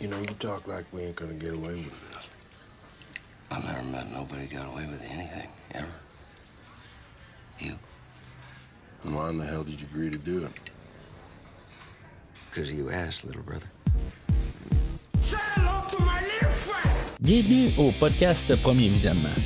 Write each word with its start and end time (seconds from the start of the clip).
You 0.00 0.08
know, 0.08 0.18
you 0.18 0.34
talk 0.38 0.66
like 0.66 0.86
we 0.94 1.02
ain't 1.02 1.16
gonna 1.16 1.34
get 1.34 1.52
away 1.52 1.74
with 1.74 2.00
this. 2.08 2.24
I've 3.50 3.62
never 3.62 3.82
met 3.82 4.10
nobody 4.10 4.46
got 4.46 4.66
away 4.66 4.86
with 4.86 5.04
anything, 5.10 5.48
ever. 5.74 5.92
You? 7.58 7.74
And 9.04 9.14
why 9.14 9.28
in 9.28 9.36
the 9.36 9.44
hell 9.44 9.62
did 9.62 9.78
you 9.78 9.86
agree 9.92 10.08
to 10.08 10.16
do 10.16 10.46
it? 10.46 10.52
Because 12.48 12.72
you 12.72 12.88
asked, 12.88 13.26
little 13.26 13.42
brother. 13.42 13.66
Bienvenue 17.20 17.70
au 17.76 17.92
podcast 17.92 18.56
Premier 18.62 18.88
Visionnement. 18.88 19.36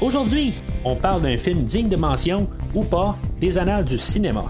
Aujourd'hui, 0.00 0.54
on 0.82 0.96
parle 0.96 1.20
d'un 1.20 1.36
film 1.36 1.64
digne 1.64 1.90
de 1.90 1.96
mention 1.96 2.48
ou 2.74 2.84
pas 2.84 3.18
des 3.38 3.58
annales 3.58 3.84
du 3.84 3.98
cinéma. 3.98 4.48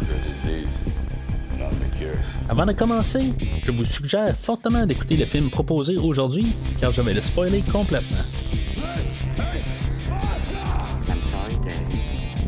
Avant 2.46 2.66
de 2.66 2.72
commencer, 2.72 3.32
je 3.62 3.70
vous 3.70 3.86
suggère 3.86 4.36
fortement 4.36 4.84
d'écouter 4.84 5.16
le 5.16 5.24
film 5.24 5.48
proposé 5.48 5.96
aujourd'hui 5.96 6.46
car 6.78 6.92
je 6.92 7.00
vais 7.00 7.14
le 7.14 7.22
spoiler 7.22 7.62
complètement. 7.62 8.24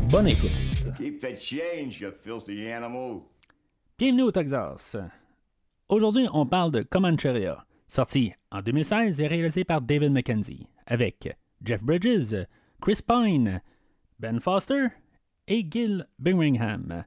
Bonne 0.09 0.27
écoute. 0.27 0.51
Keep 0.97 1.19
the 1.19 1.35
change, 1.35 1.99
you 1.99 2.11
filthy 2.23 2.71
animal. 2.71 3.21
Bienvenue 3.97 4.21
au 4.21 4.31
Texas. 4.31 4.95
Aujourd'hui, 5.89 6.27
on 6.31 6.45
parle 6.45 6.71
de 6.71 6.83
Comancheria, 6.83 7.65
sorti 7.87 8.33
en 8.51 8.61
2016 8.61 9.19
et 9.19 9.27
réalisé 9.27 9.63
par 9.63 9.81
David 9.81 10.11
Mackenzie, 10.11 10.67
avec 10.85 11.35
Jeff 11.63 11.83
Bridges, 11.83 12.45
Chris 12.81 12.99
Pine, 13.05 13.61
Ben 14.19 14.39
Foster 14.39 14.89
et 15.47 15.67
Gil 15.67 16.07
Birmingham. 16.19 17.03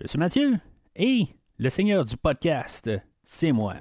Je 0.00 0.08
suis 0.08 0.18
Mathieu 0.18 0.58
et 0.96 1.28
le 1.62 1.70
seigneur 1.70 2.04
du 2.04 2.16
podcast, 2.16 2.90
c'est 3.22 3.52
moi. 3.52 3.74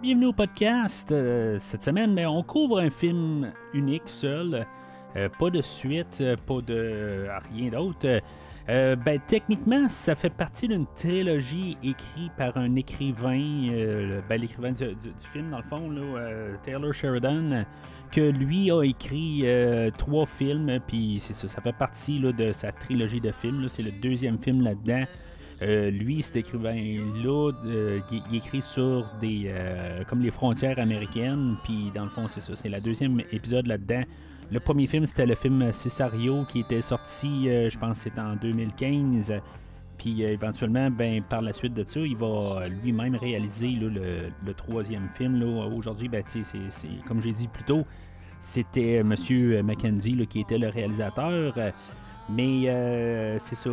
Bienvenue 0.00 0.26
au 0.26 0.32
podcast. 0.32 1.10
Euh, 1.10 1.56
cette 1.58 1.82
semaine, 1.82 2.16
on 2.28 2.44
couvre 2.44 2.78
un 2.78 2.90
film 2.90 3.52
unique 3.74 4.06
seul. 4.06 4.64
Euh, 5.16 5.28
pas 5.36 5.50
de 5.50 5.60
suite, 5.60 6.18
euh, 6.20 6.36
pas 6.46 6.60
de 6.60 7.26
rien 7.52 7.70
d'autre. 7.70 8.20
Ben, 8.68 9.18
techniquement, 9.26 9.88
ça 9.88 10.14
fait 10.14 10.30
partie 10.30 10.68
d'une 10.68 10.86
trilogie 10.94 11.76
écrite 11.82 12.32
par 12.38 12.56
un 12.56 12.76
écrivain, 12.76 14.20
ben, 14.28 14.40
l'écrivain 14.40 14.70
du, 14.70 14.94
film, 15.18 15.50
dans 15.50 15.56
le 15.56 15.64
fond, 15.64 15.90
Taylor 16.62 16.94
Sheridan, 16.94 17.64
que 18.12 18.20
lui 18.20 18.70
a 18.70 18.84
écrit 18.84 19.44
trois 19.98 20.24
films, 20.24 20.78
puis 20.86 21.18
c'est 21.18 21.34
ça, 21.34 21.48
ça 21.48 21.60
fait 21.60 21.72
partie 21.72 22.20
là, 22.20 22.30
de 22.30 22.52
sa 22.52 22.70
trilogie 22.70 23.20
de 23.20 23.32
films. 23.32 23.68
C'est 23.68 23.82
le 23.82 23.90
deuxième 24.00 24.40
film 24.40 24.62
là-dedans. 24.62 25.04
Euh, 25.62 25.90
lui, 25.90 26.22
cet 26.22 26.36
écrivain-là, 26.36 27.52
euh, 27.66 28.00
il, 28.30 28.36
écrit 28.36 28.62
sur 28.62 29.06
des 29.20 29.48
euh, 29.48 30.04
comme 30.04 30.22
les 30.22 30.30
frontières 30.30 30.78
américaines, 30.78 31.56
puis 31.62 31.92
dans 31.94 32.04
le 32.04 32.10
fond, 32.10 32.28
c'est 32.28 32.40
ça, 32.40 32.56
c'est 32.56 32.70
la 32.70 32.80
deuxième 32.80 33.20
épisode 33.30 33.66
là-dedans. 33.66 34.02
Le 34.50 34.58
premier 34.58 34.86
film, 34.86 35.04
c'était 35.04 35.26
le 35.26 35.34
film 35.34 35.70
Cesario 35.72 36.44
qui 36.44 36.60
était 36.60 36.80
sorti, 36.80 37.44
je 37.44 37.78
pense, 37.78 37.98
c'était 37.98 38.20
en 38.20 38.34
2015. 38.34 39.34
Puis 39.96 40.22
éventuellement, 40.22 40.90
ben, 40.90 41.22
par 41.22 41.40
la 41.40 41.52
suite 41.52 41.74
de 41.74 41.84
ça, 41.86 42.00
il 42.00 42.16
va 42.16 42.66
lui-même 42.82 43.14
réaliser 43.14 43.68
le, 43.68 43.90
le 44.44 44.54
troisième 44.54 45.08
film. 45.14 45.40
Aujourd'hui, 45.72 46.08
ben, 46.08 46.24
comme 47.06 47.22
j'ai 47.22 47.30
dit 47.30 47.46
plus 47.46 47.62
tôt, 47.62 47.84
c'était 48.40 48.94
M. 48.94 49.14
Mackenzie 49.62 50.26
qui 50.28 50.40
était 50.40 50.58
le 50.58 50.68
réalisateur. 50.68 51.54
Euh, 52.30 52.34
Mais 52.34 52.68
euh, 52.68 53.38
c'est 53.38 53.56
ça, 53.56 53.70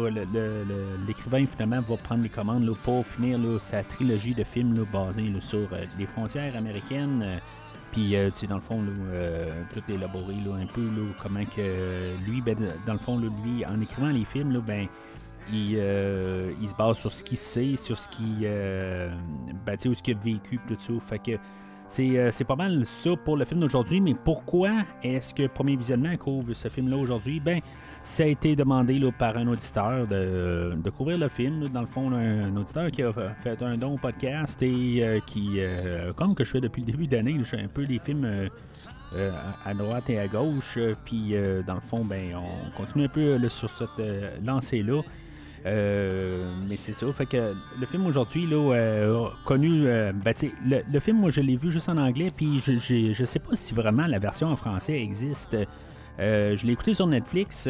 l'écrivain 1.07 1.45
finalement 1.45 1.81
va 1.81 1.97
prendre 1.97 2.23
les 2.23 2.29
commandes 2.29 2.63
là, 2.65 2.73
pour 2.83 3.05
finir 3.05 3.39
sa 3.59 3.83
trilogie 3.83 4.33
de 4.33 4.43
films 4.43 4.75
là, 4.75 4.83
basés 4.91 5.29
là, 5.29 5.39
sur 5.39 5.59
euh, 5.73 5.85
les 5.97 6.05
frontières 6.05 6.55
américaines. 6.55 7.21
euh, 7.23 7.37
puis, 7.91 8.15
euh, 8.15 8.29
tu 8.29 8.39
sais, 8.39 8.47
dans 8.47 8.55
le 8.55 8.61
fond, 8.61 8.83
euh, 9.11 9.63
tout 9.73 9.81
élaboré 9.91 10.33
un 10.33 10.65
peu 10.67 10.81
comment 11.21 11.43
que 11.45 11.59
euh, 11.59 12.15
lui, 12.27 12.41
ben, 12.41 12.55
dans 12.85 12.93
le 12.93 12.99
fond, 12.99 13.17
lui, 13.17 13.65
en 13.65 13.79
écrivant 13.81 14.09
les 14.09 14.25
films, 14.25 14.61
ben, 14.65 14.87
il, 15.51 15.77
euh, 15.77 16.51
se 16.67 16.75
base 16.75 16.97
sur 16.97 17.11
ce 17.11 17.23
qu'il 17.23 17.37
sait, 17.37 17.75
sur 17.77 17.97
ce 17.97 18.09
qu'il 18.09 18.41
euh, 18.43 19.09
ben, 19.65 19.77
qu'il 19.77 20.15
a 20.15 20.19
vécu, 20.19 20.59
tout 20.67 20.75
ça. 20.77 20.93
Fait 20.99 21.19
que 21.19 21.31
c'est, 21.87 22.19
euh, 22.19 22.31
c'est 22.31 22.43
pas 22.43 22.57
mal 22.57 22.85
ça 22.85 23.11
pour 23.23 23.37
le 23.37 23.45
film 23.45 23.61
d'aujourd'hui, 23.61 24.01
mais 24.01 24.13
pourquoi 24.13 24.83
est-ce 25.01 25.33
que 25.33 25.47
Premier 25.47 25.77
Visionnement 25.77 26.15
couvre 26.17 26.53
ce 26.53 26.67
film-là 26.67 26.97
aujourd'hui? 26.97 27.39
Ben, 27.39 27.61
ça 28.07 28.23
a 28.23 28.27
été 28.27 28.55
demandé 28.55 28.97
là, 28.99 29.11
par 29.11 29.35
un 29.37 29.47
auditeur 29.47 30.07
de, 30.07 30.89
couvrir 30.95 31.17
le 31.17 31.27
film. 31.27 31.67
Dans 31.69 31.81
le 31.81 31.87
fond, 31.87 32.09
un, 32.13 32.55
auditeur 32.55 32.89
qui 32.89 33.03
a 33.03 33.11
fa- 33.11 33.33
fait 33.43 33.61
un 33.61 33.77
don 33.77 33.95
au 33.95 33.97
podcast 33.97 34.63
et 34.63 35.03
euh, 35.03 35.19
qui, 35.25 35.55
euh, 35.57 36.13
comme 36.13 36.33
que 36.33 36.45
je 36.45 36.51
fais 36.51 36.61
depuis 36.61 36.81
le 36.81 36.85
début 36.91 37.05
d'année, 37.05 37.35
je 37.39 37.43
fais 37.43 37.59
un 37.61 37.67
peu 37.67 37.85
des 37.85 37.99
films 37.99 38.23
euh, 38.23 38.47
euh, 39.13 39.31
à 39.65 39.73
droite 39.73 40.09
et 40.09 40.19
à 40.19 40.27
gauche. 40.27 40.79
Puis, 41.03 41.35
dans 41.67 41.75
le 41.75 41.81
fond, 41.81 42.05
ben, 42.05 42.35
on 42.35 42.77
continue 42.81 43.05
un 43.05 43.09
peu 43.09 43.37
sur 43.49 43.69
cette 43.69 43.89
lancée-là. 44.43 45.01
Mais 45.65 46.77
c'est 46.77 46.93
ça. 46.93 47.11
Fait 47.11 47.25
que 47.25 47.53
le 47.77 47.85
film 47.85 48.05
aujourd'hui, 48.05 48.47
là, 48.47 49.29
connu. 49.43 49.83
ben, 49.83 50.33
le, 50.65 50.79
le 50.91 50.99
film, 51.01 51.17
moi, 51.17 51.29
je 51.29 51.41
l'ai 51.41 51.57
vu 51.57 51.71
juste 51.73 51.89
en 51.89 51.97
anglais, 51.97 52.29
puis 52.35 52.59
je, 52.59 52.79
j'ai- 52.79 53.13
je 53.13 53.25
sais 53.25 53.39
pas 53.39 53.55
si 53.55 53.73
vraiment 53.73 54.07
la 54.07 54.17
version 54.19 54.47
en 54.47 54.55
français 54.55 54.97
existe. 55.01 55.57
Euh, 56.19 56.55
je 56.55 56.65
l'ai 56.65 56.73
écouté 56.73 56.93
sur 56.93 57.07
Netflix. 57.07 57.69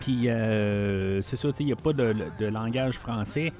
Puis 0.00 0.28
euh, 0.28 1.20
c'est 1.22 1.36
ça, 1.36 1.48
il 1.58 1.66
n'y 1.66 1.72
a 1.72 1.76
pas 1.76 1.92
de, 1.92 2.46
langage 2.46 2.94
français. 2.94 3.52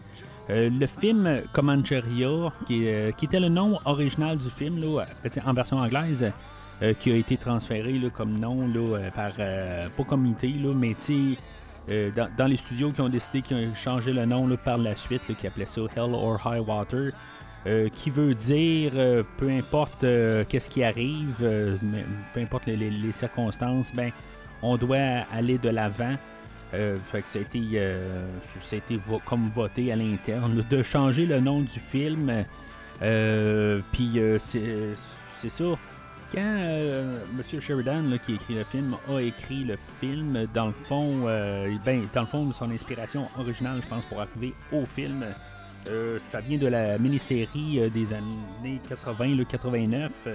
Euh, 0.50 0.70
le 0.70 0.86
film 0.86 1.42
Comancheria, 1.52 2.52
qui, 2.66 2.86
était 2.86 3.40
le 3.40 3.48
nom 3.48 3.78
original 3.84 4.38
du 4.38 4.48
film, 4.50 4.80
là, 4.80 5.04
en 5.44 5.52
version 5.52 5.78
anglaise, 5.78 6.32
qui 7.00 7.10
a 7.10 7.16
été 7.16 7.36
transféré 7.36 8.00
comme 8.14 8.38
nom 8.38 8.68
là, 8.68 9.10
par, 9.10 9.32
pas 9.32 10.16
mais 10.16 10.94
dans, 12.14 12.28
dans 12.36 12.46
les 12.46 12.56
studios 12.56 12.92
qui 12.92 13.00
ont 13.00 13.08
décidé 13.08 13.42
qu'ils 13.42 13.56
ont 13.56 13.74
changé 13.74 14.12
le 14.12 14.26
nom 14.26 14.48
par 14.62 14.78
la 14.78 14.94
suite, 14.94 15.22
qui 15.36 15.46
appelait 15.46 15.66
ça 15.66 15.80
Hell 15.96 16.14
or 16.14 16.40
High 16.46 16.66
Water, 16.66 17.10
euh, 17.68 17.90
qui 17.90 18.08
veut 18.08 18.34
dire 18.34 18.92
euh, 18.94 19.22
peu 19.36 19.50
importe 19.50 20.02
euh, 20.02 20.42
qu'est-ce 20.48 20.70
qui 20.70 20.82
arrive, 20.82 21.36
peu 22.32 22.40
importe 22.40 22.64
les, 22.64 23.12
circonstances, 23.12 23.92
ben 23.94 24.10
on 24.62 24.78
doit 24.78 25.26
aller 25.32 25.58
de 25.58 25.68
l'avant. 25.68 26.16
Fait 26.70 27.22
que 27.22 27.28
ça 27.28 27.38
a 27.38 27.42
été, 27.42 27.60
ça 28.62 28.76
a 28.76 28.78
été 28.78 28.98
comme 29.24 29.44
voté 29.54 29.92
à 29.92 29.96
l'interne 29.96 30.64
de 30.68 30.82
changer 30.82 31.26
le 31.26 31.40
nom 31.40 31.60
du 31.60 31.80
film. 31.80 32.44
Puis 33.92 34.20
c'est 35.36 35.50
ça. 35.50 35.64
Quand 36.30 36.40
M. 36.40 37.60
Sheridan, 37.60 38.10
là, 38.10 38.18
qui 38.18 38.34
écrit 38.34 38.54
le 38.54 38.64
film, 38.64 38.96
a 39.08 39.20
écrit 39.20 39.64
le 39.64 39.78
film, 39.98 40.46
dans 40.52 40.66
le 40.66 40.74
fond, 40.88 41.24
ben, 41.84 42.06
dans 42.12 42.20
le 42.20 42.26
fond, 42.26 42.52
son 42.52 42.70
inspiration 42.70 43.28
originale, 43.38 43.80
je 43.82 43.88
pense, 43.88 44.04
pour 44.04 44.20
arriver 44.20 44.52
au 44.70 44.84
film, 44.84 45.24
euh, 45.86 46.18
ça 46.18 46.40
vient 46.40 46.58
de 46.58 46.66
la 46.66 46.98
mini-série 46.98 47.80
euh, 47.80 47.88
des 47.88 48.12
années 48.12 48.80
80, 48.88 49.36
le 49.36 49.44
89. 49.44 50.28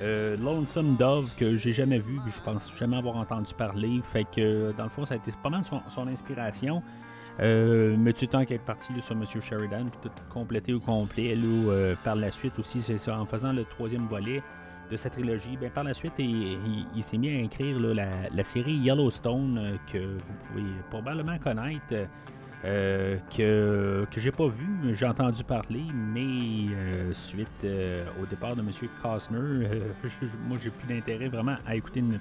euh, 0.00 0.36
Lonesome 0.36 0.96
Dove 0.96 1.30
que 1.36 1.56
j'ai 1.56 1.72
jamais 1.72 1.98
vu, 1.98 2.18
je 2.26 2.40
pense 2.42 2.72
jamais 2.78 2.96
avoir 2.96 3.16
entendu 3.16 3.54
parler. 3.54 4.00
Fait 4.12 4.24
que 4.24 4.72
dans 4.72 4.84
le 4.84 4.90
fond, 4.90 5.04
ça 5.04 5.14
a 5.14 5.16
été 5.16 5.32
pas 5.42 5.50
mal 5.50 5.62
son, 5.64 6.06
inspiration. 6.06 6.82
Mais 7.38 8.12
tu 8.12 8.28
temps 8.28 8.44
qu'elle 8.44 8.56
est 8.56 8.64
parti 8.64 8.92
là, 8.92 9.00
sur 9.00 9.14
M. 9.14 9.24
Sheridan, 9.26 9.86
puis 9.90 10.00
tout 10.02 10.22
complété 10.32 10.74
au 10.74 10.80
complet. 10.80 11.36
Par 12.04 12.16
la 12.16 12.30
suite 12.30 12.58
aussi, 12.58 12.82
c'est 12.82 12.98
ça, 12.98 13.18
en 13.18 13.24
faisant 13.24 13.52
le 13.52 13.64
troisième 13.64 14.06
volet 14.06 14.42
de 14.90 14.96
sa 14.98 15.08
trilogie, 15.08 15.56
ben, 15.58 15.70
par 15.70 15.84
la 15.84 15.94
suite, 15.94 16.12
il, 16.18 17.02
s'est 17.02 17.16
mis 17.16 17.30
à 17.30 17.40
écrire 17.40 17.78
la, 17.80 18.44
série 18.44 18.74
Yellowstone 18.74 19.78
que 19.90 19.98
vous 19.98 20.48
pouvez 20.48 20.64
probablement 20.90 21.38
connaître. 21.38 21.94
Euh, 22.64 23.18
que, 23.36 24.06
que 24.08 24.20
j'ai 24.20 24.30
pas 24.30 24.46
vu, 24.46 24.94
j'ai 24.94 25.06
entendu 25.06 25.42
parler, 25.42 25.82
mais 25.92 26.72
euh, 26.72 27.12
suite 27.12 27.48
euh, 27.64 28.04
au 28.22 28.26
départ 28.26 28.54
de 28.54 28.60
M. 28.60 28.68
Costner, 29.02 29.38
moi 30.48 30.58
j'ai 30.62 30.70
plus 30.70 30.86
d'intérêt 30.86 31.28
vraiment 31.28 31.56
à 31.66 31.74
écouter 31.74 32.00
une, 32.00 32.18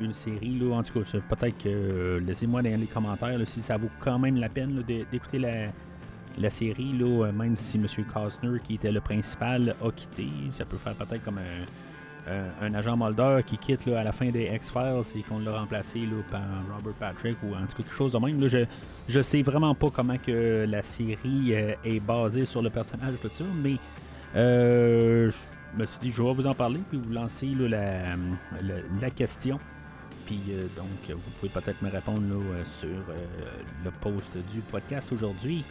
une 0.00 0.12
série. 0.12 0.58
Là. 0.58 0.74
En 0.76 0.82
tout 0.82 1.00
cas, 1.00 1.18
peut-être 1.30 1.56
que 1.56 2.22
laissez-moi 2.26 2.62
dans 2.62 2.78
les 2.78 2.86
commentaires 2.86 3.40
si 3.46 3.62
ça 3.62 3.78
vaut 3.78 3.90
quand 4.00 4.18
même 4.18 4.36
la 4.36 4.50
peine 4.50 4.82
d'écouter 4.82 5.38
la, 5.38 5.68
la 6.38 6.50
série, 6.50 6.92
là, 6.98 7.32
même 7.32 7.56
si 7.56 7.78
M. 7.78 7.86
Costner, 8.12 8.58
qui 8.62 8.74
était 8.74 8.92
le 8.92 9.00
principal, 9.00 9.74
a 9.82 9.90
quitté. 9.92 10.26
Ça 10.50 10.66
peut 10.66 10.76
faire 10.76 10.94
peut-être 10.94 11.24
comme 11.24 11.38
un, 11.38 11.64
un- 12.28 12.66
un 12.66 12.74
agent 12.74 12.96
Mulder 12.96 13.40
qui 13.46 13.58
quitte 13.58 13.86
là, 13.86 14.00
à 14.00 14.04
la 14.04 14.12
fin 14.12 14.30
des 14.30 14.50
X-Files 14.54 15.02
et 15.16 15.22
qu'on 15.22 15.38
l'a 15.40 15.58
remplacé 15.58 16.00
là, 16.00 16.22
par 16.30 16.42
Robert 16.74 16.94
Patrick 16.94 17.36
ou 17.42 17.54
en 17.54 17.60
tout 17.66 17.76
cas 17.76 17.82
quelque 17.82 17.94
chose 17.94 18.12
de 18.12 18.18
même. 18.18 18.46
Je, 18.48 18.64
je 19.08 19.20
sais 19.22 19.42
vraiment 19.42 19.74
pas 19.74 19.90
comment 19.90 20.16
que 20.18 20.64
la 20.68 20.82
série 20.82 21.54
euh, 21.54 21.74
est 21.84 22.00
basée 22.00 22.44
sur 22.46 22.62
le 22.62 22.70
personnage, 22.70 23.14
tout 23.20 23.30
ça, 23.32 23.44
mais 23.62 23.76
euh, 24.36 25.30
je 25.30 25.80
me 25.80 25.84
suis 25.84 25.98
dit, 26.00 26.10
je 26.10 26.22
vais 26.22 26.32
vous 26.34 26.46
en 26.46 26.54
parler, 26.54 26.80
puis 26.88 26.98
vous 26.98 27.12
lancer 27.12 27.46
la, 27.58 28.14
la- 28.16 28.82
la 29.00 29.10
question. 29.10 29.58
Puis 30.26 30.40
euh, 30.50 30.62
donc, 30.76 30.86
vous 31.10 31.30
pouvez 31.40 31.50
peut-être 31.52 31.82
me 31.82 31.90
répondre 31.90 32.20
euh, 32.30 32.64
sur 32.64 32.88
euh, 32.88 33.16
le 33.84 33.90
post 33.90 34.36
du 34.52 34.60
podcast 34.60 35.10
aujourd'hui. 35.12 35.64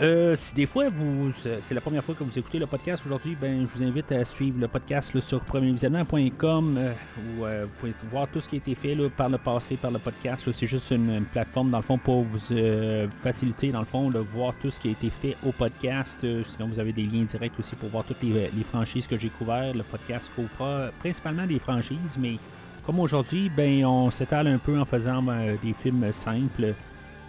Euh, 0.00 0.34
si 0.34 0.52
des 0.54 0.66
fois 0.66 0.88
vous 0.88 1.32
c'est 1.60 1.72
la 1.72 1.80
première 1.80 2.02
fois 2.02 2.16
que 2.16 2.24
vous 2.24 2.36
écoutez 2.36 2.58
le 2.58 2.66
podcast 2.66 3.04
aujourd'hui, 3.06 3.36
ben 3.40 3.64
je 3.64 3.78
vous 3.78 3.84
invite 3.84 4.10
à 4.10 4.24
suivre 4.24 4.58
le 4.60 4.66
podcast 4.66 5.14
là, 5.14 5.20
sur 5.20 5.40
premiervisionnement.com 5.44 6.76
euh, 6.76 6.92
où 7.16 7.44
euh, 7.44 7.64
vous 7.64 7.70
pouvez 7.78 7.94
voir 8.10 8.26
tout 8.26 8.40
ce 8.40 8.48
qui 8.48 8.56
a 8.56 8.58
été 8.58 8.74
fait 8.74 8.96
par 9.16 9.28
le 9.28 9.38
passé, 9.38 9.76
par 9.76 9.92
le 9.92 10.00
podcast. 10.00 10.50
C'est 10.52 10.66
juste 10.66 10.90
une, 10.90 11.24
plateforme 11.26 11.70
dans 11.70 11.78
le 11.78 11.84
fond 11.84 11.96
pour 11.96 12.24
vous 12.24 12.40
euh, 12.50 13.06
faciliter 13.22 13.70
dans 13.70 13.78
le 13.78 13.84
fond 13.84 14.10
de 14.10 14.18
voir 14.18 14.52
tout 14.60 14.68
ce 14.68 14.80
qui 14.80 14.88
a 14.88 14.90
été 14.90 15.10
fait 15.10 15.36
au 15.46 15.52
podcast. 15.52 16.18
Sinon 16.20 16.66
vous 16.66 16.80
avez 16.80 16.92
des 16.92 17.04
liens 17.04 17.22
directs 17.22 17.58
aussi 17.60 17.76
pour 17.76 17.90
voir 17.90 18.02
toutes 18.02 18.22
les, 18.24 18.50
les 18.50 18.64
franchises 18.64 19.06
que 19.06 19.16
j'ai 19.16 19.28
couvertes. 19.28 19.76
Le 19.76 19.84
podcast 19.84 20.28
couvre 20.34 20.90
principalement 20.98 21.46
des 21.46 21.60
franchises, 21.60 22.18
mais 22.18 22.38
comme 22.84 22.98
aujourd'hui, 22.98 23.48
ben 23.48 23.84
on 23.86 24.10
s'étale 24.10 24.48
un 24.48 24.58
peu 24.58 24.76
en 24.76 24.84
faisant 24.84 25.22
ben, 25.22 25.56
des 25.62 25.72
films 25.72 26.12
simples. 26.12 26.74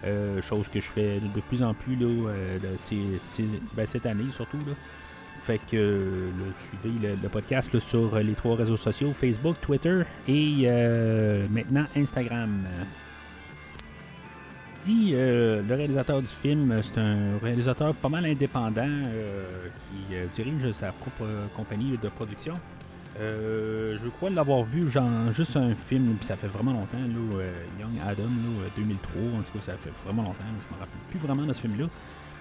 Euh, 0.04 0.42
chose 0.42 0.68
que 0.68 0.80
je 0.80 0.88
fais 0.88 1.20
de 1.20 1.40
plus 1.40 1.62
en 1.62 1.72
plus 1.72 1.96
là, 1.96 2.06
euh, 2.06 2.58
ben, 3.74 3.86
cette 3.86 4.06
année 4.06 4.30
surtout. 4.30 4.58
Là. 4.58 4.74
Fait 5.44 5.58
que 5.58 5.76
euh, 5.76 6.30
là, 6.38 6.44
suivez 6.60 7.16
le, 7.22 7.28
podcast 7.28 7.72
là, 7.72 7.80
sur 7.80 8.16
les 8.18 8.34
trois 8.34 8.56
réseaux 8.56 8.76
sociaux, 8.76 9.12
Facebook, 9.12 9.56
Twitter 9.60 10.02
et 10.28 10.62
euh, 10.64 11.46
maintenant 11.50 11.86
Instagram. 11.96 12.64
Dit 14.84 15.14
le 15.14 15.74
réalisateur 15.74 16.20
du 16.20 16.28
film, 16.28 16.78
c'est 16.80 16.98
un 16.98 17.38
réalisateur 17.42 17.92
pas 17.94 18.08
mal 18.08 18.24
indépendant 18.24 19.02
qui 19.78 20.14
dirige 20.32 20.70
sa 20.70 20.92
propre 20.92 21.26
compagnie 21.56 21.98
de 22.00 22.08
production. 22.08 22.54
Euh, 23.20 23.96
je 24.02 24.08
crois 24.08 24.28
l'avoir 24.30 24.62
vu 24.64 24.90
genre 24.90 25.32
juste 25.32 25.56
un 25.56 25.74
film, 25.74 26.14
puis 26.16 26.26
ça 26.26 26.36
fait 26.36 26.48
vraiment 26.48 26.72
longtemps, 26.72 26.98
là, 26.98 27.38
euh, 27.38 27.54
Young 27.80 27.92
Adam, 28.06 28.24
là, 28.24 28.64
euh, 28.64 28.68
2003, 28.76 29.22
en 29.38 29.42
tout 29.42 29.52
cas 29.54 29.60
ça 29.60 29.72
fait 29.78 29.92
vraiment 30.04 30.22
longtemps, 30.22 30.44
je 30.44 30.74
me 30.74 30.78
rappelle 30.80 31.00
plus 31.08 31.18
vraiment 31.18 31.44
de 31.44 31.52
ce 31.52 31.60
film-là. 31.60 31.86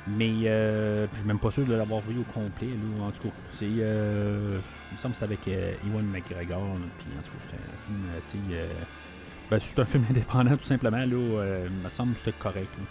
Mais 0.08 0.32
euh, 0.46 1.08
je 1.14 1.18
suis 1.18 1.28
même 1.28 1.40
pas 1.40 1.50
sûr 1.50 1.66
de 1.66 1.74
l'avoir 1.74 2.02
vu 2.02 2.20
au 2.20 2.24
complet, 2.24 2.68
là, 2.68 3.06
en 3.06 3.12
tout 3.12 3.30
cas. 3.30 3.34
C'est, 3.52 3.66
euh, 3.80 4.60
il 4.92 4.96
me 4.96 5.00
semble 5.00 5.14
que 5.14 5.20
c'est 5.20 5.26
avec 5.26 5.48
euh, 5.48 5.74
Ewan 5.88 6.06
McGregor, 6.06 6.62
puis 6.98 7.08
en 7.18 7.22
tout 7.24 7.32
cas 7.32 7.46
c'est 7.50 7.56
un 7.56 7.88
film 7.88 8.10
assez... 8.18 8.56
euh, 8.56 8.68
ben, 9.50 9.60
c'est 9.60 9.80
un 9.80 9.86
film 9.86 10.04
indépendant 10.10 10.58
tout 10.58 10.66
simplement, 10.66 10.98
là, 10.98 11.06
euh, 11.16 11.68
il 11.70 11.84
me 11.84 11.90
semble 11.90 12.14
que 12.14 12.20
c'était 12.20 12.38
correct. 12.38 12.70
là. 12.78 12.86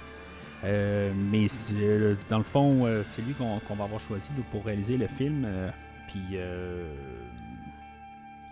Euh, 0.64 1.12
mais 1.14 1.46
euh, 1.74 2.14
dans 2.30 2.38
le 2.38 2.44
fond, 2.44 2.86
euh, 2.86 3.02
c'est 3.12 3.20
lui 3.20 3.34
qu'on, 3.34 3.58
va 3.74 3.84
avoir 3.84 4.00
choisi 4.00 4.28
là, 4.36 4.42
pour 4.50 4.64
réaliser 4.64 4.96
le 4.96 5.06
film. 5.06 5.44
euh, 5.44 5.68
puis 6.08 6.20
euh, 6.34 6.94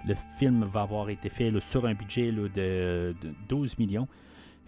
le 0.07 0.15
film 0.39 0.65
va 0.65 0.83
avoir 0.83 1.11
été 1.11 1.29
fait 1.29 1.53
sur 1.61 1.87
un 1.87 1.95
budget 1.95 2.33
de, 2.33 2.49
de 2.49 3.15
12 3.49 3.79
millions. 3.79 4.09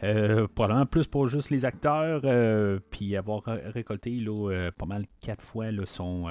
Euh, 0.03 0.47
probablement 0.55 0.87
plus 0.87 1.07
pour 1.07 1.29
juste 1.29 1.51
les 1.51 1.65
acteurs, 1.65 2.21
euh, 2.25 2.79
puis 2.91 3.17
avoir 3.17 3.43
ré- 3.45 3.63
récolté 3.69 4.11
euh, 4.27 4.71
pas 4.73 4.87
mal 4.87 5.07
quatre 5.21 5.43
fois 5.43 5.71
son, 5.87 6.25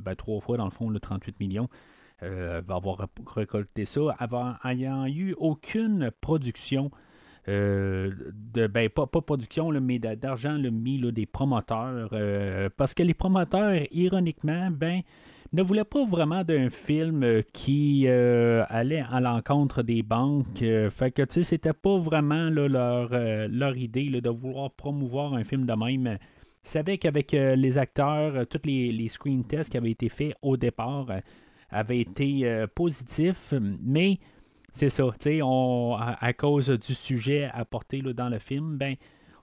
ben, 0.00 0.14
trois 0.16 0.40
fois 0.40 0.56
dans 0.56 0.64
le 0.64 0.70
fond, 0.70 0.88
le 0.90 0.98
38 0.98 1.38
millions. 1.40 1.68
Va 2.22 2.74
avoir 2.74 2.98
ré- 2.98 3.06
récolté 3.26 3.84
ça 3.84 4.00
ayant 4.64 5.06
eu 5.06 5.34
aucune 5.38 6.10
production 6.22 6.90
de 7.46 8.66
ben 8.66 8.88
pas, 8.88 9.06
production 9.06 9.70
mais 9.70 9.98
d'a- 9.98 10.16
d'argent 10.16 10.56
là, 10.56 10.70
mis 10.70 10.98
des 11.12 11.26
promoteurs 11.26 12.10
parce 12.76 12.94
que 12.94 13.02
les 13.02 13.14
promoteurs 13.14 13.74
ironiquement 13.92 14.70
ben 14.70 15.02
ne 15.52 15.62
voulaient 15.62 15.84
pas 15.84 16.04
vraiment 16.04 16.44
d'un 16.44 16.70
film 16.70 17.22
euh, 17.22 17.42
qui 17.52 18.04
euh, 18.06 18.64
allait 18.68 19.04
à 19.10 19.20
l'encontre 19.20 19.82
des 19.82 20.02
banques. 20.02 20.62
euh, 20.62 20.90
fait 20.90 21.10
que, 21.10 21.22
tu 21.22 21.34
sais, 21.34 21.42
c'était 21.42 21.72
pas 21.72 21.98
vraiment 21.98 22.50
leur, 22.50 23.10
leur 23.10 23.76
idée 23.76 24.08
de 24.20 24.30
vouloir 24.30 24.70
promouvoir 24.70 25.34
un 25.34 25.44
film 25.44 25.66
de 25.66 25.74
même. 25.74 26.18
Ils 26.64 26.68
savaient 26.68 26.98
qu'avec 26.98 27.32
les 27.32 27.78
acteurs, 27.78 28.46
tous 28.48 28.60
les, 28.64 29.08
screen 29.08 29.44
tests 29.44 29.70
qui 29.70 29.76
avaient 29.76 29.92
été 29.92 30.08
faits 30.08 30.34
au 30.42 30.56
départ 30.56 31.06
avaient 31.70 32.00
été 32.00 32.64
positifs, 32.74 33.54
mais 33.82 34.18
c'est 34.72 34.88
ça, 34.88 35.04
tu 35.20 35.38
sais, 35.38 35.40
à, 35.40 36.32
cause 36.32 36.70
du 36.70 36.94
sujet 36.94 37.48
apporté 37.52 38.02
dans 38.02 38.28
le 38.28 38.38
film, 38.38 38.76
ben, 38.76 38.96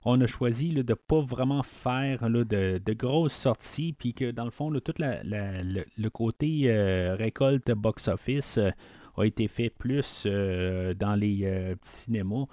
on 0.04 0.20
a 0.20 0.26
choisi 0.26 0.70
de 0.70 0.82
ne 0.86 0.94
pas 0.94 1.20
vraiment 1.20 1.62
faire 1.62 2.28
de, 2.28 2.92
grosses 2.92 3.32
sorties, 3.32 3.94
puis 3.98 4.12
que 4.12 4.30
dans 4.30 4.44
le 4.44 4.50
fond, 4.50 4.70
tout 4.80 4.94
le, 4.98 6.08
côté 6.10 6.64
euh, 6.66 7.14
récolte 7.16 7.70
box-office 7.70 8.58
euh, 8.58 8.70
a 9.16 9.24
été 9.24 9.48
fait 9.48 9.70
plus 9.70 10.24
euh, 10.26 10.92
dans 10.94 11.14
les 11.14 11.74
petits 11.80 11.96
cinémas 11.96 12.44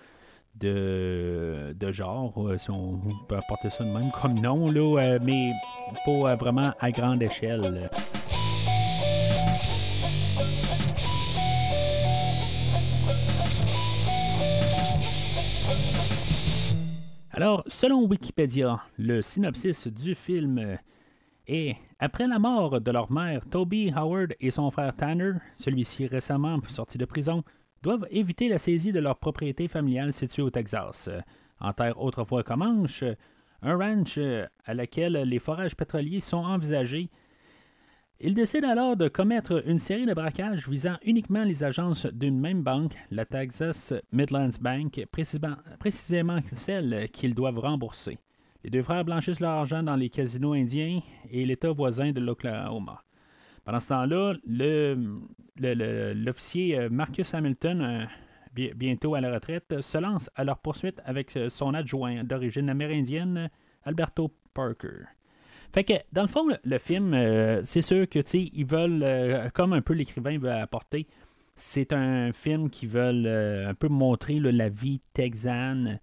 de, 0.55 1.73
genre, 1.91 2.51
si 2.57 2.69
on 2.69 2.99
peut 3.27 3.35
apporter 3.35 3.69
ça 3.69 3.83
de 3.83 3.89
même 3.89 4.11
comme 4.11 4.39
nom, 4.39 4.69
là, 4.69 5.17
mais 5.21 5.51
pas 6.05 6.35
vraiment 6.35 6.73
à 6.79 6.91
grande 6.91 7.23
échelle. 7.23 7.89
Alors, 17.41 17.63
selon 17.65 18.05
Wikipédia, 18.05 18.83
le 18.99 19.23
synopsis 19.23 19.87
du 19.87 20.13
film 20.13 20.77
est 21.47 21.75
Après 21.97 22.27
la 22.27 22.37
mort 22.37 22.79
de 22.79 22.91
leur 22.91 23.11
mère, 23.11 23.49
Toby 23.49 23.91
Howard 23.95 24.35
et 24.39 24.51
son 24.51 24.69
frère 24.69 24.95
Tanner, 24.95 25.31
celui-ci 25.57 26.05
récemment 26.05 26.59
sorti 26.67 26.99
de 26.99 27.05
prison, 27.05 27.43
doivent 27.81 28.05
éviter 28.11 28.47
la 28.47 28.59
saisie 28.59 28.91
de 28.91 28.99
leur 28.99 29.17
propriété 29.17 29.67
familiale 29.67 30.13
située 30.13 30.43
au 30.43 30.51
Texas, 30.51 31.09
en 31.59 31.73
terre 31.73 31.99
autrefois 31.99 32.43
Comanche, 32.43 33.03
un 33.63 33.75
ranch 33.75 34.19
à 34.63 34.75
laquelle 34.75 35.13
les 35.13 35.39
forages 35.39 35.75
pétroliers 35.75 36.19
sont 36.19 36.45
envisagés. 36.45 37.09
Ils 38.23 38.35
décident 38.35 38.69
alors 38.69 38.95
de 38.95 39.07
commettre 39.07 39.67
une 39.67 39.79
série 39.79 40.05
de 40.05 40.13
braquages 40.13 40.69
visant 40.69 40.97
uniquement 41.03 41.43
les 41.43 41.63
agences 41.63 42.05
d'une 42.05 42.39
même 42.39 42.61
banque, 42.61 42.93
la 43.09 43.25
Texas 43.25 43.95
Midlands 44.11 44.59
Bank, 44.61 45.03
précisément, 45.79 46.37
celle 46.51 47.09
qu'ils 47.11 47.33
doivent 47.33 47.57
rembourser. 47.57 48.19
Les 48.63 48.69
deux 48.69 48.83
frères 48.83 49.03
blanchissent 49.03 49.39
leur 49.39 49.49
argent 49.53 49.81
dans 49.81 49.95
les 49.95 50.09
casinos 50.09 50.53
indiens 50.53 51.01
et 51.31 51.45
l'État 51.45 51.71
voisin 51.71 52.11
de 52.11 52.19
l'Oklahoma. 52.19 53.03
Pendant 53.65 53.79
ce 53.79 53.87
temps-là, 53.89 54.35
l'officier 56.13 56.77
euh, 56.77 56.89
Marcus 56.91 57.33
Hamilton, 57.33 57.81
euh, 57.81 58.05
bi- 58.53 58.71
bientôt 58.75 59.15
à 59.15 59.21
la 59.21 59.33
retraite, 59.33 59.81
se 59.81 59.97
lance 59.97 60.29
à 60.35 60.43
leur 60.43 60.59
poursuite 60.59 61.01
avec 61.05 61.35
euh, 61.37 61.49
son 61.49 61.73
adjoint 61.73 62.23
d'origine 62.23 62.69
amérindienne, 62.69 63.49
Alberto 63.83 64.31
Parker. 64.53 65.05
Fait 65.73 65.83
que, 65.85 65.93
dans 66.11 66.23
le 66.23 66.27
fond, 66.27 66.47
le, 66.63 66.77
film, 66.77 67.13
euh, 67.13 67.61
c'est 67.63 67.81
sûr 67.81 68.07
que, 68.09 68.19
tu 68.19 68.29
sais, 68.29 68.49
ils 68.53 68.65
veulent, 68.65 69.03
euh, 69.03 69.49
comme 69.53 69.73
un 69.73 69.81
peu 69.81 69.93
l'écrivain 69.93 70.37
veut 70.37 70.51
apporter, 70.51 71.07
c'est 71.55 71.93
un 71.93 72.31
film 72.33 72.69
qui 72.69 72.87
veulent 72.87 73.25
euh, 73.25 73.69
un 73.69 73.73
peu 73.73 73.87
montrer 73.87 74.39
la 74.39 74.67
vie 74.69 74.99
texane, 75.13 75.99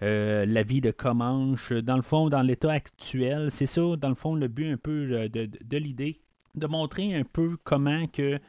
la 0.00 0.62
vie 0.64 0.80
de 0.80 0.90
Comanche. 0.90 1.72
Dans 1.72 1.94
le 1.94 2.02
fond, 2.02 2.28
dans 2.28 2.42
l'état 2.42 2.72
actuel, 2.72 3.52
c'est 3.52 3.66
ça, 3.66 3.94
dans 3.96 4.08
le 4.08 4.16
fond, 4.16 4.34
le 4.34 4.48
but 4.48 4.72
un 4.72 4.76
peu 4.76 5.28
de, 5.28 5.46
de- 5.46 5.76
l'idée, 5.76 6.18
de 6.56 6.66
montrer 6.66 7.14
un 7.14 7.22
peu 7.22 7.56
comment 7.62 8.08
que, 8.08 8.40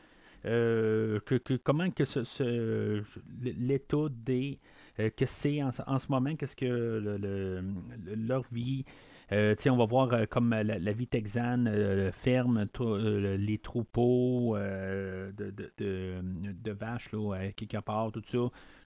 que, 0.44 1.20
que- 1.38 1.54
comment 1.64 1.92
que 1.92 2.06
ce, 2.06 3.04
l'état 3.44 4.08
des 4.10 4.58
que 4.98 5.26
c'est 5.28 5.62
en, 5.62 5.70
en 5.86 5.98
ce 6.00 6.08
moment, 6.10 6.36
qu'est-ce 6.36 6.56
que 6.56 6.66
le- 6.66 7.18
le- 7.18 7.64
leur 8.16 8.44
vie, 8.52 8.84
euh, 9.34 9.56
on 9.70 9.78
va 9.78 9.86
voir 9.86 10.14
euh, 10.14 10.26
comme 10.26 10.52
la, 10.52 10.64
la 10.64 10.92
vie 10.92 11.08
texane, 11.08 11.68
euh, 11.68 12.12
ferme, 12.12 12.68
euh, 12.80 13.38
les 13.38 13.58
troupeaux 13.58 14.56
euh, 14.56 15.32
de, 15.32 15.52
de, 15.52 15.72
de- 15.78 16.72
vaches, 16.72 17.12
là, 17.12 17.52
quelque 17.56 17.78
part, 17.82 18.12
tout 18.12 18.22
ça. 18.26 18.38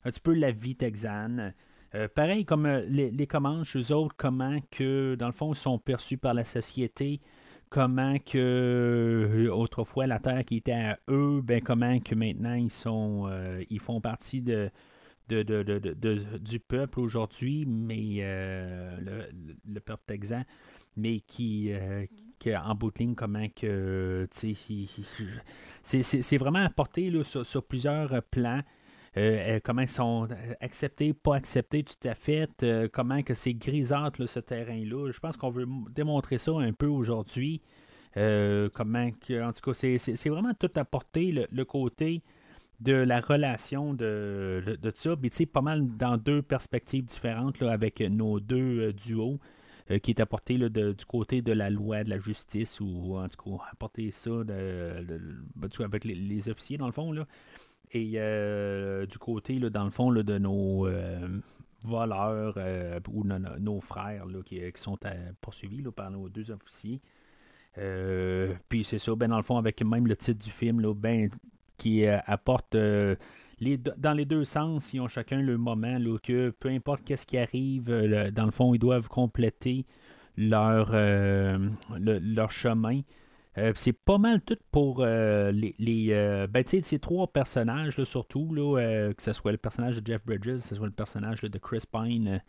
Un 0.05 0.11
petit 0.11 0.21
peu 0.21 0.33
la 0.33 0.51
vie 0.51 0.75
texane. 0.75 1.53
Euh, 1.95 2.07
pareil 2.07 2.45
comme 2.45 2.65
euh, 2.65 2.81
les, 2.87 3.11
les 3.11 3.27
Comanches, 3.27 3.77
eux 3.77 3.93
autres, 3.93 4.15
comment 4.17 4.59
que, 4.71 5.15
dans 5.15 5.27
le 5.27 5.33
fond, 5.33 5.53
ils 5.53 5.57
sont 5.57 5.79
perçus 5.79 6.17
par 6.17 6.33
la 6.33 6.43
société, 6.43 7.21
comment 7.69 8.17
que 8.19 8.37
euh, 8.37 9.49
autrefois 9.53 10.07
la 10.07 10.19
terre 10.19 10.43
qui 10.45 10.57
était 10.57 10.71
à 10.73 10.99
eux, 11.09 11.41
ben 11.43 11.61
comment 11.61 11.99
que 11.99 12.15
maintenant 12.15 12.53
ils 12.55 12.71
sont 12.71 13.27
euh, 13.29 13.63
ils 13.69 13.79
font 13.79 14.01
partie 14.01 14.41
de, 14.41 14.69
de, 15.29 16.37
du 16.37 16.59
peuple 16.59 16.99
aujourd'hui, 16.99 17.65
mais 17.65 18.17
euh, 18.21 18.97
le, 18.99 19.25
le 19.73 19.79
peuple 19.79 20.03
texan, 20.07 20.43
mais 20.95 21.19
qui, 21.19 21.71
euh, 21.71 22.05
qui 22.39 22.55
en 22.55 22.75
bout 22.75 22.91
de 22.91 22.99
ligne, 22.99 23.15
comment 23.15 23.47
que 23.55 24.27
c'est- 24.31 24.53
vraiment 26.37 26.63
apporté 26.63 27.09
là, 27.09 27.23
sur, 27.23 27.63
plusieurs 27.63 28.21
plans. 28.23 28.61
Euh, 29.15 29.59
comment 29.63 29.81
ils 29.81 29.87
sont 29.87 30.27
acceptés, 30.61 31.11
pas 31.13 31.37
acceptés 31.37 31.83
tout 31.83 32.07
à 32.07 32.13
fait, 32.13 32.63
comment 32.93 33.23
que 33.23 33.33
c'est 33.33 33.55
grisâtre 33.55 34.21
là, 34.21 34.27
ce 34.27 34.39
terrain-là. 34.39 35.09
Je 35.11 35.19
pense 35.19 35.37
qu'on 35.37 35.49
veut 35.49 35.67
démontrer 35.89 36.37
ça 36.37 36.51
un 36.51 36.73
peu 36.73 36.85
aujourd'hui. 36.87 37.61
Comment 38.13 39.09
que, 39.11 39.43
en 39.43 39.51
tout 39.53 39.61
cas, 39.61 39.73
c'est- 39.73 40.29
vraiment 40.29 40.53
tout 40.53 40.69
apporté 40.75 41.47
le 41.51 41.65
côté 41.65 42.21
de 42.79 42.93
la 42.93 43.19
relation 43.21 43.93
de, 43.93 44.77
de, 44.81 44.91
ça, 44.93 45.15
mais 45.21 45.29
tu 45.31 45.37
sais, 45.37 45.45
pas 45.47 45.61
mal 45.61 45.87
dans 45.97 46.17
deux 46.17 46.41
perspectives 46.43 47.03
différentes 47.05 47.59
là, 47.59 47.71
avec 47.71 48.01
nos 48.01 48.39
deux 48.39 48.79
euh, 48.89 48.93
duos. 48.93 49.39
euh, 49.89 49.99
qui 49.99 50.11
est 50.11 50.19
apporté 50.19 50.57
du 50.69 51.05
côté 51.07 51.41
de 51.41 51.53
la 51.53 51.69
loi, 51.69 52.03
de 52.03 52.09
la 52.09 52.19
justice, 52.19 52.79
ou 52.81 53.15
en 53.17 53.27
tout 53.29 53.41
cas, 53.57 53.63
apporter 53.71 54.11
ça 54.11 54.29
de, 54.43 55.07
ben, 55.55 55.69
avec 55.79 56.03
les, 56.03 56.49
officiers, 56.49 56.77
dans 56.77 56.87
le 56.87 56.91
fond. 56.91 57.11
Là. 57.13 57.25
Et 57.93 58.13
euh, 58.17 59.05
du 59.05 59.17
côté, 59.17 59.59
là, 59.59 59.69
dans 59.69 59.85
le 59.85 59.89
fond, 59.89 60.11
de 60.11 60.37
nos 60.37 60.87
voleurs 61.83 62.57
ou 63.09 63.23
no- 63.23 63.39
no- 63.39 63.57
nos 63.59 63.79
frères 63.79 64.25
qui, 64.45 64.59
qui 64.59 64.81
sont 64.81 64.97
poursuivis 65.41 65.81
par 65.95 66.11
nos 66.11 66.27
deux 66.27 66.51
officiers. 66.51 66.99
Puis 68.69 68.83
c'est 68.83 68.99
ça, 68.99 69.15
ben 69.15 69.29
dans 69.29 69.37
le 69.37 69.43
fond, 69.43 69.57
avec 69.57 69.81
même 69.83 70.05
le 70.07 70.15
titre 70.17 70.43
du 70.43 70.51
film, 70.51 70.81
ben, 70.93 71.29
qui 71.77 72.05
euh, 72.05 72.17
apporte 72.25 72.75
euh, 72.75 73.15
les, 73.59 73.77
dans 73.77 74.13
les 74.13 74.25
deux 74.25 74.43
sens, 74.43 74.93
ils 74.93 74.99
ont 74.99 75.07
chacun 75.07 75.41
le 75.41 75.57
moment 75.57 75.97
là, 75.97 76.17
que 76.21 76.51
peu 76.51 76.69
importe 76.69 77.03
qu'est-ce 77.03 77.25
qui 77.25 77.37
arrive, 77.37 77.89
euh, 77.89 78.31
dans 78.31 78.45
le 78.45 78.51
fond, 78.51 78.73
ils 78.73 78.79
doivent 78.79 79.07
compléter 79.07 79.85
leur, 80.37 80.91
le- 80.91 82.19
leur 82.19 82.51
chemin. 82.51 83.01
C'est 83.73 83.93
pas 83.93 84.19
mal 84.19 84.41
tout 84.41 84.57
pour 84.71 85.03
les, 85.03 85.73
les 85.79 86.47
ben, 86.47 86.63
ces 86.67 86.99
trois 86.99 87.25
personnages, 87.25 87.97
là, 87.97 88.05
surtout, 88.05 88.53
là, 88.53 89.11
que 89.13 89.23
ce 89.23 89.33
soit 89.33 89.51
le 89.51 89.57
personnage 89.57 89.97
de 89.97 90.05
Jeff 90.05 90.23
Bridges, 90.23 90.59
que 90.61 90.67
ce 90.67 90.75
soit 90.75 90.85
le 90.85 90.91
personnage 90.91 91.41
de 91.41 91.57
Chris 91.57 91.81
Pine, 91.91 92.39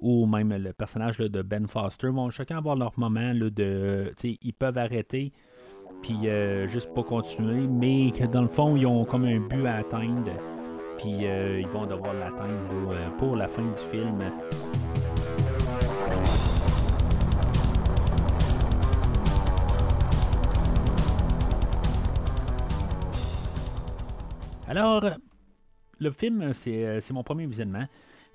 ou 0.00 0.26
même 0.26 0.52
le 0.52 0.72
personnage 0.72 1.18
de 1.18 1.42
Ben 1.42 1.68
Foster, 1.68 2.08
vont 2.08 2.30
chacun 2.30 2.58
avoir 2.58 2.74
leur 2.74 2.98
moment 2.98 3.32
de. 3.34 4.12
Ils 4.24 4.52
peuvent 4.52 4.78
arrêter, 4.78 5.32
puis 6.02 6.28
euh, 6.28 6.66
juste 6.68 6.92
pas 6.94 7.02
continuer, 7.02 7.66
mais 7.66 8.10
que 8.10 8.24
dans 8.24 8.42
le 8.42 8.48
fond, 8.48 8.76
ils 8.76 8.86
ont 8.86 9.04
comme 9.04 9.24
un 9.24 9.40
but 9.40 9.66
à 9.66 9.76
atteindre, 9.76 10.32
puis 10.98 11.26
euh, 11.26 11.60
ils 11.60 11.68
vont 11.68 11.86
devoir 11.86 12.14
l'atteindre 12.14 12.92
euh, 12.92 13.10
pour 13.18 13.36
la 13.36 13.48
fin 13.48 13.62
du 13.62 13.82
film. 13.90 14.18
Alors, 24.68 25.02
le 25.98 26.10
film, 26.10 26.52
c'est 26.52 27.10
mon 27.10 27.22
premier 27.22 27.46
visionnement. 27.46 27.86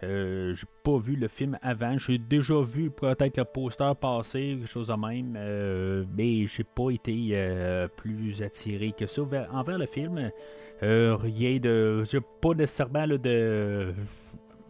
Euh, 0.04 0.54
j'ai 0.54 0.68
pas 0.84 0.98
vu 0.98 1.16
le 1.16 1.28
film 1.28 1.58
avant. 1.62 1.98
J'ai 1.98 2.18
déjà 2.18 2.62
vu 2.62 2.92
peut-être 2.92 3.38
le 3.38 3.46
poster 3.46 3.96
passer, 3.96 4.58
quelque 4.60 4.70
chose 4.70 4.88
de 4.90 4.94
même, 4.94 5.36
euh, 5.38 6.04
mais 6.16 6.46
j'ai 6.48 6.64
pas 6.64 6.90
été 6.92 7.30
euh, 7.34 7.88
plus 7.88 8.42
attiré 8.42 8.94
que 8.98 9.08
ça 9.08 9.24
vers- 9.24 9.50
envers 9.54 9.78
le 9.78 9.86
film. 9.86 10.32
Rien 10.82 11.60
de. 11.60 12.04
J'ai 12.04 12.20
pas 12.42 12.54
nécessairement 12.54 13.06
là, 13.06 13.18
de 13.18 13.94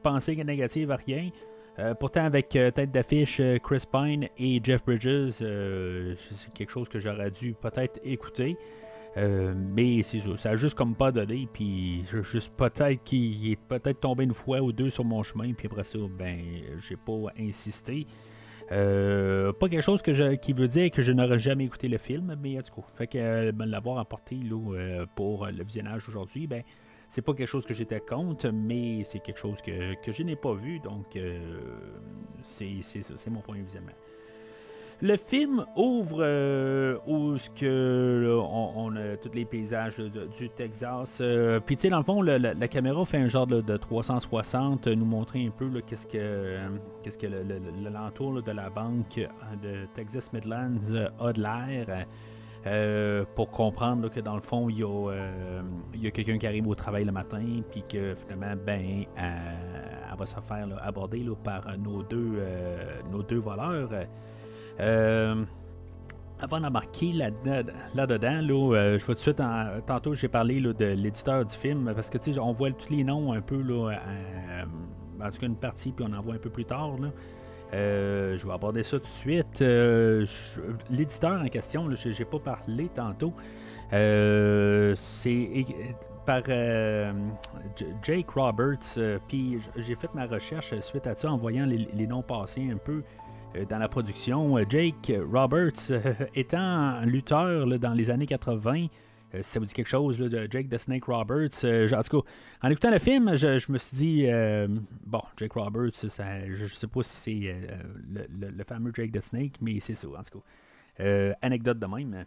pensée 0.03 0.35
négative 0.35 0.91
à 0.91 0.95
rien. 0.97 1.31
Pourtant, 1.99 2.25
avec 2.25 2.49
tête 2.49 2.91
d'affiche 2.91 3.41
Chris 3.63 3.83
Pine 3.91 4.27
et 4.37 4.61
Jeff 4.63 4.85
Bridges, 4.85 5.31
c'est 5.39 6.53
quelque 6.53 6.69
chose 6.69 6.87
que 6.87 6.99
j'aurais 6.99 7.31
dû 7.31 7.55
peut-être 7.59 7.99
écouter. 8.03 8.55
Euh, 9.17 9.53
mais 9.55 10.01
c'est 10.01 10.19
ça, 10.19 10.37
ça 10.37 10.49
a 10.51 10.55
juste 10.55 10.75
comme 10.75 10.95
pas 10.95 11.11
donné, 11.11 11.47
puis 11.51 12.03
juste 12.03 12.51
peut-être 12.55 13.03
qu'il 13.03 13.51
est 13.51 13.55
peut-être 13.55 13.99
tombé 13.99 14.23
une 14.23 14.33
fois 14.33 14.61
ou 14.61 14.71
deux 14.71 14.89
sur 14.89 15.03
mon 15.03 15.21
chemin, 15.21 15.53
puis 15.53 15.67
après 15.67 15.83
ça, 15.83 15.99
ben, 16.17 16.39
j'ai 16.79 16.95
pas 16.95 17.31
insisté. 17.39 18.07
Euh, 18.71 19.53
pas 19.53 19.69
quelque 19.69 19.83
chose 19.83 20.01
que 20.01 20.13
je, 20.13 20.35
qui 20.35 20.53
veut 20.53 20.67
dire 20.67 20.89
que 20.89 21.01
je 21.01 21.11
n'aurais 21.11 21.37
jamais 21.37 21.65
écouté 21.65 21.87
le 21.89 21.97
film, 21.97 22.35
mais 22.41 22.59
tout 22.63 22.81
cas, 22.81 22.87
fait 22.95 23.07
que 23.07 23.17
euh, 23.17 23.51
l'avoir 23.59 23.99
apporté 23.99 24.35
là, 24.35 25.05
pour 25.15 25.45
le 25.45 25.63
visionnage 25.63 26.09
aujourd'hui, 26.09 26.47
ben, 26.47 26.63
c'est 27.07 27.21
pas 27.21 27.35
quelque 27.35 27.49
chose 27.49 27.65
que 27.67 27.75
j'étais 27.75 27.99
contre, 27.99 28.49
mais 28.49 29.03
c'est 29.03 29.19
quelque 29.19 29.39
chose 29.39 29.61
que, 29.61 29.93
que 30.01 30.11
je 30.11 30.23
n'ai 30.23 30.35
pas 30.35 30.55
vu, 30.55 30.79
donc 30.79 31.05
c'est 32.41 32.77
c'est 32.81 33.03
ça, 33.03 33.13
c'est 33.17 33.29
mon 33.29 33.41
premier 33.41 33.61
visionnement. 33.61 33.93
Le 35.05 35.17
film 35.17 35.65
ouvre 35.75 36.19
euh, 36.21 36.97
où 37.07 37.35
ce 37.37 37.49
que 37.49 38.39
on, 38.39 38.95
a 38.95 39.17
tous 39.17 39.33
les 39.33 39.43
paysages 39.43 39.97
du 39.97 40.49
Texas. 40.49 41.17
euh, 41.19 41.59
Puis 41.59 41.75
tu 41.75 41.81
sais 41.81 41.89
dans 41.89 41.97
le 41.97 42.05
fond 42.05 42.21
la, 42.21 42.67
caméra 42.69 43.03
fait 43.03 43.17
un 43.17 43.27
genre 43.27 43.45
de, 43.45 43.59
de 43.59 43.75
360, 43.75 44.87
euh, 44.87 44.95
nous 44.95 45.03
montrer 45.03 45.45
un 45.45 45.49
peu 45.49 45.69
qu'est-ce 45.85 46.07
que 46.07 46.57
qu'est-ce 47.03 47.17
que 47.17 47.27
le- 47.27 47.43
le- 47.43 47.59
le- 47.83 47.89
l'entour 47.89 48.35
là, 48.35 48.41
de 48.43 48.51
la 48.53 48.69
banque 48.69 49.19
de 49.61 49.85
Texas 49.93 50.31
Midlands 50.31 50.77
a 51.19 51.33
de 51.33 51.41
l'air. 51.41 53.25
pour 53.35 53.51
comprendre 53.51 54.09
que 54.09 54.21
dans 54.21 54.35
le 54.35 54.41
fond, 54.41 54.69
il 54.69 54.77
y 54.79 56.07
a, 56.07 56.11
quelqu'un 56.11 56.37
qui 56.37 56.47
arrive 56.47 56.65
au 56.65 56.75
travail 56.75 57.03
le 57.03 57.11
matin, 57.11 57.43
puis 57.69 57.83
que 57.91 58.15
finalement, 58.15 58.55
ben, 58.65 59.03
elle, 59.17 60.17
va 60.17 60.25
se 60.25 60.35
faire 60.47 60.65
aborder 60.81 61.25
par 61.43 61.77
nos 61.77 62.03
deux, 62.03 62.41
nos 63.11 63.21
deux 63.21 63.39
voleurs. 63.39 63.89
Euh, 64.79 65.43
avant 66.39 66.59
d'embarquer 66.59 67.11
là-dedans, 67.13 68.41
là, 68.41 68.75
euh, 68.75 68.99
je 68.99 69.05
vais 69.05 69.13
tout 69.13 69.13
de 69.13 69.17
suite, 69.17 69.39
en- 69.39 69.79
tantôt 69.85 70.13
j'ai 70.13 70.27
parlé 70.27 70.59
là, 70.59 70.73
de 70.73 70.85
l'éditeur 70.85 71.45
du 71.45 71.53
film, 71.55 71.91
parce 71.95 72.09
que 72.09 72.17
tu 72.17 72.33
sais, 72.33 72.39
on 72.39 72.51
voit 72.53 72.71
tous 72.71 72.91
les 72.91 73.03
noms 73.03 73.31
un 73.33 73.41
peu, 73.41 73.61
là, 73.61 73.91
euh, 73.91 74.63
en 75.25 75.29
tout 75.31 75.39
cas 75.39 75.45
une 75.47 75.55
partie, 75.55 75.91
puis 75.91 76.05
on 76.09 76.13
en 76.13 76.21
voit 76.21 76.33
un 76.35 76.39
peu 76.39 76.49
plus 76.49 76.65
tard. 76.65 76.95
Là. 76.99 77.09
Je 77.71 78.45
vais 78.45 78.53
aborder 78.53 78.83
ça 78.83 78.97
tout 78.99 79.05
de 79.05 79.09
suite. 79.09 79.59
Je- 79.59 80.59
L'éditeur 80.91 81.41
en 81.41 81.47
question, 81.47 81.87
là, 81.87 81.95
j'ai 81.95 82.11
j'ai 82.13 82.25
pas 82.25 82.39
parlé 82.39 82.89
tantôt, 82.93 83.33
c'est 84.95 85.65
par 86.25 86.41
Jake 88.03 88.29
Roberts, 88.31 88.97
puis 89.27 89.59
j'ai 89.77 89.95
fait 89.95 90.13
ma 90.13 90.25
recherche 90.25 90.77
suite 90.81 91.07
à 91.07 91.15
ça 91.15 91.31
en 91.31 91.37
voyant 91.37 91.65
les, 91.65 91.87
les 91.93 92.07
noms 92.07 92.21
passer 92.21 92.69
un 92.71 92.77
peu 92.77 93.01
dans 93.69 93.77
la 93.77 93.87
production. 93.87 94.57
Euh, 94.57 94.63
Jake 94.69 95.11
Roberts, 95.31 95.91
euh, 95.91 96.13
étant 96.35 96.57
un 96.59 97.05
lutteur 97.05 97.67
dans 97.79 97.93
les 97.93 98.09
années 98.09 98.25
80, 98.25 98.87
euh, 99.35 99.39
si 99.41 99.51
ça 99.51 99.59
vous 99.59 99.65
dit 99.65 99.73
quelque 99.73 99.87
chose, 99.89 100.17
de 100.19 100.47
Jake 100.49 100.69
the 100.69 100.77
Snake 100.77 101.05
Roberts, 101.05 101.63
euh, 101.63 101.89
en 101.91 102.01
tout 102.03 102.21
cas, 102.21 102.27
en 102.61 102.69
écoutant 102.69 102.91
le 102.91 102.99
film, 102.99 103.35
je, 103.35 103.71
me 103.71 103.77
suis 103.77 103.97
dit, 103.97 104.25
euh, 104.27 104.67
bon, 105.05 105.21
Jake 105.37 105.53
Roberts, 105.53 105.91
je, 106.03 106.53
je 106.53 106.65
sais 106.73 106.87
pas 106.87 107.03
si 107.03 107.09
c'est 107.41 107.49
euh, 107.51 107.77
le, 108.39 108.49
le- 108.49 108.63
fameux 108.63 108.91
Jake 108.93 109.11
the 109.11 109.21
Snake, 109.21 109.53
mais 109.61 109.79
c'est 109.79 109.95
ça, 109.95 110.07
en 110.07 110.23
tout 110.23 110.39
cas. 110.39 110.45
Euh, 110.99 111.33
anecdote 111.41 111.79
de 111.79 111.87
même. 111.87 112.25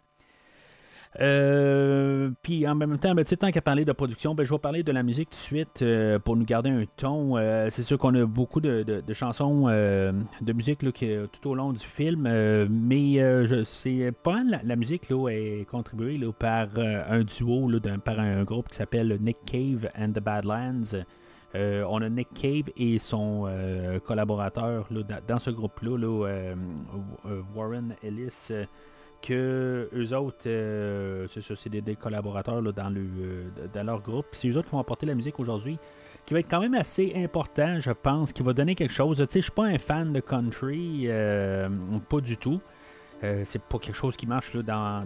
Euh, 1.19 2.29
puis 2.43 2.67
en 2.67 2.75
même 2.75 2.97
temps, 2.99 3.15
ben, 3.15 3.25
tant 3.25 3.51
qu'à 3.51 3.61
parler 3.61 3.85
de 3.85 3.91
production, 3.91 4.35
ben, 4.35 4.43
je 4.43 4.53
vais 4.53 4.59
parler 4.59 4.83
de 4.83 4.91
la 4.91 5.03
musique 5.03 5.29
tout 5.31 5.37
de 5.37 5.41
suite 5.41 5.81
euh, 5.81 6.19
pour 6.19 6.35
nous 6.35 6.45
garder 6.45 6.69
un 6.69 6.83
ton. 6.95 7.37
Euh, 7.37 7.67
c'est 7.69 7.83
sûr 7.83 7.97
qu'on 7.97 8.13
a 8.15 8.25
beaucoup 8.25 8.61
de, 8.61 9.03
chansons 9.13 9.67
de 9.67 10.53
musique 10.53 10.83
là, 10.83 10.91
tout 10.91 11.49
au 11.49 11.55
long 11.55 11.73
du 11.73 11.85
film, 11.85 12.29
mais 12.69 13.65
c'est 13.65 14.11
pas 14.23 14.43
mal 14.43 14.61
la, 14.63 14.75
musique 14.75 15.09
là, 15.09 15.29
est 15.29 15.65
contribuée 15.67 16.17
là, 16.17 16.31
par 16.31 16.67
un 16.77 17.21
duo, 17.21 17.69
là, 17.69 17.79
par 18.03 18.19
un 18.19 18.43
groupe 18.43 18.69
qui 18.69 18.75
s'appelle 18.75 19.17
Nick 19.19 19.37
Cave 19.45 19.89
and 19.97 20.11
the 20.11 20.19
Badlands. 20.19 21.03
On 21.55 22.01
a 22.01 22.09
Nick 22.09 22.27
Cave 22.35 22.69
et 22.77 22.99
son 22.99 23.49
collaborateur 24.03 24.85
là, 24.91 25.01
dans, 25.27 25.39
ce 25.39 25.49
groupe-là, 25.49 25.97
là, 25.97 26.53
Warren 27.55 27.95
Ellis. 28.03 28.51
Eux 29.33 30.13
autres, 30.13 30.47
euh, 30.47 31.25
c'est 31.29 31.41
ça, 31.41 31.55
c'est 31.55 31.69
des, 31.69 31.95
collaborateurs 31.95 32.61
euh, 32.65 32.71
dans 33.73 33.83
leur 33.83 34.01
groupe. 34.01 34.27
C'est 34.31 34.49
eux 34.49 34.57
autres 34.57 34.67
qui 34.67 34.71
vont 34.73 34.79
apporter 34.79 35.05
la 35.05 35.15
musique 35.15 35.39
aujourd'hui, 35.39 35.77
qui 36.25 36.33
va 36.33 36.39
être 36.39 36.49
quand 36.49 36.61
même 36.61 36.75
assez 36.75 37.13
important, 37.15 37.79
je 37.79 37.91
pense, 37.91 38.33
qui 38.33 38.43
va 38.43 38.53
donner 38.53 38.75
quelque 38.75 38.93
chose. 38.93 39.17
Tu 39.17 39.25
sais, 39.29 39.39
je 39.39 39.45
suis 39.45 39.51
pas 39.51 39.65
un 39.65 39.77
fan 39.77 40.13
de 40.13 40.19
country, 40.19 41.03
euh, 41.05 41.69
pas 42.09 42.21
du 42.21 42.37
tout. 42.37 42.61
C'est 43.21 43.63
pas 43.63 43.79
quelque 43.79 43.95
chose 43.95 44.15
qui 44.15 44.27
marche 44.27 44.55
dans, 44.57 45.03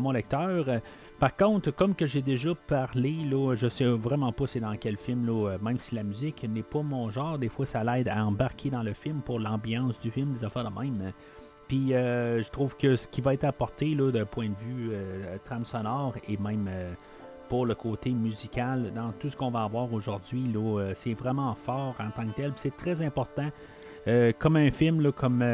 mon 0.00 0.12
lecteur. 0.12 0.80
Par 1.20 1.36
contre, 1.36 1.72
comme 1.72 1.94
que 1.94 2.06
j'ai 2.06 2.22
déjà 2.22 2.54
parlé, 2.54 3.12
là, 3.30 3.54
je 3.54 3.68
sais 3.68 3.84
vraiment 3.84 4.32
pas 4.32 4.46
c'est 4.46 4.60
dans 4.60 4.74
quel 4.76 4.96
film, 4.96 5.30
même 5.60 5.78
si 5.78 5.94
la 5.94 6.04
musique 6.04 6.42
n'est 6.48 6.62
pas 6.62 6.80
mon 6.80 7.10
genre, 7.10 7.38
des 7.38 7.50
fois 7.50 7.66
ça 7.66 7.84
l'aide 7.84 8.08
à 8.08 8.24
embarquer 8.24 8.70
dans 8.70 8.82
le 8.82 8.94
film 8.94 9.20
pour 9.20 9.38
l'ambiance 9.38 10.00
du 10.00 10.10
film, 10.10 10.32
des 10.32 10.42
affaires 10.42 10.64
de 10.64 10.80
même. 10.80 11.12
Puis 11.68 11.94
euh, 11.94 12.42
je 12.42 12.50
trouve 12.50 12.76
que 12.76 12.96
ce 12.96 13.08
qui 13.08 13.20
va 13.20 13.34
être 13.34 13.44
apporté 13.44 13.94
d'un 13.94 14.26
point 14.26 14.48
de 14.48 14.56
vue 14.56 14.90
euh, 14.92 15.36
trame 15.44 15.64
sonore 15.64 16.14
et 16.28 16.36
même 16.36 16.68
euh, 16.68 16.92
pour 17.48 17.64
le 17.66 17.74
côté 17.74 18.10
musical 18.10 18.92
dans 18.94 19.12
tout 19.12 19.30
ce 19.30 19.36
qu'on 19.36 19.50
va 19.50 19.62
avoir 19.62 19.92
aujourd'hui, 19.92 20.44
c'est 20.94 21.14
vraiment 21.14 21.54
fort 21.54 21.94
en 22.00 22.10
tant 22.10 22.26
que 22.28 22.34
tel. 22.34 22.52
C'est 22.56 22.76
très 22.76 23.02
important. 23.02 23.50
Comme 24.38 24.56
un 24.56 24.70
film, 24.70 25.12
comme, 25.12 25.44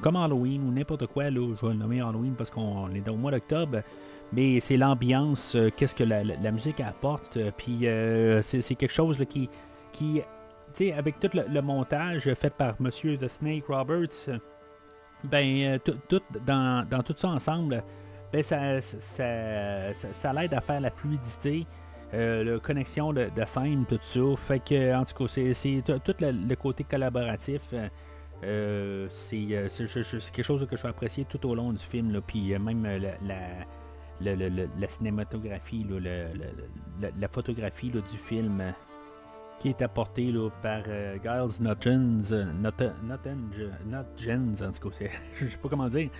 comme 0.00 0.16
Halloween 0.16 0.62
ou 0.66 0.72
n'importe 0.72 1.06
quoi, 1.06 1.30
là, 1.30 1.54
je 1.60 1.66
vais 1.66 1.72
le 1.72 1.78
nommer 1.78 2.00
Halloween 2.00 2.34
parce 2.36 2.50
qu'on 2.50 2.92
est 2.92 3.08
au 3.08 3.16
mois 3.16 3.32
d'octobre, 3.32 3.82
mais 4.32 4.58
c'est 4.60 4.76
l'ambiance, 4.76 5.56
qu'est-ce 5.76 5.94
que 5.94 6.04
la, 6.04 6.52
musique 6.52 6.80
apporte, 6.80 7.38
puis 7.56 7.86
c'est 8.42 8.74
quelque 8.74 8.94
chose 8.94 9.18
là, 9.18 9.26
qui, 9.26 9.50
qui 9.92 10.22
avec 10.92 11.18
tout 11.18 11.30
le, 11.34 11.42
le 11.52 11.62
montage 11.62 12.32
fait 12.34 12.54
par 12.54 12.74
Monsieur 12.80 13.16
The 13.16 13.28
Snake 13.28 13.66
Roberts, 13.66 14.28
ben, 15.24 15.78
euh, 15.86 15.92
tout, 16.08 16.22
dans, 16.46 16.86
dans 16.88 17.02
tout 17.02 17.14
ça 17.16 17.28
ensemble, 17.28 17.82
ben, 18.32 18.42
ça, 18.42 18.80
ça, 18.80 19.92
ça, 19.92 20.32
l'aide 20.32 20.54
à 20.54 20.60
faire 20.60 20.80
la 20.80 20.90
fluidité, 20.90 21.66
euh, 22.14 22.54
la 22.54 22.60
connexion 22.60 23.12
de, 23.12 23.28
de 23.34 23.44
scène, 23.44 23.84
tout 23.88 23.98
ça. 24.00 24.20
Fait 24.36 24.60
que, 24.60 24.94
en 24.94 25.04
tout 25.04 25.24
cas, 25.24 25.28
c'est, 25.52 25.82
tout 25.84 26.14
le, 26.20 26.30
le 26.30 26.56
côté 26.56 26.84
collaboratif. 26.84 27.62
euh, 27.72 27.88
Euh, 28.44 29.08
c'est, 29.10 29.36
quelque 29.38 30.42
chose 30.42 30.66
que 30.70 30.76
je 30.76 30.82
vais 30.82 30.88
apprécier 30.88 31.24
tout 31.24 31.44
au 31.46 31.54
long 31.54 31.72
du 31.72 31.84
film. 31.84 32.12
Là, 32.12 32.20
puis 32.20 32.56
même 32.58 32.84
la, 32.84 33.64
la, 34.20 34.88
cinématographie, 34.88 35.86
la, 37.18 37.28
photographie 37.28 37.90
du 37.90 38.18
film 38.18 38.62
qui 39.58 39.68
est 39.68 39.82
apportée 39.82 40.32
par 40.62 40.84
Giles 40.84 41.62
Notgens, 41.62 42.32
Not, 42.62 42.70
Notgens, 43.86 44.62
en 44.62 44.72
tout 44.72 44.90
cas, 44.90 45.06
je 45.36 45.46
sais 45.46 45.56
pas 45.56 45.68
comment 45.68 45.88
dire. 45.88 46.10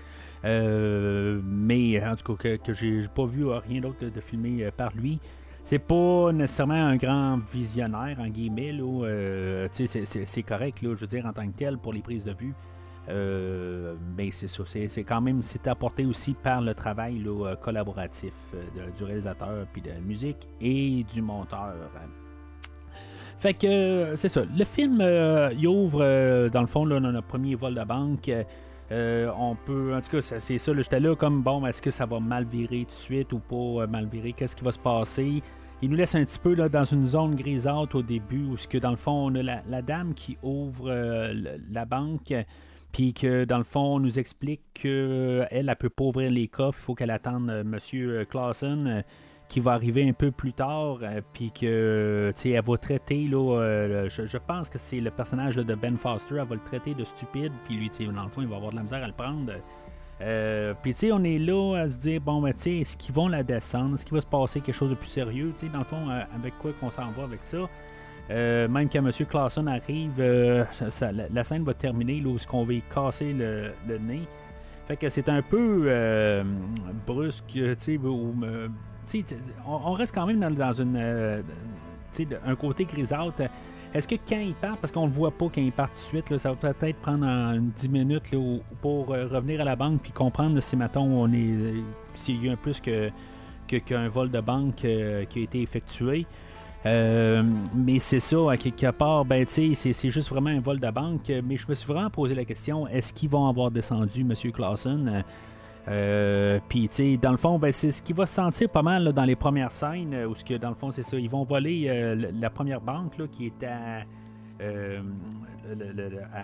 mais 0.44 2.04
en 2.04 2.16
tout 2.16 2.34
cas, 2.34 2.56
que, 2.56 2.56
que 2.56 2.72
j'ai 2.72 3.06
pas 3.14 3.26
vu 3.26 3.46
rien 3.46 3.80
d'autre 3.80 4.06
de, 4.06 4.10
de 4.10 4.20
filmé 4.20 4.70
par 4.76 4.92
lui. 4.94 5.20
C'est 5.68 5.78
pas 5.78 6.32
nécessairement 6.32 6.86
un 6.86 6.96
grand 6.96 7.40
visionnaire, 7.52 8.16
en 8.20 8.28
guillemets. 8.28 8.72
Euh, 8.80 9.68
c'est 9.70 10.42
correct, 10.42 10.80
là, 10.80 10.94
je 10.94 11.02
veux 11.02 11.06
dire, 11.06 11.26
en 11.26 11.34
tant 11.34 11.46
que 11.46 11.58
tel, 11.58 11.76
pour 11.76 11.92
les 11.92 12.00
prises 12.00 12.24
de 12.24 12.32
vue. 12.32 12.54
Euh, 13.10 13.94
mais 14.16 14.30
c'est 14.30 14.48
ça. 14.48 14.62
C'est 14.64 15.04
quand 15.04 15.20
même 15.20 15.42
c'est 15.42 15.66
apporté 15.66 16.06
aussi 16.06 16.32
par 16.32 16.62
le 16.62 16.74
travail 16.74 17.18
là, 17.18 17.54
collaboratif 17.56 18.32
euh, 18.54 18.90
du 18.96 19.04
réalisateur, 19.04 19.66
puis 19.70 19.82
de 19.82 19.90
la 19.90 20.00
musique 20.00 20.48
et 20.58 21.04
du 21.12 21.20
monteur. 21.20 21.74
Fait 23.38 23.54
que 23.54 24.12
c'est 24.16 24.28
ça. 24.28 24.42
Le 24.44 24.64
film, 24.64 25.00
il 25.56 25.66
ouvre, 25.68 26.48
dans 26.48 26.60
le 26.60 26.66
fond, 26.66 26.84
là, 26.84 26.98
notre 26.98 27.26
premier 27.26 27.54
vol 27.54 27.74
de 27.74 27.84
banque. 27.84 28.30
on 28.90 29.56
peut, 29.64 29.94
en 29.94 30.00
tout 30.00 30.10
cas, 30.10 30.20
c'est 30.20 30.58
ça. 30.58 30.72
J'étais 30.74 31.00
là 31.00 31.14
comme 31.14 31.42
bon, 31.42 31.64
est-ce 31.66 31.80
que 31.80 31.90
ça 31.90 32.06
va 32.06 32.18
mal 32.18 32.44
virer 32.44 32.84
tout 32.84 32.94
de 32.94 33.00
suite 33.00 33.32
ou 33.32 33.38
pas 33.38 33.86
mal 33.86 34.06
virer? 34.06 34.32
Qu'est-ce 34.32 34.56
qui 34.56 34.64
va 34.64 34.72
se 34.72 34.78
passer? 34.78 35.42
Il 35.80 35.90
nous 35.90 35.96
laisse 35.96 36.16
un 36.16 36.24
petit 36.24 36.40
peu 36.40 36.54
là, 36.54 36.68
dans 36.68 36.84
une 36.84 37.06
zone 37.06 37.36
grisâtre 37.36 37.96
au 37.96 38.02
début 38.02 38.42
où, 38.42 38.56
que, 38.68 38.78
dans 38.78 38.90
le 38.90 38.96
fond, 38.96 39.30
on 39.30 39.34
a 39.36 39.42
la, 39.42 39.82
dame 39.82 40.12
qui 40.12 40.36
ouvre 40.42 40.90
euh, 40.90 41.32
la 41.70 41.84
banque, 41.84 42.34
puis 42.90 43.12
que, 43.12 43.44
dans 43.44 43.58
le 43.58 43.64
fond, 43.64 43.94
on 43.96 44.00
nous 44.00 44.18
explique 44.18 44.60
qu'elle, 44.74 45.46
elle 45.52 45.66
ne 45.66 45.74
peut 45.74 45.88
pas 45.88 46.04
ouvrir 46.04 46.32
les 46.32 46.48
coffres, 46.48 46.78
il 46.80 46.84
faut 46.84 46.94
qu'elle 46.96 47.12
attende 47.12 47.48
euh, 47.48 47.60
M. 47.62 48.26
Clausen. 48.28 49.04
Euh, 49.48 49.54
qui 49.54 49.60
va 49.60 49.72
arriver 49.72 50.08
un 50.08 50.12
peu 50.12 50.30
plus 50.30 50.52
tard, 50.52 50.98
puis 51.32 51.50
que, 51.50 52.32
sais, 52.34 52.50
elle 52.50 52.64
va 52.64 52.76
traiter, 52.76 53.26
là, 53.26 54.06
je, 54.08 54.38
pense 54.38 54.68
que 54.68 54.78
c'est 54.78 55.00
le 55.00 55.10
personnage 55.10 55.56
de 55.56 55.74
Ben 55.74 55.96
Foster, 55.96 56.36
elle 56.36 56.46
va 56.46 56.54
le 56.54 56.60
traiter 56.60 56.94
de 56.94 57.04
stupide, 57.04 57.52
puis 57.64 57.76
lui, 57.76 57.90
dans 58.14 58.24
le 58.24 58.28
fond, 58.28 58.42
il 58.42 58.48
va 58.48 58.56
avoir 58.56 58.70
de 58.72 58.76
la 58.76 58.82
misère 58.82 59.02
à 59.02 59.06
le 59.06 59.12
prendre. 59.12 59.52
Euh, 60.20 60.74
puis, 60.82 60.92
tu 60.92 60.98
sais, 60.98 61.12
on 61.12 61.22
est 61.22 61.38
là 61.38 61.76
à 61.76 61.88
se 61.88 61.98
dire, 61.98 62.20
bon, 62.20 62.42
ben, 62.42 62.52
tu 62.52 62.60
sais, 62.60 62.76
est-ce 62.78 62.96
qu'ils 62.96 63.14
vont 63.14 63.28
la 63.28 63.42
descendre? 63.42 63.94
Est-ce 63.94 64.04
qu'il 64.04 64.14
va 64.14 64.20
se 64.20 64.26
passer 64.26 64.60
quelque 64.60 64.74
chose 64.74 64.90
de 64.90 64.96
plus 64.96 65.08
sérieux? 65.08 65.52
Dans 65.72 65.78
le 65.78 65.84
fond, 65.84 66.10
euh, 66.10 66.22
avec 66.34 66.58
quoi 66.58 66.72
qu'on 66.72 66.90
s'en 66.90 67.10
va 67.12 67.22
avec 67.22 67.44
ça? 67.44 67.58
Euh, 68.30 68.68
même 68.68 68.88
quand 68.90 68.98
M. 68.98 69.10
Clausen 69.26 69.68
arrive, 69.68 70.20
la, 70.20 71.44
scène 71.44 71.64
va 71.64 71.72
terminer 71.72 72.20
là 72.20 72.28
où 72.28 72.36
qu'on 72.46 72.64
va 72.64 72.72
y 72.74 72.82
casser 72.82 73.32
le, 73.32 73.98
nez. 73.98 74.22
Fait 74.86 74.96
que 74.96 75.08
c'est 75.08 75.28
un 75.28 75.40
peu 75.40 76.42
brusque, 77.06 77.44
tu 77.52 77.74
sais, 77.78 77.98
on, 79.66 79.92
reste 79.92 80.14
quand 80.14 80.26
même 80.26 80.40
dans, 80.54 80.72
une, 80.72 81.42
un 82.46 82.56
côté 82.56 82.84
grisâtre. 82.84 83.42
Est-ce 83.94 84.06
que 84.06 84.16
quand 84.16 84.38
il 84.38 84.54
part, 84.54 84.76
parce 84.76 84.92
qu'on 84.92 85.04
ne 85.04 85.06
le 85.06 85.14
voit 85.14 85.30
pas 85.30 85.46
quand 85.46 85.62
il 85.62 85.72
part 85.72 85.88
tout 85.88 86.16
de 86.16 86.22
suite, 86.22 86.38
ça 86.38 86.52
va 86.52 86.72
peut-être 86.72 86.98
prendre 86.98 87.58
10 87.58 87.88
minutes 87.88 88.34
pour 88.82 89.14
euh, 89.14 89.26
revenir 89.26 89.62
à 89.62 89.64
la 89.64 89.76
banque 89.76 90.02
puis 90.02 90.12
comprendre 90.12 90.60
si 90.60 90.76
maintenant 90.76 91.04
on 91.04 91.32
est 91.32 91.82
s'il 92.12 92.44
y 92.44 92.48
a 92.50 92.52
un 92.52 92.56
plus 92.56 92.80
que 92.80 93.10
qu'un 93.66 94.08
vol 94.08 94.30
de 94.30 94.40
banque 94.40 94.84
euh, 94.84 95.24
qui 95.26 95.40
a 95.40 95.42
été 95.42 95.62
effectué. 95.62 96.26
Euh, 96.86 97.42
mais 97.74 97.98
c'est 97.98 98.20
ça, 98.20 98.52
à 98.52 98.56
quelque 98.56 98.90
part, 98.92 99.24
ben, 99.24 99.44
c'est, 99.48 99.74
c'est 99.74 100.10
juste 100.10 100.30
vraiment 100.30 100.50
un 100.50 100.60
vol 100.60 100.80
de 100.80 100.90
banque. 100.90 101.30
Mais 101.44 101.56
je 101.56 101.66
me 101.68 101.74
suis 101.74 101.86
vraiment 101.86 102.08
posé 102.08 102.34
la 102.34 102.44
question 102.44 102.86
est-ce 102.88 103.12
qu'ils 103.12 103.28
vont 103.28 103.46
avoir 103.46 103.70
descendu 103.70 104.20
M. 104.20 104.34
Clausen 104.52 105.24
euh, 105.88 106.60
Puis, 106.68 106.88
tu 106.88 106.94
sais, 106.94 107.16
dans 107.16 107.30
le 107.30 107.36
fond, 107.36 107.58
ben, 107.58 107.72
c'est 107.72 107.90
ce 107.90 108.02
qui 108.02 108.12
va 108.12 108.26
se 108.26 108.34
sentir 108.34 108.68
pas 108.68 108.82
mal 108.82 109.12
dans 109.12 109.24
les 109.24 109.36
premières 109.36 109.72
scènes, 109.72 110.14
où 110.26 110.34
ce 110.34 110.44
que, 110.44 110.54
dans 110.54 110.68
le 110.68 110.74
fond, 110.74 110.90
c'est 110.90 111.02
ça, 111.02 111.18
ils 111.18 111.30
vont 111.30 111.44
voler 111.44 111.86
euh, 111.88 112.30
la 112.34 112.50
première 112.50 112.80
banque 112.80 113.16
là, 113.18 113.26
qui 113.30 113.46
est 113.46 113.64
à, 113.64 114.02
euh, 114.60 115.00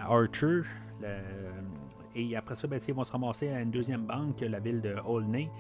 Archer. 0.09 0.62
et 2.14 2.37
après 2.37 2.55
ça, 2.55 2.66
ben, 2.66 2.81
ils 2.87 2.95
vont 2.95 3.05
se 3.05 3.12
ramasser 3.12 3.49
à 3.49 3.61
une 3.61 3.71
deuxième 3.71 4.03
banque, 4.03 4.40
la 4.40 4.61
ville 4.61 4.81
de 4.81 4.97
Olney, 5.07 5.51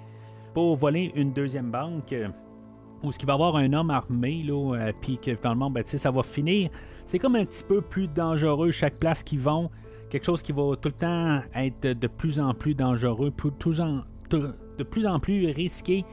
pour 0.54 0.76
voler 0.76 1.12
une 1.14 1.32
deuxième 1.32 1.70
banque 1.70 2.14
où 3.02 3.12
ce 3.12 3.18
qui 3.18 3.26
va 3.26 3.34
avoir 3.34 3.56
un 3.56 3.72
homme 3.72 3.90
armé, 3.90 4.42
là, 4.44 4.92
puis 5.00 5.18
que 5.18 5.34
finalement, 5.34 5.70
ben, 5.70 5.84
ça 5.84 6.10
va 6.10 6.22
finir. 6.22 6.70
C'est 7.04 7.18
comme 7.18 7.36
un 7.36 7.44
petit 7.44 7.64
peu 7.64 7.82
plus 7.82 8.08
dangereux 8.08 8.70
chaque 8.70 8.98
place 8.98 9.22
qu'ils 9.22 9.40
vont 9.40 9.70
quelque 10.14 10.26
chose 10.26 10.44
qui 10.44 10.52
va 10.52 10.76
tout 10.80 10.90
le 10.90 10.94
temps 10.94 11.40
être 11.56 11.88
de 11.88 12.06
plus 12.06 12.38
en 12.38 12.54
plus 12.54 12.76
dangereux, 12.76 13.32
de 13.32 14.84
plus 14.84 15.06
en 15.08 15.18
plus 15.18 15.46
risqué 15.50 16.04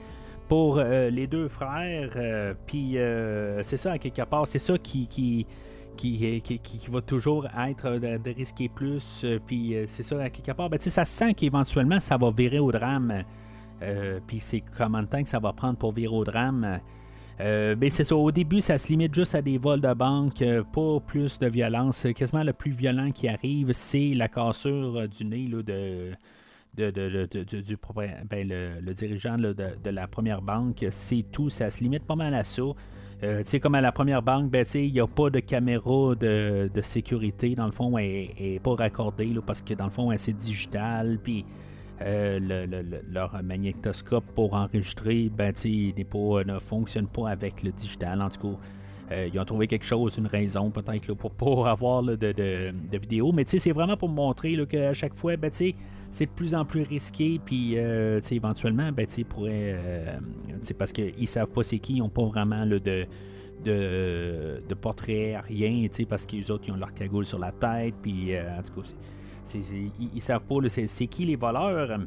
pour 0.48 0.80
euh, 0.80 1.12
les 1.12 1.28
deux 1.28 1.48
frères. 1.48 2.10
Euh, 2.16 2.56
puis 2.66 2.98
euh, 2.98 3.62
c'est 3.62 3.78
ça, 3.78 3.92
à 3.92 3.98
quelque 4.00 4.24
part, 4.24 4.48
c'est 4.48 4.58
ça 4.58 4.76
qui, 4.80 5.06
qui, 5.06 5.46
qui, 5.96 6.42
qui, 6.42 6.88
va 6.90 7.02
toujours 7.02 7.46
être 7.56 8.00
de, 8.00 8.34
risquer 8.34 8.70
plus. 8.70 9.24
puis 9.46 9.76
c'est 9.86 10.02
ça, 10.02 10.20
à 10.20 10.32
quelque 10.32 10.54
part, 10.54 10.68
ben, 10.68 10.80
ça 10.80 11.06
sent 11.06 11.36
qu'éventuellement 11.36 12.00
ça 12.00 12.18
va 12.18 12.32
virer 12.32 12.58
au 12.58 12.72
drame. 12.72 13.24
puis 14.26 14.40
c'est 14.40 14.64
combien 14.76 15.04
de 15.04 15.08
temps 15.10 15.22
que 15.22 15.30
ça 15.30 15.38
va 15.38 15.54
prendre 15.54 15.78
pour 15.78 15.92
virer 15.94 16.16
au 16.16 16.24
drame. 16.24 16.80
Euh, 17.42 17.76
ben, 17.76 17.90
c'est 17.90 18.04
ça, 18.04 18.16
au 18.16 18.32
début, 18.32 18.62
ça 18.62 18.78
se 18.78 18.88
limite 18.90 19.16
juste 19.16 19.34
à 19.34 19.42
des 19.42 19.58
vols 19.58 19.82
de 19.82 19.94
banque, 19.94 20.42
euh, 20.42 20.64
pas 20.64 21.00
plus 21.00 21.40
de 21.40 21.48
violence. 21.48 22.06
Quasiment 22.16 22.44
le 22.44 22.54
plus 22.54 22.72
violent 22.72 23.10
qui 23.12 23.28
arrive, 23.28 23.72
c'est 23.74 24.14
la 24.14 24.28
cassure 24.28 24.98
euh, 24.98 25.08
du 25.08 25.26
nez 25.26 25.48
de, 25.48 26.12
du 26.76 27.78
ben, 28.30 28.48
le, 28.48 28.94
dirigeant 28.94 29.38
de, 29.38 29.56
la 29.90 30.08
première 30.08 30.42
banque. 30.42 30.86
C'est 30.92 31.26
tout, 31.32 31.50
ça 31.50 31.72
se 31.72 31.80
limite 31.80 32.04
pas 32.04 32.16
mal 32.16 32.36
à 32.36 32.44
ça. 32.44 32.62
sais 33.44 33.60
comme 33.60 33.76
à 33.76 33.82
la 33.82 33.92
première 33.92 34.22
banque, 34.22 34.52
ben, 34.52 34.64
il 34.76 34.94
n'y 34.94 35.00
a 35.00 35.08
pas 35.08 35.32
de 35.32 35.40
caméra 35.40 36.14
de, 36.16 36.70
sécurité. 36.84 37.56
Dans 37.56 37.66
le 37.66 37.72
fond, 37.72 37.98
elle 37.98 38.30
n'est 38.40 38.60
pas 38.60 38.76
raccordée 38.76 39.34
parce 39.46 39.64
que 39.64 39.74
dans 39.74 39.86
le 39.86 39.92
fond, 39.92 40.14
c'est 40.16 40.34
digital. 40.34 41.18
Puis 41.24 41.44
euh, 42.04 43.02
leur 43.12 43.42
magnétoscope 43.44 44.26
pour 44.36 44.54
enregistrer 44.54 45.30
ben, 45.30 45.54
pas, 45.54 46.44
ne 46.44 46.60
fonctionne 46.60 47.08
pas 47.08 47.30
avec 47.30 47.64
le 47.64 47.72
digital. 47.72 48.22
En 48.22 48.30
tout 48.30 48.52
cas, 48.52 48.60
euh, 49.12 49.30
ils 49.34 49.40
ont 49.40 49.46
trouvé 49.46 49.68
quelque 49.68 49.86
chose, 49.86 50.16
une 50.18 50.28
raison 50.28 50.72
peut-être 50.72 51.14
pour 51.14 51.32
pas 51.32 51.70
avoir 51.72 52.04
de, 52.04 52.16
de, 52.16 52.98
vidéo. 52.98 53.32
Mais 53.32 53.44
c'est 53.46 53.72
vraiment 53.72 53.98
pour 53.98 54.10
montrer 54.10 54.58
qu'à 54.68 54.94
chaque 54.94 55.16
fois, 55.16 55.36
ben, 55.38 55.52
c'est 55.52 56.26
de 56.26 56.32
plus 56.32 56.56
en 56.56 56.66
plus 56.66 56.84
risqué. 56.84 57.40
Puis 57.44 57.78
euh, 57.78 58.20
éventuellement, 58.32 58.92
ben, 58.92 59.06
pourraient, 59.28 59.76
parce 60.78 60.92
qu'ils 60.92 61.28
savent 61.28 61.50
pas 61.50 61.64
c'est 61.64 61.80
qui, 61.80 61.94
ils 61.94 62.00
n'ont 62.00 62.10
pas 62.10 62.26
vraiment 62.26 62.66
de, 62.66 62.80
de, 62.80 63.08
de 64.68 64.74
portrait, 64.74 65.40
rien, 65.40 65.88
parce 66.10 66.26
qu'ils 66.26 66.52
autres 66.52 66.66
ils 66.68 66.72
ont 66.72 66.78
leur 66.78 66.94
cagoule 66.94 67.26
sur 67.26 67.40
la 67.40 67.52
tête. 67.52 67.96
Puis 68.02 68.38
en 68.38 68.62
tout 68.64 68.82
cas, 68.82 68.88
ils, 69.56 70.22
savent 70.22 70.42
pas 70.42 70.56
c'est 70.70 71.08
qui 71.08 71.26
les 71.26 71.36
voleurs. 71.36 72.00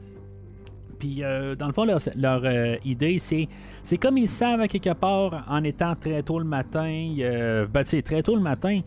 Puis, 0.99 1.23
euh, 1.23 1.55
dans 1.55 1.67
le 1.67 1.73
fond, 1.73 1.85
leur, 1.85 2.01
euh, 2.45 2.77
idée, 2.85 3.19
c'est, 3.19 3.49
c'est 3.83 3.99
comme 3.99 4.19
ils 4.19 4.29
savent 4.29 4.61
à 4.61 4.69
quelque 4.69 4.95
part, 4.95 5.45
en 5.49 5.63
étant 5.65 5.95
très 5.95 6.23
tôt 6.23 6.39
le 6.39 6.45
matin, 6.45 7.15
euh, 7.19 7.67
ben, 7.67 7.85
très 7.85 8.23
tôt 8.23 8.35
le 8.35 8.41
matin, 8.41 8.81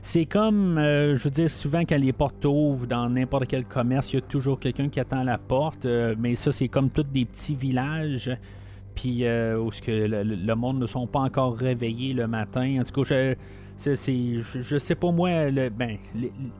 c'est 0.00 0.26
comme, 0.26 0.76
je 0.78 1.22
veux 1.22 1.30
dire, 1.30 1.50
souvent 1.50 1.80
quand 1.80 1.98
les 1.98 2.12
portes 2.12 2.44
ouvrent 2.44 2.86
dans 2.86 3.10
n'importe 3.10 3.48
quel 3.48 3.64
commerce, 3.64 4.12
il 4.12 4.16
y 4.16 4.18
a 4.18 4.22
toujours 4.22 4.60
quelqu'un 4.60 4.88
qui 4.88 5.00
attend 5.00 5.22
la 5.24 5.38
porte, 5.38 5.86
mais 6.18 6.36
ça, 6.36 6.52
c'est 6.52 6.68
comme 6.68 6.88
tous 6.88 7.02
des 7.02 7.24
petits 7.24 7.56
villages, 7.56 8.30
puis 8.94 9.24
où 9.24 9.70
que 9.84 9.90
le, 9.90 10.54
monde 10.54 10.78
ne 10.78 10.86
sont 10.86 11.06
pas 11.08 11.20
encore 11.20 11.56
réveillés 11.56 12.14
le 12.14 12.28
matin. 12.28 12.78
En 12.80 12.84
tout 12.84 13.02
cas, 13.02 13.08
je 13.08 13.34
je, 13.84 14.78
sais 14.78 14.94
pas 14.94 15.10
moi, 15.12 15.50
le, 15.50 15.68
ben, 15.68 15.98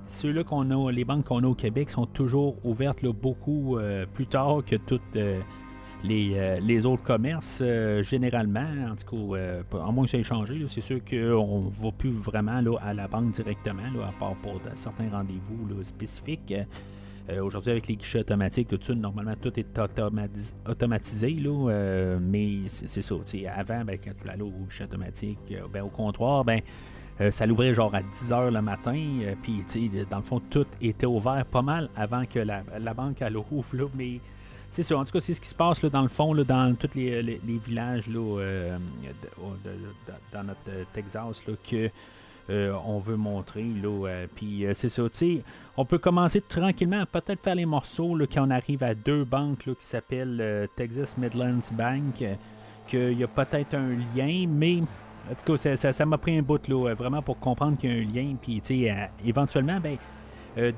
ceux-là 0.07 0.45
qu'on 0.45 0.71
a, 0.71 0.91
les 0.93 1.05
banques 1.05 1.25
qu'on 1.25 1.43
a 1.43 1.47
au 1.47 1.55
Québec 1.55 1.91
sont 1.91 2.07
toujours 2.07 2.57
ouvertes 2.65 3.05
beaucoup 3.05 3.77
euh, 3.77 4.07
plus 4.07 4.27
tard 4.27 4.59
que 4.65 4.77
toutes 4.77 5.17
euh, 5.17 5.41
euh, 6.09 6.61
les, 6.61 6.87
autres 6.87 7.03
commerces, 7.03 7.63
généralement. 8.03 8.69
En 8.89 8.95
tout 8.95 9.33
cas, 9.33 9.79
à 9.85 9.91
moins 9.91 10.05
que 10.05 10.11
ça 10.11 10.19
ait 10.19 10.23
changé, 10.23 10.65
c'est 10.69 10.81
sûr 10.81 11.01
qu'on 11.05 11.63
ne 11.63 11.83
va 11.83 11.91
plus 11.91 12.11
vraiment 12.11 12.61
là, 12.61 12.79
à 12.81 12.95
la 12.95 13.09
banque 13.09 13.33
directement, 13.33 13.83
à 14.07 14.13
part 14.19 14.37
pour 14.37 14.61
certains 14.75 15.11
rendez-vous 15.11 15.83
spécifiques. 15.83 16.55
Aujourd'hui, 17.43 17.73
avec 17.73 17.89
les 17.89 17.97
guichets 17.97 18.21
automatiques, 18.21 18.69
tout 18.69 18.79
ça, 18.81 18.95
normalement, 18.95 19.35
tout 19.39 19.53
est 19.61 19.79
automatisé. 20.67 21.31
Là, 21.31 22.19
mais 22.21 22.61
c'est 22.69 23.03
ça. 23.03 23.17
Avant, 23.55 23.85
ben, 23.85 23.99
quand 24.03 24.13
tu 24.23 24.31
allais 24.31 24.43
au 24.43 24.51
guichet 24.51 24.85
automatique, 24.85 25.53
ben, 25.71 25.83
au 25.83 25.89
comptoir, 25.89 26.45
ben, 26.45 26.61
euh, 27.21 27.31
ça 27.31 27.47
l'ouvrait 27.47 27.75
genre 27.75 27.95
à 27.95 28.01
10h 28.01 28.51
le 28.51 28.63
matin. 28.63 28.97
Euh, 29.23 29.35
puis, 29.43 29.65
dans 30.11 30.19
le 30.19 30.23
fond, 30.23 30.41
tout 30.51 30.67
était 30.81 31.07
ouvert 31.07 31.45
pas 31.47 31.63
mal 31.63 31.89
avant 31.97 32.25
que 32.27 32.39
la, 32.39 32.63
banque 32.95 33.21
elle 33.21 33.37
ouvre. 33.37 33.67
Là, 33.73 33.85
mais 33.95 34.21
c'est 34.71 34.83
ça. 34.83 34.97
En 34.97 35.05
tout 35.05 35.13
cas, 35.13 35.21
c'est 35.21 35.35
ce 35.35 35.41
qui 35.41 35.49
se 35.49 35.55
passe 35.55 35.83
là, 35.83 35.89
dans 35.89 36.03
le 36.03 36.09
fond, 36.09 36.33
là, 36.33 36.45
dans 36.45 36.75
tous 36.77 36.95
les, 36.95 37.41
villages 37.67 38.07
là, 38.09 38.39
euh, 38.41 38.79
dans 40.33 40.45
notre 40.45 40.61
Texas, 40.93 41.43
là, 41.47 41.55
que 41.69 41.91
on 42.51 42.99
veut 42.99 43.17
montrer. 43.17 43.67
Là, 43.83 44.27
puis 44.35 44.65
c'est 44.73 44.89
ça, 44.89 45.03
tu 45.03 45.09
sais, 45.13 45.43
on 45.77 45.85
peut 45.85 45.99
commencer 45.99 46.41
tranquillement 46.41 47.01
à 47.01 47.07
peut-être 47.07 47.43
faire 47.43 47.55
les 47.55 47.67
morceaux 47.67 48.17
là, 48.17 48.25
quand 48.27 48.47
on 48.47 48.51
arrive 48.51 48.83
à 48.83 48.95
deux 48.95 49.25
banques 49.25 49.65
qui 49.65 49.75
s'appellent 49.87 50.67
Texas 50.75 51.19
Midlands 51.19 51.69
Bank, 51.73 52.25
qu'il 52.87 53.19
y 53.19 53.23
a 53.23 53.29
peut-être 53.29 53.75
un 53.75 53.91
lien, 54.17 54.47
mais 54.49 54.81
en 55.31 55.35
tout 55.35 55.57
cas, 55.57 55.77
ça 55.77 56.07
m'a 56.07 56.19
pris 56.19 56.39
un 56.39 56.43
bout 56.43 56.67
là, 56.69 56.95
vraiment 56.95 57.23
pour 57.23 57.39
comprendre 57.39 57.77
qu'il 57.77 57.91
y 57.91 57.93
a 57.93 57.97
un 57.97 58.05
lien. 58.05 58.37
Puis, 58.41 58.61
tu 58.61 58.85
sais, 58.85 59.11
éventuellement, 59.25 59.79
ben, 59.81 59.97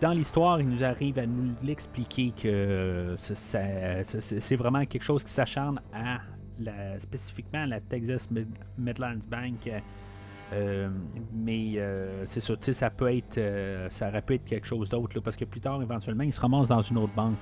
dans 0.01 0.13
l'histoire, 0.13 0.61
il 0.61 0.69
nous 0.69 0.85
arrive 0.85 1.19
à 1.19 1.27
nous 1.27 1.55
l'expliquer 1.63 2.33
que 2.33 3.15
c'est 3.17 4.57
vraiment 4.57 4.85
quelque 4.85 5.03
chose 5.03 5.25
qui 5.25 5.33
s'acharne 5.33 5.81
à 5.93 6.21
spécifiquement 6.99 7.65
la 7.67 7.81
Texas 7.81 8.29
Midlands 8.79 9.27
Bank. 9.29 9.67
Euh, 9.67 9.81
euh, 10.53 10.89
mais 11.33 11.75
euh, 11.77 12.25
c'est 12.25 12.41
ça, 12.41 12.55
ça 12.59 12.91
peut 12.91 13.15
être, 13.17 13.41
ça 13.91 14.09
aurait 14.09 14.23
pu 14.23 14.35
être 14.35 14.45
quelque 14.45 14.67
chose 14.67 14.89
d'autre, 14.89 15.21
parce 15.21 15.37
que 15.37 15.45
plus 15.45 15.61
tard, 15.61 15.81
éventuellement, 15.81 16.25
ils 16.25 16.33
se 16.33 16.41
ramassent 16.41 16.69
dans 16.69 16.83
une 16.83 16.99
autre 16.99 17.15
banque 17.15 17.39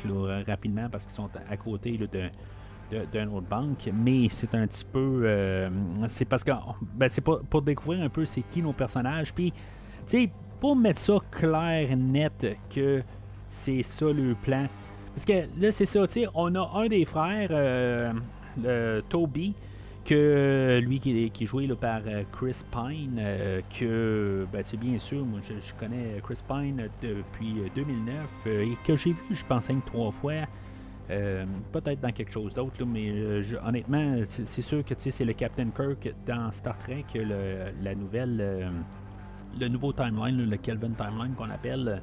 rapidement 0.47 0.88
parce 0.90 1.05
qu'ils 1.05 1.14
sont 1.14 1.31
à 1.49 1.57
côté 1.57 1.97
de, 1.97 2.31
d'une 2.90 3.29
autre 3.29 3.46
banque, 3.48 3.90
mais 3.92 4.29
c'est 4.31 4.55
un 4.55 4.66
petit 4.66 4.85
peu. 4.85 5.68
c'est 6.09 6.24
parce 6.24 6.44
que. 6.44 6.53
Ben, 6.94 7.09
c'est 7.09 7.20
pour, 7.20 7.40
pour 7.40 7.62
découvrir 7.62 8.03
un 8.03 8.09
peu 8.09 8.24
c'est 8.24 8.42
qui 8.42 8.62
nos 8.62 8.72
personnages. 8.72 9.33
Puis, 9.33 9.53
tu 9.53 9.59
sais, 10.07 10.31
pour 10.61 10.77
mettre 10.77 11.01
ça 11.01 11.18
clair, 11.31 11.96
net, 11.96 12.57
que 12.74 13.03
c'est 13.48 13.83
ça 13.83 14.07
le 14.07 14.35
plan. 14.35 14.66
Parce 15.14 15.24
que 15.24 15.48
là, 15.61 15.70
c'est 15.70 15.87
ça, 15.87 16.07
tu 16.07 16.12
sais, 16.14 16.27
on 16.35 16.55
a 16.55 16.70
un 16.81 16.87
des 16.87 17.05
frères, 17.05 18.14
Toby, 19.09 19.55
que 20.09 20.81
lui 20.83 21.01
qui, 21.01 21.27
est 21.27 21.46
joué 21.46 21.68
par 21.79 22.01
euh, 22.07 22.22
Chris 22.33 22.62
Pine, 22.70 23.18
euh, 23.18 23.61
que 23.79 24.46
ben, 24.51 24.62
c'est 24.64 24.79
bien 24.79 24.98
sûr, 24.98 25.24
moi 25.24 25.40
je, 25.42 25.74
connais 25.79 26.20
Chris 26.22 26.40
Pine 26.48 26.88
depuis 27.03 27.57
2009 27.74 28.14
euh, 28.46 28.62
et 28.62 28.77
que 28.87 28.96
j'ai 28.96 29.12
vu, 29.12 29.22
je 29.31 29.44
pense, 29.44 29.64
cinq 29.64 29.85
trois 29.85 30.11
fois. 30.11 30.46
Peut-être 31.09 32.01
dans 32.01 32.12
quelque 32.12 32.33
chose 32.33 32.53
d'autre, 32.55 32.85
mais 32.85 33.11
honnêtement, 33.64 34.16
c'est 34.27 34.62
sûr 34.62 34.85
que 34.85 34.94
c'est 34.97 35.25
le 35.25 35.33
Captain 35.33 35.71
Kirk 35.71 36.14
dans 36.27 36.53
Star 36.53 36.77
Trek, 36.79 37.07
la 37.83 37.94
nouvelle, 37.94 38.71
le 39.59 39.68
nouveau 39.68 39.92
timeline, 39.92 40.51
le 40.51 40.57
Kelvin 40.59 40.90
Timeline 40.90 41.35
qu'on 41.35 41.51
appelle. 41.51 42.03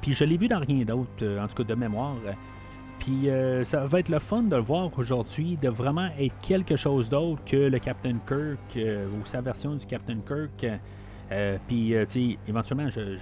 Puis 0.00 0.14
je 0.14 0.24
l'ai 0.24 0.36
vu 0.36 0.48
dans 0.48 0.60
rien 0.60 0.84
d'autre, 0.84 1.38
en 1.38 1.46
tout 1.48 1.62
cas 1.62 1.64
de 1.64 1.74
mémoire. 1.74 2.16
Puis 3.00 3.30
euh, 3.30 3.64
ça 3.64 3.86
va 3.86 3.98
être 3.98 4.10
le 4.10 4.18
fun 4.18 4.42
de 4.42 4.54
le 4.54 4.62
voir 4.62 4.90
aujourd'hui, 4.98 5.56
de 5.56 5.70
vraiment 5.70 6.10
être 6.18 6.34
quelque 6.46 6.76
chose 6.76 7.08
d'autre 7.08 7.42
que 7.44 7.56
le 7.56 7.78
Captain 7.78 8.18
Kirk 8.28 8.76
euh, 8.76 9.08
ou 9.08 9.24
sa 9.24 9.40
version 9.40 9.74
du 9.74 9.86
Captain 9.86 10.18
Kirk. 10.20 10.80
Euh, 11.32 11.58
puis, 11.68 11.94
tu 12.08 12.32
sais, 12.32 12.38
éventuellement, 12.48 12.88
je, 12.90 13.16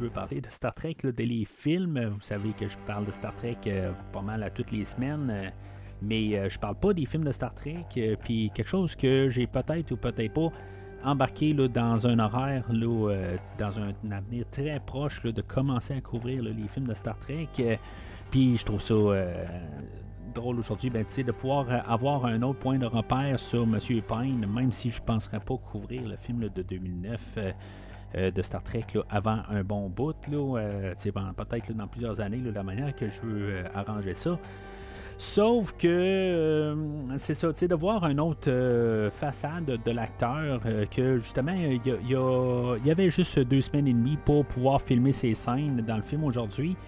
veux 0.00 0.10
parler 0.10 0.40
de 0.40 0.48
Star 0.50 0.74
Trek, 0.74 0.96
là, 1.02 1.10
les 1.16 1.44
films. 1.44 1.98
Vous 2.14 2.20
savez 2.20 2.52
que 2.52 2.68
je 2.68 2.76
parle 2.86 3.06
de 3.06 3.10
Star 3.10 3.34
Trek 3.34 3.56
pas 4.12 4.22
mal 4.22 4.42
à 4.42 4.50
toutes 4.50 4.70
les 4.70 4.84
semaines. 4.84 5.52
mais 6.00 6.48
je 6.48 6.58
parle 6.58 6.76
pas 6.76 6.92
des 6.92 7.06
films 7.06 7.24
de 7.24 7.32
Star 7.32 7.54
Trek. 7.54 8.16
puis 8.22 8.50
quelque 8.54 8.68
chose 8.68 8.94
que 8.94 9.28
j'ai 9.28 9.46
peut-être 9.46 9.90
ou 9.90 9.96
peut-être 9.96 10.32
pas 10.32 10.52
embarqué 11.04 11.52
là, 11.52 11.68
dans 11.68 12.06
un 12.06 12.18
horaire, 12.18 12.64
là, 12.72 13.12
dans 13.58 13.80
un, 13.80 13.92
avenir 14.10 14.44
très 14.50 14.80
proche, 14.80 15.22
de 15.22 15.42
commencer 15.42 15.94
à 15.94 16.00
couvrir 16.00 16.42
les 16.42 16.68
films 16.68 16.86
de 16.86 16.94
Star 16.94 17.18
Trek. 17.18 17.48
Puis 18.30 18.58
je 18.58 18.64
trouve 18.64 18.80
ça 18.80 18.94
euh, 18.94 19.44
drôle 20.38 20.58
aujourd'hui 20.60 20.90
ben, 20.90 21.04
de 21.04 21.32
pouvoir 21.32 21.66
euh, 21.68 21.78
avoir 21.86 22.24
un 22.24 22.42
autre 22.42 22.60
point 22.60 22.78
de 22.78 22.86
repère 22.86 23.38
sur 23.38 23.64
M. 23.64 23.78
Pine, 23.78 24.46
même 24.46 24.70
si 24.70 24.90
je 24.90 25.00
ne 25.00 25.06
penserais 25.06 25.40
pas 25.40 25.56
couvrir 25.56 26.06
le 26.06 26.16
film 26.16 26.48
de 26.48 26.62
2009. 26.62 27.20
Euh, 28.14 28.30
de 28.30 28.40
Star 28.40 28.62
Trek 28.62 28.86
avant 29.10 29.40
un 29.50 29.62
bon 29.62 29.90
bout, 29.90 30.16
là, 30.32 30.94
peut-être 30.94 31.72
dans 31.74 31.86
plusieurs 31.86 32.22
années, 32.22 32.40
la 32.54 32.62
manière 32.62 32.96
que 32.96 33.06
je 33.06 33.20
veux 33.20 33.64
arranger 33.74 34.14
ça. 34.14 34.38
Sauf 35.18 35.74
que 35.76 36.74
c'est 37.18 37.34
ça, 37.34 37.48
de 37.52 37.74
voir 37.74 38.08
une 38.08 38.18
autre 38.18 39.10
façade 39.12 39.78
de 39.84 39.90
l'acteur, 39.90 40.62
que 40.90 41.18
justement, 41.18 41.52
il 41.52 41.82
y, 41.84 42.86
y, 42.86 42.90
avait 42.90 43.10
juste 43.10 43.40
deux 43.40 43.60
semaines 43.60 43.88
et 43.88 43.92
demie 43.92 44.16
pour 44.24 44.46
pouvoir 44.46 44.80
filmer 44.80 45.12
ces 45.12 45.34
scènes 45.34 45.82
dans 45.86 45.96
le 45.96 46.02
film 46.02 46.24
aujourd'hui. 46.24 46.78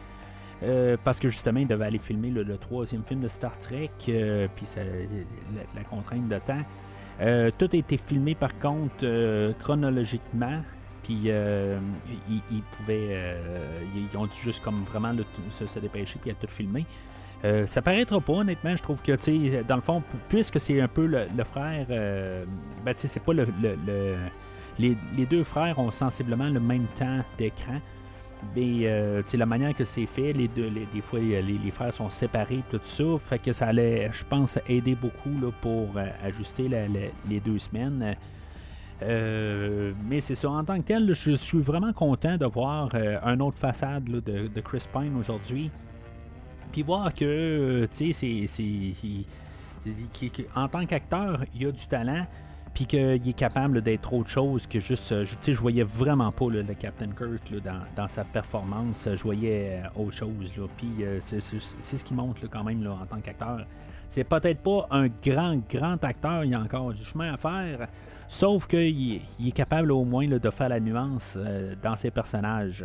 Euh, 0.62 0.96
parce 1.02 1.18
que 1.18 1.28
justement, 1.28 1.60
il 1.60 1.66
devait 1.66 1.86
aller 1.86 1.98
filmer 1.98 2.30
le, 2.30 2.58
troisième 2.58 3.02
film 3.04 3.20
de 3.20 3.28
Star 3.28 3.56
Trek, 3.58 3.90
euh, 4.08 4.46
puis 4.54 4.66
la, 5.74 5.84
contrainte 5.84 6.28
de 6.28 6.38
temps. 6.38 6.62
Euh, 7.20 7.50
tout 7.56 7.68
a 7.72 7.76
été 7.76 7.98
filmé 7.98 8.34
par 8.34 8.58
contre 8.58 9.52
chronologiquement, 9.58 10.60
puis 11.02 11.30
ils, 12.28 12.62
pouvaient. 12.76 13.36
ils 13.94 14.16
ont 14.16 14.26
dû 14.26 14.36
juste 14.42 14.62
comme 14.62 14.84
vraiment 14.84 15.14
se, 15.58 15.78
dépêcher 15.78 16.18
puis 16.20 16.30
à 16.30 16.34
tout 16.34 16.46
filmer. 16.46 16.84
ça 17.66 17.82
paraîtra 17.82 18.20
pas, 18.20 18.32
honnêtement. 18.32 18.76
Je 18.76 18.82
trouve 18.82 19.00
que, 19.02 19.12
tu 19.12 19.50
dans 19.66 19.76
le 19.76 19.82
fond, 19.82 20.02
puisque 20.28 20.60
c'est 20.60 20.80
un 20.80 20.88
peu 20.88 21.06
le, 21.06 21.44
frère, 21.44 21.86
ben, 21.88 22.94
tu 22.94 23.00
sais, 23.00 23.08
c'est 23.08 23.20
pas 23.20 23.32
le. 23.32 23.46
les, 24.78 25.26
deux 25.28 25.44
frères 25.44 25.78
ont 25.78 25.90
sensiblement 25.90 26.48
le 26.48 26.60
même 26.60 26.86
temps 26.98 27.20
d'écran. 27.38 27.80
Mais 28.54 28.86
euh, 28.86 29.22
la 29.34 29.46
manière 29.46 29.74
que 29.74 29.84
c'est 29.84 30.06
fait, 30.06 30.32
les 30.32 30.48
deux, 30.48 30.70
des 30.70 31.00
fois 31.00 31.20
les, 31.20 31.70
frères 31.70 31.94
sont 31.94 32.10
séparés, 32.10 32.62
tout 32.70 32.80
ça, 32.84 33.04
fait 33.18 33.38
que 33.38 33.52
ça 33.52 33.68
allait, 33.68 34.10
je 34.12 34.24
pense, 34.24 34.58
aider 34.68 34.94
beaucoup 34.94 35.30
là, 35.40 35.50
pour 35.60 35.96
euh, 35.96 36.06
ajuster 36.24 36.68
les 37.28 37.40
deux 37.40 37.58
semaines. 37.58 38.16
Euh, 39.02 39.92
mais 40.08 40.20
c'est 40.20 40.34
ça, 40.34 40.50
en 40.50 40.64
tant 40.64 40.76
que 40.78 40.84
tel, 40.84 41.12
je 41.12 41.32
suis 41.32 41.60
vraiment 41.60 41.92
content 41.92 42.36
de 42.36 42.46
voir 42.46 42.90
un 43.22 43.40
autre 43.40 43.58
façade 43.58 44.04
de, 44.04 44.60
Chris 44.60 44.84
Pine 44.92 45.16
aujourd'hui. 45.18 45.70
Puis 46.72 46.82
voir 46.82 47.12
que, 47.14 47.88
c'est. 47.90 48.46
En 50.54 50.68
tant 50.68 50.84
qu'acteur, 50.86 51.44
il 51.54 51.66
a 51.66 51.72
du 51.72 51.86
talent 51.86 52.26
puis 52.74 52.86
qu'il 52.86 53.28
est 53.28 53.36
capable 53.36 53.82
d'être 53.82 54.12
autre 54.12 54.30
chose 54.30 54.66
que 54.66 54.78
juste. 54.78 55.12
Euh, 55.12 55.24
je, 55.24 55.52
je 55.52 55.60
voyais 55.60 55.82
vraiment 55.82 56.30
pas 56.30 56.48
le 56.48 56.62
Captain 56.74 57.08
Kirk 57.08 57.52
dans, 57.96 58.08
sa 58.08 58.24
performance. 58.24 59.08
Je 59.12 59.22
voyais 59.22 59.82
euh, 59.84 60.02
autre 60.02 60.12
chose. 60.12 60.52
Puis 60.76 60.92
euh, 61.00 61.18
c'est 61.20 61.40
ce 61.40 62.04
qui 62.04 62.14
montre 62.14 62.48
quand 62.48 62.64
même 62.64 62.86
en 62.86 63.06
tant 63.06 63.20
qu'acteur. 63.20 63.66
C'est 64.08 64.24
peut-être 64.24 64.60
pas 64.60 64.86
un 64.90 65.08
grand, 65.08 65.60
grand 65.68 66.02
acteur, 66.02 66.44
il 66.44 66.50
y 66.50 66.54
a 66.54 66.60
encore 66.60 66.92
du 66.92 67.04
chemin 67.04 67.32
à 67.32 67.36
faire. 67.36 67.88
Sauf 68.26 68.66
qu'il 68.66 69.20
il 69.38 69.48
est 69.48 69.52
capable 69.52 69.92
au 69.92 70.04
moins 70.04 70.26
de 70.26 70.50
faire 70.50 70.68
la 70.68 70.80
nuance 70.80 71.38
dans 71.82 71.96
ses 71.96 72.10
personnages. 72.10 72.84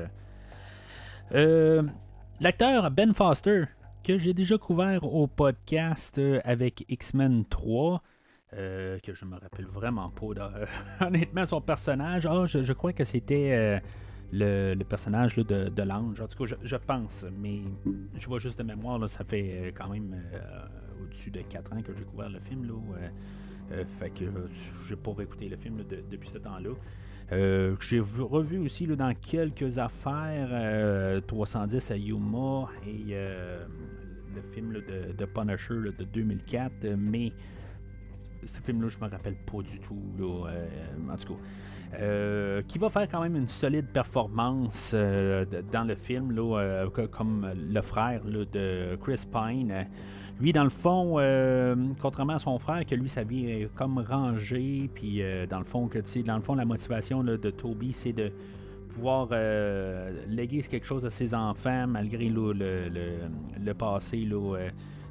L'acteur 2.39 2.91
Ben 2.91 3.13
Foster, 3.13 3.65
que 4.03 4.17
j'ai 4.19 4.33
déjà 4.33 4.57
couvert 4.57 5.03
au 5.03 5.25
podcast 5.25 6.21
avec 6.43 6.85
X-Men 6.89 7.45
3. 7.45 8.01
Euh, 8.57 8.99
que 8.99 9.13
je 9.13 9.25
me 9.25 9.33
rappelle 9.33 9.65
vraiment 9.65 10.09
pas. 10.09 10.51
honnêtement, 11.05 11.43
son 11.43 11.59
personnage, 11.59 12.25
ah, 12.25 12.45
je, 12.45 12.71
crois 12.73 12.93
que 12.93 13.03
c'était 13.03 13.51
euh, 13.51 13.79
le, 14.31 14.83
personnage 14.83 15.35
de, 15.35 15.81
l'ange. 15.81 16.21
En 16.21 16.27
tout 16.27 16.45
cas, 16.45 16.55
je, 16.61 16.75
pense, 16.77 17.25
mais 17.37 17.63
je 18.17 18.25
vois 18.27 18.39
juste 18.39 18.57
de 18.57 18.63
mémoire, 18.63 19.09
ça 19.09 19.25
fait 19.25 19.51
euh, 19.51 19.71
quand 19.75 19.89
même 19.89 20.15
au-dessus 21.03 21.31
de 21.31 21.41
4 21.41 21.73
ans 21.73 21.81
que 21.81 21.93
j'ai 21.93 22.05
couvert 22.05 22.29
le 22.29 22.39
film. 22.39 22.65
Là, 22.65 23.75
fait 23.99 24.11
que 24.11 24.25
j'ai 24.87 24.95
pas 24.95 25.13
réécouté 25.13 25.49
le 25.49 25.57
film 25.57 25.83
depuis 26.09 26.29
ce 26.29 26.37
temps-là. 26.37 26.69
j'ai 27.81 27.99
revu 27.99 28.59
aussi 28.59 28.87
dans 28.87 29.13
quelques 29.15 29.77
affaires 29.79 31.21
310 31.27 31.91
à 31.91 31.97
Yuma 31.97 32.69
et 32.87 33.15
le 33.15 34.41
film 34.53 34.73
de, 34.73 35.11
de, 35.11 35.25
Punisher 35.25 35.91
de 35.97 36.03
2004, 36.05 36.87
mais 36.97 37.33
ce 38.45 38.61
film-là, 38.61 38.87
je 38.87 38.97
me 38.97 39.09
rappelle 39.09 39.35
pas 39.35 39.61
du 39.61 39.79
tout. 39.79 40.01
Euh, 40.19 40.67
en 41.11 41.17
tout 41.17 41.33
cas. 41.33 41.39
Euh, 41.99 42.61
qui 42.67 42.77
va 42.77 42.89
faire 42.89 43.07
quand 43.09 43.21
même 43.21 43.35
une 43.35 43.47
solide 43.47 43.87
performance 43.87 44.91
euh, 44.93 45.45
dans 45.71 45.85
le 45.85 45.95
film, 45.95 46.31
là, 46.31 46.87
comme 47.11 47.49
le 47.55 47.81
frère 47.81 48.21
de 48.25 48.97
Chris 49.01 49.23
Pine. 49.31 49.87
Lui, 50.41 50.51
dans 50.51 50.65
le 50.65 50.69
fond, 50.69 51.15
contrairement 52.01 52.33
à 52.33 52.39
son 52.39 52.59
frère, 52.59 52.85
que 52.85 52.95
lui, 52.95 53.07
sa 53.07 53.23
vie 53.23 53.45
est 53.45 53.73
comme 53.75 53.99
rangée, 53.99 54.89
puis 54.93 55.21
dans 55.49 55.59
le 55.59 55.65
fond, 55.65 55.87
que 55.87 55.99
dans 56.23 56.35
le 56.35 56.41
fond, 56.41 56.55
la 56.55 56.65
motivation 56.65 57.23
de 57.23 57.37
Toby, 57.37 57.93
c'est 57.93 58.11
de 58.11 58.33
pouvoir 58.89 59.29
léguer 60.27 60.61
quelque 60.63 60.85
chose 60.85 61.05
à 61.05 61.09
ses 61.09 61.33
enfants 61.33 61.87
malgré 61.87 62.27
le, 62.27 62.51
le, 62.51 63.73
passé. 63.73 64.17
Là, 64.25 64.57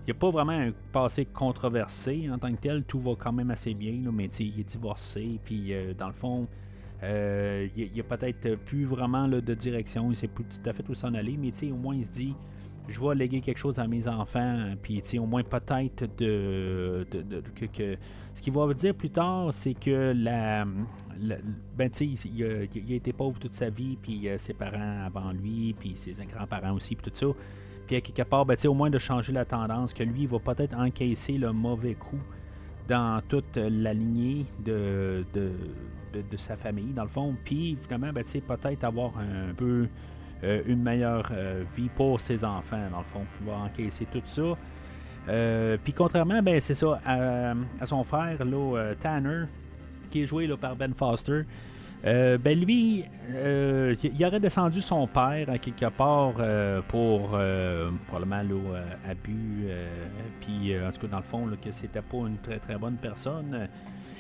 il 0.07 0.13
n'y 0.13 0.19
a 0.19 0.21
pas 0.21 0.31
vraiment 0.31 0.53
un 0.53 0.71
passé 0.93 1.25
controversé 1.25 2.29
en 2.31 2.39
tant 2.39 2.53
que 2.53 2.61
tel. 2.61 2.85
Tout 2.85 3.01
va 3.01 3.13
quand 3.19 3.33
même 3.33 3.51
assez 3.51 3.73
bien, 3.73 3.95
mais 4.13 4.27
il 4.27 4.61
est 4.61 4.65
divorcé. 4.65 5.41
Puis 5.43 5.73
euh, 5.73 5.95
dans 5.95 6.09
le 6.09 6.13
fond, 6.13 6.47
euh, 7.03 7.67
il 7.75 7.91
n'y 7.91 8.01
a, 8.01 8.05
peut-être 8.05 8.57
plus 8.67 8.85
vraiment 8.85 9.27
de 9.27 9.55
direction. 9.55 10.11
Il 10.11 10.17
sait 10.17 10.29
plus 10.29 10.45
tout 10.45 10.69
à 10.69 10.75
fait 10.75 10.87
où 10.91 10.95
s'en 10.95 11.15
aller. 11.15 11.39
Mais 11.39 11.53
au 11.73 11.77
moins, 11.77 11.95
il 11.95 12.05
se 12.05 12.11
dit 12.11 12.35
je 12.87 13.01
vais 13.01 13.15
léguer 13.15 13.41
quelque 13.41 13.57
chose 13.57 13.79
à 13.79 13.87
mes 13.87 14.07
enfants, 14.07 14.75
puis 14.83 15.03
au 15.19 15.25
moins 15.25 15.43
peut-être 15.43 16.05
de, 16.19 17.07
que, 17.73 17.97
Ce 18.35 18.43
qu'il 18.43 18.53
va 18.53 18.71
dire 18.75 18.95
plus 18.95 19.09
tard, 19.09 19.55
c'est 19.55 19.73
que 19.73 20.13
la, 20.15 20.67
ben 20.67 21.89
tu 21.91 22.15
sais, 22.15 22.29
il, 22.29 22.45
a 22.45 22.95
été 22.95 23.15
pauvre 23.15 23.39
toute 23.39 23.55
sa 23.55 23.71
vie, 23.71 23.97
puis 23.97 24.29
ses 24.37 24.53
parents 24.53 25.07
avant 25.07 25.33
lui, 25.33 25.75
puis 25.79 25.97
ses 25.97 26.13
grands-parents 26.27 26.75
aussi, 26.75 26.95
puis 26.95 27.11
tout 27.11 27.17
ça. 27.17 27.29
Puis 27.87 27.97
à 27.97 28.01
quelque 28.01 28.23
part, 28.23 28.47
ben, 28.47 28.57
au 28.67 28.75
moins 28.75 28.91
de 28.91 28.99
changer 28.99 29.33
la 29.33 29.45
tendance, 29.45 29.93
que 29.93 30.03
lui, 30.03 30.23
il 30.23 30.29
va 30.29 30.39
peut-être 30.39 30.75
encaisser 30.77 31.39
le 31.39 31.53
mauvais 31.53 31.95
coup 31.95 32.21
dans 32.89 33.21
toute 33.29 33.57
la 33.57 33.95
lignée 33.95 34.45
de, 34.65 35.25
sa 36.37 36.57
famille, 36.57 36.93
dans 36.93 37.05
le 37.05 37.09
fond. 37.09 37.35
Puis 37.45 37.77
finalement, 37.81 38.13
ben, 38.13 38.25
peut-être 38.25 38.85
avoir 38.85 39.13
un 39.19 39.55
peu 39.55 39.87
euh, 40.43 40.63
une 40.67 40.83
meilleure 40.83 41.31
euh, 41.33 41.65
vie 41.77 41.89
pour 41.89 42.21
ses 42.21 42.45
enfants, 42.45 42.91
dans 42.91 42.99
le 42.99 43.05
fond. 43.05 43.25
Il 43.41 43.47
va 43.47 43.57
encaisser 43.59 44.07
tout 44.13 44.23
ça. 44.27 44.57
Euh, 45.29 45.79
puis 45.83 45.93
contrairement, 45.93 46.43
ben, 46.43 46.61
c'est 46.61 46.75
ça, 46.75 47.01
à, 47.07 47.87
son 47.87 48.05
frère, 48.05 48.39
Tanner, 49.01 49.45
qui 50.11 50.23
est 50.23 50.27
joué 50.27 50.49
par 50.57 50.77
Ben 50.77 50.93
Foster. 50.95 51.43
Ben 52.05 52.61
lui, 52.61 53.05
il 53.33 54.25
aurait 54.27 54.41
descendu 54.41 54.81
son 54.83 55.07
père 55.07 55.49
à 55.49 55.59
quelque 55.59 55.89
part 55.89 56.35
pour 56.89 57.39
probablement 58.09 58.43
là, 58.43 58.81
abus, 59.09 59.67
puis 60.41 60.75
en 60.79 60.93
tout 60.93 61.01
cas 61.01 61.07
dans 61.07 61.17
le 61.19 61.23
fond 61.23 61.49
que 61.63 61.73
c'était 61.73 62.03
pas 62.03 62.19
une 62.19 62.39
très 62.39 62.59
très 62.59 62.77
bonne 62.77 62.97
personne 62.97 63.69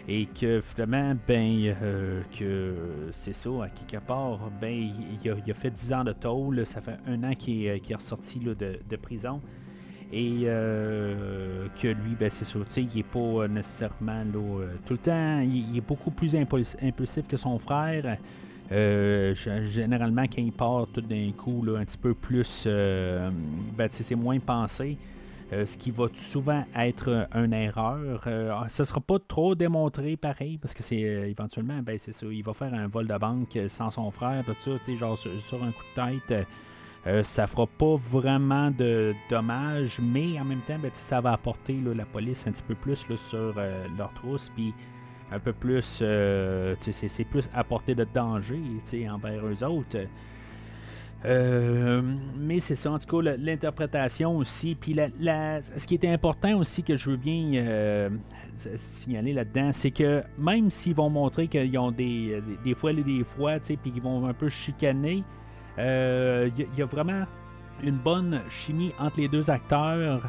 et 0.07 0.27
que 0.27 0.61
finalement, 0.61 1.15
ben, 1.27 1.75
euh, 1.83 2.23
que 2.39 3.09
c'est 3.11 3.33
ça, 3.33 3.51
à 3.65 3.69
quelque 3.69 4.03
part, 4.05 4.51
ben, 4.61 4.91
il 5.23 5.31
a, 5.31 5.55
fait 5.55 5.71
10 5.71 5.93
ans 5.93 6.05
de 6.05 6.13
tôle, 6.13 6.65
ça 6.67 6.81
fait 6.81 6.99
un 7.07 7.23
an 7.25 7.35
qu'il 7.35 7.65
est, 7.65 7.91
est, 7.91 7.95
ressorti 7.95 8.41
là, 8.41 8.55
de, 8.55 8.97
prison. 8.97 9.41
Et 10.17 10.43
euh, 10.45 11.67
que 11.83 11.89
lui, 11.89 12.15
ben, 12.19 12.31
c'est 12.31 12.45
ça, 12.45 12.59
il 12.77 12.89
n'est 12.95 13.03
pas 13.03 13.49
nécessairement 13.49 14.23
là, 14.25 14.39
euh, 14.39 14.75
tout 14.87 14.93
le 14.95 14.99
temps, 14.99 15.41
il, 15.41 15.77
est 15.77 15.81
beaucoup 15.81 16.13
plus 16.13 16.37
impulsif 16.37 17.27
que 17.27 17.37
son 17.37 17.59
frère. 17.59 18.17
généralement, 18.71 20.23
quand 20.23 20.43
il 20.43 20.53
part 20.53 20.87
tout 20.93 21.01
d'un 21.01 21.33
coup, 21.37 21.65
là, 21.65 21.79
un 21.79 21.85
petit 21.85 21.99
peu 21.99 22.15
plus, 22.15 22.67
ben, 22.67 23.89
c'est 23.91 24.15
moins 24.15 24.39
pensé. 24.39 24.97
Euh, 25.53 25.67
ce 25.67 25.77
qui 25.77 25.91
va 25.91 26.07
souvent 26.17 26.65
être 26.75 27.29
une 27.35 27.53
erreur. 27.53 28.23
Euh, 28.27 28.53
ce 28.69 28.83
ne 28.83 28.87
sera 28.87 29.01
pas 29.01 29.19
trop 29.29 29.55
démontré 29.55 30.17
pareil, 30.17 30.59
parce 30.59 30.73
que 30.73 30.83
c'est 30.83 31.05
euh, 31.05 31.29
éventuellement, 31.29 31.81
ben 31.83 31.99
c'est 31.99 32.13
ça, 32.13 32.27
il 32.27 32.43
va 32.43 32.55
faire 32.55 32.73
un 32.73 32.89
vol 32.89 33.07
de 33.07 33.17
banque 33.19 33.59
sans 33.69 33.91
son 33.91 34.11
frère, 34.11 34.43
tout 34.45 34.55
ça, 34.79 34.95
genre 34.95 35.19
sur, 35.19 35.63
un 35.63 35.71
coup 35.71 35.85
de 35.97 36.21
tête. 36.29 36.47
Ça 37.23 37.47
fera 37.47 37.67
pas 37.67 37.97
vraiment 37.97 38.71
de 38.71 39.15
dommages, 39.29 40.01
mais 40.03 40.41
en 40.41 40.45
même 40.45 40.61
temps, 40.61 40.79
ben, 40.79 40.91
ça 40.95 41.21
va 41.21 41.33
apporter 41.33 41.79
la 41.95 42.05
police 42.07 42.47
un 42.47 42.53
petit 42.53 42.63
peu 42.63 42.75
plus 42.75 43.07
sur 43.17 43.55
leur 43.99 44.13
trousse, 44.15 44.51
puis 44.55 44.73
un 45.31 45.39
peu 45.39 45.53
plus, 45.53 46.03
c'est 46.81 47.25
plus 47.25 47.51
apporter 47.55 47.95
de 47.95 48.07
danger 48.15 48.61
envers 49.11 49.47
eux 49.47 49.65
autres. 49.65 49.99
Euh, 51.25 52.03
mais 52.37 52.61
c'est 52.61 52.75
ça, 52.75 52.93
en 52.93 52.99
tout 52.99 53.23
cas, 53.23 53.35
l'interprétation 53.39 54.37
aussi. 54.37 54.75
Puis 54.75 54.95
ce 54.95 55.87
qui 55.87 55.95
est 55.95 56.05
important 56.07 56.59
aussi 56.59 56.83
que 56.83 56.97
je 56.97 57.11
veux 57.11 57.17
bien 57.17 57.55
euh, 57.55 58.11
signaler 58.57 59.33
là-dedans, 59.33 59.73
c'est 59.73 59.91
que 59.91 60.23
même 60.39 60.71
s'ils 60.71 60.95
vont 60.95 61.09
montrer 61.09 61.49
qu'ils 61.49 61.79
ont 61.79 61.91
des, 61.91 62.43
des, 62.65 62.75
fois 62.75 62.93
et 62.93 63.03
des 63.03 63.25
fois, 63.25 63.59
puis 63.59 63.91
qu'ils 63.91 64.03
vont 64.03 64.27
un 64.27 64.35
peu 64.35 64.49
chicaner, 64.49 65.25
il 65.77 65.83
euh, 65.83 66.51
y, 66.77 66.83
a 66.83 66.87
vraiment 66.87 67.25
une 67.83 67.97
bonne 67.97 68.41
chimie 68.49 68.93
entre 68.99 69.21
les 69.21 69.29
deux 69.29 69.51
acteurs. 69.51 70.23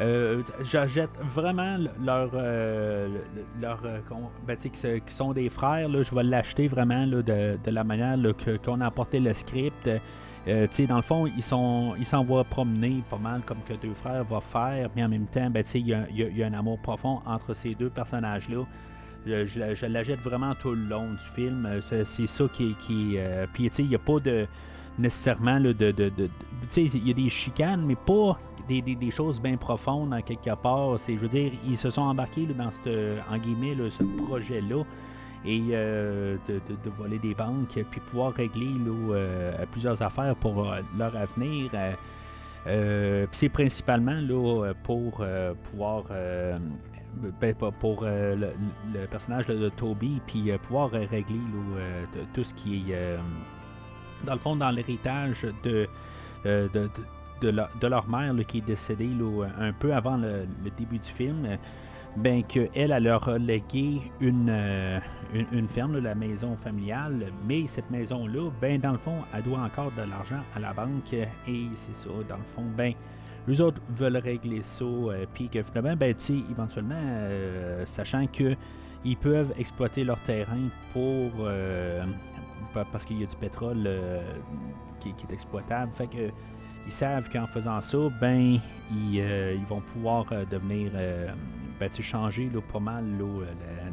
Euh, 0.00 0.42
J'achète 0.62 1.10
vraiment 1.22 1.78
leur, 2.02 2.32
leur 3.60 3.80
ben, 4.46 4.56
qui, 4.56 5.02
sont 5.06 5.32
des 5.32 5.48
frères. 5.48 5.88
Là, 5.88 6.02
je 6.02 6.14
vais 6.14 6.22
l'acheter 6.22 6.68
vraiment 6.68 7.06
de, 7.06 7.58
la 7.66 7.84
manière 7.84 8.16
qu'on 8.64 8.80
a 8.80 8.86
apporté 8.86 9.20
le 9.20 9.32
script. 9.34 9.88
Euh, 10.46 10.66
dans 10.88 10.96
le 10.96 11.02
fond, 11.02 11.26
ils 11.26 11.42
sont 11.42 11.94
ils 11.98 12.04
s'envoient 12.04 12.44
promener 12.44 13.02
pas 13.08 13.16
mal 13.16 13.40
comme 13.46 13.62
que 13.66 13.72
deux 13.74 13.94
frères 13.94 14.24
vont 14.24 14.40
faire, 14.40 14.90
mais 14.94 15.02
en 15.02 15.08
même 15.08 15.26
temps, 15.26 15.48
ben, 15.48 15.64
il 15.74 15.88
y, 15.88 16.22
y, 16.22 16.42
a 16.42 16.46
un 16.46 16.52
amour 16.52 16.78
profond 16.80 17.22
entre 17.24 17.54
ces 17.54 17.74
deux 17.74 17.88
personnages-là. 17.88 18.64
Je, 19.26 19.46
je, 19.46 19.86
la 19.86 20.02
jette 20.02 20.20
vraiment 20.20 20.54
tout 20.54 20.72
le 20.72 20.86
long 20.88 21.08
du 21.10 21.34
film. 21.34 21.66
Euh, 21.66 21.80
c'est 21.80 22.26
ça 22.26 22.44
qui. 22.52 22.74
qui 22.86 23.14
euh, 23.16 23.46
puis, 23.52 23.70
il 23.78 23.86
n'y 23.86 23.94
a 23.94 23.98
pas 23.98 24.20
de. 24.20 24.46
Nécessairement 24.98 25.60
de. 25.60 25.72
de, 25.72 25.90
de, 25.92 26.30
il 26.76 27.08
y 27.08 27.10
a 27.10 27.14
des 27.14 27.30
chicanes, 27.30 27.84
mais 27.86 27.96
pas 27.96 28.38
des, 28.68 28.80
des, 28.80 29.10
choses 29.10 29.40
bien 29.40 29.56
profondes 29.56 30.12
en 30.14 30.22
quelque 30.22 30.54
part. 30.54 30.96
Je 30.96 31.12
veux 31.14 31.28
dire, 31.28 31.52
ils 31.66 31.76
se 31.76 31.90
sont 31.90 32.02
embarqués 32.02 32.46
dans 32.46 32.70
ce, 32.70 33.18
en 33.30 33.38
guillemets, 33.38 33.76
ce 33.90 34.02
projet-là 34.26 34.84
et 35.44 35.62
euh, 35.72 36.36
de, 36.48 36.90
voler 36.90 37.18
des 37.18 37.34
banques, 37.34 37.78
puis 37.90 38.00
pouvoir 38.00 38.32
régler 38.32 38.72
euh, 38.88 39.52
plusieurs 39.70 40.00
affaires 40.02 40.34
pour 40.36 40.70
euh, 40.70 40.80
leur 40.98 41.14
avenir. 41.16 41.70
c'est 43.32 43.48
principalement 43.50 44.20
là, 44.20 44.72
pour 44.82 45.24
pouvoir 45.70 46.04
ben, 47.40 47.54
pour 47.78 48.04
le, 48.04 49.06
personnage 49.10 49.46
de 49.46 49.68
Toby, 49.68 50.20
puis 50.26 50.50
pouvoir 50.62 50.90
régler 50.90 51.40
tout 52.32 52.44
ce 52.44 52.54
qui 52.54 52.92
est, 52.92 53.18
dans 54.24 54.34
le 54.34 54.40
fond, 54.40 54.56
dans 54.56 54.70
l'héritage 54.70 55.46
de, 55.62 55.88
de, 56.44 57.86
leur 57.86 58.08
mère 58.08 58.34
qui 58.46 58.58
est 58.58 58.66
décédée 58.66 59.10
un 59.60 59.72
peu 59.72 59.94
avant 59.94 60.16
le, 60.16 60.46
début 60.76 60.98
du 60.98 61.10
film 61.10 61.46
ben 62.16 62.42
qu'elle, 62.44 62.70
elle 62.74 63.02
leur 63.02 63.38
légué 63.38 64.00
une, 64.20 64.48
euh, 64.50 65.00
une, 65.52 65.68
ferme, 65.68 65.98
la 65.98 66.14
maison 66.14 66.56
familiale, 66.56 67.32
mais 67.46 67.66
cette 67.66 67.90
maison-là, 67.90 68.50
ben 68.60 68.80
dans 68.80 68.92
le 68.92 68.98
fond, 68.98 69.22
elle 69.34 69.42
doit 69.42 69.58
encore 69.58 69.90
de 69.92 70.02
l'argent 70.02 70.40
à 70.54 70.60
la 70.60 70.72
banque, 70.72 71.12
et 71.12 71.26
c'est 71.74 71.94
ça, 71.94 72.10
dans 72.28 72.36
le 72.36 72.44
fond, 72.54 72.64
ben 72.76 72.92
les 73.46 73.60
autres 73.60 73.80
veulent 73.96 74.16
régler 74.16 74.62
ça, 74.62 74.84
euh, 74.84 75.26
puis 75.34 75.48
que 75.48 75.62
finalement, 75.62 75.96
ben 75.96 76.14
tu 76.14 76.34
éventuellement, 76.50 76.94
euh, 77.02 77.84
sachant 77.84 78.26
que 78.26 78.54
ils 79.04 79.16
peuvent 79.16 79.52
exploiter 79.58 80.02
leur 80.02 80.18
terrain 80.20 80.56
pour 80.94 81.30
parce 82.72 83.04
qu'il 83.04 83.20
y 83.20 83.24
a 83.24 83.26
du 83.26 83.36
pétrole 83.36 83.88
qui, 85.00 85.12
qui, 85.14 85.26
est 85.26 85.32
exploitable, 85.32 85.92
fait 85.94 86.06
que 86.06 86.30
ils 86.86 86.92
savent 86.92 87.30
qu'en 87.30 87.46
faisant 87.46 87.80
ça, 87.80 87.98
ben 88.20 88.60
ils, 88.90 89.16
ils 89.16 89.66
vont 89.68 89.80
pouvoir 89.80 90.26
devenir 90.50 90.92
ben, 91.80 91.90
tu 91.90 92.02
changer 92.02 92.50
là, 92.50 92.60
pas 92.60 92.80
mal 92.80 93.04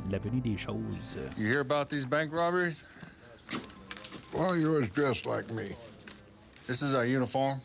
l'avenue 0.09 0.41
la, 0.43 0.51
des 0.51 0.57
choses. 0.57 1.17
You 1.37 1.47
hear 1.47 1.61
about 1.61 1.89
these 1.89 2.05
bank 2.05 2.31
robberies? 2.31 2.85
Well, 4.33 4.55
you're 4.55 4.75
always 4.75 4.89
dressed 4.91 5.25
like 5.25 5.49
me? 5.51 5.75
This 6.67 6.81
is 6.81 6.93
our 6.95 7.05
uniform. 7.05 7.59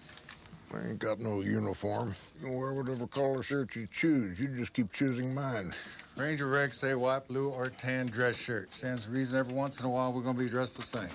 I 0.74 0.88
ain't 0.88 0.98
got 0.98 1.20
no 1.20 1.42
uniform. 1.42 2.14
You 2.40 2.46
can 2.49 2.57
wear 2.57 2.72
whatever 2.72 3.07
color 3.07 3.42
shirt 3.42 3.75
you 3.77 3.88
choose. 3.90 4.38
You 4.38 4.49
just 4.49 4.72
keep 4.72 4.92
choosing 4.92 5.35
mine. 5.35 5.72
Ranger 6.16 6.46
regs 6.46 6.75
say 6.75 6.94
white, 6.94 7.27
blue, 7.29 7.49
or 7.49 7.70
tan 7.70 8.07
dress 8.07 8.37
shirt. 8.37 8.72
Stands 8.72 9.05
to 9.07 9.11
reason 9.11 9.38
every 9.40 9.55
once 9.55 9.81
in 9.81 9.87
a 9.87 9.88
while 9.88 10.12
we're 10.12 10.22
gonna 10.22 10.38
be 10.38 10.49
dressed 10.49 10.77
the 10.77 10.83
same. 10.83 11.09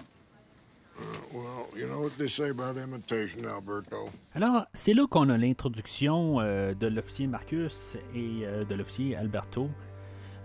Alors, 4.35 4.65
c'est 4.73 4.93
là 4.93 5.07
qu'on 5.07 5.29
a 5.29 5.37
l'introduction 5.37 6.39
euh, 6.39 6.73
de 6.73 6.87
l'officier 6.87 7.27
Marcus 7.27 7.97
et 8.15 8.41
euh, 8.43 8.65
de 8.65 8.75
l'officier 8.75 9.15
Alberto. 9.15 9.69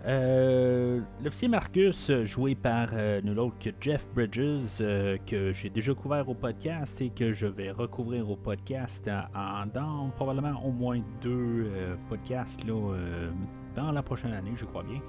Euh, 0.05 1.01
l'officier 1.23 1.47
Marcus, 1.47 2.11
joué 2.23 2.55
par 2.55 2.93
nul 3.23 3.39
autre 3.39 3.57
que 3.59 3.69
Jeff 3.81 4.07
Bridges, 4.13 4.77
que 5.25 5.51
j'ai 5.51 5.69
déjà 5.69 5.93
couvert 5.93 6.27
au 6.29 6.33
podcast 6.33 7.01
et 7.01 7.09
que 7.09 7.33
je 7.33 7.47
vais 7.47 7.71
recouvrir 7.71 8.29
au 8.29 8.35
podcast 8.35 9.09
en, 9.35 9.65
dans 9.65 10.09
probablement 10.15 10.63
au 10.63 10.71
moins 10.71 11.01
deux 11.21 11.69
podcasts 12.09 12.63
là, 12.65 12.95
dans 13.75 13.91
la 13.91 14.01
prochaine 14.01 14.33
année, 14.33 14.53
je 14.55 14.65
crois 14.65 14.83
bien 14.83 15.01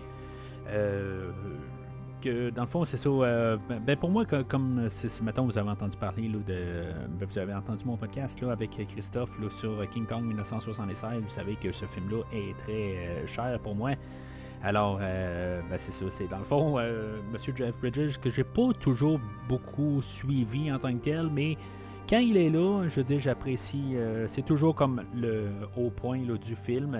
que 2.20 2.50
dans 2.50 2.62
le 2.62 2.68
fond, 2.68 2.84
c'est 2.84 2.96
ça. 2.96 3.08
Euh, 3.08 3.56
ben, 3.68 3.80
ben, 3.80 3.96
pour 3.96 4.10
moi, 4.10 4.24
comme, 4.24 4.88
si, 4.88 5.22
mettons, 5.22 5.44
vous 5.44 5.58
avez 5.58 5.70
entendu 5.70 5.96
parler 5.96 6.28
là, 6.28 6.38
de. 6.46 6.84
Ben, 7.18 7.26
vous 7.28 7.38
avez 7.38 7.54
entendu 7.54 7.84
mon 7.84 7.96
podcast 7.96 8.40
là, 8.40 8.52
avec 8.52 8.70
Christophe 8.70 9.30
là, 9.40 9.48
sur 9.50 9.88
King 9.90 10.06
Kong 10.06 10.24
1976, 10.24 11.22
vous 11.22 11.28
savez 11.28 11.56
que 11.56 11.72
ce 11.72 11.84
film-là 11.86 12.22
est 12.32 12.56
très 12.58 12.72
euh, 12.72 13.26
cher 13.26 13.58
pour 13.60 13.74
moi. 13.74 13.92
Alors, 14.62 14.98
euh, 15.00 15.60
ben, 15.70 15.78
c'est 15.78 15.92
ça. 15.92 16.04
C'est 16.10 16.28
dans 16.28 16.38
le 16.38 16.44
fond, 16.44 16.78
Monsieur 17.32 17.54
Jeff 17.54 17.76
Bridges, 17.78 18.18
que 18.18 18.30
j'ai 18.30 18.44
pas 18.44 18.72
toujours 18.80 19.20
beaucoup 19.48 20.02
suivi 20.02 20.72
en 20.72 20.78
tant 20.78 20.92
que 20.92 21.04
tel, 21.04 21.28
mais 21.32 21.56
quand 22.08 22.18
il 22.18 22.36
est 22.36 22.50
là, 22.50 22.88
je 22.88 23.00
dire, 23.02 23.18
j'apprécie. 23.18 23.94
c'est 24.26 24.44
toujours 24.44 24.74
comme 24.74 25.04
le 25.14 25.50
haut 25.76 25.90
point 25.90 26.20
là, 26.26 26.36
du 26.36 26.56
film. 26.56 26.98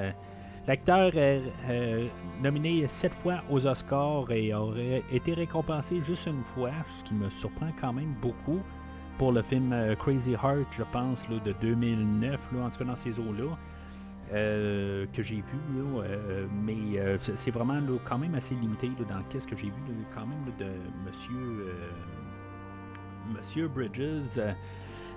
L'acteur 0.67 1.17
est 1.17 1.43
nominé 2.43 2.87
sept 2.87 3.15
fois 3.15 3.43
aux 3.51 3.67
Oscars 3.67 4.31
et 4.31 4.53
aurait 4.53 5.03
été 5.11 5.33
récompensé 5.33 6.03
juste 6.03 6.27
une 6.27 6.45
fois, 6.45 6.73
ce 6.99 7.05
qui 7.05 7.15
me 7.15 7.31
surprend 7.31 7.71
quand 7.81 7.93
même 7.93 8.15
beaucoup. 8.21 8.61
pour 9.17 9.33
le 9.33 9.43
film 9.43 9.75
Crazy 9.99 10.35
Heart, 10.35 10.69
je 10.71 10.85
pense, 10.93 11.29
là, 11.29 11.41
de 11.45 11.53
2009, 11.61 12.53
là, 12.53 12.67
en 12.67 12.71
tout 12.71 12.79
cas 12.79 12.85
dans 12.85 12.97
ces 12.97 13.19
eaux-là. 13.19 13.57
Que 14.31 15.23
j'ai 15.23 15.37
vu, 15.37 15.59
là, 15.77 16.03
mais 16.65 17.19
c'est 17.19 17.51
vraiment 17.51 17.81
quand 18.05 18.19
même 18.19 18.35
assez 18.35 18.55
limité 18.55 18.91
dans 19.09 19.23
qu'est-ce 19.31 19.47
que 19.47 19.57
j'ai 19.57 19.69
vu 19.69 19.73
quand 20.15 20.27
même 20.27 20.45
de 20.59 20.73
Monsieur, 21.05 21.75
Monsieur 23.35 23.69
Bridges. 23.69 24.41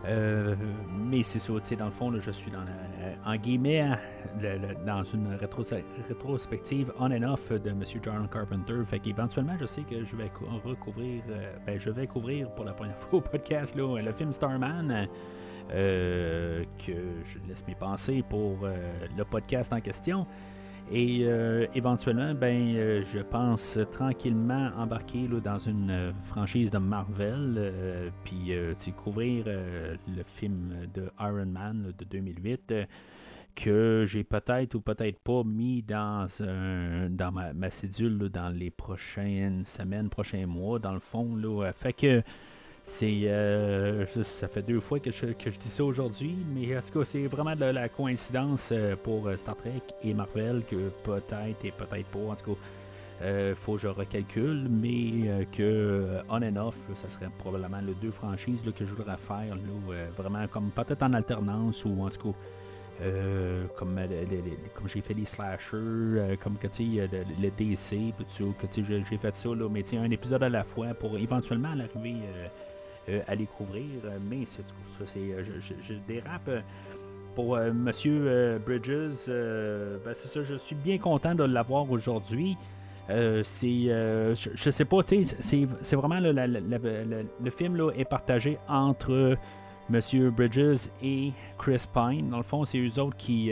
Euh, 0.06 0.56
mais 0.90 1.22
c'est 1.24 1.40
ça, 1.40 1.54
dans 1.78 1.86
le 1.86 1.92
fond, 1.92 2.12
je 2.20 2.32
suis 2.32 2.52
dans 2.52 2.66
en 3.26 3.36
guillemets 3.36 3.92
dans 4.86 5.04
une 5.04 5.36
rétrospective 5.36 6.92
on 7.00 7.12
and 7.12 7.24
off 7.24 7.52
de 7.52 7.70
M. 7.70 7.84
John 8.02 8.28
Carpenter. 8.28 8.84
Fait 8.86 9.00
qu'éventuellement, 9.00 9.58
je 9.60 9.66
sais 9.66 9.84
que 9.84 10.04
je 10.04 10.16
vais 10.16 10.32
recouvrir, 10.64 11.22
euh, 11.30 11.54
ben, 11.66 11.80
je 11.80 11.90
vais 11.92 12.08
couvrir 12.08 12.50
pour 12.52 12.66
la 12.66 12.74
première 12.74 12.98
fois 12.98 13.20
au 13.20 13.22
podcast 13.22 13.76
le 13.76 14.12
film 14.14 14.34
Starman. 14.34 15.08
Euh, 15.72 16.64
que 16.86 16.94
je 17.24 17.38
laisse 17.48 17.66
mes 17.68 17.76
pensées 17.76 18.24
pour 18.28 18.68
le 19.18 19.24
podcast 19.24 19.72
en 19.72 19.82
question. 19.82 20.26
Et 20.94 21.22
euh, 21.24 21.68
éventuellement, 21.74 22.34
ben, 22.34 22.76
euh, 22.76 23.04
je 23.06 23.20
pense 23.20 23.80
tranquillement 23.92 24.72
embarquer 24.78 25.30
dans 25.42 25.58
une 25.58 25.90
euh, 25.90 26.12
franchise 26.26 26.70
de 26.70 26.80
Marvel, 26.80 28.12
puis 28.26 28.52
couvrir 28.98 29.46
le 29.46 30.24
film 30.24 30.88
de 30.94 31.10
Iron 31.20 31.46
Man 31.46 31.94
de 31.98 32.06
2008 32.06 32.74
que 33.56 34.06
j'ai 34.08 34.24
peut-être 34.24 34.76
ou 34.76 34.82
peut-être 34.82 35.20
pas 35.20 35.44
mis 35.44 35.82
dans, 35.82 36.28
dans 37.10 37.32
ma, 37.32 37.54
ma 37.54 37.70
cédule 37.70 38.30
dans 38.30 38.50
les 38.50 38.70
prochaines 38.70 39.66
semaines, 39.66 40.10
prochains 40.10 40.46
mois, 40.46 40.80
dans 40.80 40.94
le 40.94 41.00
fond. 41.00 41.36
Là. 41.36 41.72
Fait 41.74 41.94
que 41.94 42.22
c'est 42.84 43.22
euh, 43.26 44.06
ça 44.24 44.48
fait 44.48 44.64
deux 44.64 44.80
fois 44.80 45.00
que 45.00 45.12
je, 45.12 45.26
dis 45.28 45.68
ça 45.68 45.84
aujourd'hui, 45.84 46.36
mais 46.54 46.76
en 46.76 46.82
tout 46.82 47.00
cas, 47.00 47.06
c'est 47.06 47.28
vraiment 47.28 47.56
de 47.56 47.66
la 47.66 47.90
coïncidence 47.90 48.70
euh, 48.72 48.96
pour 48.96 49.28
euh, 49.28 49.38
Star 49.38 49.56
Trek 49.56 49.84
et 50.04 50.14
Marvel 50.14 50.64
que 50.68 50.90
peut-être 51.04 51.64
et 51.64 51.72
peut-être 51.72 52.08
pas. 52.08 52.20
En 52.20 52.36
tout 52.36 52.56
cas, 52.56 53.54
faut 53.56 53.74
que 53.74 53.82
je 53.82 53.88
recalcule, 53.88 54.68
mais 54.68 55.46
que 55.56 56.22
on 56.28 56.42
and 56.42 56.56
off, 56.56 56.76
ça 56.96 57.08
serait 57.08 57.30
probablement 57.38 57.80
les 57.82 57.94
deux 57.94 58.10
franchises 58.10 58.64
que 58.76 58.84
je 58.84 58.96
voudrais 58.96 59.18
faire, 59.18 59.56
vraiment 60.18 60.48
comme 60.48 60.72
peut-être 60.72 61.04
en 61.04 61.14
alternance 61.14 61.86
ou 61.86 62.02
en 62.02 62.10
tout 62.10 62.32
cas. 62.32 62.38
Comme, 63.76 64.00
comme 64.76 64.88
j'ai 64.88 65.02
fait 65.02 65.14
les 65.14 65.26
slashers, 65.26 66.38
comme 66.42 66.58
que 66.58 66.68
tu 66.68 66.84
le, 66.84 67.50
DC, 67.50 68.14
que 68.18 68.82
j'ai 68.84 69.18
fait 69.18 69.36
ça, 69.36 69.50
là, 69.50 69.68
mais 69.70 69.84
un 69.98 70.12
épisode 70.12 70.44
à 70.44 70.50
la 70.50 70.64
fois 70.64 70.94
pour 70.94 71.18
éventuellement 71.18 71.74
l'arriver 71.74 72.18
euh, 73.10 73.20
à 73.28 73.36
découvrir. 73.36 73.86
Euh, 74.06 74.20
mais 74.30 74.44
c'est 74.46 74.62
ça, 74.62 75.06
c'est, 75.06 75.20
euh, 75.20 75.44
je, 75.44 75.94
dérape. 76.08 76.50
Pour 77.34 77.58
Monsieur 77.58 78.60
Bridges, 78.66 79.28
ben, 79.28 80.14
c'est 80.14 80.28
ça, 80.28 80.44
je 80.44 80.56
suis 80.56 80.76
bien 80.76 80.98
content 80.98 81.34
de 81.34 81.46
l'avoir 81.46 81.90
aujourd'hui. 81.90 82.58
c'est, 83.08 83.86
je, 83.86 84.70
sais 84.70 84.84
pas, 84.84 84.98
c'est, 85.06 85.24
c'est 85.82 85.96
vraiment 85.96 86.20
le, 86.20 86.34
le, 86.34 87.50
film 87.50 87.78
là, 87.78 87.92
est 87.96 88.04
partagé 88.04 88.60
entre 88.68 89.38
Monsieur 89.92 90.32
Bridges 90.32 90.88
et 91.04 91.32
Chris 91.58 91.86
Pine. 91.94 92.30
Dans 92.30 92.38
le 92.38 92.44
fond, 92.44 92.66
c'est 92.66 92.80
eux 92.80 93.00
autres 93.00 93.18
qui, 93.18 93.52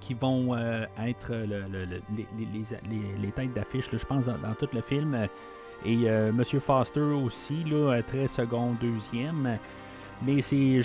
qui 0.00 0.14
vont 0.14 0.56
être 0.98 1.34
les, 1.34 3.16
les, 3.20 3.32
têtes 3.32 3.52
d'affiche, 3.52 3.90
je 3.92 4.04
pense, 4.06 4.26
dans, 4.26 4.54
tout 4.58 4.68
le 4.72 4.80
film. 4.80 5.28
Et 5.84 6.08
euh, 6.08 6.32
Monsieur 6.32 6.60
Foster 6.60 7.00
aussi, 7.00 7.62
là, 7.64 8.00
très 8.02 8.26
second, 8.26 8.74
deuxième. 8.80 9.58
Mais 10.22 10.40
c'est, 10.40 10.80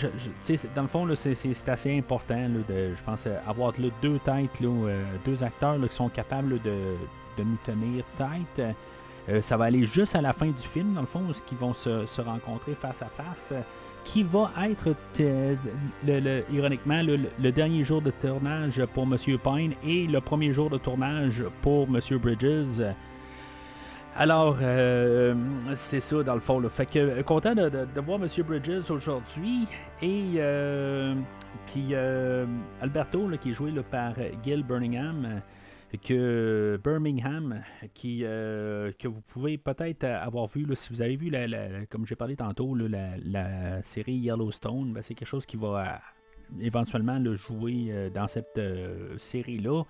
dans 0.75 0.81
le 0.81 0.87
fond, 0.87 1.07
c'est, 1.15 1.69
assez 1.69 1.97
important, 1.97 2.49
de, 2.67 2.95
je 2.95 3.03
pense, 3.03 3.27
avoir 3.47 3.73
deux 3.73 4.19
têtes, 4.19 4.49
euh, 4.61 5.03
deux 5.25 5.43
acteurs 5.43 5.77
qui 5.87 5.95
sont 5.95 6.09
capables 6.09 6.59
de, 6.61 6.95
nous 7.37 7.57
tenir 7.63 8.03
tête. 8.17 8.75
Euh, 9.29 9.39
ça 9.39 9.55
va 9.55 9.65
aller 9.65 9.85
juste 9.85 10.15
à 10.15 10.21
la 10.21 10.33
fin 10.33 10.47
du 10.47 10.67
film, 10.67 10.93
dans 10.93 11.01
le 11.01 11.07
fond, 11.07 11.21
où 11.21 11.31
ils 11.51 11.57
vont 11.57 11.73
se, 11.73 12.21
rencontrer 12.21 12.73
face 12.73 13.01
à 13.01 13.05
face, 13.05 13.53
qui 14.11 14.23
va 14.23 14.51
être, 14.63 14.95
ironiquement, 16.51 17.01
le, 17.03 17.51
dernier 17.51 17.83
jour 17.83 18.01
de 18.01 18.09
tournage 18.09 18.83
pour 18.95 19.05
Monsieur 19.05 19.37
Pine 19.37 19.73
et 19.85 20.07
le 20.07 20.19
premier 20.19 20.51
jour 20.51 20.69
de 20.71 20.79
tournage 20.79 21.43
pour 21.61 21.87
Monsieur 21.87 22.17
Bridges. 22.17 22.81
Alors, 24.17 24.57
euh, 24.61 25.35
c'est 25.75 25.99
ça 25.99 26.23
dans 26.23 26.33
le 26.33 26.39
fond. 26.39 26.59
Fait 26.69 26.87
que 26.87 26.97
euh, 26.97 27.23
content 27.23 27.53
de, 27.53 28.01
voir 28.01 28.19
M. 28.19 28.27
Bridges 28.47 28.89
aujourd'hui 28.89 29.67
et 30.01 30.25
euh, 30.37 31.13
puis 31.67 31.93
Alberto 32.81 33.29
qui 33.39 33.51
est 33.51 33.53
joué 33.53 33.71
par 33.91 34.13
Gil 34.43 34.63
Birmingham 34.63 35.41
que 35.97 36.79
Birmingham 36.83 37.61
qui 37.93 38.19
que 38.19 39.07
vous 39.07 39.21
pouvez 39.21 39.57
peut-être 39.57 40.03
avoir 40.03 40.47
vu 40.47 40.65
si 40.75 40.89
vous 40.89 41.01
avez 41.01 41.15
vu 41.15 41.29
la, 41.29 41.85
comme 41.89 42.05
j'ai 42.05 42.15
parlé 42.15 42.35
tantôt 42.35 42.75
la, 42.75 43.81
série 43.83 44.13
Yellowstone 44.13 44.93
ben, 44.93 45.01
c'est 45.01 45.15
quelque 45.15 45.27
chose 45.27 45.45
qui 45.45 45.57
va 45.57 45.99
éventuellement 46.61 47.17
le 47.17 47.33
jouer 47.35 48.11
dans 48.13 48.27
cette 48.27 48.59
série 49.17 49.59
là 49.59 49.83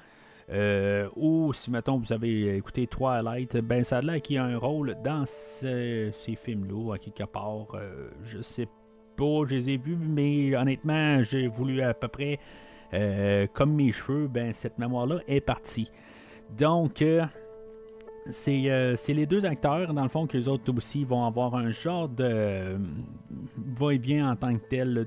euh, 0.52 1.08
ou 1.16 1.54
si, 1.54 1.70
mettons, 1.70 1.98
vous 1.98 2.12
avez 2.12 2.56
écouté 2.56 2.88
Twilight, 2.88 3.58
ben 3.58 3.84
ça 3.84 4.02
y 4.02 4.38
a 4.38 4.44
un 4.44 4.58
rôle 4.58 4.96
dans 5.04 5.26
ces 5.26 6.12
films-là, 6.36 6.96
à 6.96 6.98
quelque 6.98 7.26
part. 7.26 7.68
Euh, 7.76 8.10
je 8.24 8.42
sais 8.42 8.68
pas, 9.16 9.46
je 9.46 9.56
les 9.56 9.70
ai 9.72 9.78
vus, 9.78 9.96
mais 9.96 10.56
honnêtement, 10.56 11.22
j'ai 11.22 11.48
voulu 11.48 11.82
à 11.82 11.94
peu 11.94 12.08
près, 12.08 12.40
euh, 12.94 13.48
comme 13.54 13.74
mes 13.74 13.92
cheveux, 13.92 14.28
ben 14.28 14.54
cette 14.54 14.78
mémoire-là 14.78 15.20
est 15.28 15.42
partie. 15.42 15.92
Donc, 16.58 17.04
c'est 18.32 18.98
les 19.08 19.26
deux 19.26 19.46
acteurs, 19.46 19.94
dans 19.94 20.04
le 20.04 20.10
fond, 20.10 20.28
que 20.28 20.38
les 20.38 20.48
autres 20.48 20.76
aussi 20.76 21.04
vont 21.04 21.26
avoir 21.26 21.56
un 21.56 21.72
genre 21.72 22.10
de 22.10 22.78
va-et-vient 23.80 24.32
en 24.32 24.36
tant 24.36 24.56
que 24.56 24.64
tel 24.70 25.06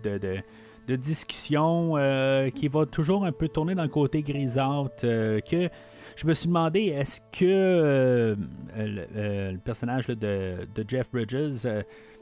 de 0.88 0.96
discussion 0.96 1.96
euh, 1.96 2.50
qui 2.50 2.68
va 2.68 2.86
toujours 2.86 3.24
un 3.24 3.32
peu 3.32 3.48
tourner 3.48 3.74
dans 3.74 3.82
le 3.82 3.88
côté 3.88 4.22
grisâtre. 4.22 5.04
Euh, 5.04 5.40
que 5.40 5.68
je 6.16 6.26
me 6.26 6.32
suis 6.32 6.48
demandé, 6.48 6.86
est-ce 6.86 7.20
que 7.32 7.44
euh, 7.44 8.34
le, 8.76 9.56
personnage 9.58 10.08
de, 10.08 10.66
Jeff 10.86 11.10
Bridges, 11.10 11.66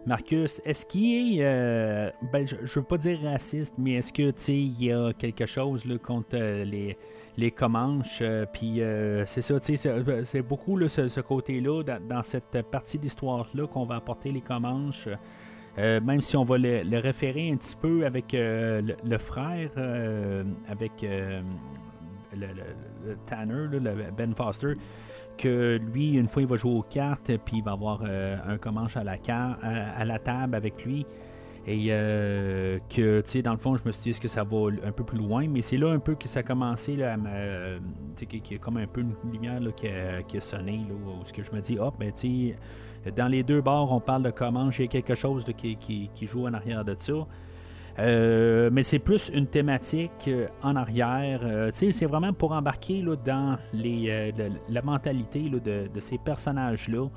Marcus, 0.07 0.61
est-ce 0.65 0.87
qu'il 0.87 1.41
est, 1.41 2.13
ben, 2.33 2.47
je, 2.47 2.79
veux 2.79 2.85
pas 2.85 2.97
dire 2.99 3.21
raciste, 3.23 3.75
mais 3.79 3.93
est-ce 3.95 4.13
que 4.13 4.33
il 4.51 4.85
y 4.85 4.93
a 4.93 5.13
quelque 5.13 5.47
chose 5.47 5.85
là, 5.85 5.99
contre 5.99 6.37
les 6.37 6.97
les 7.37 7.51
Comanches, 7.51 8.23
puis 8.53 8.83
c'est 9.25 9.41
ça, 9.41 9.55
c'est 9.61 10.43
beaucoup 10.43 10.89
ce, 10.89 11.21
côté-là 11.21 11.83
dans, 11.83 12.23
cette 12.23 12.63
partie 12.71 12.99
d'histoire-là 12.99 13.67
qu'on 13.67 13.85
va 13.85 13.97
apporter 13.97 14.31
les 14.31 14.41
Comanches. 14.43 15.09
Euh, 15.79 16.01
même 16.01 16.21
si 16.21 16.37
on 16.37 16.45
va 16.45 16.59
le, 16.59 16.99
référer 16.99 17.51
un 17.51 17.57
petit 17.57 17.77
peu 17.77 18.05
avec 18.05 18.35
euh, 18.35 18.83
le, 19.05 19.19
frère, 19.19 19.71
euh, 19.77 20.43
avec 20.69 20.93
le, 21.03 21.43
Tanner, 23.27 23.67
Ben 24.17 24.35
Foster, 24.35 24.75
que 25.41 25.81
lui, 25.93 26.15
une 26.15 26.29
fois, 26.29 26.43
il 26.43 26.49
va 26.49 26.57
jouer 26.57 26.73
aux 26.73 26.83
cartes, 26.83 27.31
puis 27.45 27.59
il 27.59 27.65
va 27.65 27.73
avoir 27.73 28.03
un 28.03 28.59
comanche 28.59 28.97
à 28.97 29.05
la, 29.05 30.19
table 30.19 30.55
avec 30.55 30.85
lui. 30.85 31.07
Et 31.67 31.89
que, 31.89 33.21
tu 33.21 33.31
sais, 33.31 33.43
dans 33.43 33.53
le 33.53 33.59
fond, 33.59 33.77
je 33.77 33.85
me 33.85 33.93
suis 33.93 34.03
dit, 34.03 34.11
est-ce 34.11 34.21
que 34.21 34.29
ça 34.29 34.45
va 34.45 34.69
un 34.85 34.93
peu 34.93 35.05
plus 35.05 35.19
loin? 35.19 35.47
Mais 35.49 35.63
c'est 35.63 35.77
là 35.77 35.91
un 35.91 35.99
peu 35.99 36.15
que 36.15 36.29
ça 36.29 36.41
a 36.41 36.43
commencé, 36.43 36.97
là, 36.97 37.15
à 37.15 38.25
qu'il 38.25 38.53
y 38.53 38.55
a 38.55 38.59
comme 38.59 38.77
un 38.77 38.87
peu 38.87 39.01
une 39.01 39.15
lumière 39.31 39.61
qui, 39.77 39.89
a, 39.89 40.41
sonné, 40.41 40.87
là, 40.89 40.95
où 40.95 41.25
ce 41.25 41.33
que 41.33 41.43
je 41.43 41.53
me 41.53 41.61
dis, 41.61 41.79
hop, 41.79 41.95
ben, 41.99 42.13
tu 42.13 42.51
sais 42.51 42.57
dans 43.17 43.29
les 43.29 43.43
deux 43.43 43.61
bords, 43.61 43.93
on 43.93 44.01
parle 44.01 44.23
de 44.25 44.31
comment 44.31 44.71
j'ai 44.71 44.89
quelque 44.89 45.15
chose 45.15 45.45
qui, 45.57 46.11
joue 46.23 46.47
en 46.47 46.55
arrière 46.55 46.85
de 46.85 46.95
ça. 46.99 47.27
Euh, 47.99 48.71
mais 48.73 48.83
c'est 48.83 48.99
plus 48.99 49.31
une 49.35 49.47
thématique 49.47 50.29
euh, 50.29 50.47
en 50.63 50.77
arrière. 50.77 51.41
Euh, 51.43 51.71
c'est 51.73 52.07
vraiment 52.07 52.33
pour 52.33 52.53
embarquer 52.53 53.03
là, 53.03 53.17
dans 53.17 53.59
les, 53.73 54.33
la 54.69 54.83
mentalité 54.83 55.51
de, 55.51 56.01
ces 56.01 56.19
personnages-là 56.19 57.09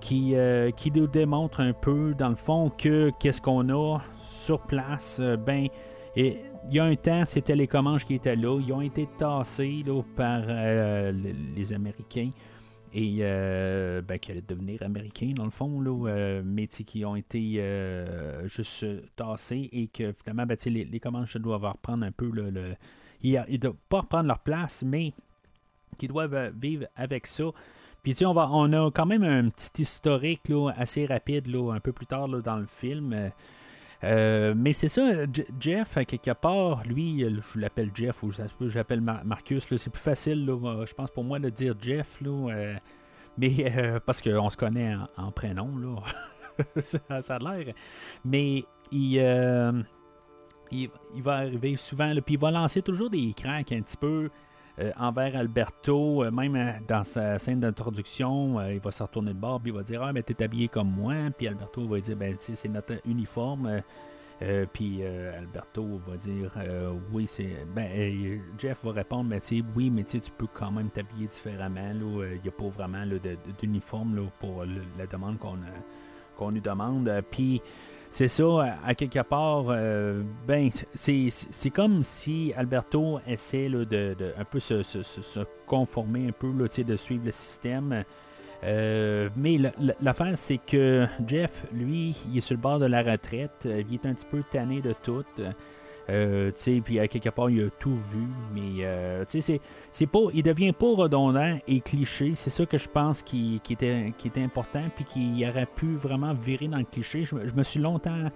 qui, 0.00 0.34
qui 0.76 0.90
nous 0.90 1.06
démontrent 1.06 1.60
un 1.60 1.72
peu, 1.72 2.14
dans 2.16 2.28
le 2.28 2.36
fond, 2.36 2.70
que 2.76 3.10
qu'est-ce 3.20 3.40
qu'on 3.40 3.68
a 3.68 3.98
sur 4.30 4.60
place. 4.60 5.20
ben, 5.46 5.68
il 6.16 6.36
y 6.70 6.78
a 6.80 6.84
un 6.84 6.96
temps, 6.96 7.24
c'était 7.24 7.54
les 7.54 7.66
Comanches 7.66 8.04
qui 8.04 8.14
étaient 8.14 8.36
là. 8.36 8.58
Ils 8.60 8.72
ont 8.72 8.80
été 8.80 9.08
tassés 9.16 9.84
par 10.16 10.42
les 11.56 11.72
Américains 11.72 12.30
et 12.94 13.18
euh, 13.20 14.02
ben, 14.02 14.18
qui 14.18 14.30
allaient 14.30 14.42
devenir 14.46 14.82
américains 14.82 15.32
dans 15.34 15.44
le 15.44 15.50
fond, 15.50 15.80
là, 15.80 16.08
euh, 16.08 16.42
mais 16.44 16.66
qui 16.66 17.04
ont 17.04 17.16
été 17.16 17.54
euh, 17.58 18.46
juste 18.46 18.84
tassés 19.16 19.68
et 19.72 19.88
que 19.88 20.12
finalement 20.12 20.46
ben, 20.46 20.56
les, 20.66 20.84
les 20.84 21.00
Comanches 21.00 21.36
doivent 21.38 21.64
reprendre 21.64 22.04
un 22.04 22.12
peu 22.12 22.30
le. 22.30 22.74
ils 23.22 23.42
ne 23.48 23.56
doivent 23.56 23.76
pas 23.88 24.00
reprendre 24.00 24.28
leur 24.28 24.40
place, 24.40 24.82
mais 24.86 25.14
qui 25.98 26.06
doivent 26.08 26.52
vivre 26.58 26.86
avec 26.96 27.26
ça. 27.26 27.44
Puis, 28.02 28.16
on, 28.24 28.36
on 28.36 28.72
a 28.72 28.90
quand 28.90 29.06
même 29.06 29.22
un 29.22 29.48
petit 29.48 29.82
historique 29.82 30.52
assez 30.76 31.06
rapide 31.06 31.48
un 31.54 31.80
peu 31.80 31.92
plus 31.92 32.06
tard 32.06 32.28
dans 32.28 32.56
le 32.56 32.66
film. 32.66 33.30
Euh, 34.04 34.52
euh, 34.52 34.54
mais 34.56 34.72
c'est 34.72 34.88
ça, 34.88 35.10
Jeff, 35.60 35.98
quelque 36.06 36.32
part, 36.32 36.82
lui, 36.84 37.24
euh, 37.24 37.40
je 37.54 37.60
l'appelle 37.60 37.90
Jeff 37.94 38.22
ou 38.22 38.30
j'appelle 38.60 39.00
Mar- 39.00 39.24
Marcus. 39.24 39.66
C'est 39.76 39.90
plus 39.90 40.00
facile, 40.00 40.46
moi, 40.46 40.84
je 40.86 40.94
pense, 40.94 41.10
pour 41.10 41.24
moi 41.24 41.38
de 41.38 41.50
dire 41.50 41.74
Jeff. 41.80 42.20
Là, 42.20 42.52
euh, 42.52 42.74
mais 43.38 43.54
euh, 43.76 44.00
parce 44.04 44.20
qu'on 44.20 44.50
se 44.50 44.56
connaît 44.56 44.94
en, 45.16 45.30
prénom, 45.30 45.76
là. 45.76 45.96
ça, 47.22 47.36
a 47.36 47.38
l'air. 47.38 47.74
Mais 48.24 48.64
il, 48.90 49.18
euh, 49.18 49.82
il, 50.70 50.90
il 51.14 51.22
va 51.22 51.36
arriver 51.36 51.76
souvent, 51.76 52.12
puis 52.24 52.34
il 52.34 52.40
va 52.40 52.50
lancer 52.50 52.82
toujours 52.82 53.10
des 53.10 53.32
cracks 53.34 53.72
un 53.72 53.80
petit 53.82 53.96
peu 53.96 54.06
euh, 54.24 54.28
envers 54.98 55.36
Alberto, 55.36 56.24
euh, 56.24 56.30
même 56.30 56.56
euh, 56.56 56.72
dans 56.88 57.04
sa 57.04 57.38
scène 57.38 57.60
d'introduction, 57.60 58.58
euh, 58.58 58.72
il 58.74 58.80
va 58.80 58.90
se 58.90 59.02
retourner 59.02 59.32
de 59.32 59.38
bord, 59.38 59.60
puis 59.60 59.70
il 59.70 59.76
va 59.76 59.82
dire 59.82 60.02
Ah, 60.02 60.12
mais 60.12 60.22
t'es 60.22 60.42
habillé 60.42 60.68
comme 60.68 60.90
moi, 60.90 61.14
puis 61.36 61.46
Alberto 61.48 61.86
va 61.86 62.00
dire 62.00 62.16
Ben, 62.16 62.36
c'est 62.38 62.68
notre 62.68 62.94
uniforme. 63.06 63.66
euh, 63.66 63.80
euh, 64.40 64.66
puis 64.72 64.98
euh, 65.02 65.38
Alberto 65.38 66.00
va 66.08 66.16
dire 66.16 66.50
euh, 66.56 66.92
oui 67.12 67.26
c'est 67.28 67.64
ben 67.76 67.88
euh, 67.96 68.38
Jeff 68.58 68.84
va 68.84 68.90
répondre 68.90 69.24
mais 69.30 69.38
oui 69.76 69.88
mais 69.88 70.02
tu 70.02 70.18
peux 70.36 70.48
quand 70.52 70.72
même 70.72 70.88
t'habiller 70.90 71.28
différemment 71.28 71.92
il 71.92 72.40
n'y 72.42 72.48
a 72.48 72.50
pas 72.50 72.68
vraiment 72.68 73.04
d'uniforme 73.60 74.28
pour 74.40 74.64
la 74.98 75.06
demande 75.06 75.38
qu'on 75.38 76.50
nous 76.50 76.60
demande 76.60 77.08
Euh, 77.08 77.22
puis 77.30 77.62
c'est 78.14 78.28
ça 78.28 78.76
à, 78.84 78.94
quelque 78.94 79.22
part 79.22 79.64
euh, 79.70 80.22
ben 80.46 80.68
c'est 80.94 81.70
comme 81.70 82.02
si 82.02 82.52
Alberto 82.56 83.18
essaie 83.26 83.68
là, 83.68 83.84
de, 83.86 84.14
un 84.38 84.44
peu 84.44 84.60
se, 84.60 84.82
se- 84.82 85.40
conformer 85.66 86.28
un 86.28 86.32
peu 86.32 86.52
de 86.84 86.96
suivre 86.96 87.24
le 87.24 87.32
système 87.32 88.04
euh, 88.64 89.28
mais 89.34 89.58
la- 89.58 89.72
la- 89.80 89.94
l'affaire, 90.00 90.38
c'est 90.38 90.58
que 90.58 91.04
Jeff, 91.26 91.64
lui, 91.72 92.14
il 92.30 92.38
est 92.38 92.40
sur 92.40 92.54
le 92.54 92.60
bord 92.60 92.78
de 92.78 92.86
la 92.86 93.02
retraite. 93.02 93.64
euh, 93.66 93.82
Il 93.88 93.94
est 93.94 94.06
un 94.06 94.14
petit 94.14 94.26
peu 94.30 94.44
tanné 94.52 94.80
de 94.80 94.94
tout. 95.02 95.24
Euh, 96.10 96.50
puis 96.84 96.98
à 96.98 97.06
quelque 97.08 97.28
part, 97.28 97.48
il 97.50 97.62
a 97.64 97.70
tout 97.78 97.96
vu. 97.96 98.26
Mais, 98.54 98.84
euh, 98.84 99.24
c'est- 99.28 99.60
c'est 99.92 100.06
pas, 100.06 100.18
il 100.34 100.42
devient 100.42 100.72
pas 100.72 100.92
redondant 100.94 101.58
et 101.68 101.80
cliché. 101.80 102.32
C'est 102.34 102.50
ça 102.50 102.66
que 102.66 102.76
je 102.78 102.88
pense 102.88 103.22
qui, 103.22 103.60
qui 103.62 103.74
était, 103.74 104.12
qui 104.18 104.28
était 104.28 104.42
important. 104.42 104.82
Puis 104.96 105.04
qu'il 105.04 105.48
aurait 105.48 105.66
pu 105.66 105.94
vraiment 105.94 106.34
virer 106.34 106.68
dans 106.68 106.78
le 106.78 106.84
cliché. 106.84 107.24
Je, 107.24 107.34
me- 107.36 107.62
suis 107.62 107.80
longtemps 107.80 108.30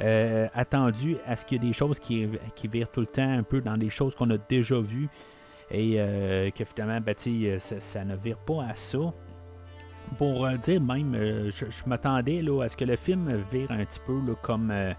euh, 0.00 0.48
attendu 0.54 1.16
à 1.26 1.36
ce 1.36 1.44
qu'il 1.44 1.60
y 1.62 1.66
ait 1.66 1.68
des 1.68 1.72
choses 1.74 1.98
qui, 1.98 2.28
qui 2.54 2.68
virent 2.68 2.90
tout 2.90 3.00
le 3.00 3.06
temps 3.06 3.28
un 3.30 3.42
peu 3.42 3.60
dans 3.60 3.76
des 3.76 3.90
choses 3.90 4.14
qu'on 4.14 4.30
a 4.30 4.38
déjà 4.48 4.78
vues. 4.78 5.08
Et 5.72 5.96
euh, 5.98 6.50
que 6.50 6.64
finalement, 6.64 7.00
ben, 7.00 7.14
ça, 7.58 7.80
ça 7.80 8.04
ne 8.04 8.16
vire 8.16 8.38
pas 8.38 8.64
à 8.70 8.74
ça 8.74 8.98
pour 10.18 10.46
euh, 10.46 10.56
dire 10.56 10.80
même, 10.80 11.14
euh, 11.14 11.50
je, 11.50 11.66
je 11.70 11.82
m'attendais 11.86 12.40
à 12.62 12.68
ce 12.68 12.76
que 12.76 12.84
le 12.84 12.96
film 12.96 13.42
vire 13.52 13.70
un 13.70 13.84
petit 13.84 14.00
peu 14.06 14.18
comme. 14.42 14.70
euh, 14.70 14.92
euh, 14.92 14.94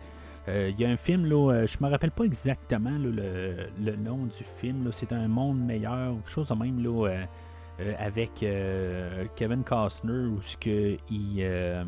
Il 0.48 0.80
y 0.80 0.86
a 0.86 0.90
un 0.90 0.98
film, 0.98 1.26
là, 1.26 1.52
euh, 1.54 1.68
je 1.68 1.78
me 1.84 1.90
rappelle 1.90 2.12
pas 2.12 2.24
exactement 2.24 2.98
le, 2.98 3.96
nom 3.96 4.26
du 4.26 4.44
film. 4.60 4.90
C'est 4.92 5.14
un 5.14 5.28
monde 5.28 5.60
meilleur, 5.64 6.16
quelque 6.16 6.32
chose 6.32 6.48
de 6.48 6.56
même 6.56 6.84
là, 6.84 7.08
euh, 7.10 7.26
euh, 7.80 7.94
avec 8.00 8.44
euh, 8.44 9.26
Kevin 9.36 9.64
Costner, 9.64 10.26
où 10.26 10.42
ce 10.42 10.58
que 10.58 10.98
il, 11.10 11.38
euh, 11.42 11.84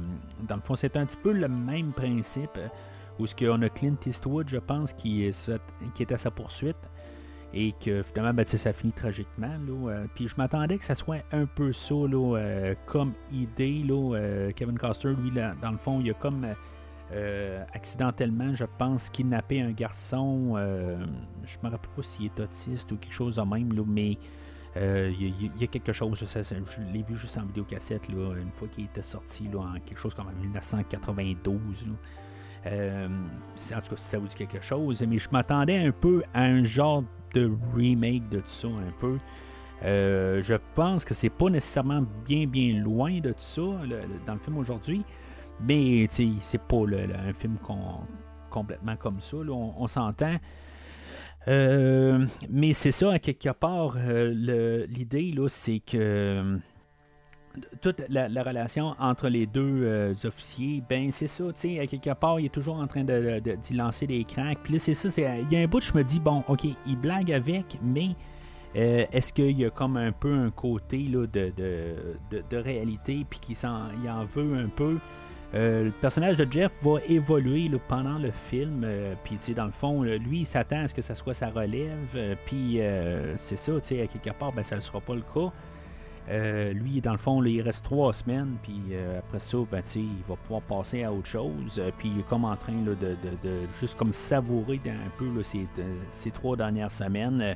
dans 0.48 0.56
le 0.56 0.62
fond, 0.62 0.76
c'est 0.76 0.96
un 0.98 1.06
petit 1.06 1.18
peu 1.18 1.32
le 1.32 1.48
même 1.48 1.92
principe. 1.94 2.58
euh, 2.58 2.68
Où 3.20 3.28
ce 3.28 3.36
qu'on 3.36 3.62
a 3.62 3.70
Clint 3.70 3.98
Eastwood, 4.06 4.50
je 4.50 4.58
pense, 4.58 4.94
qui 4.94 5.24
est, 5.26 6.12
à 6.12 6.18
sa 6.18 6.32
poursuite 6.32 6.78
et 7.56 7.74
que 7.80 8.02
finalement 8.02 8.34
ben, 8.34 8.46
ça 8.46 8.74
finit 8.74 8.94
tragiquement 8.94 9.46
là, 9.68 9.92
euh, 9.92 10.06
puis 10.16 10.28
je 10.28 10.34
m'attendais 10.38 10.80
que 10.80 10.86
ça 10.86 10.96
soit 10.96 11.24
un 11.32 11.46
peu 11.46 11.72
ça 11.72 11.94
euh, 11.94 12.74
comme 12.88 13.14
idée 13.32 13.84
là, 13.88 14.16
euh, 14.16 14.52
Kevin 14.56 14.76
Costner 14.76 15.14
lui 15.14 15.30
dans 15.62 15.72
le 15.72 15.78
fond 15.78 16.02
il 16.02 16.10
a 16.10 16.14
comme 16.16 16.48
euh, 17.14 17.64
accidentellement 17.74 18.54
je 18.56 18.66
pense 18.78 19.10
kidnappé 19.10 19.62
un 19.62 19.72
garçon 19.72 20.54
euh, 20.58 20.98
je 21.46 21.58
me 21.64 21.70
rappelle 21.70 21.92
pas 21.96 22.02
s'il 22.04 22.26
est 22.26 22.40
autiste 22.40 22.92
ou 22.92 22.98
quelque 22.98 23.14
chose 23.14 23.36
de 23.36 23.42
même 23.42 23.72
là, 23.74 23.84
mais 23.88 24.18
euh, 24.76 25.14
il 25.20 25.52
y, 25.60 25.64
a- 25.64 25.68
quelque 25.68 25.94
chose, 25.94 26.18
je 26.26 26.82
l'ai 26.92 27.04
vu 27.04 27.16
juste 27.16 27.38
en 27.38 27.46
vidéocassette 27.46 28.10
là, 28.10 28.34
une 28.42 28.50
fois 28.52 28.68
qu'il 28.68 28.86
était 28.86 29.04
sorti 29.04 29.48
là, 29.54 29.60
en 29.60 29.74
quelque 29.80 30.00
chose 30.00 30.16
comme 30.16 30.28
en 30.28 30.42
1992. 30.42 31.86
là. 31.88 31.94
Euh, 32.66 33.08
c'est- 33.56 33.76
en 33.76 33.82
tout 33.82 33.92
cas, 33.92 33.98
ça 33.98 34.18
vous 34.18 34.26
dit 34.28 34.36
quelque 34.36 34.64
chose, 34.64 35.04
mais 35.08 35.20
je 35.20 35.30
m'attendais 35.32 35.78
un 35.78 35.92
peu 35.92 36.24
à 36.34 36.44
un 36.44 36.64
genre 36.64 37.04
de 37.36 37.52
remake 37.76 38.28
de 38.30 38.40
tout 38.40 38.48
ça, 38.48 38.68
un 38.68 38.92
peu. 39.00 39.20
Je 39.84 40.56
pense 40.76 41.06
que 41.06 41.14
c'est 41.14 41.30
pas 41.30 41.50
nécessairement 41.50 42.04
bien, 42.26 42.48
bien 42.48 42.80
loin 42.82 43.20
de 43.20 43.32
tout 43.32 43.40
ça 43.40 43.62
dans 44.26 44.34
le 44.34 44.40
film 44.40 44.58
aujourd'hui, 44.58 45.04
mais 45.62 46.08
c'est 46.10 46.62
pas 46.62 46.78
un 46.78 47.34
film 47.34 47.58
complètement 48.54 48.96
comme 48.96 49.20
ça, 49.20 49.38
on, 49.38 49.88
s'entend. 49.88 50.38
Euh, 51.48 52.26
mais 52.50 52.72
c'est 52.74 52.92
ça, 52.92 53.12
à 53.12 53.20
quelque 53.20 53.50
part, 53.50 53.96
euh, 53.98 54.86
l'idée, 54.88 55.32
là, 55.32 55.50
c'est 55.50 55.80
que 55.80 55.98
euh, 55.98 56.58
toute 57.82 58.02
la, 58.08 58.30
la 58.30 58.44
relation 58.44 58.96
entre 59.00 59.28
les 59.28 59.46
deux 59.46 60.14
officiers, 60.24 60.82
ben 60.88 61.12
c'est 61.12 61.28
ça, 61.28 61.44
tu 61.46 61.52
sais, 61.56 61.80
à 61.80 61.88
quelque 61.88 62.14
part, 62.14 62.40
il 62.40 62.46
est 62.46 62.54
toujours 62.54 62.78
en 62.78 62.88
train 62.88 63.04
de, 63.04 63.42
lancer 63.74 64.08
des 64.08 64.24
cracks. 64.24 64.60
Puis 64.64 64.74
là, 64.74 64.80
c'est 64.80 64.94
ça, 64.94 65.10
il 65.18 65.52
y 65.52 65.58
a 65.58 65.60
un 65.60 65.68
bout, 65.68 65.82
je 65.82 65.94
me 65.94 66.04
dis, 66.04 66.20
bon, 66.20 66.44
ok, 66.48 66.66
il 66.86 66.98
blague 66.98 67.32
avec, 67.32 67.78
mais 67.84 68.16
est-ce 68.76 69.34
qu'il 69.34 69.60
y 69.60 69.66
a 69.66 69.70
comme 69.70 69.98
un 69.98 70.12
peu 70.12 70.34
un 70.34 70.50
côté 70.50 71.00
là, 71.00 71.28
de, 71.28 71.52
de, 72.50 72.58
réalité, 72.58 73.26
puis 73.30 73.40
qu'il 73.40 73.56
s'en, 73.56 73.90
il 74.02 74.10
en 74.10 74.26
veut 74.26 74.56
un 74.56 74.70
peu? 74.70 74.98
Euh, 75.56 75.86
le 75.86 75.92
personnage 75.92 76.36
de 76.38 76.52
Jeff 76.52 76.72
va 76.82 76.98
évoluer 77.08 77.70
pendant 77.88 78.18
le 78.18 78.32
film. 78.32 78.82
euh, 78.84 79.14
puis, 79.24 79.38
dans 79.54 79.66
le 79.66 79.72
fond, 79.72 80.02
lui, 80.02 80.40
il 80.40 80.46
s'attend 80.46 80.84
à 80.84 80.88
ce 80.88 80.96
que 80.96 81.02
ça 81.02 81.14
soit 81.14 81.34
sa 81.36 81.50
relève. 81.50 81.98
euh, 82.16 82.36
puis, 82.46 82.80
c'est 83.38 83.58
ça, 83.58 83.74
à 83.76 83.80
quelque 84.08 84.32
part, 84.38 84.52
ben, 84.52 84.64
ça 84.64 84.76
ne 84.76 84.82
sera 84.82 85.00
pas 85.00 85.16
le 85.16 85.22
cas. 85.22 85.52
Lui, 86.74 87.02
dans 87.02 87.12
le 87.12 87.18
fond, 87.18 87.44
il 87.44 87.62
reste 87.62 87.84
trois 87.84 88.14
semaines. 88.14 88.56
Puis, 88.64 88.82
après 89.18 89.40
ça, 89.40 89.58
ben, 89.72 89.84
il 89.96 90.24
va 90.28 90.36
pouvoir 90.38 90.62
passer 90.62 91.04
à 91.04 91.12
autre 91.12 91.28
chose. 91.28 91.82
puis, 91.98 92.10
il 92.14 92.20
est 92.22 92.28
comme 92.28 92.46
en 92.46 92.56
train 92.56 92.74
de, 92.74 92.96
de- 92.96 93.68
juste 93.80 93.98
comme 93.98 94.14
savourer 94.14 94.80
un 94.88 95.10
peu 95.18 95.44
ces, 95.44 95.68
ces 96.12 96.32
trois 96.32 96.56
dernières 96.56 96.92
semaines. 96.92 97.56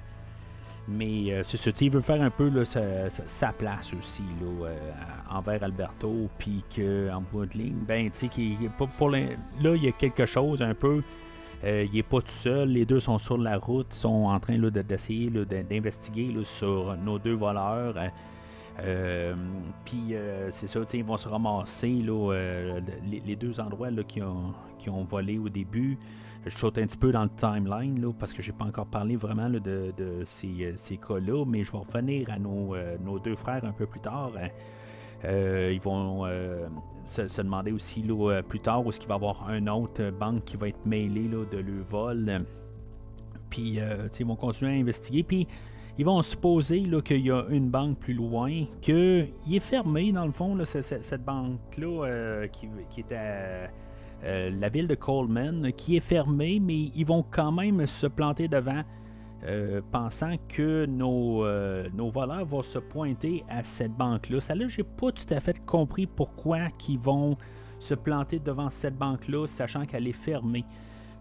Mais 0.88 1.32
euh, 1.32 1.42
c'est 1.44 1.58
ça, 1.58 1.72
il 1.82 1.92
veut 1.92 2.02
faire 2.02 2.22
un 2.22 2.30
peu 2.30 2.52
sa, 2.64 3.52
place 3.54 3.94
aussi 3.94 4.24
là, 4.42 4.68
euh, 4.68 4.92
envers 5.30 5.62
Alberto, 5.64 6.30
puis 6.38 6.64
qu'en 6.74 7.22
bout 7.22 7.46
de 7.46 7.58
ligne, 7.58 7.80
ben, 7.86 8.10
pour 8.98 9.10
là, 9.10 9.20
il 9.62 9.84
y 9.84 9.88
a 9.88 9.92
quelque 9.92 10.26
chose 10.26 10.62
un 10.62 10.74
peu. 10.74 11.04
euh, 11.64 11.86
il 11.92 11.98
est 11.98 12.04
pas 12.04 12.22
tout 12.22 12.32
seul, 12.32 12.70
les 12.70 12.86
deux 12.86 13.00
sont 13.00 13.18
sur 13.18 13.38
la 13.38 13.58
route, 13.58 13.94
sont 13.94 14.26
en 14.26 14.40
train 14.40 14.58
d'essayer 14.58 15.30
d'investiguer 15.30 16.34
sur 16.44 16.96
nos 16.98 17.20
deux 17.20 17.36
voleurs. 17.36 17.96
puis 19.84 20.14
c'est 20.50 20.68
ça, 20.68 20.80
ils 20.94 21.04
vont 21.04 21.18
se 21.18 21.28
ramasser 21.28 22.02
là, 22.02 22.80
les, 23.26 23.36
deux 23.36 23.60
endroits 23.60 23.90
qui, 24.08 24.22
ont, 24.22 24.54
qui 24.80 24.90
ont 24.90 25.04
volé 25.04 25.38
au 25.38 25.50
début. 25.50 25.98
Je 26.46 26.58
saute 26.58 26.78
un 26.78 26.86
petit 26.86 26.98
peu 26.98 27.12
dans 27.12 27.24
le 27.24 27.30
timeline 27.30 28.00
là, 28.02 28.12
parce 28.18 28.34
que 28.34 28.42
j'ai 28.42 28.54
pas 28.54 28.66
encore 28.66 28.86
parlé 28.86 29.16
vraiment 29.18 29.50
de, 29.50 29.62
euh, 30.00 30.22
ces 30.26 30.98
cas-là, 30.98 31.44
mais 31.46 31.64
je 31.64 31.72
vais 31.72 31.78
revenir 31.80 32.30
à 32.32 32.40
nos, 32.40 32.74
euh, 32.76 32.96
deux 33.24 33.36
frères 33.36 33.66
un 33.66 33.74
peu 33.74 33.86
plus 33.86 34.00
tard. 34.00 34.32
hein. 34.42 34.48
Euh, 35.26 35.72
ils 35.74 35.82
vont 35.82 36.26
se, 37.06 37.42
demander 37.42 37.72
aussi 37.72 38.06
plus 38.48 38.60
tard 38.60 38.86
où 38.86 38.90
est-ce 38.90 39.00
qu'il 39.00 39.10
va 39.10 39.16
y 39.16 39.18
avoir 39.18 39.50
un 39.50 39.66
autre 39.68 40.12
banque 40.12 40.46
qui 40.46 40.58
va 40.58 40.68
être 40.70 40.86
mêlée 40.86 41.28
de 41.28 41.58
le 41.58 41.82
vol. 41.82 42.38
Puis 43.50 43.80
ils 44.20 44.26
vont 44.26 44.36
continuer 44.36 44.72
à 44.72 44.76
investiguer. 44.76 45.24
Puis 45.24 45.48
ils 45.98 46.06
vont 46.06 46.22
supposer 46.22 46.84
qu'il 47.04 47.26
y 47.26 47.32
a 47.32 47.46
une 47.50 47.70
banque 47.70 47.98
plus 47.98 48.14
loin, 48.14 48.66
qu'il 48.80 49.28
est 49.52 49.60
fermé 49.60 50.12
dans 50.12 50.26
le 50.28 50.32
fond, 50.32 50.54
là, 50.56 50.64
ce- 50.66 50.82
ce- 50.82 51.02
cette 51.02 51.26
banque-là 51.26 52.48
qui, 52.52 52.70
qui 52.92 53.00
est 53.02 53.12
à 53.14 53.70
euh, 54.24 54.50
la 54.50 54.70
ville 54.70 54.88
de 54.88 54.96
Coleman, 54.96 55.72
qui 55.74 55.96
est 55.96 56.02
fermée, 56.02 56.60
mais 56.60 56.92
ils 56.96 57.06
vont 57.06 57.24
quand 57.30 57.52
même 57.52 57.86
se 57.86 58.08
planter 58.08 58.48
devant, 58.48 58.84
euh, 59.46 59.82
pensant 59.92 60.36
que 60.50 60.86
nos, 60.86 61.46
euh, 61.46 61.88
nos 61.94 62.10
voleurs 62.10 62.46
vont 62.46 62.64
se 62.64 62.80
pointer 62.80 63.44
à 63.48 63.62
cette 63.62 63.94
banque-là. 63.94 64.40
Ça 64.40 64.56
là, 64.56 64.68
j'ai 64.68 64.84
pas 64.84 65.12
tout 65.12 65.32
à 65.32 65.40
fait 65.40 65.64
compris 65.66 66.08
pourquoi 66.08 66.70
qu'ils 66.78 67.00
vont 67.00 67.38
se 67.80 67.94
planter 67.94 68.40
devant 68.40 68.70
cette 68.72 68.98
banque-là, 68.98 69.46
sachant 69.46 69.86
qu'elle 69.86 70.08
est 70.08 70.14
fermée. 70.14 70.66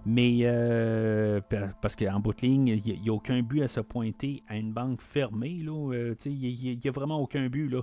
Mais 0.08 0.38
euh, 0.42 1.40
pa- 1.40 1.72
parce 1.82 1.96
qu'en 1.96 2.20
bout 2.20 2.32
de 2.32 2.42
ligne, 2.42 2.80
il 2.86 3.00
n'y 3.02 3.08
a, 3.08 3.12
aucun 3.12 3.42
but 3.42 3.62
à 3.62 3.68
se 3.68 3.80
pointer 3.80 4.44
à 4.46 4.56
une 4.56 4.72
banque 4.72 5.02
fermée. 5.02 5.58
là. 5.64 5.92
Euh, 5.92 6.14
Il 6.26 6.78
n'y 6.80 6.88
a, 6.88 6.90
vraiment 6.92 7.18
aucun 7.20 7.48
but. 7.48 7.68
Là. 7.68 7.80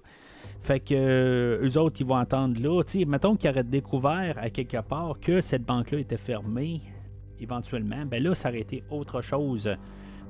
Fait 0.62 0.80
que 0.80 0.94
euh, 0.94 1.68
eux 1.68 1.78
autres, 1.78 1.98
ils 2.00 2.08
vont 2.08 2.16
attendre 2.16 2.62
là. 2.62 2.82
Mettons 3.06 3.36
qu'ils 3.36 3.50
auraient 3.50 3.66
découvert 3.66 4.38
à 4.38 4.50
quelque 4.50 4.82
part 4.82 5.20
que 5.20 5.42
cette 5.42 5.66
banque-là 5.66 6.00
était 6.00 6.18
fermée, 6.18 6.82
éventuellement, 7.42 8.06
ben 8.06 8.24
là, 8.24 8.34
ça 8.34 8.48
aurait 8.48 8.62
été 8.62 8.86
autre 8.90 9.22
chose. 9.22 9.70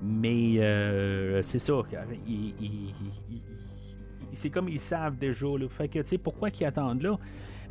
Mais 0.02 0.56
euh, 0.58 1.44
c'est 1.44 1.60
ça. 1.60 1.76
C'est 4.32 4.50
comme 4.50 4.68
ils 4.68 4.80
savent 4.80 5.18
déjà. 5.20 5.46
Fait 5.70 5.88
que, 5.90 6.00
tu 6.00 6.08
sais, 6.08 6.18
pourquoi 6.18 6.50
qu'ils 6.50 6.66
attendent 6.66 7.04
là? 7.04 7.20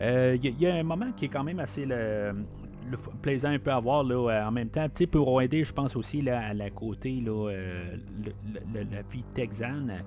Il 0.01 0.61
y, 0.61 0.66
a 0.66 0.75
un 0.77 0.83
moment 0.85 1.11
qui 1.16 1.25
est 1.25 1.29
quand 1.29 1.45
même 1.45 1.61
assez 1.61 1.85
le, 1.85 2.33
plaisant 3.20 3.51
un 3.51 3.59
peu 3.59 3.72
à 3.72 3.80
voir 3.80 4.05
là, 4.05 4.47
en 4.47 4.51
même 4.51 4.68
temps. 4.68 4.87
Sais, 4.95 5.07
pour 5.07 5.41
aider, 5.41 5.64
je 5.64 5.72
pense 5.72 5.97
aussi 5.97 6.22
là, 6.22 6.41
à 6.49 6.55
la 6.55 6.70
côté, 6.70 7.20
là, 7.20 7.51
la 8.74 9.03
vie 9.11 9.24
texane. 9.35 10.03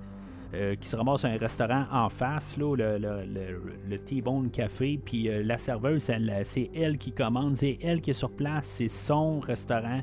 Euh, 0.54 0.76
qui 0.76 0.88
se 0.88 0.94
ramasse 0.94 1.24
à 1.24 1.28
un 1.28 1.36
restaurant 1.36 1.86
en 1.90 2.08
face, 2.08 2.56
là, 2.56 2.76
le, 2.76 2.98
le, 2.98 3.60
le, 3.88 3.98
T-Bone 3.98 4.48
Café, 4.50 4.98
puis 5.04 5.28
euh, 5.28 5.42
la 5.42 5.58
serveuse, 5.58 6.08
c'est 6.44 6.70
elle 6.72 6.98
qui 6.98 7.10
commande, 7.10 7.56
c'est 7.56 7.78
elle 7.82 8.00
qui 8.00 8.10
est 8.10 8.14
sur 8.14 8.30
place, 8.30 8.66
c'est 8.66 8.88
son 8.88 9.40
restaurant. 9.40 10.00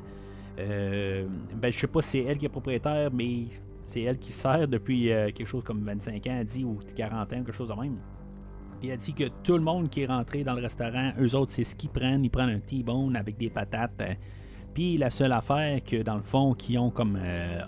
Euh, 0.58 1.26
ben, 1.56 1.72
je 1.72 1.78
sais 1.78 1.86
pas 1.86 2.02
si 2.02 2.10
c'est 2.10 2.18
elle 2.24 2.36
qui 2.36 2.44
est 2.44 2.50
propriétaire, 2.50 3.10
mais 3.10 3.46
c'est 3.86 4.02
elle 4.02 4.18
qui 4.18 4.32
sert 4.32 4.68
depuis 4.68 5.06
quelque 5.06 5.46
chose 5.46 5.64
comme 5.64 5.82
25 5.82 6.26
ans, 6.26 6.44
dit, 6.44 6.62
ou 6.62 6.78
40 6.94 7.32
ans, 7.32 7.36
quelque 7.36 7.52
chose 7.52 7.70
de 7.70 7.74
même. 7.74 7.96
Puis 8.84 8.90
elle 8.92 8.98
dit 8.98 9.14
que 9.14 9.24
tout 9.42 9.54
le 9.54 9.62
monde 9.62 9.88
qui 9.88 10.02
est 10.02 10.06
rentré 10.06 10.44
dans 10.44 10.52
le 10.52 10.60
restaurant, 10.60 11.12
eux 11.18 11.34
autres, 11.34 11.52
c'est 11.52 11.64
ce 11.64 11.74
qu'ils 11.74 11.88
prennent. 11.88 12.22
Ils 12.22 12.28
prennent 12.28 12.50
un 12.50 12.58
T-bone 12.58 13.16
avec 13.16 13.38
des 13.38 13.48
patates. 13.48 14.02
puis 14.74 14.98
la 14.98 15.08
seule 15.08 15.32
affaire 15.32 15.82
que, 15.82 16.02
dans 16.02 16.16
le 16.16 16.22
fond, 16.22 16.52
qu'ils 16.52 16.78
ont 16.78 16.90
comme 16.90 17.18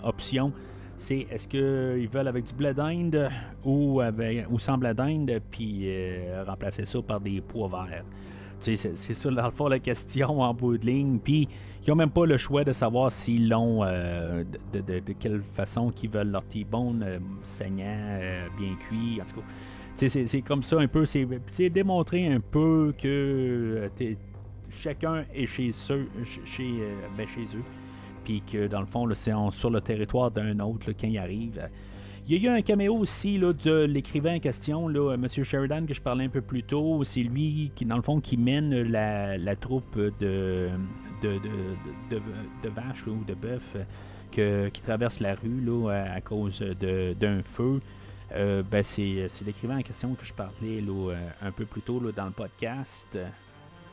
option, 0.03 0.53
c'est 0.95 1.25
est-ce 1.31 1.47
qu'ils 1.47 2.07
veulent 2.07 2.27
avec 2.27 2.43
du 2.43 2.53
blé 2.53 2.71
d'Inde 2.75 3.29
ou, 3.65 3.99
sans 4.59 4.77
blé 4.77 4.93
d'Inde, 4.93 5.41
puis 5.49 5.85
euh, 5.85 6.43
remplacer 6.45 6.85
ça 6.85 7.01
par 7.01 7.19
des 7.19 7.41
pois 7.41 7.67
verts. 7.67 8.03
C'est, 8.59 8.75
ça, 8.75 9.31
dans 9.31 9.45
le 9.45 9.51
fond, 9.51 9.67
la 9.67 9.79
question 9.79 10.39
en 10.39 10.53
bout 10.53 10.77
de 10.77 10.85
ligne. 10.85 11.17
Puis, 11.17 11.47
ils 11.81 11.89
n'ont 11.89 11.95
même 11.95 12.11
pas 12.11 12.27
le 12.27 12.37
choix 12.37 12.63
de 12.63 12.73
savoir 12.73 13.09
s'ils 13.09 13.49
l'ont, 13.49 13.83
euh, 13.83 14.43
de, 14.71 14.99
quelle 15.19 15.41
façon 15.55 15.89
qu'ils 15.89 16.11
veulent 16.11 16.29
leur 16.29 16.43
T-bone, 16.43 17.03
euh, 17.03 17.17
saignant, 17.41 18.19
bien 18.55 18.75
cuit, 18.87 19.19
en 19.19 19.25
tout 19.25 19.41
cas. 19.41 19.47
C'est, 19.97 20.41
comme 20.41 20.63
ça 20.63 20.79
un 20.79 20.87
peu. 20.87 21.05
C'est, 21.05 21.69
démontrer 21.69 22.27
un 22.27 22.39
peu 22.39 22.93
que 23.01 23.89
chacun 24.69 25.25
est 25.33 25.47
chez 25.47 25.71
eux. 25.89 26.07
Chez, 26.45 26.73
ben, 27.17 27.27
chez 27.27 27.57
eux 27.57 27.63
puis 28.27 28.41
que 28.41 28.67
dans 28.67 28.81
le 28.81 28.85
fond, 28.85 29.07
c'est 29.13 29.31
sur 29.51 29.69
le 29.69 29.79
territoire 29.79 30.31
d'un 30.31 30.59
autre 30.59 30.91
quand 30.91 31.07
il 31.07 31.17
arrive. 31.17 31.65
Il 32.27 32.35
y 32.35 32.45
a 32.45 32.51
eu 32.51 32.57
un 32.57 32.61
caméo 32.61 32.93
aussi 32.97 33.37
là, 33.37 33.53
de 33.53 33.85
l'écrivain 33.85 34.35
en 34.35 34.39
question, 34.39 34.89
là, 34.89 35.13
M. 35.13 35.29
Sheridan, 35.29 35.85
que 35.85 35.93
je 35.93 36.01
parlais 36.01 36.25
un 36.25 36.29
peu 36.29 36.41
plus 36.41 36.63
tôt. 36.63 37.05
C'est 37.05 37.23
lui 37.23 37.71
qui, 37.73 37.85
dans 37.85 37.95
le 37.95 38.01
fond, 38.01 38.19
qui 38.19 38.35
mène 38.35 38.81
la, 38.81 39.55
troupe 39.55 39.97
de, 39.97 40.67
de, 41.21 41.39
de, 42.11 42.69
vaches 42.69 43.07
ou 43.07 43.23
de 43.25 43.33
bœufs 43.33 43.85
qui 44.29 44.81
traverse 44.81 45.21
la 45.21 45.35
rue 45.35 45.61
là, 45.61 46.03
à, 46.13 46.19
cause 46.19 46.59
d'un 46.59 47.41
feu. 47.43 47.79
Euh, 48.33 48.61
ben 48.63 48.83
c'est 48.83 49.29
l'écrivain 49.45 49.77
en 49.77 49.81
question 49.81 50.13
que 50.15 50.25
je 50.25 50.33
parlais 50.33 50.81
là, 50.81 51.15
un 51.41 51.51
peu 51.51 51.65
plus 51.65 51.81
tôt 51.81 51.99
là, 51.99 52.11
dans 52.11 52.25
le 52.25 52.31
podcast. 52.31 53.17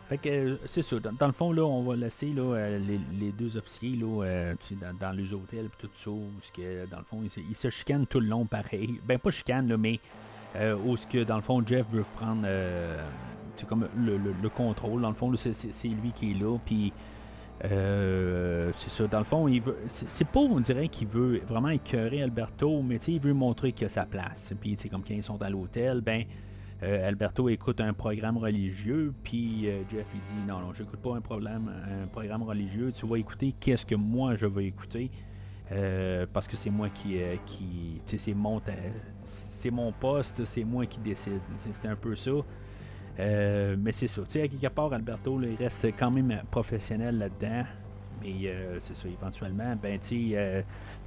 Fait 0.09 0.19
que 0.19 0.29
euh, 0.29 0.57
c'est 0.67 0.83
ça. 0.83 0.97
Dans, 1.01 1.27
le 1.27 1.33
fond, 1.33 1.53
là, 1.53 1.65
on 1.65 1.83
va 1.83 1.97
laisser 1.97 2.27
là, 2.27 2.43
euh, 2.43 2.79
les, 2.79 3.33
deux 3.33 3.57
officiers 3.57 3.97
là, 3.97 4.25
euh, 4.25 4.55
dans, 5.01 5.13
les 5.13 5.33
hôtels 5.33 5.67
et 5.67 5.71
tout 5.79 5.89
ça. 5.95 6.11
que, 6.55 6.87
dans 6.87 6.99
le 6.99 7.05
fond, 7.05 7.23
ils, 7.23 7.57
se 7.57 7.71
chicanent 7.71 8.07
tout 8.07 8.21
le 8.21 8.27
long 8.27 8.45
pareil. 8.45 9.01
Ben 9.07 9.19
pas 9.19 9.31
chicanent, 9.31 9.77
mais 9.77 10.01
où 10.85 10.97
ce 10.97 11.07
que 11.07 11.25
dans 11.25 11.35
le 11.35 11.43
fond 11.43 11.65
Jeff 11.67 11.85
veut 11.91 12.05
prendre 12.15 12.47
comme 13.69 13.89
le, 13.97 14.49
contrôle. 14.51 15.03
Dans 15.03 15.09
le 15.09 15.15
fond, 15.15 15.33
c'est 15.37 15.89
lui 15.89 16.13
qui 16.13 16.33
est 16.33 16.35
là. 16.35 16.59
Puis 16.65 16.93
c'est 17.63 18.91
ça. 18.91 19.07
Dans 19.07 19.19
le 19.19 19.25
fond, 19.25 19.49
il 19.49 19.63
veut. 19.63 19.77
C'est 19.89 20.27
pas, 20.27 20.41
on 20.41 20.61
dirait 20.61 20.89
qu'il 20.89 21.09
veut 21.09 21.41
vraiment 21.47 21.71
écœurer 21.71 22.23
Alberto, 22.23 22.83
mais 22.83 22.97
il 22.97 23.21
veut 23.21 23.35
montrer 23.35 23.73
qu'il 23.73 23.87
a 23.87 23.89
sa 23.89 24.05
place. 24.05 24.55
Puis 24.61 24.77
comme 24.91 25.03
quand 25.03 25.15
ils 25.15 25.23
sont 25.23 25.41
à 25.43 25.51
l'hôtel, 25.51 26.01
ben 26.01 26.25
euh, 26.85 27.09
Alberto 27.09 27.49
écoute 27.49 27.81
un 27.81 27.93
programme 27.95 28.37
religieux, 28.37 29.15
puis 29.23 29.69
euh, 29.69 29.83
Jeff 29.89 30.07
il 30.15 30.21
dit 30.21 30.47
non, 30.47 30.59
non, 30.59 30.73
j'écoute 30.75 31.01
pas 31.01 31.15
un, 31.15 31.21
problème, 31.21 31.73
un 32.03 32.07
programme 32.09 32.43
religieux, 32.43 32.93
tu 32.93 33.07
vas 33.07 33.17
écouter 33.17 33.55
qu'est-ce 33.59 33.87
que 33.87 33.95
moi 33.95 34.35
je 34.35 34.47
vais 34.47 34.67
écouter. 34.67 35.11
Euh, 35.73 36.27
parce 36.31 36.47
que 36.47 36.57
c'est 36.57 36.69
moi 36.69 36.91
qui, 36.91 37.17
qui 37.47 38.03
c'est 38.05 38.35
mon 38.35 39.93
poste, 39.93 40.45
c'est 40.45 40.65
moi 40.65 40.85
qui 40.85 40.99
décide. 40.99 41.41
C'est 41.57 41.87
un 41.87 41.97
peu 41.97 42.15
ça. 42.17 42.33
Mais 43.19 43.93
c'est 43.93 44.07
ça. 44.07 44.23
Tu 44.23 44.31
sais, 44.31 44.43
à 44.43 44.49
quelque 44.49 44.69
part, 44.69 44.93
Alberto, 44.93 45.41
il 45.43 45.57
reste 45.57 45.87
quand 45.99 46.11
même 46.11 46.43
professionnel 46.51 47.19
là-dedans. 47.19 47.65
Mais 48.23 48.53
c'est 48.81 48.97
ça, 48.97 49.09
éventuellement, 49.09 49.77
ben, 49.81 49.99
tu 49.99 50.35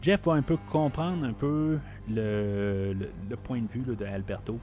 Jeff 0.01 0.23
va 0.25 0.33
un 0.33 0.41
peu 0.41 0.57
comprendre 0.71 1.25
un 1.25 1.33
peu 1.33 1.79
le, 2.09 2.95
point 3.43 3.61
de 3.61 3.67
vue 3.67 3.83
là, 3.87 3.95
de 3.95 4.05
Alberto. 4.05 4.59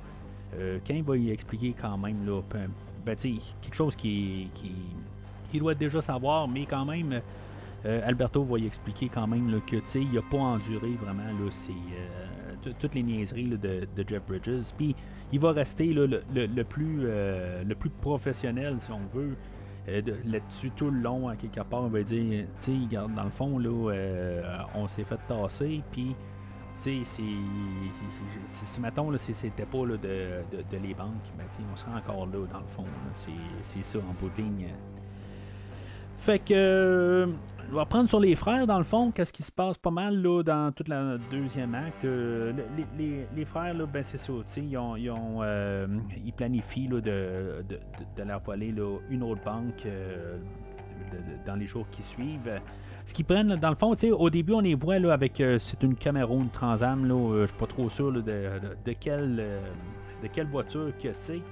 Euh, 0.59 0.79
quand 0.87 0.95
il 0.95 1.03
va 1.03 1.17
y 1.17 1.31
expliquer 1.31 1.75
quand 1.81 1.99
même, 1.99 2.25
là, 2.27 2.41
ben, 2.51 3.17
quelque 3.17 3.75
chose 3.75 3.97
qui, 3.97 4.51
qui, 4.55 5.59
doit 5.59 5.75
déjà 5.75 6.03
savoir, 6.03 6.49
mais 6.49 6.67
quand 6.67 6.85
même, 6.85 7.21
euh, 7.87 8.01
Alberto 8.05 8.43
va 8.43 8.59
y 8.59 8.67
expliquer 8.67 9.09
quand 9.09 9.27
même 9.27 9.53
là, 9.53 9.59
que 9.65 9.77
il 9.99 10.13
n'a 10.13 10.23
pas 10.23 10.39
enduré 10.39 10.91
vraiment 11.01 11.23
là, 11.23 11.49
euh, 11.71 12.44
toutes 12.79 12.95
les 12.95 13.03
niaiseries 13.03 13.49
de, 13.49 13.87
Jeff 14.07 14.23
Bridges. 14.27 14.73
Puis 14.77 14.95
il 15.33 15.41
va 15.41 15.53
rester 15.53 15.93
le, 15.93 16.63
plus, 16.63 17.03
le 17.03 17.75
plus 17.75 17.91
professionnel, 17.91 18.77
si 18.79 18.91
on 18.93 19.01
veut. 19.13 19.37
là-dessus 19.87 20.71
tout 20.71 20.91
le 20.91 21.01
long, 21.01 21.29
à 21.29 21.37
quelque 21.37 21.61
part, 21.61 21.83
on 21.83 21.89
va 21.89 22.03
dire, 22.03 22.47
tu 22.61 22.87
sais, 22.89 22.97
dans 22.97 23.25
le 23.25 23.31
fond, 23.31 23.59
là, 23.59 24.65
on 24.75 24.89
s'est 24.89 25.05
fait 25.05 25.19
tasser, 25.29 25.83
puis 25.93 26.15
si, 26.75 27.05
si, 27.05 28.81
mettons, 28.81 29.17
c'était 29.17 29.65
pas 29.65 29.87
là, 29.87 29.97
de, 29.97 30.43
de, 30.71 30.77
les 30.77 30.95
banques, 30.95 31.13
ben, 31.39 31.47
on 31.73 31.77
serait 31.77 31.93
encore 31.93 32.27
là, 32.27 32.47
dans 32.53 32.61
le 32.61 32.67
fond. 32.67 32.85
C'est 33.63 33.85
ça, 33.85 33.99
en 33.99 34.13
bout 34.15 34.31
de 34.37 34.43
ligne. 34.43 34.69
Fait 36.25 36.39
que, 36.39 37.29
on 37.71 37.75
va 37.75 37.85
prendre 37.85 38.09
sur 38.09 38.19
les 38.19 38.35
frères, 38.35 38.67
dans 38.67 38.79
le 38.79 38.85
fond, 38.85 39.11
qu'est-ce 39.11 39.33
qui 39.33 39.43
se 39.43 39.53
passe 39.53 39.77
pas 39.77 39.91
mal 39.91 40.23
là, 40.23 40.43
dans 40.43 40.73
toute 40.73 40.89
la 40.89 41.19
deuxième 41.31 41.75
acte. 41.75 42.05
Euh, 42.07 42.53
les, 42.97 43.45
frères, 43.45 43.75
là, 43.75 43.85
ben, 43.85 44.03
c'est 44.03 44.17
ça, 44.17 44.33
ils, 44.57 44.77
euh, 44.77 45.87
ils 46.25 46.33
planifient 46.33 46.89
là, 46.89 47.01
de, 47.01 47.65
de, 48.17 48.23
leur 48.23 48.41
voler 48.41 48.75
une 49.11 49.23
autre 49.23 49.43
banque 49.45 49.85
euh, 49.85 50.39
dans 51.45 51.57
les 51.57 51.67
jours 51.67 51.87
qui 51.91 52.01
suivent. 52.01 52.61
Ce 53.07 53.13
qu'ils 53.13 53.27
prennent, 53.27 53.55
dans 53.57 53.71
le 53.71 53.77
fond, 53.77 53.95
au 54.19 54.31
début, 54.31 54.55
on 54.55 54.61
les 54.61 54.75
voit 54.75 54.99
là, 54.99 55.13
avec. 55.13 55.41
Euh, 55.41 55.59
c'est 55.59 55.83
une 55.83 55.95
Cameroun 55.95 56.49
Transam, 56.51 57.05
là, 57.07 57.15
euh, 57.15 57.43
je 57.43 57.47
suis 57.49 57.59
pas 57.59 57.67
trop 57.67 57.91
sûr 57.91 58.13
de, 58.13 58.23
de, 58.23 58.93
quelle, 58.99 59.37
euh, 59.41 59.61
de 60.23 60.29
quelle 60.29 60.47
voiture 60.47 60.91
que 60.99 61.13
c'est. 61.13 61.43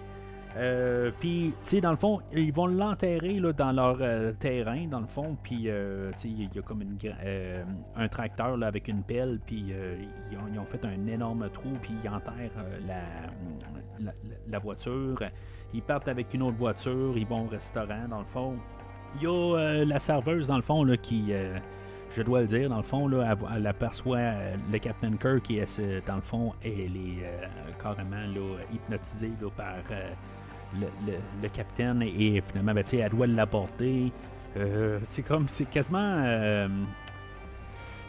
Puis, 1.21 1.55
tu 1.65 1.71
sais, 1.71 1.81
dans 1.81 1.91
le 1.91 1.97
fond, 1.97 2.21
ils 2.33 2.53
vont 2.53 2.67
l'enterrer 2.67 3.41
dans 3.57 3.73
leur 3.73 3.99
terrain, 4.39 4.87
dans 4.87 5.01
le 5.01 5.07
fond. 5.07 5.37
Puis, 5.43 5.63
tu 5.63 5.69
sais, 6.17 6.29
il 6.29 6.51
y 6.55 6.59
a 6.59 6.63
comme 6.63 6.83
une, 6.83 6.99
un 7.97 8.09
tracteur 8.09 8.57
là, 8.57 8.67
avec 8.67 8.89
une 8.89 9.03
pelle. 9.03 9.41
Puis, 9.45 9.73
ils 10.31 10.59
ont, 10.59 10.65
fait 10.65 10.85
un 10.85 11.07
énorme 11.07 11.49
trou. 11.51 11.71
Puis, 11.81 11.95
ils 12.03 12.09
enterrent 12.09 12.65
la, 14.49 14.59
voiture. 14.59 15.19
Ils 15.75 15.83
partent 15.83 16.09
avec 16.09 16.35
une 16.35 16.43
autre 16.43 16.59
voiture. 16.59 17.17
Ils 17.17 17.27
vont 17.27 17.47
au 17.47 17.49
restaurant, 17.49 18.09
dans 18.09 18.21
le 18.21 18.27
fond. 18.27 18.57
Il 19.17 19.23
y 19.23 19.27
a 19.27 19.31
euh, 19.31 19.85
la 19.85 19.99
serveuse, 19.99 20.49
dans 20.49 20.57
le 20.57 20.63
fond, 20.63 20.85
là, 20.85 20.97
qui, 20.97 21.27
euh, 21.31 21.59
je 22.17 22.23
dois 22.23 22.41
le 22.43 22.47
dire, 22.47 22.69
dans 22.69 22.79
le 22.79 22.83
fond, 22.83 23.09
là, 23.09 23.37
elle, 23.55 23.67
aperçoit 23.67 24.19
euh, 24.19 24.57
le 24.71 24.79
Captain 24.79 25.17
Kirk 25.17 25.43
qui, 25.43 25.61
dans 26.07 26.17
le 26.17 26.23
fond, 26.23 26.53
elle 26.63 26.97
est 26.97 27.81
carrément 27.81 28.17
là, 28.17 28.59
hypnotisée 28.73 29.33
là, 29.41 29.51
par 29.57 29.77
le, 30.81 31.15
le, 31.43 31.49
capitaine 31.49 32.03
et, 32.03 32.43
finalement, 32.47 32.75
ben, 32.75 32.85
elle 32.93 33.11
doit 33.11 33.27
l'aborder. 33.27 34.13
c'est 35.05 35.23
comme, 35.23 35.49
c'est 35.49 35.69
quasiment 35.69 36.69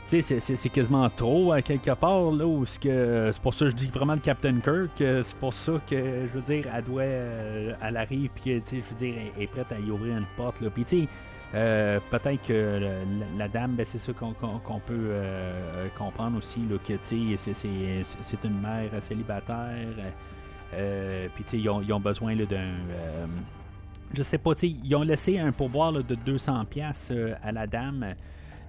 c'est 0.05 0.69
quasiment 0.69 1.09
trop 1.09 1.53
à 1.53 1.61
quelque 1.61 1.91
part, 1.91 2.31
là, 2.31 2.45
où 2.45 2.65
c'est 2.65 3.41
pour 3.41 3.53
ça 3.53 3.65
que 3.65 3.71
je 3.71 3.75
dis 3.75 3.87
vraiment 3.87 4.13
le 4.13 4.19
Captain 4.19 4.59
Kirk, 4.59 4.91
c'est 4.97 5.35
pour 5.37 5.53
ça 5.53 5.73
que, 5.89 5.95
je 5.95 6.33
veux 6.33 6.41
dire, 6.41 6.65
elle 6.73 6.83
doit, 6.83 7.01
euh, 7.03 7.73
elle 7.81 7.97
arrive, 7.97 8.29
puis, 8.35 8.61
je 8.65 8.75
veux 8.75 8.95
dire, 8.95 9.15
est 9.39 9.47
prête 9.47 9.71
à 9.71 9.79
y 9.79 9.89
ouvrir 9.89 10.17
une 10.17 10.25
porte, 10.35 10.61
là, 10.61 10.69
puis, 10.69 11.07
euh, 11.55 11.99
peut-être 12.09 12.41
que 12.43 12.79
la, 13.37 13.47
dame, 13.47 13.75
ben, 13.75 13.85
c'est 13.85 13.97
ça 13.97 14.11
qu'on 14.13 14.33
peut 14.79 14.93
euh, 14.93 15.87
comprendre 15.97 16.37
aussi, 16.37 16.61
que, 16.85 16.93
c'est 17.01 18.43
une 18.43 18.61
mère 18.61 18.91
célibataire, 19.01 19.87
puis, 20.71 21.43
tu 21.43 21.49
sais, 21.49 21.57
ils 21.59 21.69
ont, 21.69 21.99
besoin 21.99 22.35
d'un 22.35 22.73
je 24.13 24.21
sais 24.21 24.37
pas, 24.37 24.51
ils 24.61 24.95
ont 24.95 25.01
laissé 25.01 25.39
un 25.39 25.51
pourboire 25.51 25.91
de 25.91 26.15
200 26.15 26.65
pièces 26.65 27.11
à 27.41 27.51
la 27.51 27.65
dame 27.65 28.13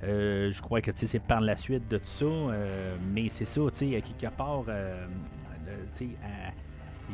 euh, 0.07 0.51
je 0.51 0.61
crois 0.61 0.81
que 0.81 0.91
c'est 0.95 1.19
par 1.19 1.41
la 1.41 1.57
suite 1.57 1.89
de 1.89 1.99
tout 1.99 2.07
ça. 2.07 2.25
Euh, 2.25 2.97
mais 3.13 3.29
c'est 3.29 3.45
ça, 3.45 3.61
à 3.63 3.71
quelque 3.71 4.37
part, 4.37 4.65
euh, 4.69 5.07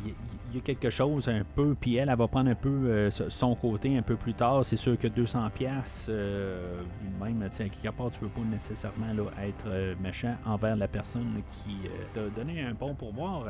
il 0.05 0.55
y, 0.55 0.57
a 0.57 0.61
quelque 0.61 0.89
chose 0.89 1.27
un 1.27 1.43
peu, 1.55 1.75
puis 1.79 1.95
elle, 1.95 2.09
elle 2.09 2.17
va 2.17 2.27
prendre 2.27 2.49
un 2.49 2.55
peu 2.55 2.69
euh, 2.69 3.11
son 3.11 3.55
côté 3.55 3.97
un 3.97 4.01
peu 4.01 4.15
plus 4.15 4.33
tard. 4.33 4.65
C'est 4.65 4.77
sûr 4.77 4.97
que 4.97 5.07
200 5.07 5.49
pièces, 5.53 6.07
euh, 6.09 6.81
même, 7.21 7.47
sais, 7.51 7.69
quelque 7.69 7.95
part, 7.95 8.09
tu 8.11 8.21
veux 8.21 8.29
pas 8.29 8.41
nécessairement 8.41 9.13
là, 9.13 9.25
être 9.43 9.65
euh, 9.67 9.95
méchant 10.01 10.35
envers 10.45 10.75
la 10.75 10.87
personne 10.87 11.41
qui 11.51 11.75
t'a 12.13 12.27
donné 12.29 12.61
un 12.61 12.73
bon 12.73 12.95
pourboire. 12.95 13.45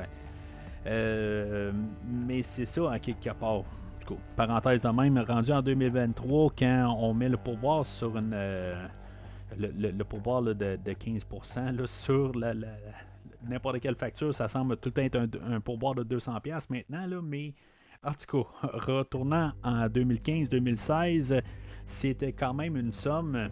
Mais 0.85 2.41
c'est 2.41 2.65
ça, 2.65 2.91
à 2.91 2.99
quelque 2.99 3.29
part. 3.31 3.63
Du 3.99 4.05
coup, 4.05 4.17
parenthèse 4.35 4.81
de 4.81 4.89
même, 4.89 5.17
rendu 5.19 5.51
en 5.51 5.61
2023, 5.61 6.53
quand 6.57 6.97
on 6.99 7.13
met 7.13 7.29
le 7.29 7.37
pourboire 7.37 7.85
sur 7.85 8.17
une. 8.17 8.35
le, 9.57 10.03
pourboire 10.03 10.41
de, 10.41 10.77
15% 10.85 11.77
là, 11.77 11.85
sur 11.85 12.35
la 12.35 12.53
n'importe 13.47 13.79
quelle 13.79 13.95
facture, 13.95 14.33
ça 14.33 14.47
semble 14.47 14.77
tout 14.77 14.97
être 14.99 15.27
un, 15.47 15.59
pourboire 15.59 15.95
de 15.95 16.03
200$ 16.03 16.65
maintenant, 16.69 17.05
là, 17.05 17.21
mais 17.21 17.53
en 18.03 18.13
tout 18.13 18.43
cas, 18.43 18.67
retournant 18.73 19.53
en 19.63 19.87
2015-2016, 19.87 21.41
c'était 21.85 22.33
quand 22.33 22.53
même 22.53 22.77
une 22.77 22.91
somme, 22.91 23.49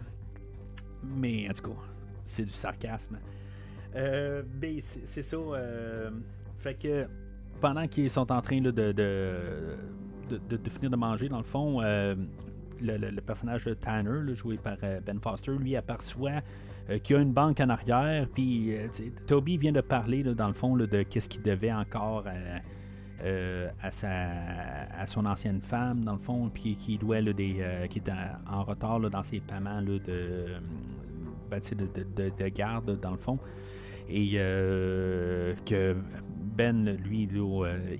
mais 1.02 1.48
en 1.48 1.52
tout 1.52 1.70
cas, 1.70 1.80
c'est 2.24 2.44
du 2.44 2.50
sarcasme. 2.50 3.18
Euh, 3.94 4.42
c'est 4.80 5.22
ça. 5.22 5.36
Euh, 5.36 6.10
fait 6.60 6.74
que 6.74 7.06
pendant 7.60 7.86
qu'ils 7.88 8.10
sont 8.10 8.30
en 8.32 8.40
train 8.40 8.60
de, 8.60 8.70
de, 8.70 8.92
de, 10.30 10.70
finir 10.70 10.90
de 10.90 10.96
manger, 10.96 11.28
dans 11.28 11.38
le 11.38 11.44
fond, 11.44 11.82
euh, 11.82 12.14
le, 12.80 13.20
personnage 13.20 13.64
de 13.64 13.74
Tanner, 13.74 14.34
joué 14.34 14.56
par 14.56 14.76
Ben 15.04 15.20
Foster, 15.20 15.52
lui 15.52 15.76
aperçoit 15.76 16.42
euh, 16.90 16.98
qui 16.98 17.14
a 17.14 17.18
une 17.18 17.32
banque 17.32 17.60
en 17.60 17.68
arrière. 17.68 18.26
Puis 18.34 18.74
euh, 18.74 18.88
Toby 19.26 19.56
vient 19.58 19.72
de 19.72 19.80
parler, 19.80 20.22
dans 20.22 20.48
le 20.48 20.54
fond, 20.54 20.76
de 20.76 21.02
qu'est-ce 21.02 21.28
qu'il 21.28 21.42
devait 21.42 21.72
encore 21.72 22.24
euh, 23.22 23.68
à, 23.82 23.90
sa, 23.90 24.10
à 24.98 25.06
son 25.06 25.26
ancienne 25.26 25.60
femme, 25.60 26.04
dans 26.04 26.14
le 26.14 26.18
fond, 26.18 26.50
puis 26.52 26.76
qui 26.76 26.98
doit 26.98 27.20
des, 27.20 27.64
qui 27.90 27.98
est 27.98 28.10
en, 28.50 28.64
retard 28.64 28.98
dans 28.98 29.22
ses 29.22 29.40
paiements 29.40 29.82
de, 29.82 30.00
ben, 31.50 31.60
de, 31.60 32.30
de, 32.30 32.48
garde, 32.48 32.98
dans 32.98 33.12
le 33.12 33.18
fond. 33.18 33.38
Et 34.08 34.32
que 34.32 35.96
Ben, 36.60 36.98
lui, 37.04 37.26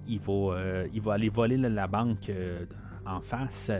il, 0.06 0.20
va, 0.20 0.84
il 0.92 1.00
va 1.00 1.12
aller 1.14 1.30
voler 1.30 1.56
la 1.56 1.86
banque 1.86 2.30
en 3.06 3.20
face. 3.22 3.72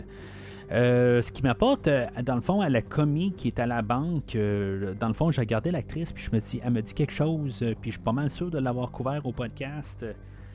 Euh, 0.73 1.21
ce 1.21 1.33
qui 1.33 1.43
m'apporte, 1.43 1.89
euh, 1.89 2.07
dans 2.23 2.37
le 2.37 2.41
fond, 2.41 2.61
à 2.61 2.69
la 2.69 2.81
commis 2.81 3.33
qui 3.33 3.49
est 3.49 3.59
à 3.59 3.67
la 3.67 3.83
banque, 3.83 4.37
euh, 4.37 4.95
dans 4.95 5.09
le 5.09 5.15
fond, 5.15 5.31
j'ai 5.33 5.41
regardé 5.41 5.73
l'actrice, 5.73 6.13
puis 6.13 6.25
je 6.25 6.31
me 6.31 6.39
dis, 6.39 6.61
elle 6.65 6.73
me 6.73 6.81
dit 6.81 6.95
quelque 6.95 7.13
chose, 7.13 7.59
puis 7.81 7.91
je 7.91 7.97
suis 7.97 8.05
pas 8.05 8.13
mal 8.13 8.31
sûr 8.31 8.51
de 8.51 8.59
l'avoir 8.59 8.91
couvert 8.93 9.27
au 9.27 9.33
podcast. 9.33 10.07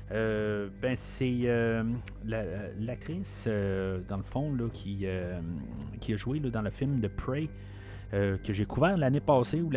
ben, 0.10 0.96
c'est 0.96 1.50
l'actrice, 2.80 3.48
dans 4.08 4.18
le 4.18 4.24
fond, 4.24 4.54
là, 4.54 4.70
qui, 4.72 5.06
a 5.06 6.16
joué 6.16 6.40
dans 6.40 6.62
le 6.62 6.72
film 6.72 7.00
de 7.00 7.08
Prey. 7.08 7.50
Que 8.44 8.54
j'ai 8.54 8.66
couvert 8.66 8.98
l'année 8.98 9.20
passée 9.20 9.62
ou 9.62 9.70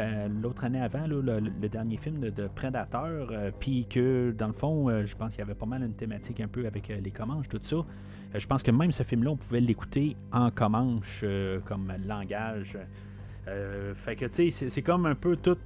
l'autre 0.43 0.65
année 0.65 0.81
avant, 0.81 1.07
le, 1.07 1.41
dernier 1.69 1.97
film 1.97 2.21
de, 2.21 2.31
de 2.31 2.49
Predator, 2.49 3.31
puis 3.59 3.87
que 3.87 4.35
dans 4.37 4.47
le 4.47 4.53
fond, 4.53 5.05
je 5.05 5.17
pense 5.17 5.33
qu'il 5.33 5.41
y 5.41 5.43
avait 5.43 5.55
pas 5.55 5.67
mal 5.67 5.83
une 5.83 5.95
thématique 5.95 6.41
un 6.41 6.49
peu 6.49 6.67
avec 6.67 6.89
les 6.89 7.11
commanges, 7.11 7.49
tout 7.49 7.61
ça. 7.63 7.85
Euh, 8.35 8.39
je 8.39 8.47
pense 8.47 8.63
que 8.63 8.71
même 8.71 8.93
ce 8.93 9.03
film-là, 9.03 9.31
on 9.31 9.37
pouvait 9.37 9.61
l'écouter 9.61 10.17
en 10.33 10.51
comanche 10.51 11.21
euh, 11.23 11.61
comme 11.65 11.93
langage. 12.07 12.79
Euh, 13.47 13.95
fait 13.95 14.17
que 14.17 14.27
tu 14.27 14.51
sais, 14.51 14.69
c'est 14.69 14.83
comme 14.83 15.07
un 15.07 15.15
peu 15.15 15.37
tout. 15.37 15.57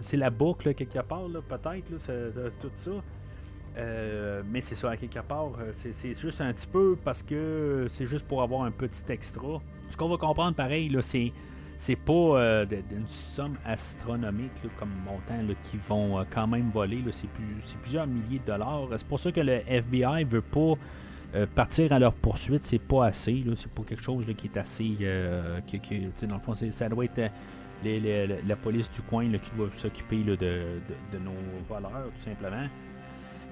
c'est 0.00 0.16
la 0.16 0.30
boucle 0.30 0.74
quelque 0.74 1.00
part, 1.02 1.28
peut-être, 1.48 1.86
tout 2.60 2.70
ça. 2.74 2.90
mais 4.50 4.60
c'est 4.60 4.74
ça, 4.74 4.96
quelque 4.96 5.20
part, 5.20 5.52
c'est 5.70 6.14
juste 6.14 6.40
un 6.40 6.52
petit 6.52 6.66
peu 6.66 6.96
parce 7.04 7.22
que 7.22 7.86
c'est 7.88 8.06
juste 8.06 8.26
pour 8.26 8.42
avoir 8.42 8.62
un 8.62 8.72
petit 8.72 9.04
extra. 9.08 9.60
Ce 9.88 9.96
qu'on 9.96 10.08
va 10.08 10.16
comprendre, 10.16 10.56
pareil, 10.56 10.96
c'est 11.00 11.32
c'est 11.80 11.96
pas 11.96 12.62
une 12.90 13.06
somme 13.06 13.56
astronomique 13.64 14.52
comme 14.78 14.90
montant 15.02 15.54
qui 15.62 15.78
vont 15.88 16.22
quand 16.30 16.46
même 16.46 16.70
voler. 16.70 17.02
C'est 17.10 17.26
plusieurs 17.80 18.06
milliers 18.06 18.38
de 18.38 18.44
dollars. 18.52 18.86
C'est 18.96 19.06
pour 19.06 19.18
ça 19.18 19.32
que 19.32 19.40
le 19.40 19.62
FBI 19.66 20.24
veut 20.24 20.42
pas 20.42 20.74
euh, 21.34 21.46
partir 21.46 21.90
à 21.94 21.98
leur 21.98 22.12
poursuite, 22.12 22.64
c'est 22.64 22.78
pas 22.78 23.06
assez. 23.06 23.42
C'est 23.56 23.70
pas 23.70 23.82
quelque 23.82 24.02
chose 24.02 24.26
qui 24.36 24.48
est 24.48 24.58
assez. 24.58 24.94
Euh, 25.00 25.60
dans 26.22 26.34
le 26.34 26.40
fond, 26.42 26.52
ça 26.54 26.88
doit 26.90 27.06
être 27.06 27.30
euh, 27.86 28.36
la 28.46 28.56
police 28.56 28.90
du 28.90 29.00
coin 29.00 29.30
qui 29.38 29.50
doit 29.56 29.70
s'occuper 29.74 30.22
de, 30.22 30.80
nos 31.18 31.32
voleurs, 31.66 32.10
tout 32.14 32.20
simplement. 32.20 32.68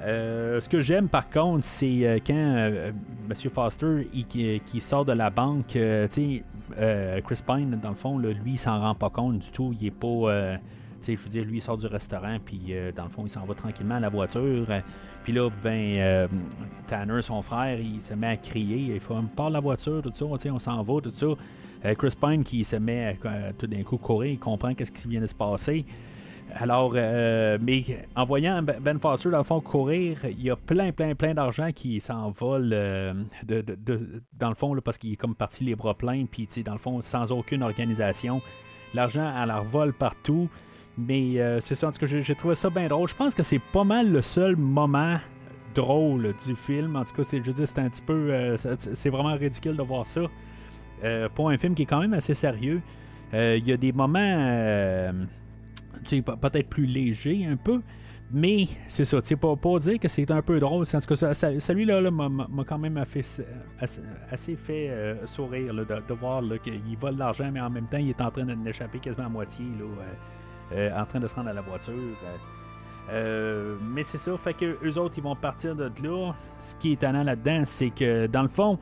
Ce 0.00 0.68
que 0.68 0.80
j'aime 0.80 1.08
par 1.08 1.28
contre, 1.28 1.64
c'est 1.64 2.22
quand 2.26 2.34
M. 2.34 3.50
Foster 3.52 4.08
qui, 4.28 4.80
sort 4.80 5.04
de 5.04 5.12
la 5.12 5.30
banque, 5.30 5.66
Chris 5.68 7.42
Pine, 7.46 7.80
dans 7.82 7.90
le 7.90 7.94
fond, 7.94 8.18
lui, 8.18 8.52
il 8.52 8.58
s'en 8.58 8.80
rend 8.80 8.94
pas 8.94 9.10
compte 9.10 9.38
du 9.38 9.50
tout. 9.50 9.74
Il 9.80 9.86
est 9.86 9.90
pas 9.90 10.58
je 11.06 11.22
veux 11.22 11.30
dire, 11.30 11.44
lui, 11.44 11.58
il 11.58 11.60
sort 11.60 11.78
du 11.78 11.86
restaurant, 11.86 12.38
puis 12.44 12.60
euh, 12.70 12.92
dans 12.92 13.04
le 13.04 13.10
fond, 13.10 13.22
il 13.24 13.30
s'en 13.30 13.44
va 13.44 13.54
tranquillement 13.54 13.96
à 13.96 14.00
la 14.00 14.08
voiture. 14.08 14.66
puis 15.24 15.32
là, 15.32 15.48
ben, 15.62 15.98
euh, 15.98 16.28
Tanner, 16.86 17.22
son 17.22 17.42
frère, 17.42 17.78
il 17.78 18.00
se 18.00 18.14
met 18.14 18.26
à 18.28 18.36
crier. 18.36 18.94
Il 18.94 19.00
faut 19.00 19.14
me 19.14 19.28
parle 19.28 19.52
la 19.52 19.60
voiture, 19.60 20.02
tout 20.02 20.12
ça, 20.14 20.24
on 20.24 20.58
s'en 20.58 20.82
va, 20.82 21.00
tout 21.00 21.12
ça. 21.14 21.26
Euh, 21.84 21.94
Chris 21.94 22.14
Pine 22.20 22.42
qui 22.42 22.64
se 22.64 22.76
met 22.76 23.18
tout 23.56 23.66
d'un 23.66 23.82
coup 23.82 23.98
courir, 23.98 24.32
il 24.32 24.38
comprend 24.38 24.74
qu'est-ce 24.74 24.92
qui 24.92 25.06
vient 25.08 25.20
de 25.20 25.26
se 25.26 25.34
passer. 25.34 25.84
Alors, 26.54 26.94
mais 26.94 27.84
en 28.16 28.24
voyant 28.24 28.62
Ben, 28.62 28.76
ben 28.80 28.98
Foster, 28.98 29.30
dans 29.30 29.38
le 29.38 29.44
fond, 29.44 29.60
courir, 29.60 30.18
il 30.24 30.42
y 30.42 30.50
a 30.50 30.56
plein, 30.56 30.92
plein, 30.92 31.14
plein 31.14 31.34
d'argent 31.34 31.70
qui 31.72 32.00
s'envole 32.00 32.70
de, 32.70 33.14
dans 34.32 34.48
le 34.48 34.54
fond, 34.54 34.76
parce 34.84 34.98
qu'il 34.98 35.12
est 35.12 35.16
comme 35.16 35.34
parti 35.34 35.64
les 35.64 35.76
bras 35.76 35.94
pleins, 35.94 36.24
puis 36.24 36.48
dans 36.64 36.72
le 36.72 36.78
fond, 36.78 37.00
sans 37.02 37.30
aucune 37.32 37.62
organisation. 37.62 38.40
L'argent, 38.94 39.30
elle 39.42 39.52
vole 39.70 39.92
partout. 39.92 40.48
Mais 40.98 41.40
euh, 41.40 41.60
c'est 41.60 41.76
ça, 41.76 41.88
en 41.88 41.92
tout 41.92 42.00
cas, 42.00 42.06
j'ai 42.06 42.34
trouvé 42.34 42.56
ça 42.56 42.70
bien 42.70 42.88
drôle. 42.88 43.08
Je 43.08 43.14
pense 43.14 43.34
que 43.34 43.44
c'est 43.44 43.60
pas 43.60 43.84
mal 43.84 44.10
le 44.10 44.20
seul 44.20 44.56
moment 44.56 45.16
drôle 45.74 46.34
du 46.44 46.56
film. 46.56 46.96
En 46.96 47.04
tout 47.04 47.14
cas, 47.14 47.22
je 47.22 47.52
dire, 47.52 47.68
c'est 47.68 47.78
un 47.78 47.88
petit 47.88 48.02
peu. 48.02 48.32
Euh, 48.32 48.56
c'est 48.56 49.10
vraiment 49.10 49.36
ridicule 49.36 49.76
de 49.76 49.82
voir 49.82 50.04
ça. 50.04 50.22
Euh, 51.04 51.28
pour 51.32 51.50
un 51.50 51.56
film 51.56 51.76
qui 51.76 51.82
est 51.82 51.86
quand 51.86 52.00
même 52.00 52.14
assez 52.14 52.34
sérieux. 52.34 52.82
Il 53.32 53.64
y 53.64 53.72
a 53.72 53.76
des 53.76 53.92
moments. 53.92 55.12
Peut-être 56.10 56.68
plus 56.68 56.86
légers 56.86 57.46
un 57.46 57.56
peu. 57.56 57.80
Mais 58.30 58.66
c'est 58.88 59.06
ça, 59.06 59.22
tu 59.22 59.28
sais, 59.28 59.36
pas, 59.36 59.56
pas 59.56 59.78
dire 59.78 59.98
que 59.98 60.06
c'est 60.06 60.30
un 60.30 60.42
peu 60.42 60.60
drôle. 60.60 60.84
En 60.92 61.00
tout 61.00 61.14
cas, 61.14 61.32
celui-là 61.34 62.10
m'a 62.10 62.64
quand 62.66 62.76
même 62.76 62.98
assez, 62.98 63.24
assez, 64.30 64.54
fait 64.56 65.16
sourire 65.24 65.72
de, 65.72 66.14
voir 66.14 66.42
qu'il 66.62 66.98
vole 67.00 67.16
l'argent, 67.16 67.50
mais 67.50 67.60
en 67.60 67.70
même 67.70 67.86
temps, 67.86 67.96
il 67.96 68.10
est 68.10 68.20
en 68.20 68.30
train 68.30 68.44
d'échapper 68.44 68.98
quasiment 68.98 69.26
à 69.26 69.30
moitié. 69.30 69.64
Là, 69.78 70.04
euh, 70.72 70.90
en 70.94 71.06
train 71.06 71.18
de 71.18 71.26
se 71.26 71.34
rendre 71.34 71.48
à 71.48 71.52
la 71.52 71.62
voiture. 71.62 71.94
Euh, 71.94 72.36
euh, 73.10 73.76
mais 73.80 74.02
c'est 74.02 74.18
ça, 74.18 74.36
fait 74.36 74.52
que 74.52 74.76
eux 74.84 74.98
autres, 74.98 75.14
ils 75.16 75.22
vont 75.22 75.34
partir 75.34 75.74
de 75.74 75.90
là. 76.02 76.34
Ce 76.60 76.74
qui 76.76 76.90
est 76.90 76.92
étonnant 76.92 77.22
là-dedans, 77.22 77.62
c'est 77.64 77.90
que 77.90 78.26
dans 78.26 78.42
le 78.42 78.48
fond, 78.48 78.78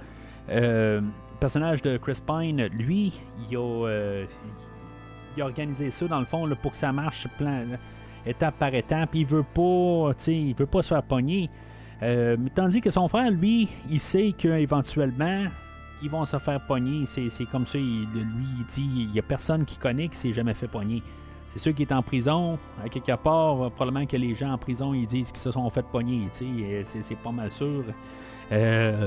le 0.48 1.02
personnage 1.38 1.82
de 1.82 1.96
Chris 1.96 2.20
Pine, 2.26 2.66
lui, 2.66 3.20
il 3.48 3.57
a, 3.57 4.24
il 5.37 5.43
a 5.43 5.45
organisé 5.45 5.91
ça 5.91 6.07
dans 6.07 6.20
le 6.20 6.24
fond 6.24 6.49
pour 6.62 6.72
que 6.72 6.78
ça 6.78 6.93
marche 6.93 7.26
étape 8.26 8.55
par 8.59 8.74
étape. 8.74 9.11
Il 9.14 9.26
veut 9.26 9.43
pas, 9.43 10.12
il 10.26 10.55
veut 10.55 10.66
pas 10.66 10.82
se 10.82 10.89
faire 10.89 11.03
pogner. 11.03 11.51
mais 12.01 12.51
tandis 12.55 12.80
que 12.80 12.91
son 12.91 13.09
frère, 13.09 13.30
lui, 13.30 13.68
il 13.91 14.01
sait 14.01 14.34
qu'éventuellement, 14.37 15.45
ils 16.03 16.11
vont 16.11 16.24
se 16.24 16.39
faire 16.39 16.61
pogner. 16.61 17.07
C'est 17.07 17.45
comme 17.47 17.66
ça, 17.66 17.78
lui, 17.78 18.07
il 18.59 18.66
dit 18.68 18.91
il 18.97 19.09
n'y 19.09 19.18
a 19.18 19.22
personne 19.22 19.64
qui 19.64 19.76
connaît 19.76 20.09
qui 20.09 20.16
s'est 20.16 20.32
jamais 20.32 20.55
fait 20.55 20.68
pogner. 20.68 21.03
C'est 21.57 21.70
ceux 21.70 21.72
qui 21.72 21.82
est 21.84 21.93
en 21.93 22.03
prison, 22.03 22.59
à 22.84 22.91
quelque 22.91 23.16
part, 23.16 23.62
euh, 23.62 23.70
probablement 23.70 24.05
que 24.05 24.18
les 24.18 24.34
gens 24.34 24.53
en 24.53 24.59
prison, 24.59 24.93
ils 24.93 25.07
disent 25.07 25.32
qu'ils 25.32 25.41
se 25.41 25.51
sont 25.51 25.70
fait 25.70 25.87
pogner, 25.87 26.28
c'est 26.30 27.14
pas 27.16 27.32
mal 27.32 27.51
sûr. 27.51 27.82
Il 28.51 28.53
euh, 28.53 29.07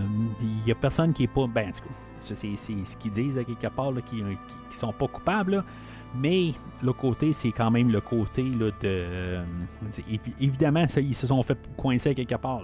n'y 0.66 0.72
a 0.72 0.76
personne 0.76 1.14
qui 1.14 1.26
est 1.26 1.28
pas. 1.28 1.46
Ben, 1.46 1.72
c'est 2.20 2.34
ce 2.56 2.98
qu'ils 2.98 3.12
disent 3.12 3.38
à 3.38 3.44
quelque 3.44 3.68
part, 3.68 3.94
qui, 4.04 4.24
qui, 4.72 4.78
sont 4.78 4.92
pas 4.92 5.08
coupables. 5.08 5.64
Mais 6.16 6.53
le 6.82 6.93
côté, 6.93 7.34
c'est 7.34 7.51
quand 7.51 7.70
même 7.70 7.91
le 7.91 8.01
côté 8.01 8.43
là, 8.43 8.68
de. 8.68 8.74
Euh, 8.84 9.43
évidemment, 10.39 10.86
ils 10.97 11.16
se 11.16 11.28
sont 11.28 11.41
fait 11.43 11.57
coincer 11.78 12.16
quelque 12.16 12.36
part. 12.36 12.64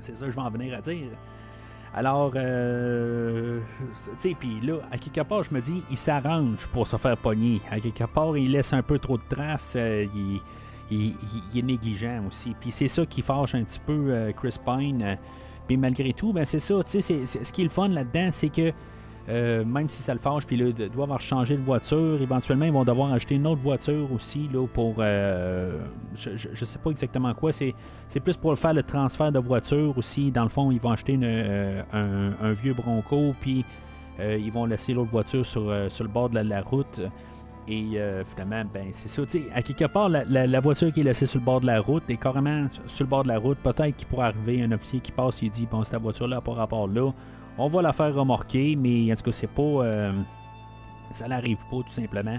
C'est 0.00 0.16
ça 0.16 0.26
que 0.26 0.30
je 0.30 0.36
vais 0.36 0.42
en 0.42 0.50
venir 0.50 0.76
à 0.76 0.80
dire. 0.80 1.08
Alors, 1.94 2.32
euh, 2.36 3.60
tu 3.94 4.12
sais, 4.18 4.36
puis 4.38 4.60
là, 4.62 4.76
à 4.90 4.98
quelque 4.98 5.22
part, 5.22 5.42
je 5.42 5.52
me 5.52 5.60
dis, 5.60 5.82
il 5.90 5.96
s'arrange 5.96 6.66
pour 6.68 6.86
se 6.86 6.96
faire 6.96 7.16
pogner. 7.16 7.60
À 7.70 7.80
quelque 7.80 8.04
part, 8.04 8.36
il 8.36 8.52
laisse 8.52 8.72
un 8.72 8.82
peu 8.82 8.98
trop 8.98 9.18
de 9.18 9.22
traces. 9.28 9.74
Euh, 9.76 10.06
il, 10.90 11.16
est 11.54 11.62
négligent 11.62 12.22
aussi. 12.26 12.54
Puis 12.58 12.70
c'est 12.70 12.88
ça 12.88 13.04
qui 13.04 13.20
fâche 13.20 13.54
un 13.54 13.62
petit 13.62 13.80
peu 13.80 14.32
Chris 14.36 14.56
Pine. 14.64 15.18
Puis 15.66 15.76
malgré 15.76 16.14
tout, 16.14 16.32
ben 16.32 16.46
c'est 16.46 16.60
ça, 16.60 16.82
tu 16.82 17.02
sais, 17.02 17.26
ce 17.26 17.52
qui 17.52 17.60
est 17.60 17.64
le 17.64 17.70
fun 17.70 17.88
là-dedans, 17.88 18.30
c'est 18.30 18.48
que 18.48 18.72
Euh, 19.28 19.62
même 19.62 19.90
si 19.90 20.00
ça 20.00 20.14
le 20.14 20.20
fâche, 20.20 20.46
puis 20.46 20.56
là, 20.56 20.66
ils 20.68 20.74
doivent 20.74 21.08
avoir 21.08 21.20
changé 21.20 21.56
de 21.56 21.62
voiture. 21.62 22.20
Éventuellement, 22.20 22.64
ils 22.64 22.72
vont 22.72 22.84
devoir 22.84 23.12
acheter 23.12 23.34
une 23.34 23.46
autre 23.46 23.60
voiture 23.60 24.10
aussi 24.14 24.48
là, 24.52 24.66
pour. 24.66 24.96
Euh, 24.98 25.78
je, 26.14 26.30
je, 26.36 26.64
sais 26.64 26.78
pas 26.78 26.90
exactement 26.90 27.34
quoi. 27.34 27.52
C'est, 27.52 27.74
plus 28.24 28.38
pour 28.38 28.58
faire 28.58 28.72
le 28.72 28.82
transfert 28.82 29.30
de 29.30 29.38
voiture 29.38 29.96
aussi. 29.98 30.30
Dans 30.30 30.44
le 30.44 30.48
fond, 30.48 30.70
ils 30.70 30.80
vont 30.80 30.92
acheter 30.92 31.18
euh, 31.22 31.82
un, 31.92 32.52
vieux 32.52 32.72
Bronco, 32.72 33.34
puis 33.40 33.64
ils 34.18 34.50
vont 34.50 34.64
laisser 34.64 34.94
l'autre 34.94 35.10
voiture 35.10 35.44
sur, 35.44 35.72
sur 35.88 36.04
le 36.04 36.10
bord 36.10 36.30
de 36.30 36.38
la, 36.38 36.62
route. 36.62 37.00
Et 37.68 38.00
finalement, 38.34 38.64
ben, 38.72 38.88
c'est 38.92 39.08
ça. 39.08 39.22
à 39.54 39.60
quelque 39.60 39.84
part, 39.84 40.08
la, 40.08 40.24
la, 40.24 40.60
voiture 40.60 40.90
qui 40.90 41.00
est 41.00 41.04
laissée 41.04 41.26
sur 41.26 41.38
le 41.38 41.44
bord 41.44 41.60
de 41.60 41.66
la 41.66 41.80
route 41.80 42.02
est 42.08 42.16
carrément 42.16 42.66
sur 42.86 43.04
le 43.04 43.10
bord 43.10 43.24
de 43.24 43.28
la 43.28 43.38
route. 43.38 43.58
Peut-être 43.58 43.94
qu'il 43.94 44.08
pourrait 44.08 44.28
arriver 44.28 44.62
un 44.62 44.72
officier 44.72 45.00
qui 45.00 45.12
passe 45.12 45.42
et 45.42 45.50
dit 45.50 45.68
Bon, 45.70 45.84
cette 45.84 46.00
voiture-là 46.00 46.40
par 46.40 46.54
rapport 46.54 46.88
là 46.88 47.12
on 47.58 47.68
va 47.68 47.82
la 47.82 47.92
faire 47.92 48.14
remorquer, 48.14 48.76
mais 48.76 49.12
en 49.12 49.16
tout 49.16 49.24
cas, 49.24 49.32
c'est 49.32 49.48
pas. 49.48 49.62
Euh, 49.62 50.12
ça 51.12 51.26
n'arrive 51.28 51.58
pas, 51.70 51.78
tout 51.78 51.90
simplement. 51.90 52.38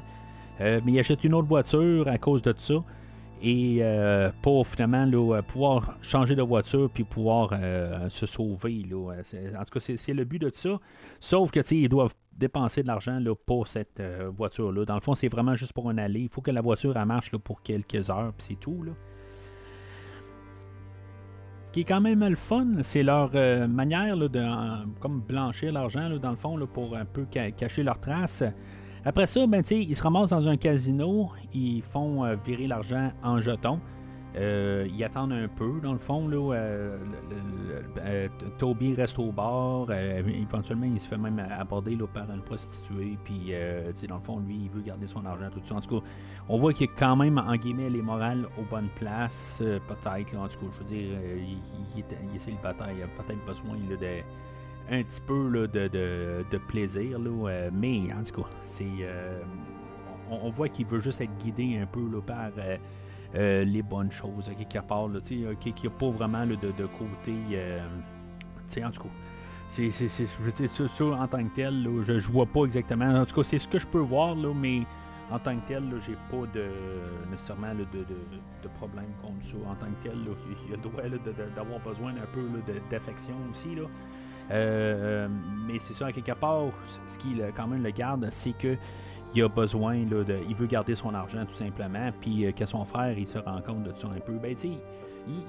Euh, 0.62 0.80
mais 0.86 0.94
il 0.94 1.00
achète 1.00 1.24
une 1.24 1.34
autre 1.34 1.48
voiture 1.48 2.08
à 2.08 2.18
cause 2.18 2.42
de 2.42 2.54
ça. 2.58 2.76
Et 3.42 3.78
euh, 3.80 4.32
pour 4.42 4.68
finalement 4.68 5.10
pouvoir 5.48 5.98
changer 6.02 6.36
de 6.36 6.42
voiture 6.42 6.90
puis 6.94 7.06
pouvoir 7.06 7.54
se 8.10 8.26
sauver. 8.26 8.86
en 8.94 9.64
tout 9.64 9.80
cas, 9.80 9.80
c'est 9.80 10.14
le 10.14 10.26
but 10.26 10.40
de 10.40 10.52
ça. 10.54 10.78
Sauf 11.22 11.50
que 11.52 11.62
ils 11.74 11.88
doivent 11.88 12.16
dépenser 12.34 12.82
de 12.84 12.88
l'argent 12.88 13.22
pour 13.46 13.68
cette 13.68 14.02
voiture-là. 14.38 14.84
Dans 14.84 14.96
le 14.96 15.02
fond, 15.02 15.14
c'est 15.14 15.30
vraiment 15.30 15.56
juste 15.56 15.72
pour 15.72 15.90
un 15.90 15.98
aller. 15.98 16.22
Il 16.22 16.30
faut 16.30 16.42
que 16.42 16.52
la 16.52 16.62
voiture 16.62 16.94
marche 17.06 17.32
pour 17.38 17.62
quelques 17.62 18.10
heures, 18.10 18.34
puis 18.38 18.48
c'est 18.50 18.60
tout. 18.60 18.84
Là. 18.84 18.92
Ce 21.70 21.72
qui 21.72 21.82
est 21.82 21.84
quand 21.84 22.02
même 22.02 22.28
le 22.28 22.36
fun, 22.36 22.66
c'est 22.82 23.04
leur 23.04 23.30
euh, 23.36 23.68
manière 23.68 24.18
de 24.18 24.44
comme 25.00 25.22
blanchir 25.22 25.72
l'argent, 25.72 26.10
dans 26.20 26.32
le 26.32 26.36
fond, 26.36 26.58
pour 26.66 26.98
un 26.98 27.06
peu 27.06 27.28
cacher 27.56 27.84
leurs 27.84 28.00
traces. 28.00 28.44
Après 29.06 29.28
ça, 29.28 29.46
ben, 29.46 29.62
ils 29.70 29.96
se 29.96 30.02
ramassent 30.02 30.32
dans 30.32 30.48
un 30.48 30.58
casino, 30.58 31.30
ils 31.54 31.84
font 31.84 32.26
euh, 32.26 32.36
virer 32.44 32.66
l'argent 32.66 33.12
en 33.22 33.40
jetons. 33.40 33.80
Euh, 34.36 34.88
ils 34.94 35.04
attendent 35.04 35.34
un 35.34 35.48
peu, 35.48 35.80
dans 35.82 35.94
le 35.94 36.00
fond. 36.00 36.28
Là, 36.28 36.54
euh, 36.54 36.98
euh, 37.98 38.28
Toby 38.58 38.94
reste 38.94 39.18
au 39.18 39.32
bar. 39.32 39.92
éventuellement, 39.92 40.86
il 40.86 41.00
se 41.00 41.08
fait 41.08 41.18
même 41.18 41.40
aborder 41.40 41.98
par 42.14 42.30
une 42.32 42.42
prostituée. 42.42 43.18
Puis, 43.24 43.52
dans 44.08 44.16
le 44.16 44.22
fond, 44.22 44.40
lui, 44.40 44.66
il 44.66 44.70
veut 44.70 44.82
garder 44.82 45.08
son 45.08 45.26
argent, 45.26 45.50
tout 45.52 45.62
ça. 45.64 45.76
En 45.76 45.82
tout 45.82 46.00
cas, 46.00 46.06
on 46.48 46.60
voit 46.60 46.74
qu'il 46.74 46.86
est 46.86 46.96
quand 46.96 47.16
même, 47.16 47.38
en 47.38 47.56
guillemets, 47.56 47.90
les 47.90 48.02
morales 48.02 48.46
aux 48.60 48.66
bonnes 48.70 48.90
places. 48.96 49.64
peut-être, 49.88 50.36
en 50.38 50.48
tout 50.48 50.60
cas, 50.60 50.66
je 50.74 50.80
veux 50.80 50.86
dire, 50.86 51.20
il, 51.96 52.36
est, 52.36 52.40
célibataire. 52.40 52.90
Il 52.96 53.04
a 53.04 53.08
peut-être 53.08 53.44
besoin 53.46 53.76
de 53.76 54.24
un 54.92 55.04
petit 55.04 55.22
peu 55.22 55.68
de, 55.68 56.58
plaisir. 56.68 57.18
Là, 57.18 57.70
mais 57.74 58.14
en 58.14 58.24
tout 58.24 58.44
cas, 58.44 58.50
c'est, 58.62 58.86
on, 60.30 60.50
voit 60.50 60.70
qu'il 60.70 60.86
veut 60.86 61.00
juste 61.00 61.22
être 61.22 61.36
guidé 61.38 61.80
un 61.82 61.88
peu 61.88 62.08
là, 62.12 62.22
par 62.22 62.52
euh, 63.36 63.64
les 63.64 63.82
bonnes 63.82 64.12
choses, 64.12 64.52
quelque 64.58 64.86
part, 64.86 65.08
là, 65.08 65.20
qu'il 65.22 65.44
n'y 65.44 65.88
a 65.88 65.90
pas 65.90 66.10
vraiment 66.10 66.46
de, 66.46 66.56
côté. 66.86 67.36
Euh, 67.54 67.80
en 68.84 68.92
tout 68.92 69.04
cas. 69.04 69.10
C'est, 69.68 69.90
je 69.92 70.66
ça, 70.88 71.04
en 71.06 71.28
tant 71.28 71.44
que 71.44 71.54
tel, 71.54 71.88
je, 72.02 72.14
ne 72.14 72.20
vois 72.32 72.48
pas 72.48 72.64
exactement. 72.66 73.22
En 73.22 73.26
tout 73.26 73.36
cas, 73.36 73.44
c'est 73.44 73.60
ce 73.60 73.68
que 73.68 73.78
je 73.78 73.86
peux 73.86 74.00
voir, 74.00 74.34
là, 74.34 74.52
mais 74.54 74.82
en 75.30 75.38
tant 75.38 75.56
que 75.60 75.68
tel, 75.68 75.84
j'ai 76.00 76.18
pas 76.30 76.48
de 76.52 76.70
nécessairement 77.30 77.76
de, 77.76 77.84
de, 77.84 78.68
problème 78.80 79.12
contre 79.22 79.46
ça. 79.46 79.58
En 79.70 79.76
tant 79.76 79.86
que 79.86 80.08
tel, 80.08 80.18
il 80.66 80.72
y 80.72 80.74
a 80.74 80.78
droit 80.78 81.04
d'avoir 81.56 81.80
besoin 81.82 82.12
un 82.12 82.26
peu 82.34 82.48
d'affection 82.90 83.36
aussi. 83.52 83.76
Là. 83.76 83.84
Euh, 84.52 85.28
mais 85.68 85.78
c'est 85.80 85.94
ça, 85.94 86.08
à 86.08 86.12
quelque 86.12 86.32
part, 86.32 86.70
ce 87.06 87.18
qui 87.20 87.40
quand 87.56 87.68
même 87.68 87.84
le 87.84 87.92
garde, 87.92 88.28
c'est 88.32 88.54
que 88.54 88.76
il 89.34 89.44
a 89.44 89.48
besoin, 89.48 90.04
de, 90.06 90.26
il 90.48 90.56
veut 90.56 90.68
garder 90.68 90.96
son 90.96 91.14
argent 91.14 91.46
tout 91.46 91.56
simplement, 91.56 92.10
puis 92.20 92.46
euh, 92.46 92.52
que 92.52 92.66
son 92.66 92.84
frère, 92.86 93.18
il 93.18 93.28
se 93.28 93.38
rend 93.38 93.62
compte 93.62 93.84
de 93.84 93.94
ça 93.94 94.08
un 94.08 94.20
peu. 94.20 94.34
Ben, 94.34 94.56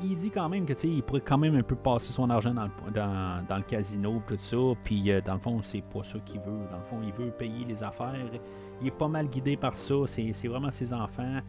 il, 0.03 0.17
dit 0.17 0.31
quand 0.31 0.49
même 0.49 0.67
que 0.67 0.75
il 0.87 1.03
pourrait 1.03 1.23
quand 1.23 1.39
même 1.39 1.57
un 1.57 1.63
peu 1.63 1.77
passer 1.77 2.13
son 2.13 2.29
argent 2.29 2.53
dans 2.53 2.65
le, 2.65 2.93
dans, 2.93 3.57
le 3.57 3.63
casino, 3.63 4.23
tout 4.27 4.37
ça, 4.39 4.57
puis 4.85 5.11
euh, 5.11 5.21
dans 5.25 5.35
le 5.35 5.41
fond, 5.41 5.61
c'est 5.63 5.83
pas 5.83 6.05
ça 6.05 6.19
qu'il 6.21 6.41
veut. 6.41 6.67
Dans 6.71 6.79
le 6.79 6.85
fond, 6.85 6.99
il 7.03 7.13
veut 7.13 7.31
payer 7.31 7.65
les 7.65 7.83
affaires. 7.83 8.15
Il 8.83 8.89
est 8.89 8.97
pas 8.97 9.09
mal 9.09 9.29
guidé 9.29 9.57
par 9.57 9.77
ça. 9.77 9.95
C'est 10.07 10.49
vraiment 10.49 10.71
ses 10.71 10.93
enfants 10.93 11.41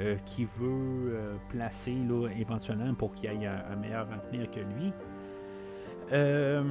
euh, 0.00 0.16
qu'il 0.24 0.46
veut 0.58 1.38
placer 1.48 1.94
là, 1.94 2.28
éventuellement 2.36 2.92
pour 2.94 3.12
qu'il 3.12 3.30
ait 3.30 3.46
un 3.46 3.76
meilleur 3.76 4.08
avenir 4.10 4.50
que 4.50 4.60
lui. 4.60 4.92
Euh, 6.12 6.62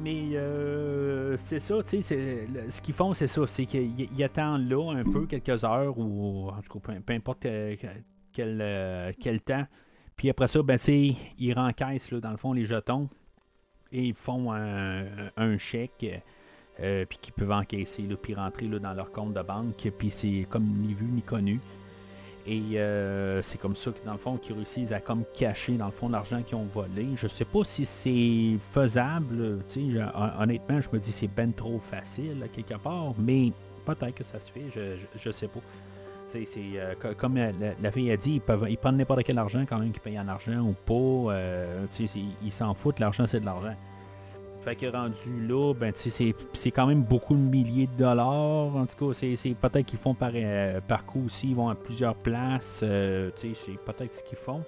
mais 0.00 0.30
euh, 0.34 1.36
c'est 1.36 1.60
ça, 1.60 1.82
tu 1.82 2.02
sais, 2.02 2.46
ce 2.68 2.80
qu'ils 2.80 2.94
font, 2.94 3.14
c'est 3.14 3.26
ça, 3.26 3.46
c'est 3.46 3.66
qu'ils 3.66 4.24
attendent 4.24 4.68
là 4.68 4.92
un 4.92 5.04
peu, 5.04 5.26
quelques 5.26 5.64
heures, 5.64 5.96
ou 5.98 6.48
en 6.48 6.60
tout 6.60 6.78
cas, 6.78 6.92
peu, 7.04 7.12
importe 7.12 7.42
quel, 7.42 8.58
euh, 8.60 9.12
quel, 9.20 9.40
temps. 9.40 9.66
Puis 10.16 10.30
après 10.30 10.48
ça, 10.48 10.62
ben, 10.62 10.78
tu 10.78 11.14
ils 11.38 11.52
rencaissent, 11.54 12.10
là, 12.10 12.20
dans 12.20 12.30
le 12.30 12.36
fond, 12.36 12.52
les 12.52 12.64
jetons, 12.64 13.08
et 13.92 14.06
ils 14.06 14.14
font 14.14 14.52
un, 14.52 15.58
chèque, 15.58 16.22
puis 16.76 17.18
qu'ils 17.20 17.34
peuvent 17.34 17.52
encaisser, 17.52 18.02
puis 18.20 18.34
rentrer 18.34 18.66
là, 18.66 18.78
dans 18.78 18.94
leur 18.94 19.12
compte 19.12 19.34
de 19.34 19.42
banque, 19.42 19.88
puis 19.98 20.10
c'est 20.10 20.46
comme 20.48 20.64
ni 20.64 20.94
vu 20.94 21.06
ni 21.06 21.22
connu. 21.22 21.60
Et 22.46 22.78
euh, 22.78 23.42
c'est 23.42 23.58
comme 23.58 23.76
ça 23.76 23.90
que 23.90 24.04
dans 24.04 24.12
le 24.12 24.18
fond 24.18 24.36
qu'ils 24.36 24.56
réussissent 24.56 24.92
à 24.92 25.00
comme 25.00 25.24
cacher 25.34 25.72
dans 25.72 25.86
le 25.86 25.92
fond 25.92 26.08
l'argent 26.08 26.42
qu'ils 26.42 26.56
ont 26.56 26.64
volé. 26.64 27.08
Je 27.14 27.26
sais 27.26 27.44
pas 27.44 27.64
si 27.64 27.84
c'est 27.84 28.58
faisable. 28.60 29.58
honnêtement, 30.38 30.80
je 30.80 30.88
me 30.92 30.98
dis 30.98 31.12
c'est 31.12 31.28
ben 31.28 31.52
trop 31.52 31.78
facile 31.78 32.48
quelque 32.52 32.78
part, 32.78 33.14
mais 33.18 33.52
peut-être 33.84 34.14
que 34.14 34.24
ça 34.24 34.40
se 34.40 34.50
fait. 34.50 34.64
Je, 34.74 34.96
je, 35.14 35.30
sais 35.30 35.48
pas. 35.48 35.60
C'est, 36.26 36.46
euh, 36.56 36.94
comme 37.18 37.36
la, 37.36 37.92
fille 37.92 38.10
a 38.10 38.16
dit, 38.16 38.34
ils, 38.34 38.40
peuvent, 38.40 38.66
ils 38.68 38.78
prennent 38.78 38.96
n'importe 38.96 39.24
quel 39.24 39.38
argent 39.38 39.64
quand 39.68 39.78
même 39.78 39.90
qu'ils 39.90 40.00
payent 40.00 40.20
en 40.20 40.28
argent 40.28 40.60
ou 40.60 40.72
pas. 40.72 41.34
Euh, 41.34 41.86
ils 42.42 42.52
s'en 42.52 42.72
foutent, 42.72 43.00
l'argent 43.00 43.26
c'est 43.26 43.40
de 43.40 43.46
l'argent. 43.46 43.74
Fait 44.60 44.76
que 44.76 44.86
rendu 44.86 45.46
là, 45.48 45.72
ben, 45.72 45.90
c'est, 45.94 46.70
quand 46.70 46.86
même 46.86 47.02
beaucoup 47.02 47.34
de 47.34 47.40
milliers 47.40 47.86
de 47.86 47.96
dollars. 47.96 48.76
En 48.76 48.84
tout 48.84 49.08
cas, 49.08 49.14
c'est, 49.14 49.54
peut-être 49.54 49.86
qu'ils 49.86 49.98
font 49.98 50.14
par, 50.14 50.32
euh, 50.34 50.80
coup 51.06 51.24
aussi, 51.24 51.48
ils 51.48 51.56
vont 51.56 51.70
à 51.70 51.74
plusieurs 51.74 52.14
places. 52.14 52.82
Euh, 52.82 53.30
c'est 53.36 53.54
peut-être 53.86 54.14
ce 54.14 54.22
qu'ils 54.22 54.36
font. 54.36 54.62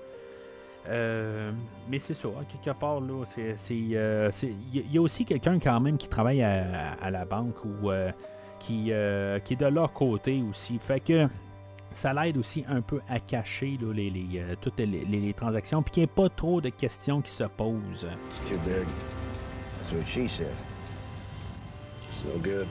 Euh, 0.88 1.52
mais 1.90 1.98
c'est 1.98 2.14
ça, 2.14 2.28
à 2.28 2.44
quelque 2.44 2.76
part, 2.78 3.00
là, 3.00 3.22
c'est. 3.26 3.54
Il 3.70 3.90
y, 3.90 4.98
a 4.98 5.00
aussi 5.00 5.26
quelqu'un 5.26 5.58
quand 5.58 5.78
même 5.78 5.98
qui 5.98 6.08
travaille 6.08 6.42
à, 6.42 7.10
la 7.10 7.24
banque 7.26 7.62
ou 7.64 7.90
qui, 8.58 8.84
qui 9.44 9.52
est 9.54 9.60
de 9.60 9.66
leur 9.66 9.92
côté 9.92 10.42
aussi. 10.48 10.78
Fait 10.78 11.00
que 11.00 11.28
ça 11.90 12.14
l'aide 12.14 12.38
aussi 12.38 12.64
un 12.66 12.80
peu 12.80 13.00
à 13.10 13.20
cacher 13.20 13.78
les, 13.92 14.08
les, 14.08 14.42
toutes 14.58 14.78
les, 14.78 14.86
les, 14.86 15.34
transactions, 15.34 15.82
puis 15.82 15.92
qu'il 15.92 16.00
n'y 16.00 16.04
ait 16.04 16.14
pas 16.14 16.30
trop 16.30 16.62
de 16.62 16.70
questions 16.70 17.20
qui 17.20 17.30
se 17.30 17.44
posent. 17.44 18.08
That's 19.92 20.04
what 20.04 20.08
she 20.08 20.26
said. 20.26 20.54
It's 22.04 22.24
no 22.24 22.38
good. 22.38 22.66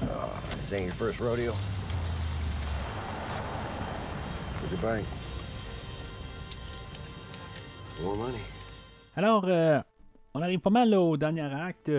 Uh, 0.00 0.30
this 0.56 0.72
ain't 0.72 0.86
your 0.86 0.94
first 0.94 1.20
rodeo. 1.20 1.52
Look 4.62 4.70
your 4.70 4.80
bank? 4.80 5.06
More 8.02 8.16
money. 8.16 8.40
Alors, 9.14 9.44
euh, 9.46 9.80
on 10.32 10.40
arrive 10.40 10.60
pas 10.60 10.70
mal 10.70 10.94
au 10.94 11.18
dernier 11.18 11.52
acte. 11.52 11.90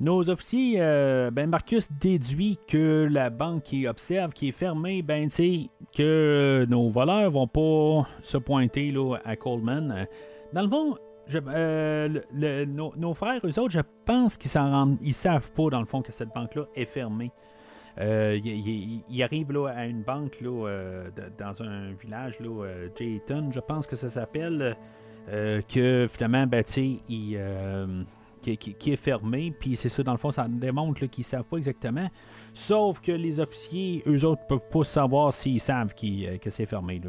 Nos 0.00 0.30
officiers, 0.30 0.76
euh, 0.78 1.30
ben 1.30 1.50
Marcus 1.50 1.88
déduit 2.00 2.58
que 2.66 3.06
la 3.10 3.28
banque 3.28 3.64
qui 3.64 3.86
observe, 3.86 4.32
qui 4.32 4.48
est 4.48 4.52
fermée, 4.52 5.02
ben 5.02 5.28
tu 5.28 5.34
sais, 5.34 5.70
que 5.94 6.66
nos 6.70 6.88
voleurs 6.88 7.30
vont 7.30 7.46
pas 7.46 8.08
se 8.22 8.38
pointer 8.38 8.90
là, 8.90 9.18
à 9.22 9.36
Coleman. 9.36 10.06
Dans 10.54 10.62
le 10.62 10.68
fond, 10.68 10.96
euh, 11.34 12.66
nos, 12.66 13.14
frères, 13.14 13.40
eux 13.44 13.58
autres, 13.58 13.72
je 13.72 13.80
pense 14.04 14.36
qu'ils 14.36 14.50
s'en 14.50 14.70
rendent, 14.70 14.98
ils 15.02 15.14
savent 15.14 15.50
pas 15.52 15.70
dans 15.70 15.80
le 15.80 15.86
fond 15.86 16.02
que 16.02 16.12
cette 16.12 16.32
banque-là 16.34 16.66
est 16.74 16.84
fermée. 16.84 17.30
Euh, 17.98 18.38
là, 18.40 19.68
à 19.68 19.86
une 19.86 20.02
banque 20.02 20.40
là, 20.40 20.68
euh, 20.68 21.10
dans 21.38 21.62
un 21.62 21.92
village, 21.92 22.40
là, 22.40 22.66
Jayton, 22.96 23.50
je 23.52 23.60
pense 23.60 23.86
que 23.86 23.96
ça 23.96 24.08
s'appelle, 24.08 24.76
que 25.28 26.06
finalement, 26.10 26.46
ben, 26.46 26.64
il, 27.08 27.38
qui, 28.56 28.92
est 28.92 28.96
fermé. 28.96 29.52
Puis 29.58 29.76
c'est 29.76 29.88
ça, 29.88 30.02
dans 30.02 30.12
le 30.12 30.18
fond, 30.18 30.30
ça 30.30 30.46
démontre 30.48 31.06
qu'ils 31.06 31.24
savent 31.24 31.44
pas 31.44 31.56
exactement. 31.56 32.08
Sauf 32.52 33.00
que 33.00 33.12
les 33.12 33.40
officiers, 33.40 34.02
eux 34.06 34.24
autres, 34.24 34.46
peuvent 34.46 34.68
pas 34.70 34.84
savoir 34.84 35.32
s'ils 35.32 35.60
savent 35.60 35.94
que 35.94 36.50
c'est 36.50 36.66
fermé. 36.66 37.00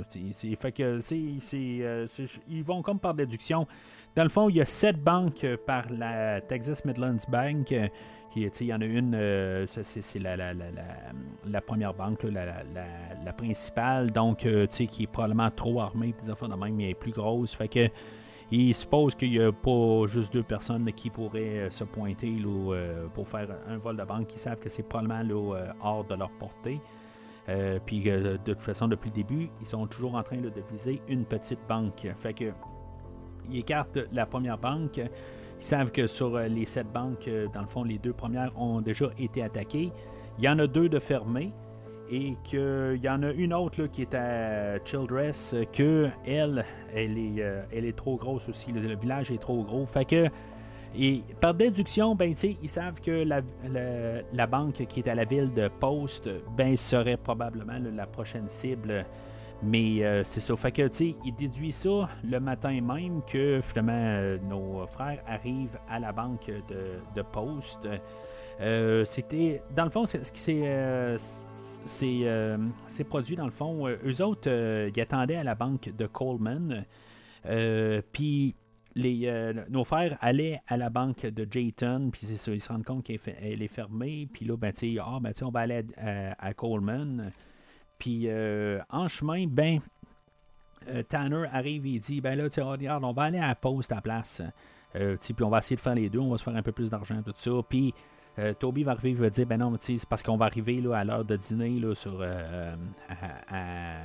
Ils 2.47 2.63
vont 2.63 2.81
comme 2.81 2.99
par 2.99 3.13
déduction. 3.13 3.67
Dans 4.15 4.23
le 4.23 4.29
fond, 4.29 4.47
il 4.47 4.55
y 4.55 4.61
a 4.61 4.65
sept 4.65 5.03
banques 5.03 5.43
euh, 5.43 5.57
par 5.57 5.83
la 5.89 6.39
Texas 6.39 6.85
Midlands 6.85 7.17
Bank. 7.27 7.73
Euh, 7.73 7.89
il 8.37 8.49
y 8.61 8.73
en 8.73 8.81
a 8.81 8.85
une, 8.85 9.13
euh, 9.15 9.65
c'est 9.65 10.19
la, 10.19 11.61
première 11.61 11.93
banque, 11.93 12.23
la, 12.23 13.33
principale, 13.33 14.11
donc 14.11 14.39
qui 14.69 15.03
est 15.03 15.07
probablement 15.07 15.49
trop 15.51 15.79
armée, 15.79 16.13
des 16.21 16.29
affaires 16.29 16.49
de 16.49 16.55
même, 16.55 16.75
mais 16.75 16.83
elle 16.83 16.89
est 16.89 16.95
plus 16.95 17.13
grosse. 17.13 17.53
Fait 17.53 17.69
que 17.69 17.87
il 18.51 18.75
suppose 18.75 19.15
qu'il 19.15 19.31
n'y 19.31 19.39
a 19.39 19.53
pas 19.53 20.05
juste 20.05 20.33
deux 20.33 20.43
personnes 20.43 20.91
qui 20.91 21.09
pourraient 21.09 21.69
se 21.71 21.85
pointer 21.85 22.35
pour 23.13 23.29
faire 23.29 23.47
un 23.69 23.77
vol 23.77 23.95
de 23.95 24.03
banque. 24.03 24.33
Ils 24.33 24.39
savent 24.39 24.59
que 24.59 24.67
c'est 24.67 24.83
probablement 24.83 25.55
hors 25.81 26.03
de 26.03 26.15
leur 26.15 26.31
portée. 26.31 26.81
puis 27.85 28.01
de 28.01 28.37
toute 28.43 28.59
façon, 28.59 28.89
depuis 28.89 29.11
le 29.11 29.15
début, 29.15 29.49
ils 29.61 29.65
sont 29.65 29.87
toujours 29.87 30.15
en 30.15 30.23
train 30.23 30.41
de 30.41 30.51
viser 30.73 31.01
une 31.07 31.23
petite 31.23 31.61
banque. 31.69 32.05
Fait 32.17 32.33
que 32.33 32.51
ils 33.49 33.59
écartent 33.59 33.99
la 34.11 34.25
première 34.25 34.57
banque. 34.57 34.97
Ils 34.97 35.09
savent 35.59 35.91
que 35.91 36.07
sur 36.07 36.37
les 36.37 36.65
sept 36.65 36.91
banques, 36.91 37.29
dans 37.53 37.61
le 37.61 37.67
fond, 37.67 37.83
les 37.83 37.97
deux 37.97 38.13
premières 38.13 38.51
ont 38.59 38.81
déjà 38.81 39.07
été 39.17 39.41
attaquées. 39.43 39.91
Il 40.37 40.43
y 40.43 40.49
en 40.49 40.59
a 40.59 40.67
deux 40.67 40.89
de 40.89 40.99
fermées 40.99 41.53
et 42.09 42.35
qu'il 42.43 42.99
y 43.01 43.09
en 43.09 43.23
a 43.23 43.31
une 43.31 43.53
autre 43.53 43.85
qui 43.87 44.03
est 44.03 44.13
à 44.13 44.77
Childress, 44.83 45.55
que 45.73 46.09
elle, 46.25 46.65
elle 46.93 47.17
est, 47.17 47.41
euh, 47.41 47.63
elle 47.71 47.85
est 47.85 47.95
trop 47.95 48.15
grosse 48.15 48.47
aussi. 48.49 48.71
Le, 48.71 48.95
village 48.95 49.31
est 49.31 49.41
trop 49.41 49.63
gros. 49.63 49.85
Fait 49.85 50.05
que, 50.05 50.27
et 50.97 51.23
par 51.41 51.53
déduction, 51.53 52.15
ben, 52.15 52.33
ils 52.61 52.69
savent 52.69 53.01
que 53.01 53.23
la, 53.23 53.41
la, 54.33 54.47
banque 54.47 54.85
qui 54.87 54.99
est 54.99 55.09
à 55.09 55.15
la 55.15 55.25
ville 55.25 55.53
de 55.53 55.67
Post 55.67 56.29
ben, 56.55 56.77
serait 56.77 57.17
probablement 57.17 57.79
la 57.93 58.05
prochaine 58.05 58.47
cible. 58.47 59.05
Mais 59.65 60.03
euh, 60.03 60.23
c'est 60.23 60.41
ça. 60.41 60.55
Fait 60.55 60.77
ils 60.77 61.35
déduisent 61.35 61.75
ça 61.75 62.09
le 62.23 62.39
matin 62.39 62.79
même 62.81 63.21
que, 63.25 63.59
finalement, 63.61 63.93
euh, 63.93 64.37
nos 64.47 64.85
frères 64.87 65.21
arrivent 65.27 65.79
à 65.89 65.99
la 65.99 66.11
banque 66.11 66.51
de, 66.67 66.99
de 67.15 67.21
Post. 67.21 67.87
C'était, 69.05 69.61
dans 69.75 69.85
le 69.85 69.89
fond, 69.89 70.05
ce 70.05 70.17
qui 70.17 70.39
s'est 70.39 71.17
euh, 72.03 72.57
c'est 72.87 73.03
produit 73.03 73.35
dans 73.35 73.45
le 73.45 73.51
fond. 73.51 73.87
Euh, 73.87 73.97
eux 74.05 74.21
autres, 74.23 74.49
euh, 74.49 74.89
ils 74.95 75.01
attendaient 75.01 75.35
à 75.35 75.43
la 75.43 75.55
banque 75.55 75.91
de 75.95 76.07
Coleman. 76.07 76.85
Puis 78.11 78.55
nos 78.95 79.83
frères 79.83 80.17
allaient 80.21 80.61
à 80.67 80.77
la 80.77 80.89
banque 80.89 81.25
de 81.25 81.47
Jayton, 81.49 82.09
puis 82.11 82.21
c'est 82.25 82.37
ça, 82.37 82.51
ils 82.51 82.61
se 82.61 82.69
rendent 82.69 82.85
compte 82.85 83.03
qu'elle 83.03 83.61
est 83.61 83.67
fermée, 83.67 84.27
puis 84.31 84.45
là, 84.45 84.55
ben, 84.55 84.71
ah, 85.01 85.19
ben, 85.21 85.33
on 85.43 85.49
va 85.49 85.59
aller 85.59 85.83
à, 85.97 86.53
Coleman. 86.53 87.31
Puis 87.97 88.27
en 88.89 89.07
chemin, 89.07 89.45
ben, 89.47 89.79
Tanner 91.09 91.45
arrive 91.51 91.85
et 91.85 91.99
dit, 91.99 92.21
ben 92.21 92.37
là, 92.37 92.49
tu 92.49 92.61
regarde, 92.61 93.03
on 93.03 93.13
va 93.13 93.23
aller 93.23 93.39
à 93.39 93.47
la 93.47 93.51
à 93.55 93.95
la 93.95 94.01
place. 94.01 94.41
puis 94.93 95.43
on 95.43 95.49
va 95.49 95.59
essayer 95.59 95.75
de 95.75 95.81
faire 95.81 95.95
les 95.95 96.09
deux, 96.09 96.19
on 96.19 96.29
va 96.29 96.37
se 96.37 96.43
faire 96.43 96.55
un 96.55 96.63
peu 96.63 96.71
plus 96.71 96.89
d'argent, 96.89 97.21
tout 97.23 97.33
ça. 97.35 97.51
Puis 97.67 97.93
euh, 98.37 98.53
Toby 98.53 98.83
va 98.83 98.91
arriver, 98.91 99.11
il 99.11 99.17
va 99.17 99.29
dire 99.29 99.45
ben 99.45 99.57
non, 99.57 99.73
c'est 99.79 100.05
parce 100.05 100.21
qu'on 100.21 100.37
va 100.37 100.45
arriver 100.45 100.81
là, 100.81 100.97
à 100.97 101.03
l'heure 101.03 101.23
de 101.23 101.35
dîner 101.37 101.79
là, 101.79 101.95
sur, 101.95 102.17
euh, 102.19 102.75
à, 103.07 103.99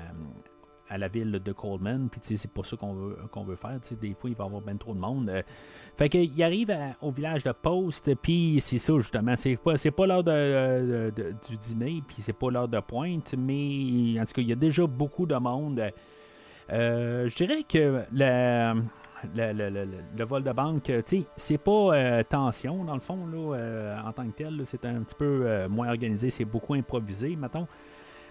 la 0.99 1.09
ville 1.09 1.33
de 1.33 1.53
Coleman, 1.53 2.09
puis 2.11 2.21
c'est 2.37 2.51
pas 2.51 2.65
ça 2.65 2.77
qu'on 2.77 2.95
veut, 2.95 3.19
qu'on 3.31 3.45
veut 3.45 3.57
faire. 3.57 3.79
Des 4.01 4.15
fois, 4.15 4.31
il 4.31 4.37
va 4.37 4.45
y 4.45 4.47
avoir 4.47 4.63
bien 4.63 4.77
trop 4.77 4.95
de 4.95 4.99
monde. 4.99 5.29
Euh. 5.29 5.43
fait 5.97 6.09
qu'il 6.09 6.43
arrive 6.43 6.75
au 7.01 7.11
village 7.11 7.45
de 7.45 7.53
Post, 7.53 8.15
puis 8.17 8.59
c'est 8.61 8.79
ça 8.79 8.95
justement, 8.97 9.37
c'est 9.37 9.57
pas, 9.57 9.77
c'est 9.77 9.91
pas 9.91 10.07
l'heure 10.07 10.25
du 10.25 11.57
dîner, 11.57 12.03
puis 12.07 12.17
c'est 12.21 12.33
pas 12.33 12.51
l'heure 12.51 12.69
de 12.69 12.81
pointe, 12.81 13.35
mais 13.37 14.21
en 14.21 14.25
tout 14.25 14.33
cas, 14.33 14.43
il 14.43 14.49
y 14.49 14.53
a 14.53 14.57
déjà 14.57 14.87
beaucoup 14.87 15.27
de 15.27 15.37
monde. 15.37 15.83
je 16.69 17.35
dirais 17.35 17.65
que 17.69 18.03
la 18.13 18.75
le, 19.35 20.25
vol 20.25 20.43
de 20.43 20.53
banque, 20.53 20.91
c'est 21.37 21.59
pas 21.59 21.71
euh, 21.71 22.23
tension 22.23 22.85
dans 22.85 22.95
le 22.95 23.01
fond, 23.01 23.27
là, 23.27 23.57
euh, 23.57 23.97
en 24.05 24.13
tant 24.13 24.27
que 24.27 24.33
tel. 24.33 24.61
C'est 24.65 24.85
un 24.85 25.03
petit 25.03 25.15
peu 25.15 25.43
euh, 25.45 25.69
moins 25.69 25.89
organisé, 25.89 26.31
c'est 26.31 26.45
beaucoup 26.45 26.75
improvisé, 26.75 27.37
mettons. 27.37 27.67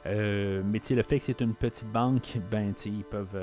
Mais 0.06 0.80
le 0.90 1.04
fait 1.04 1.20
que 1.20 1.26
c'est 1.26 1.42
une 1.42 1.54
petite 1.54 1.92
banque, 1.92 2.38
ben 2.50 2.74
ils 2.86 3.04
peuvent. 3.04 3.38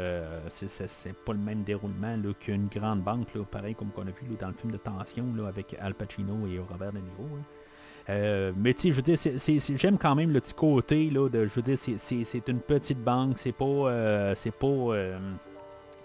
c'est 0.48 1.14
pas 1.24 1.32
le 1.32 1.38
même 1.38 1.62
déroulement 1.62 2.16
qu'une 2.40 2.68
grande 2.68 3.02
banque, 3.02 3.34
là, 3.34 3.44
pareil 3.44 3.74
comme 3.74 3.90
qu'on 3.90 4.06
a 4.06 4.10
vu 4.10 4.36
dans 4.38 4.48
le 4.48 4.54
film 4.54 4.72
de 4.72 4.78
tension 4.78 5.24
là, 5.36 5.48
avec 5.48 5.76
Al 5.80 5.94
Pacino 5.94 6.46
et 6.46 6.58
Robert 6.58 6.92
De 6.92 6.98
Niro. 6.98 8.52
mais 8.56 8.74
tu 8.74 8.80
sais, 8.80 8.90
je 8.90 8.96
veux 8.96 9.02
dire, 9.02 9.76
j'aime 9.78 9.98
quand 9.98 10.14
même 10.14 10.32
le 10.32 10.40
petit 10.40 10.54
côté 10.54 11.10
là, 11.10 11.28
de, 11.28 11.46
je 11.46 11.54
veux 11.54 11.62
dire, 11.62 11.78
c'est 11.78 12.48
une 12.48 12.60
petite 12.60 13.02
banque, 13.02 13.38
c'est 13.38 13.52
pas, 13.52 14.34
c'est 14.34 14.54
pas 14.54 14.94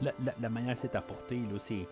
la, 0.01 0.49
manière 0.49 0.75
que 0.75 0.81
c'est 0.81 0.95
apporté, 0.95 1.35
là, 1.35 1.57
c'est, 1.57 1.87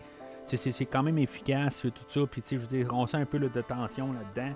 c'est, 0.56 0.86
quand 0.86 1.02
même 1.02 1.18
efficace, 1.18 1.82
tout 1.82 1.92
ça. 2.08 2.20
Puis, 2.30 2.42
je 2.50 2.56
veux 2.56 2.66
dire, 2.66 2.88
on 2.92 3.06
sent 3.06 3.18
un 3.18 3.26
peu 3.26 3.38
de 3.38 3.60
tension 3.60 4.12
là-dedans. 4.12 4.54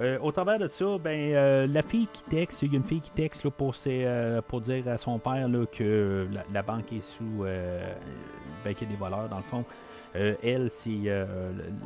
Euh, 0.00 0.18
au 0.20 0.32
travers 0.32 0.58
de 0.58 0.68
ça, 0.68 0.96
ben, 0.98 1.34
euh, 1.34 1.66
la 1.66 1.82
fille 1.82 2.08
qui 2.12 2.22
texte, 2.24 2.62
il 2.62 2.72
y 2.72 2.76
a 2.76 2.78
une 2.78 2.84
fille 2.84 3.00
qui 3.00 3.10
texte 3.10 3.44
là, 3.44 3.50
pour, 3.50 3.74
euh, 3.86 4.40
dire 4.62 4.88
à 4.88 4.96
son 4.96 5.18
père 5.18 5.48
là, 5.48 5.66
que 5.66 6.26
la, 6.52 6.62
banque 6.62 6.92
est 6.92 7.02
sous. 7.02 7.44
ben, 8.64 8.74
qu'il 8.74 8.88
y 8.88 8.90
a 8.90 8.94
des 8.94 8.98
voleurs, 8.98 9.28
dans 9.28 9.36
le 9.36 9.42
fond. 9.42 9.64
elle, 10.14 10.70
c'est 10.70 11.26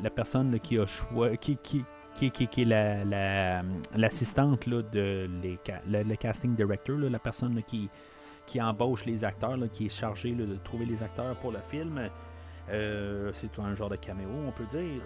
la 0.03 0.11
personne 0.11 0.59
qui 0.61 0.79
a 0.79 0.87
choisi. 0.87 1.39
Qui, 1.39 1.57
qui, 1.57 2.31
qui, 2.31 2.31
qui, 2.31 2.63
est 2.63 2.65
la, 2.65 3.63
l'assistante 3.95 4.67
de 4.67 5.29
les, 5.43 5.59
le 5.87 6.15
casting 6.17 6.55
director, 6.55 6.97
la 6.97 7.19
personne 7.19 7.63
qui, 7.67 7.91
qui 8.47 8.63
embauche 8.63 9.05
les 9.05 9.23
acteurs, 9.23 9.59
qui 9.71 9.87
est 9.87 9.91
chargé 9.91 10.33
de 10.33 10.57
trouver 10.65 10.87
les 10.87 11.03
acteurs 11.03 11.37
pour 11.37 11.53
le 11.53 11.59
film. 11.59 12.09
C'est 12.69 13.59
un 13.59 13.75
genre 13.75 13.91
de 13.91 13.97
caméo, 13.97 14.31
on 14.47 14.53
peut 14.53 14.65
dire. 14.65 15.03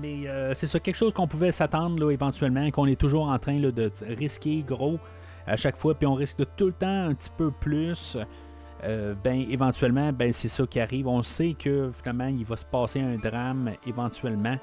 Mais 0.00 0.28
euh, 0.28 0.54
c'est 0.54 0.66
ça, 0.66 0.78
quelque 0.78 0.96
chose 0.96 1.12
qu'on 1.12 1.26
pouvait 1.26 1.52
s'attendre 1.52 2.10
éventuellement, 2.10 2.70
qu'on 2.70 2.86
est 2.86 3.00
toujours 3.00 3.28
en 3.28 3.38
train 3.38 3.58
de 3.58 3.90
risquer 4.08 4.62
gros 4.66 4.98
à 5.46 5.56
chaque 5.56 5.76
fois, 5.76 5.94
puis 5.94 6.06
on 6.06 6.14
risque 6.14 6.42
tout 6.56 6.66
le 6.66 6.72
temps 6.72 7.06
un 7.08 7.14
petit 7.14 7.30
peu 7.36 7.50
plus. 7.50 8.16
Euh, 8.84 9.14
ben 9.22 9.44
éventuellement, 9.48 10.12
ben 10.12 10.32
c'est 10.32 10.48
ça 10.48 10.66
qui 10.66 10.80
arrive. 10.80 11.06
On 11.06 11.22
sait 11.22 11.54
que 11.58 11.90
finalement 11.92 12.26
il 12.26 12.44
va 12.44 12.56
se 12.56 12.64
passer 12.64 13.00
un 13.00 13.16
drame 13.16 13.72
éventuellement. 13.86 14.56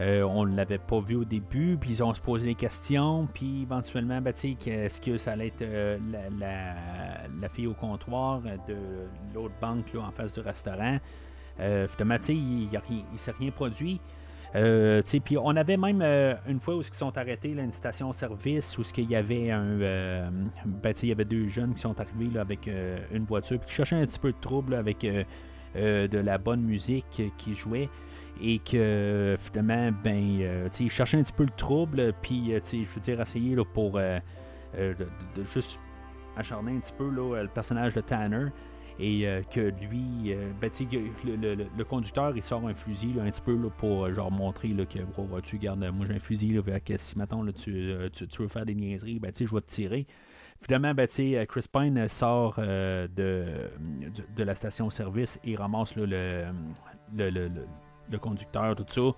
Euh, 0.00 0.22
on 0.22 0.44
ne 0.44 0.56
l'avait 0.56 0.78
pas 0.78 0.98
vu 0.98 1.14
au 1.14 1.24
début, 1.24 1.78
puis 1.80 1.90
ils 1.90 2.02
ont 2.02 2.12
se 2.12 2.20
posé 2.20 2.46
des 2.46 2.56
questions, 2.56 3.28
puis 3.32 3.62
éventuellement, 3.62 4.20
ben, 4.20 4.34
est-ce 4.34 5.00
que 5.00 5.16
ça 5.16 5.32
allait 5.32 5.46
être 5.46 5.62
euh, 5.62 5.98
la, 6.36 7.48
fille 7.48 7.68
au 7.68 7.74
comptoir 7.74 8.40
de 8.40 8.76
l'autre 9.32 9.54
banque 9.60 9.92
là, 9.94 10.00
en 10.00 10.10
face 10.10 10.32
du 10.32 10.40
restaurant? 10.40 10.98
Finalement, 11.56 12.16
il 12.28 12.68
ne 12.72 13.16
s'est 13.16 13.30
rien 13.38 13.52
produit. 13.52 14.00
Euh, 14.54 15.02
puis 15.24 15.36
on 15.36 15.56
avait 15.56 15.76
même 15.76 16.02
une 16.48 16.60
fois 16.60 16.76
où 16.76 16.80
ils 16.80 16.94
sont 16.94 17.16
arrêtés, 17.18 17.50
une 17.50 17.72
station-service, 17.72 18.78
où 18.78 18.82
il 18.96 19.10
y 19.10 19.16
avait 19.16 19.50
un, 19.50 20.30
ben, 20.64 20.94
il 21.02 21.08
y 21.08 21.12
avait 21.12 21.24
deux 21.24 21.48
jeunes 21.48 21.74
qui 21.74 21.80
sont 21.80 21.98
arrivés 22.00 22.30
là, 22.32 22.42
avec 22.42 22.68
une 23.12 23.24
voiture, 23.24 23.58
puis 23.58 23.68
qui 23.68 23.74
cherchaient 23.74 23.96
un 23.96 24.06
petit 24.06 24.18
peu 24.18 24.32
de 24.32 24.40
trouble 24.40 24.74
avec 24.74 25.04
de 25.74 26.18
la 26.18 26.38
bonne 26.38 26.62
musique 26.62 27.22
qui 27.36 27.54
jouait 27.54 27.88
et 28.40 28.58
que 28.58 29.36
finalement, 29.38 29.90
ben, 30.02 30.38
euh, 30.40 30.68
il 30.80 30.90
cherchait 30.90 31.18
un 31.18 31.22
petit 31.22 31.32
peu 31.32 31.44
le 31.44 31.56
trouble, 31.56 32.12
puis 32.22 32.52
euh, 32.52 32.60
je 32.64 32.78
veux 32.78 33.00
dire, 33.00 33.20
essayer 33.20 33.54
là, 33.54 33.64
pour 33.64 33.92
euh, 33.96 34.18
de, 34.76 35.44
juste 35.44 35.80
acharner 36.36 36.72
un 36.72 36.80
petit 36.80 36.92
peu 36.92 37.08
là, 37.08 37.42
le 37.42 37.48
personnage 37.48 37.94
de 37.94 38.00
Tanner. 38.00 38.46
Et 39.00 39.26
que 39.50 39.60
lui, 39.60 40.34
ben, 40.60 40.70
le, 41.24 41.66
le, 41.76 41.84
conducteur, 41.84 42.36
il 42.36 42.44
sort 42.44 42.66
un 42.66 42.74
fusil 42.74 43.14
un 43.20 43.28
petit 43.30 43.40
peu 43.40 43.56
là, 43.56 43.68
pour 43.76 44.12
genre 44.12 44.30
montrer 44.30 44.68
là, 44.68 44.84
que 44.86 45.40
tu 45.40 45.58
gardes, 45.58 45.84
moi 45.92 46.06
j'ai 46.06 46.14
un 46.14 46.20
fusil, 46.20 46.52
là, 46.52 46.78
que 46.78 46.96
si 46.96 47.18
maintenant 47.18 47.42
là, 47.42 47.52
tu, 47.52 47.92
tu, 48.12 48.42
veux 48.42 48.48
faire 48.48 48.64
des 48.64 48.74
niaiseries, 48.74 49.18
ben, 49.18 49.32
je 49.34 49.52
vais 49.52 49.60
te 49.60 49.70
tirer. 49.70 50.06
Finalement, 50.60 50.94
ben, 50.94 51.08
Chris 51.08 51.66
Pine 51.72 52.08
sort 52.08 52.56
de, 52.56 53.08
de, 53.16 54.42
la 54.44 54.54
station-service 54.54 55.40
et 55.42 55.56
ramasse 55.56 55.96
le, 55.96 56.06
le, 57.14 58.18
conducteur, 58.18 58.76
tout 58.76 58.86
ça. 58.88 59.16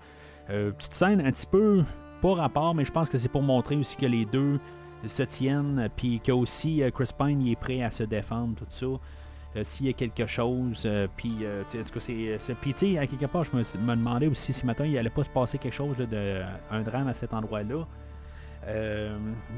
Euh, 0.49 0.71
petite 0.71 0.93
scène 0.93 1.21
un 1.21 1.31
petit 1.31 1.47
peu 1.47 1.83
pas 2.21 2.33
rapport, 2.33 2.73
mais 2.73 2.85
je 2.85 2.91
pense 2.91 3.09
que 3.09 3.17
c'est 3.17 3.29
pour 3.29 3.43
montrer 3.43 3.75
aussi 3.75 3.95
que 3.95 4.05
les 4.05 4.25
deux 4.25 4.59
se 5.05 5.23
tiennent, 5.23 5.89
puis 5.95 6.19
que 6.19 6.31
aussi 6.31 6.81
euh, 6.81 6.89
Chris 6.89 7.11
Pine 7.17 7.45
est 7.47 7.55
prêt 7.55 7.83
à 7.83 7.91
se 7.91 8.03
défendre, 8.03 8.55
tout 8.55 8.65
ça. 8.69 8.87
Euh, 9.57 9.63
s'il 9.63 9.87
y 9.87 9.89
a 9.89 9.93
quelque 9.93 10.25
chose, 10.27 10.87
puis 11.17 11.37
tu 11.69 11.83
sais, 11.83 12.37
c'est. 12.39 12.55
Puis 12.55 12.73
tu 12.73 12.93
sais, 12.93 12.97
à 12.97 13.07
quelque 13.07 13.25
part, 13.25 13.43
je 13.43 13.51
me, 13.55 13.95
demandais 13.95 14.27
aussi 14.27 14.53
si 14.53 14.65
maintenant 14.65 14.85
il 14.85 14.97
allait 14.97 15.09
pas 15.09 15.23
se 15.23 15.29
passer 15.29 15.57
quelque 15.57 15.73
chose 15.73 15.97
de 15.97 16.41
un 16.71 16.81
drame 16.81 17.07
à 17.07 17.13
cet 17.13 17.33
endroit-là. 17.33 17.85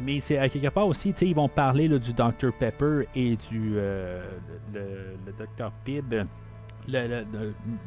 mais 0.03 0.19
c'est 0.21 0.37
à 0.37 0.49
quelque 0.49 0.69
part 0.69 0.87
aussi, 0.87 1.13
tu 1.13 1.25
ils 1.25 1.35
vont 1.35 1.49
parler 1.49 1.87
du 1.87 2.13
Dr 2.13 2.53
Pepper 2.57 3.07
et 3.15 3.35
du 3.49 3.75
le, 3.75 4.21
le 4.73 5.33
Dr 5.37 5.71
Pibb 5.83 6.25
le, 6.91 7.25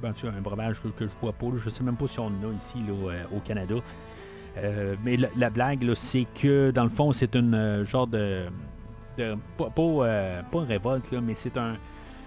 ben, 0.00 0.14
un 0.24 0.40
breuvage 0.40 0.80
que, 0.80 0.88
je 1.06 1.12
bois 1.20 1.32
pas. 1.32 1.46
Je 1.56 1.68
sais 1.68 1.84
même 1.84 1.96
pas 1.96 2.08
si 2.08 2.18
on 2.18 2.26
en 2.26 2.50
a 2.50 2.52
ici 2.56 2.78
euh, 2.88 3.24
au 3.34 3.40
Canada. 3.40 3.76
Euh, 4.58 4.96
mais 5.04 5.16
la, 5.16 5.50
blague, 5.50 5.94
c'est 5.94 6.26
que 6.34 6.70
dans 6.70 6.84
le 6.84 6.90
fond, 6.90 7.12
c'est 7.12 7.34
une 7.34 7.54
euh, 7.54 7.84
genre 7.84 8.06
de. 8.06 8.46
pas, 9.56 9.70
pas, 9.70 10.60
une 10.60 10.66
révolte, 10.66 11.10
là, 11.10 11.20
mais 11.20 11.34
c'est 11.34 11.56
un. 11.56 11.76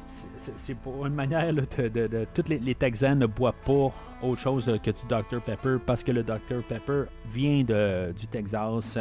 C'est 0.07 0.75
pour 0.75 1.05
une 1.05 1.13
manière 1.13 1.53
de, 1.53 2.25
Tous 2.33 2.49
les, 2.49 2.75
Texans 2.75 3.17
ne 3.17 3.25
boivent 3.25 3.53
pas 3.65 3.91
autre 4.21 4.39
chose 4.39 4.65
que 4.83 4.91
du 4.91 5.05
Dr 5.07 5.41
Pepper 5.41 5.77
parce 5.85 6.03
que 6.03 6.11
le 6.11 6.23
Dr 6.23 6.63
Pepper 6.67 7.03
vient 7.31 7.63
du 7.63 8.27
Texas. 8.27 8.97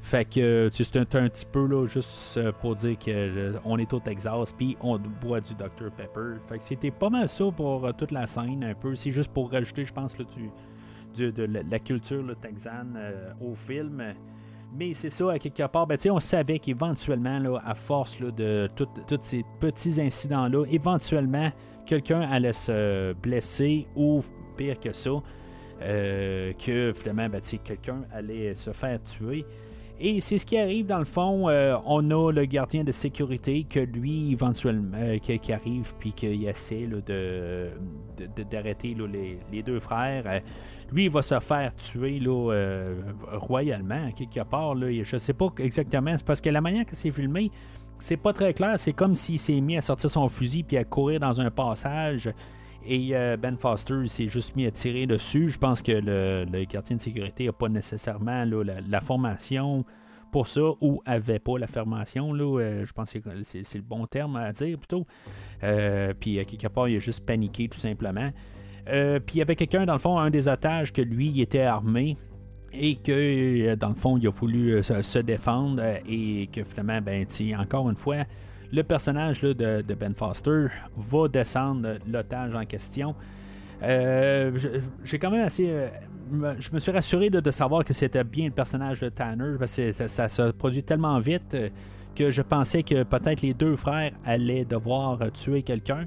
Fait 0.00 0.24
que 0.24 0.68
c'est 0.72 0.96
un, 0.96 1.02
un, 1.02 1.28
petit 1.28 1.46
peu 1.46 1.64
là, 1.66 1.86
juste 1.86 2.40
pour 2.60 2.74
dire 2.74 2.96
qu'on 2.98 3.78
est 3.78 3.92
au 3.92 4.00
Texas, 4.00 4.52
puis 4.52 4.76
on 4.80 4.98
boit 4.98 5.40
du 5.40 5.54
Dr 5.54 5.92
Pepper. 5.96 6.38
Fait 6.48 6.58
que 6.58 6.64
c'était 6.64 6.90
pas 6.90 7.08
mal 7.08 7.28
ça 7.28 7.44
pour 7.56 7.88
toute 7.94 8.10
la 8.10 8.26
scène, 8.26 8.64
un 8.64 8.74
peu. 8.74 8.96
C'est 8.96 9.12
juste 9.12 9.32
pour 9.32 9.50
rajouter, 9.52 9.84
je 9.84 9.92
pense, 9.92 10.18
là, 10.18 10.24
du, 11.16 11.32
de 11.32 11.44
la, 11.44 11.78
culture 11.78 12.24
texane 12.40 12.98
au 13.40 13.54
film. 13.54 14.02
Mais 14.74 14.94
c'est 14.94 15.10
ça, 15.10 15.32
à 15.32 15.38
quelque 15.38 15.66
part, 15.66 15.86
ben, 15.86 15.98
on 16.10 16.20
savait 16.20 16.58
qu'éventuellement, 16.58 17.58
à 17.64 17.74
force 17.74 18.18
de 18.18 18.70
tous 18.74 19.18
ces 19.20 19.44
petits 19.60 20.00
incidents-là, 20.00 20.64
éventuellement, 20.70 21.50
quelqu'un 21.84 22.22
allait 22.22 22.54
se 22.54 23.12
blesser 23.12 23.86
ou 23.94 24.22
pire 24.56 24.80
que 24.80 24.92
ça, 24.92 25.10
euh, 25.82 26.52
que 26.54 26.92
finalement, 26.94 27.28
ben, 27.28 27.40
quelqu'un 27.62 28.04
allait 28.12 28.54
se 28.54 28.70
faire 28.70 28.98
tuer. 29.02 29.44
Et 30.00 30.20
c'est 30.20 30.38
ce 30.38 30.46
qui 30.46 30.56
arrive 30.58 30.86
dans 30.86 30.98
le 30.98 31.04
fond. 31.04 31.48
Euh, 31.48 31.76
on 31.84 32.10
a 32.10 32.32
le 32.32 32.44
gardien 32.46 32.82
de 32.82 32.90
sécurité 32.90 33.64
que 33.64 33.78
lui, 33.78 34.32
éventuellement, 34.32 34.96
euh, 34.98 35.18
qui, 35.18 35.52
arrive 35.52 35.92
puis 35.98 36.12
qui 36.12 36.46
essaie 36.46 36.88
de, 36.88 37.68
d'arrêter 38.50 38.96
les, 39.52 39.62
deux 39.62 39.78
frères. 39.80 40.42
Lui, 40.92 41.04
il 41.04 41.10
va 41.10 41.22
se 41.22 41.38
faire 41.40 41.74
tuer 41.76 42.20
là, 42.20 42.94
royalement, 43.32 44.10
quelque 44.12 44.42
part. 44.44 44.74
Là, 44.74 44.86
je 45.02 45.16
sais 45.16 45.32
pas 45.32 45.48
exactement. 45.58 46.14
C'est 46.16 46.26
parce 46.26 46.40
que 46.40 46.50
la 46.50 46.60
manière 46.60 46.86
que 46.86 46.94
c'est 46.94 47.10
filmé, 47.10 47.50
c'est 48.02 48.16
pas 48.16 48.32
très 48.32 48.52
clair. 48.52 48.78
C'est 48.78 48.92
comme 48.92 49.14
s'il 49.14 49.38
s'est 49.38 49.60
mis 49.60 49.76
à 49.76 49.80
sortir 49.80 50.10
son 50.10 50.28
fusil 50.28 50.64
puis 50.64 50.76
à 50.76 50.84
courir 50.84 51.20
dans 51.20 51.40
un 51.40 51.50
passage. 51.50 52.32
Et 52.84 53.10
euh, 53.12 53.36
Ben 53.36 53.56
Foster 53.56 54.06
s'est 54.08 54.26
juste 54.26 54.56
mis 54.56 54.66
à 54.66 54.70
tirer 54.70 55.06
dessus. 55.06 55.48
Je 55.48 55.58
pense 55.58 55.82
que 55.82 55.92
le, 55.92 56.64
gardien 56.64 56.96
de 56.96 57.00
sécurité 57.00 57.46
n'a 57.46 57.52
pas 57.52 57.68
nécessairement 57.68 58.44
la, 58.44 59.00
formation 59.00 59.84
pour 60.32 60.46
ça 60.48 60.62
ou 60.80 61.00
avait 61.06 61.38
pas 61.38 61.58
la 61.58 61.68
formation. 61.68 62.34
Euh, 62.34 62.84
je 62.84 62.92
pense 62.92 63.12
que 63.12 63.20
c'est, 63.44 63.74
le 63.74 63.82
bon 63.82 64.06
terme 64.06 64.36
à 64.36 64.52
dire 64.52 64.78
plutôt. 64.78 65.06
Euh, 65.62 66.12
puis 66.18 66.40
à 66.40 66.44
quelque 66.44 66.66
part, 66.68 66.88
il 66.88 66.96
a 66.96 66.98
juste 66.98 67.24
paniqué 67.24 67.68
tout 67.68 67.78
simplement. 67.78 68.30
Puis 68.86 69.36
il 69.36 69.38
y 69.38 69.42
avait 69.42 69.56
quelqu'un, 69.56 69.84
dans 69.84 69.94
le 69.94 69.98
fond, 69.98 70.18
un 70.18 70.30
des 70.30 70.48
otages, 70.48 70.92
que 70.92 71.02
lui, 71.02 71.40
était 71.40 71.62
armé 71.62 72.16
et 72.72 72.96
que 72.96 73.74
dans 73.74 73.90
le 73.90 73.94
fond 73.94 74.16
il 74.16 74.26
a 74.26 74.30
voulu 74.30 74.82
se, 74.82 75.18
défendre 75.18 75.82
et 76.08 76.48
que 76.50 76.64
finalement 76.64 77.02
ben 77.02 77.26
encore 77.58 77.90
une 77.90 77.96
fois 77.96 78.24
le 78.72 78.82
personnage 78.82 79.42
de, 79.42 79.84
Ben 79.94 80.14
Foster 80.14 80.68
va 80.96 81.28
descendre 81.28 81.98
l'otage 82.10 82.54
en 82.54 82.64
question. 82.64 83.14
Euh, 83.82 84.58
j'ai 85.04 85.18
quand 85.18 85.30
même 85.30 85.44
assez. 85.44 85.68
Euh, 85.68 85.88
je 86.58 86.70
me 86.72 86.78
suis 86.78 86.90
rassuré 86.90 87.28
de, 87.28 87.50
savoir 87.50 87.84
que 87.84 87.92
c'était 87.92 88.24
bien 88.24 88.46
le 88.46 88.52
personnage 88.52 89.00
de 89.00 89.08
Tanner 89.08 89.56
parce 89.58 89.76
que 89.76 89.92
ça, 89.92 90.28
se 90.28 90.50
produit 90.52 90.82
tellement 90.82 91.18
vite 91.18 91.54
euh, 91.54 91.68
que 92.14 92.30
je 92.30 92.42
pensais 92.42 92.82
que 92.82 93.02
peut-être 93.02 93.42
les 93.42 93.52
deux 93.52 93.76
frères 93.76 94.12
allaient 94.24 94.64
devoir 94.64 95.18
tuer 95.32 95.62
quelqu'un. 95.62 96.06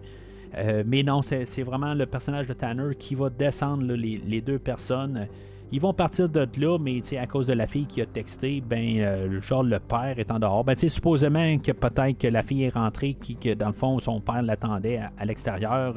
Mais 0.86 1.04
non, 1.04 1.22
c'est 1.22 1.64
vraiment 1.64 1.94
le 1.94 2.06
personnage 2.06 2.48
de 2.48 2.54
Tanner 2.54 2.96
qui 2.98 3.16
va 3.16 3.30
descendre 3.30 3.94
les, 3.94 4.42
deux 4.42 4.60
personnes. 4.60 5.28
Ils 5.72 5.82
vont 5.82 5.94
partir 5.94 6.30
de 6.30 6.48
là, 6.58 6.78
mais 6.80 7.02
à 7.18 7.26
cause 7.26 7.48
de 7.48 7.54
la 7.54 7.68
fille 7.68 7.86
qui 7.86 8.02
a 8.02 8.06
texté, 8.06 8.62
ben, 8.62 9.00
euh, 9.00 9.42
genre 9.42 9.64
le 9.64 9.80
père 9.80 10.18
est 10.18 10.32
en 10.32 10.40
dehors. 10.40 10.64
Ben, 10.64 10.78
supposément 10.78 11.58
que 11.58 11.72
peut-être 11.72 12.18
que 12.18 12.28
la 12.28 12.44
fille 12.44 12.64
est 12.64 12.74
rentrée, 12.74 13.16
qui, 13.16 13.36
que 13.36 13.54
dans 13.54 13.68
le 13.68 13.74
fond, 13.74 14.00
son 14.00 14.22
père 14.22 14.42
l'attendait 14.44 15.02
à, 15.18 15.26
l'extérieur. 15.26 15.96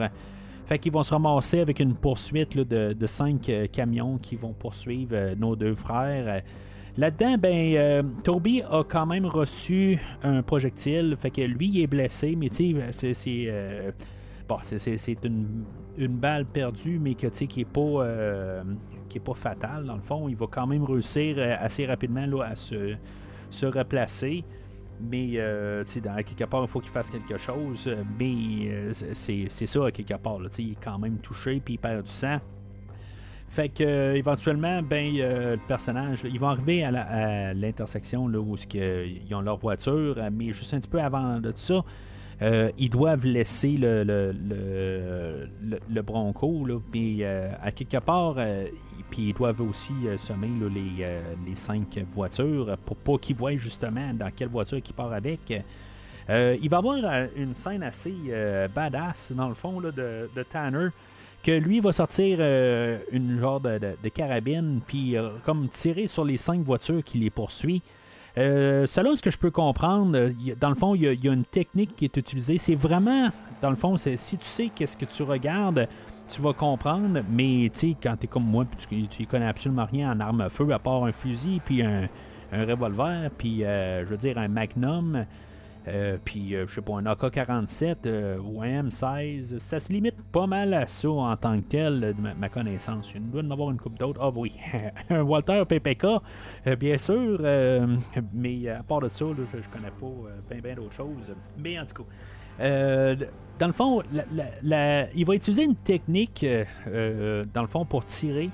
Fait 0.66 0.78
qu'ils 0.78 0.92
vont 0.92 1.02
se 1.02 1.12
ramasser 1.12 1.61
avec 1.61 1.80
une 1.80 1.94
poursuite 1.94 2.56
de, 2.56 3.06
cinq 3.06 3.48
euh, 3.48 3.66
camions 3.66 4.18
qui 4.18 4.36
vont 4.36 4.52
poursuivre 4.52 5.12
euh, 5.12 5.34
nos 5.36 5.54
deux 5.54 5.74
frères. 5.74 6.42
Là-dedans, 6.96 7.36
ben, 7.38 8.11
Toby 8.24 8.62
a 8.68 8.82
quand 8.82 9.06
même 9.06 9.26
reçu 9.26 10.00
un 10.24 10.42
projectile. 10.42 11.16
Fait 11.20 11.30
que 11.30 11.42
lui, 11.42 11.68
il 11.68 11.82
est 11.82 11.86
blessé, 11.86 12.34
mais 12.36 12.48
tu 12.48 12.74
sais, 12.90 13.14
c'est. 13.14 13.94
C'est 14.62 15.24
une, 15.24 15.64
balle 16.09 16.46
perdue, 16.46 16.99
mais 16.99 17.14
qui 17.14 17.26
n'est 17.26 17.64
pas, 17.64 18.05
est 19.16 19.20
pas 19.20 19.34
fatal, 19.34 19.84
dans 19.84 19.96
le 19.96 20.03
fond. 20.03 20.28
Il 20.28 20.36
va 20.36 20.46
quand 20.51 20.66
même 20.66 20.84
réussir 20.84 21.36
euh, 21.38 21.57
assez 21.59 21.86
rapidement 21.86 22.26
là, 22.26 22.44
à 22.51 22.55
se, 22.55 22.96
replacer. 23.66 24.44
Mais 25.01 25.34
euh, 25.36 25.84
à 26.09 26.22
quelque 26.22 26.44
part, 26.44 26.62
il 26.62 26.68
faut 26.68 26.80
qu'il 26.80 26.90
fasse 26.90 27.11
quelque 27.11 27.38
chose. 27.38 27.88
Mais 28.18 28.68
euh, 28.68 28.92
c'est, 29.12 29.49
ça, 29.49 29.86
à 29.86 29.90
quelque 29.90 30.14
part. 30.14 30.40
Là, 30.40 30.49
il 30.59 30.72
est 30.72 30.82
quand 30.82 30.99
même 30.99 31.18
touché 31.18 31.61
puis 31.64 31.74
il 31.74 31.78
perd 31.78 32.05
du 32.05 32.11
sang. 32.11 32.38
Fait 33.51 33.70
que 33.70 34.14
éventuellement, 34.14 34.82
ben 34.82 35.11
le 35.14 35.57
personnage, 35.66 36.20
ils 36.24 36.38
vont 36.38 36.49
arriver 36.49 36.84
à, 36.84 37.55
l'intersection 37.55 38.26
où 38.26 38.57
ils 38.74 39.34
ont 39.34 39.40
leur 39.40 39.57
voiture, 39.57 40.18
mais 40.30 40.53
juste 40.53 40.74
un 40.74 40.80
petit 40.80 40.88
peu 40.88 41.01
avant 41.01 41.40
de 41.40 41.51
ça, 41.57 41.82
ils 42.41 42.91
doivent 42.91 43.26
laisser 43.26 43.76
le, 43.78 44.32
Bronco, 46.03 46.66
là, 46.66 46.78
puis 46.91 47.24
à 47.24 47.70
quelque 47.72 47.99
part, 47.99 48.36
puis 49.11 49.28
ils 49.28 49.34
doivent 49.34 49.61
aussi 49.61 49.93
euh, 50.07 50.16
semer 50.16 50.51
les, 50.72 51.05
euh, 51.05 51.20
cinq 51.55 51.99
voitures 52.14 52.76
pour 52.84 52.97
pas 52.97 53.18
qu'ils 53.18 53.36
voient 53.36 53.57
justement 53.57 54.12
dans 54.14 54.30
quelle 54.34 54.49
voiture 54.49 54.78
ils 54.78 54.93
part 54.93 55.12
avec. 55.12 55.53
Euh, 56.30 56.57
il 56.61 56.68
va 56.68 56.76
y 56.76 56.78
avoir 56.78 57.26
une 57.36 57.55
scène 57.55 57.82
assez 57.82 58.14
badass, 58.74 59.32
dans 59.32 59.49
le 59.49 59.55
fond, 59.55 59.80
de, 59.80 59.91
de, 59.91 60.43
Tanner, 60.43 60.89
que 61.43 61.53
lui 61.53 61.80
va 61.80 61.93
sortir 61.93 62.41
une 63.11 63.39
genre 63.41 63.61
de, 63.61 64.09
carabine, 64.11 64.80
puis 64.86 65.16
comme 65.43 65.68
tirer 65.68 66.07
sur 66.07 66.26
les 66.26 66.36
cinq 66.36 66.61
voitures 66.61 67.03
qui 67.03 67.18
les 67.18 67.30
poursuit. 67.30 67.82
Euh, 68.39 68.86
selon 68.86 69.16
ce 69.16 69.22
que 69.22 69.30
je 69.30 69.39
peux 69.39 69.51
comprendre, 69.51 70.30
dans 70.61 70.68
le 70.68 70.74
fond, 70.76 70.95
il 70.95 71.03
y, 71.03 71.28
a, 71.28 71.32
une 71.32 71.45
technique 71.45 71.97
qui 71.97 72.05
est 72.05 72.16
utilisée. 72.16 72.57
C'est 72.59 72.76
vraiment, 72.76 73.30
dans 73.61 73.70
le 73.70 73.76
fond, 73.76 73.97
c'est 73.97 74.16
si 74.16 74.39
tu 74.39 74.47
sais 74.47 74.70
qu'est-ce 74.72 74.97
que 74.97 75.07
tu 75.07 75.24
regardes, 75.24 75.89
tu 76.28 76.41
vas 76.41 76.53
comprendre, 76.53 77.20
mais 77.28 77.68
tu 77.72 77.78
sais, 77.78 77.97
quand 78.01 78.16
tu 78.16 78.24
es 78.24 78.28
comme 78.28 78.45
moi, 78.45 78.64
tu, 78.89 79.09
tu 79.09 79.26
connais 79.26 79.49
absolument 79.49 79.86
rien 79.86 80.12
en 80.12 80.20
arme 80.20 80.43
à 80.43 80.51
feu, 80.51 80.70
à 80.72 80.78
part 80.78 81.05
un 81.05 81.12
fusil, 81.12 81.61
puis 81.64 81.82
un, 81.82 82.09
revolver, 82.53 83.30
puis 83.36 83.64
euh, 83.64 84.05
je 84.05 84.11
veux 84.11 84.16
dire 84.16 84.39
un 84.39 84.49
magnum, 84.49 85.16
euh, 85.16 85.24
puis 86.24 86.55
euh, 86.55 86.66
je 86.66 86.74
sais 86.74 86.80
pas, 86.80 86.95
un 86.95 87.07
AK-47 87.07 88.39
ou 88.41 88.62
un 88.62 88.82
M16, 88.82 89.59
ça 89.59 89.80
se 89.80 89.93
limite 89.93 90.20
pas 90.32 90.47
mal 90.47 90.74
à 90.74 90.86
ça 90.86 91.11
en 91.11 91.36
tant 91.36 91.59
que 91.61 91.64
tel, 91.66 92.01
de 92.01 92.14
ma, 92.39 92.49
connaissance. 92.49 93.12
Il 93.14 93.30
doit 93.30 93.43
en 93.43 93.51
avoir 93.51 93.70
une 93.70 93.78
coupe 93.78 93.99
d'autres. 93.99 94.20
Ah 94.22 94.30
oui, 94.34 94.57
un 95.11 95.22
Walter 95.22 95.62
PPK, 95.66 96.07
bien 96.78 96.99
sûr, 96.99 97.41
mais 98.32 98.68
à 98.68 98.82
part 98.82 99.01
de 99.01 99.09
ça, 99.09 99.26
je, 99.36 99.61
je 99.61 99.68
connais 99.68 99.91
pas 99.91 100.07
bien, 100.51 100.61
bien 100.61 100.74
d'autres 100.74 100.95
choses. 100.95 101.34
Mais 101.57 101.78
en 101.78 101.84
tout 101.84 102.03
cas. 102.03 102.09
Euh, 102.61 103.16
dans 103.59 103.66
le 103.66 103.72
fond, 103.72 104.03
il 105.14 105.24
va 105.24 105.34
utiliser 105.34 105.64
une 105.64 105.76
technique, 105.76 106.45
euh, 106.45 106.64
euh, 106.86 107.45
dans 107.53 107.62
le 107.62 107.68
fond, 107.68 107.84
pour 107.84 108.05
tirer. 108.05 108.51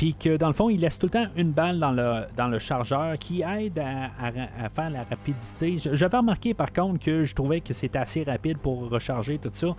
Puis 0.00 0.14
que 0.14 0.38
dans 0.38 0.46
le 0.46 0.54
fond, 0.54 0.70
il 0.70 0.80
laisse 0.80 0.98
tout 0.98 1.04
le 1.04 1.10
temps 1.10 1.26
une 1.36 1.50
balle 1.52 1.78
dans 1.78 1.92
le, 1.92 2.24
dans 2.34 2.48
le 2.48 2.58
chargeur 2.58 3.18
qui 3.18 3.42
aide 3.42 3.78
à, 3.78 4.70
faire 4.70 4.88
la 4.88 5.04
rapidité. 5.04 5.76
J'avais 5.76 6.16
remarqué 6.16 6.54
par 6.54 6.72
contre 6.72 7.04
que 7.04 7.24
je 7.24 7.34
trouvais 7.34 7.60
que 7.60 7.74
c'était 7.74 7.98
assez 7.98 8.22
rapide 8.22 8.56
pour 8.56 8.88
recharger 8.88 9.36
tout 9.36 9.50
ça. 9.52 9.76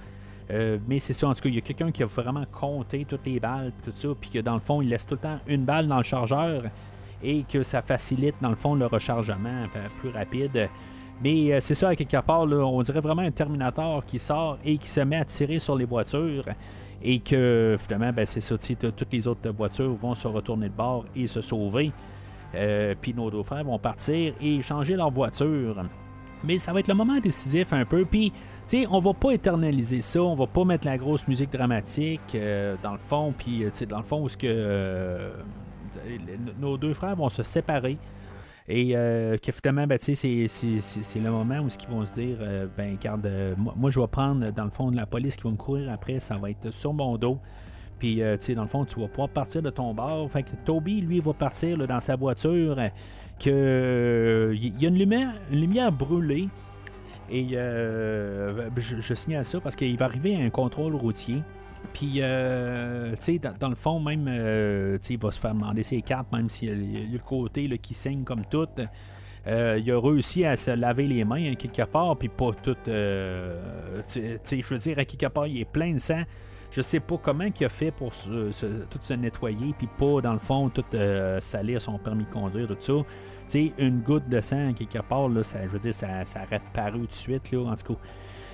mais 0.88 1.00
c'est 1.00 1.14
ça, 1.14 1.28
en 1.28 1.34
tout 1.34 1.42
cas, 1.42 1.50
il 1.50 1.56
y 1.56 1.58
a 1.58 1.62
quelqu'un 1.62 1.92
qui 1.92 2.04
a 2.04 2.06
vraiment 2.06 2.46
compté 2.52 3.04
toutes 3.10 3.26
les 3.26 3.40
balles, 3.40 3.72
tout 3.84 3.94
ça, 3.96 4.10
puis 4.22 4.30
que 4.30 4.38
dans 4.38 4.54
le 4.54 4.60
fond, 4.60 4.84
il 4.84 4.90
laisse 4.90 5.08
tout 5.08 5.16
le 5.16 5.22
temps 5.22 5.40
une 5.48 5.66
balle 5.66 5.88
dans 5.88 5.98
le 5.98 6.04
chargeur 6.04 6.66
et 7.24 7.44
que 7.52 7.64
ça 7.64 7.82
facilite, 7.82 8.36
dans 8.42 8.50
le 8.50 8.56
fond, 8.56 8.76
le 8.76 8.86
rechargement 8.86 9.66
plus 10.02 10.10
rapide. 10.12 10.70
Mais 11.24 11.52
euh, 11.52 11.60
c'est 11.60 11.74
ça, 11.74 11.90
à 11.90 11.96
quelque 11.96 12.22
part, 12.22 12.42
on 12.42 12.82
dirait 12.84 13.02
vraiment 13.02 13.24
un 13.24 13.32
Terminator 13.32 14.06
qui 14.06 14.20
sort 14.20 14.60
et 14.64 14.78
qui 14.78 14.88
se 14.88 15.00
met 15.00 15.18
à 15.18 15.26
tirer 15.26 15.58
sur 15.58 15.76
les 15.76 15.86
voitures. 15.86 16.46
Et 17.04 17.20
que 17.20 17.78
finalement, 17.80 18.12
ben, 18.14 18.26
c'est 18.26 18.42
ça, 18.42 18.56
toutes 18.58 19.14
les 19.14 19.28
autres 19.28 19.50
voitures 19.52 19.94
vont 19.96 20.16
se 20.16 20.28
retourner 20.28 20.70
de 20.70 20.74
bord 20.74 21.06
et 21.16 21.28
se 21.28 21.42
sauver. 21.42 21.92
Euh, 22.54 22.96
puis 23.00 23.14
nos 23.14 23.32
deux 23.32 23.44
frères 23.44 23.64
vont 23.64 23.80
partir 23.80 24.34
et 24.42 24.62
changer 24.62 24.96
leur 24.96 25.10
voiture. 25.10 25.84
Mais 26.44 26.58
ça 26.58 26.74
va 26.74 26.80
être 26.80 26.88
le 26.88 26.96
moment 26.96 27.20
décisif 27.20 27.72
un 27.72 27.86
peu. 27.86 28.04
Puis, 28.06 28.32
tu 28.68 28.82
sais, 28.82 28.88
on 28.90 29.00
va 29.00 29.14
pas 29.14 29.32
éternaliser 29.32 30.02
ça. 30.02 30.22
On 30.22 30.36
va 30.36 30.48
pas 30.48 30.66
mettre 30.66 30.88
la 30.88 30.98
grosse 30.98 31.28
musique 31.28 31.52
dramatique 31.52 32.36
euh, 32.36 32.76
dans 32.82 32.94
le 32.94 33.00
fond. 33.00 33.34
Puis, 33.38 33.66
dans 33.88 34.00
le 34.00 34.04
fond, 34.04 34.24
où 34.24 34.30
ce 34.30 34.38
que 34.38 35.32
nos 36.60 36.78
deux 36.78 36.94
frères 36.94 37.16
vont 37.16 37.30
se 37.30 37.44
séparer. 37.44 37.98
Et 38.68 38.96
euh, 38.96 39.38
finalement, 39.42 39.88
ben, 39.88 39.98
c'est, 40.00 40.16
le 40.16 41.30
moment 41.32 41.60
où 41.60 41.68
ils 41.68 41.90
vont 41.90 42.06
se 42.06 42.14
dire 42.14 42.38
euh, 42.42 42.68
ben, 42.78 42.98
garde, 43.02 43.26
euh, 43.26 43.56
moi, 43.58 43.90
je 43.90 44.00
vais 44.00 44.08
prendre 44.08 44.52
dans 44.52 44.66
le 44.66 44.70
fond 44.70 44.92
de 44.92 44.96
la 44.96 45.06
police 45.06 45.36
qui 45.36 45.44
va 45.44 45.52
me 45.52 45.56
courir 45.56 45.92
après, 45.92 46.20
ça 46.20 46.38
va 46.38 46.50
être 46.50 46.72
sur 46.72 46.94
mon 46.94 47.18
dos. 47.18 47.40
Puis, 47.98 48.22
euh, 48.22 48.38
dans 48.56 48.64
le 48.64 48.68
fond, 48.68 48.86
tu 48.86 49.00
vas 49.00 49.08
pouvoir 49.08 49.30
partir 49.30 49.62
de 49.62 49.70
ton 49.70 49.94
bord. 49.94 50.30
Fait 50.32 50.44
que 50.44 50.52
Toby, 50.66 51.02
lui, 51.02 51.20
va 51.20 51.34
partir 51.34 51.78
dans 51.78 52.00
sa 52.00 52.16
voiture. 52.16 52.78
que 53.40 54.54
il 54.56 54.82
y 54.82 54.86
a 54.86 54.90
une 54.90 54.98
lumière, 54.98 55.34
une 55.52 55.62
lumière 55.62 55.92
brûlée. 55.92 56.50
Et 57.30 57.50
je, 57.52 58.96
je, 59.00 59.14
signale 59.14 59.46
ça 59.46 59.60
parce 59.62 59.76
qu'il 59.76 59.98
va 59.98 60.06
arriver 60.06 60.36
à 60.36 60.40
un 60.40 60.50
contrôle 60.50 60.96
routier. 60.96 61.42
Puis, 61.94 62.16
euh, 62.18 63.12
tu 63.16 63.22
sais, 63.22 63.40
dans, 63.60 63.70
le 63.70 63.76
fond, 63.76 64.00
même, 64.00 64.26
euh, 64.28 64.98
tu 64.98 65.04
sais, 65.08 65.14
il 65.16 65.20
va 65.20 65.32
se 65.32 65.40
faire 65.40 65.54
demander 65.54 65.84
ses 65.84 66.02
cartes, 66.02 66.32
même 66.32 66.50
s'il 66.50 66.70
y, 66.70 66.98
a- 66.98 67.06
le 67.12 67.20
côté 67.20 67.68
là, 67.68 67.78
qui 67.78 67.94
saigne 67.94 68.24
comme 68.24 68.46
tout. 68.46 68.68
Euh, 69.48 69.80
il 69.84 69.92
a 69.92 70.00
réussi 70.00 70.46
à 70.46 70.56
se 70.56 70.72
laver 70.72 71.08
les 71.08 71.26
mains 71.26 71.52
hein, 71.52 71.56
quelque 71.56 71.84
part, 71.84 72.16
puis 72.16 72.30
pas 72.30 72.52
tout. 72.64 72.78
euh, 72.88 74.02
tu 74.12 74.22
sais, 74.44 74.62
je 74.62 74.68
veux 74.68 74.78
dire, 74.78 75.00
à 75.00 75.06
quelque 75.06 75.26
part, 75.28 75.48
il 75.48 75.60
est 75.60 75.66
plein 75.66 75.94
de 75.94 76.00
sang. 76.00 76.22
Je 76.72 76.80
sais 76.80 77.02
pas 77.02 77.18
comment 77.18 77.44
il 77.60 77.66
a 77.66 77.70
fait 77.70 77.92
pour 77.92 78.12
tout 78.12 78.52
se 78.54 79.14
nettoyer, 79.14 79.74
puis 79.78 79.90
pas, 79.98 80.22
dans 80.22 80.34
le 80.34 80.40
fond, 80.40 80.70
tout 80.70 80.86
salir 81.42 81.82
son 81.82 81.98
permis 81.98 82.24
de 82.24 82.30
conduire, 82.30 82.68
tout 82.68 82.78
ça. 82.80 82.94
Tu 82.94 83.04
sais, 83.48 83.74
une 83.80 84.00
goutte 84.00 84.30
de 84.30 84.40
sang 84.40 84.72
quelque 84.74 85.00
part, 85.00 85.28
là, 85.28 85.44
ça, 85.44 85.60
je 85.64 85.68
veux 85.68 85.80
dire, 85.80 85.94
ça, 85.94 86.24
ça 86.24 86.44
aurait 86.48 86.62
paru 86.74 87.02
tout 87.02 87.08
de 87.08 87.12
suite, 87.14 87.52
là, 87.52 87.60
en 87.70 87.76
tout 87.76 87.96
cas. 87.96 88.00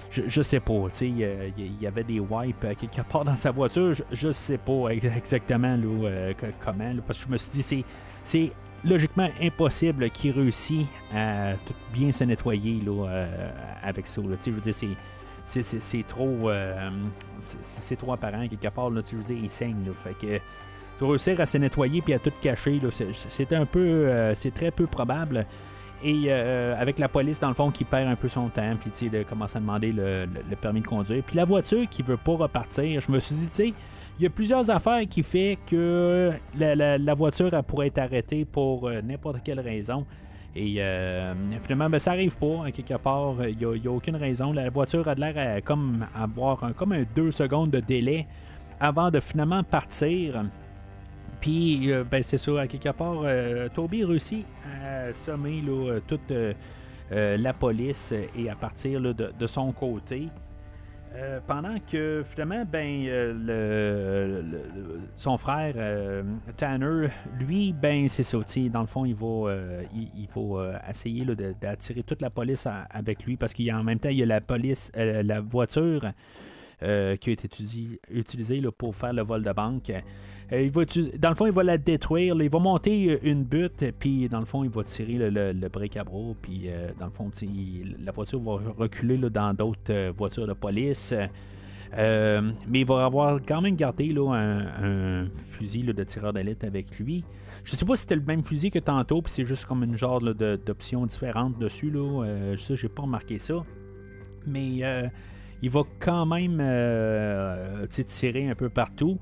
Je, 0.09 0.41
sais 0.41 0.59
pas, 0.59 0.73
tu 0.91 0.97
sais, 0.99 1.07
il 1.09 1.81
y- 1.81 1.87
avait 1.87 2.03
des 2.03 2.19
wipes 2.19 2.63
euh, 2.63 2.73
quelque 2.75 3.01
part 3.01 3.25
dans 3.25 3.35
sa 3.35 3.51
voiture, 3.51 3.93
je, 4.11 4.31
sais 4.31 4.57
pas 4.57 4.89
ex- 4.89 5.05
exactement 5.05 5.77
euh, 5.83 6.33
comment, 6.63 6.93
parce 7.05 7.19
que 7.19 7.25
je 7.25 7.31
me 7.31 7.37
suis 7.37 7.51
dit, 7.51 7.61
c'est, 7.63 7.83
c'est 8.23 8.51
logiquement 8.85 9.29
impossible 9.41 10.09
qu'il 10.11 10.31
réussisse 10.31 10.87
à 11.13 11.53
tout 11.65 11.73
bien 11.93 12.11
se 12.11 12.23
nettoyer 12.23 12.79
euh, 12.87 13.51
avec 13.83 14.07
ça. 14.07 14.21
je 14.21 14.51
veux 14.51 14.61
dire, 14.61 14.73
c'est, 15.45 16.07
trop, 16.07 16.49
c'est, 17.39 17.95
trop 17.95 18.13
apparent 18.13 18.47
quelque 18.47 18.69
part, 18.69 18.89
là, 18.89 19.01
je 19.09 19.17
veux 19.17 19.23
il 19.29 19.51
saigne, 19.51 19.85
là, 19.85 19.91
fait 19.93 20.13
que 20.17 21.05
réussir 21.05 21.39
à 21.39 21.45
se 21.45 21.57
nettoyer 21.57 22.01
puis 22.01 22.13
à 22.13 22.19
tout 22.19 22.31
cacher, 22.41 22.79
c'est, 22.91 23.53
un 23.53 23.65
peu, 23.65 24.09
c'est 24.33 24.53
très 24.53 24.71
peu 24.71 24.87
probable. 24.87 25.45
Et 26.03 26.25
euh, 26.27 26.79
avec 26.79 26.99
la 26.99 27.07
police, 27.07 27.39
dans 27.39 27.47
le 27.47 27.53
fond, 27.55 27.71
qui 27.71 27.83
perd 27.83 28.07
un 28.07 28.15
peu 28.15 28.29
son 28.29 28.49
temps, 28.49 28.75
puis 28.79 28.91
tu 28.91 28.97
sais, 28.97 29.09
de 29.09 29.23
commencer 29.23 29.57
à 29.57 29.59
demander 29.59 29.91
le, 29.91 30.27
permis 30.61 30.81
de 30.81 30.87
conduire. 30.87 31.23
Puis 31.23 31.35
la 31.35 31.45
voiture 31.45 31.87
qui 31.89 32.03
veut 32.03 32.17
pas 32.17 32.33
repartir, 32.33 33.01
je 33.01 33.11
me 33.11 33.19
suis 33.19 33.35
dit, 33.35 33.47
tu 33.47 33.53
sais, 33.53 33.73
il 34.19 34.23
y 34.23 34.25
a 34.27 34.29
plusieurs 34.29 34.69
affaires 34.69 35.01
qui 35.09 35.23
fait 35.23 35.57
que 35.65 36.31
la, 36.55 37.13
voiture 37.15 37.51
pourrait 37.63 37.87
être 37.87 37.97
arrêtée 37.97 38.45
pour 38.45 38.87
euh, 38.87 39.01
n'importe 39.01 39.37
quelle 39.43 39.59
raison. 39.59 40.05
Et 40.55 40.75
euh, 40.79 41.33
finalement, 41.61 41.89
ben, 41.89 41.99
ça 41.99 42.11
arrive 42.11 42.37
pas, 42.37 42.65
à 42.65 42.71
quelque 42.71 42.97
part. 42.97 43.35
Il 43.47 43.57
n'y 43.57 43.87
a, 43.87 43.91
aucune 43.91 44.15
raison. 44.15 44.53
La 44.53 44.69
voiture 44.69 45.07
a 45.07 45.15
de 45.15 45.21
l'air 45.21 45.37
à 45.37 45.61
comme 45.61 46.05
avoir 46.15 46.73
comme 46.75 46.93
un 46.93 47.03
deux 47.15 47.31
secondes 47.31 47.69
de 47.69 47.79
délai 47.79 48.27
avant 48.79 49.09
de 49.11 49.19
finalement 49.19 49.63
partir. 49.63 50.43
Puis, 51.41 51.91
euh, 51.91 52.03
ben, 52.03 52.23
c'est 52.23 52.37
ça, 52.37 52.61
à 52.61 52.67
quelque 52.67 52.89
part, 52.89 53.21
euh, 53.23 53.67
Toby 53.73 54.03
réussit 54.03 54.45
à 54.83 55.13
sommer 55.13 55.63
euh, 55.67 55.99
toute 56.07 56.33
la 57.11 57.53
police 57.53 58.13
et 58.35 58.49
à 58.49 58.55
partir 58.55 59.01
de, 59.01 59.47
son 59.47 59.71
côté. 59.71 60.29
Pendant 61.47 61.77
que 61.79 62.21
finalement, 62.23 62.63
ben, 62.71 63.05
le- 63.07 64.43
son 65.15 65.35
frère 65.37 65.73
Tanner, 66.57 67.07
lui, 67.39 67.73
ben, 67.73 68.07
c'est 68.07 68.23
ça. 68.23 68.37
Dans 68.71 68.81
le 68.81 68.87
fond, 68.87 69.03
il 69.03 69.15
va, 69.15 69.53
il, 69.95 70.27
essayer 70.87 71.25
d'attirer 71.59 72.03
toute 72.03 72.21
la 72.21 72.29
police 72.29 72.67
avec 72.91 73.25
lui 73.25 73.35
parce 73.35 73.53
qu'en 73.53 73.83
même 73.83 73.99
temps, 73.99 74.09
il 74.09 74.17
y 74.17 74.23
a 74.23 74.27
la 74.27 74.41
police, 74.41 74.91
la 74.95 75.39
voiture 75.39 76.03
euh, 76.83 77.15
qui 77.15 77.29
a 77.29 77.33
été 77.33 77.45
utilisée 77.45 77.99
utilisée, 78.09 78.61
là, 78.61 78.71
pour 78.71 78.95
faire 78.95 79.13
le 79.13 79.23
vol 79.23 79.43
de 79.43 79.51
banque. 79.51 79.91
Euh, 80.51 80.61
il 80.61 80.71
va 80.71 80.83
dans 81.17 81.29
le 81.29 81.35
fond, 81.35 81.45
il 81.45 81.51
va 81.51 81.63
la 81.63 81.77
détruire. 81.77 82.35
il 82.39 82.49
va 82.49 82.59
monter 82.59 83.11
euh, 83.11 83.17
une 83.23 83.43
butte, 83.43 83.83
puis 83.99 84.29
dans 84.29 84.39
le 84.39 84.45
fond, 84.45 84.63
il 84.63 84.69
va 84.69 84.83
tirer 84.83 85.29
le, 85.29 85.51
le, 85.53 85.69
bric 85.69 85.97
à 85.97 86.03
bras. 86.03 86.33
Puis 86.41 86.69
dans 86.99 87.05
le 87.05 87.11
fond, 87.11 87.29
sais, 87.33 87.47
la 87.99 88.11
voiture 88.11 88.39
va 88.39 88.59
reculer 88.77 89.17
là, 89.17 89.29
dans 89.29 89.53
d'autres 89.53 90.11
voitures 90.11 90.47
de 90.47 90.53
police. 90.53 91.13
Mais 91.93 92.79
il 92.79 92.85
va 92.85 93.05
avoir 93.05 93.39
quand 93.45 93.61
même 93.61 93.75
gardé 93.75 94.07
là, 94.07 94.33
un, 94.33 95.27
fusil 95.49 95.83
de 95.83 96.03
tireur 96.03 96.33
d'élite 96.33 96.63
avec 96.63 96.99
lui. 96.99 97.23
Je 97.67 97.75
sais 97.75 97.83
pas 97.83 97.97
si 97.97 98.03
c'était 98.03 98.15
le 98.15 98.21
même 98.21 98.43
fusil 98.43 98.71
que 98.71 98.79
tantôt, 98.79 99.21
puis 99.21 99.33
c'est 99.33 99.45
juste 99.45 99.65
comme 99.65 99.83
une 99.83 99.97
genre 99.97 100.21
d'option 100.21 101.05
différente 101.05 101.59
dessus. 101.59 101.91
Là. 101.91 102.23
Euh, 102.23 102.55
ça, 102.55 102.75
j'ai 102.75 102.87
pas 102.87 103.01
remarqué 103.01 103.39
ça. 103.39 103.55
Mais 104.45 104.79
euh, 104.83 105.07
il 105.61 105.69
va 105.69 105.81
quand 105.99 106.25
même 106.25 106.59
euh, 106.61 107.85
tirer 107.87 108.49
un 108.49 108.55
peu 108.55 108.69
partout. 108.69 109.17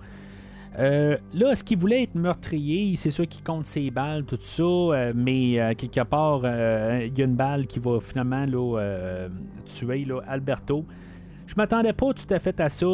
Euh, 0.77 1.17
là, 1.33 1.55
ce 1.55 1.63
qu'il 1.63 1.77
voulait 1.77 2.03
être 2.03 2.15
meurtrier, 2.15 2.95
c'est 2.97 3.09
sûr 3.09 3.27
qu'il 3.27 3.43
compte 3.43 3.65
ses 3.65 3.91
balles, 3.91 4.25
tout 4.25 4.37
ça, 4.41 4.63
euh, 4.63 5.13
mais 5.15 5.75
quelque 5.77 6.03
part, 6.03 6.41
il 6.41 7.17
y 7.17 7.21
a 7.21 7.25
une 7.25 7.35
balle 7.35 7.65
qui 7.67 7.79
va 7.79 7.99
finalement 8.01 8.45
tuer 9.65 10.05
Alberto. 10.27 10.85
Je 11.47 11.53
m'attendais 11.55 11.93
pas 11.93 12.11
tout 12.11 12.25
à 12.33 12.39
fait 12.39 12.59
à 12.59 12.69
ça. 12.69 12.87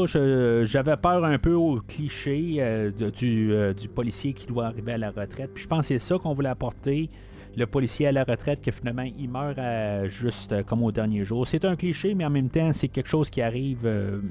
J'avais 0.64 0.98
peur 0.98 1.24
un 1.24 1.40
peu 1.40 1.54
au 1.54 1.80
cliché 1.88 2.92
du 2.96 3.88
policier 3.88 4.34
qui 4.34 4.46
doit 4.46 4.68
arriver 4.68 4.94
à 4.94 4.98
la 4.98 5.10
retraite. 5.10 5.52
Puis 5.54 5.64
je 5.64 5.68
pense 5.68 5.88
que 5.88 5.98
c'est 5.98 6.00
ça 6.00 6.18
qu'on 6.20 6.34
voulait 6.34 6.50
apporter. 6.50 7.10
Le 7.58 7.66
policier 7.66 8.08
à 8.08 8.12
la 8.12 8.24
retraite, 8.24 8.62
que 8.62 8.72
finalement 8.72 9.04
il 9.04 9.30
meurt 9.30 9.60
juste 10.08 10.54
euh, 10.54 10.64
comme 10.64 10.84
au 10.84 10.92
dernier 10.92 11.26
jour. 11.26 11.46
C'est 11.46 11.66
un 11.66 11.76
cliché, 11.76 12.16
mais 12.16 12.26
en 12.26 12.30
même 12.30 12.50
temps, 12.50 12.72
c'est 12.72 12.88
quelque 12.88 13.10
chose 13.10 13.30
qui 13.30 13.42
arrive 13.42 13.86
euh, 13.86 14.22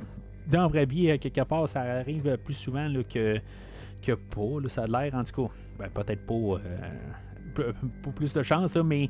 dans 0.49 0.63
la 0.63 0.69
vraie 0.69 0.87
vie, 0.87 1.11
euh, 1.11 1.19
quelque 1.19 1.43
part. 1.43 1.69
Ça 1.69 1.83
arrive 1.83 2.39
plus 2.39 2.55
souvent 2.55 2.89
que, 3.09 3.39
que 4.03 4.13
pas. 4.13 4.69
ça 4.69 4.85
a 4.85 4.87
l'air, 4.87 5.15
en 5.15 5.25
tout 5.25 5.47
cas. 5.47 5.53
Ben, 5.79 5.89
peut-être 5.89 6.27
pas 6.27 6.61
pour 8.03 8.13
plus 8.13 8.33
de 8.33 8.43
chance, 8.43 8.77
mais 8.77 9.09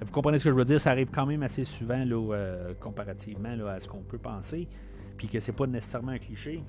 vous 0.00 0.10
comprenez 0.10 0.38
ce 0.38 0.44
que 0.44 0.50
je 0.50 0.56
veux 0.56 0.64
dire, 0.64 0.80
ça 0.80 0.90
arrive 0.90 1.10
quand 1.12 1.26
même 1.26 1.42
assez 1.42 1.64
souvent 1.64 2.04
comparativement 2.80 3.54
à 3.68 3.78
ce 3.78 3.88
qu'on 3.88 4.02
peut 4.02 4.18
penser, 4.18 4.66
puis 5.16 5.28
que 5.28 5.38
c'est 5.40 5.52
pas 5.52 5.66
nécessairement 5.66 6.12
un 6.12 6.18
cliché. 6.18 6.62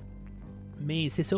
Mais 0.80 1.08
c'est 1.08 1.22
ça. 1.22 1.36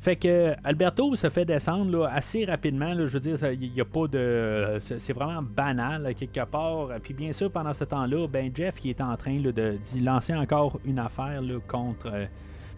Fait 0.00 0.16
que 0.16 0.54
Alberto 0.64 1.14
se 1.16 1.28
fait 1.28 1.44
descendre 1.44 2.06
assez 2.06 2.44
rapidement. 2.44 2.94
là. 2.94 3.06
je 3.06 3.14
veux 3.18 3.20
dire, 3.20 3.36
il 3.52 3.80
a 3.80 3.84
pas 3.84 4.06
de. 4.06 4.78
C'est 4.80 5.12
vraiment 5.12 5.42
banal 5.42 6.14
quelque 6.14 6.44
part. 6.44 6.88
Puis 7.02 7.14
bien 7.14 7.32
sûr, 7.32 7.50
pendant 7.50 7.72
ce 7.72 7.84
temps-là, 7.84 8.26
ben 8.28 8.50
Jeff 8.54 8.76
il 8.84 8.90
est 8.90 9.00
en 9.00 9.16
train 9.16 9.38
de 9.40 9.76
lancer 10.00 10.34
encore 10.34 10.78
une 10.84 10.98
affaire 10.98 11.40
contre. 11.66 12.06
euh, 12.12 12.26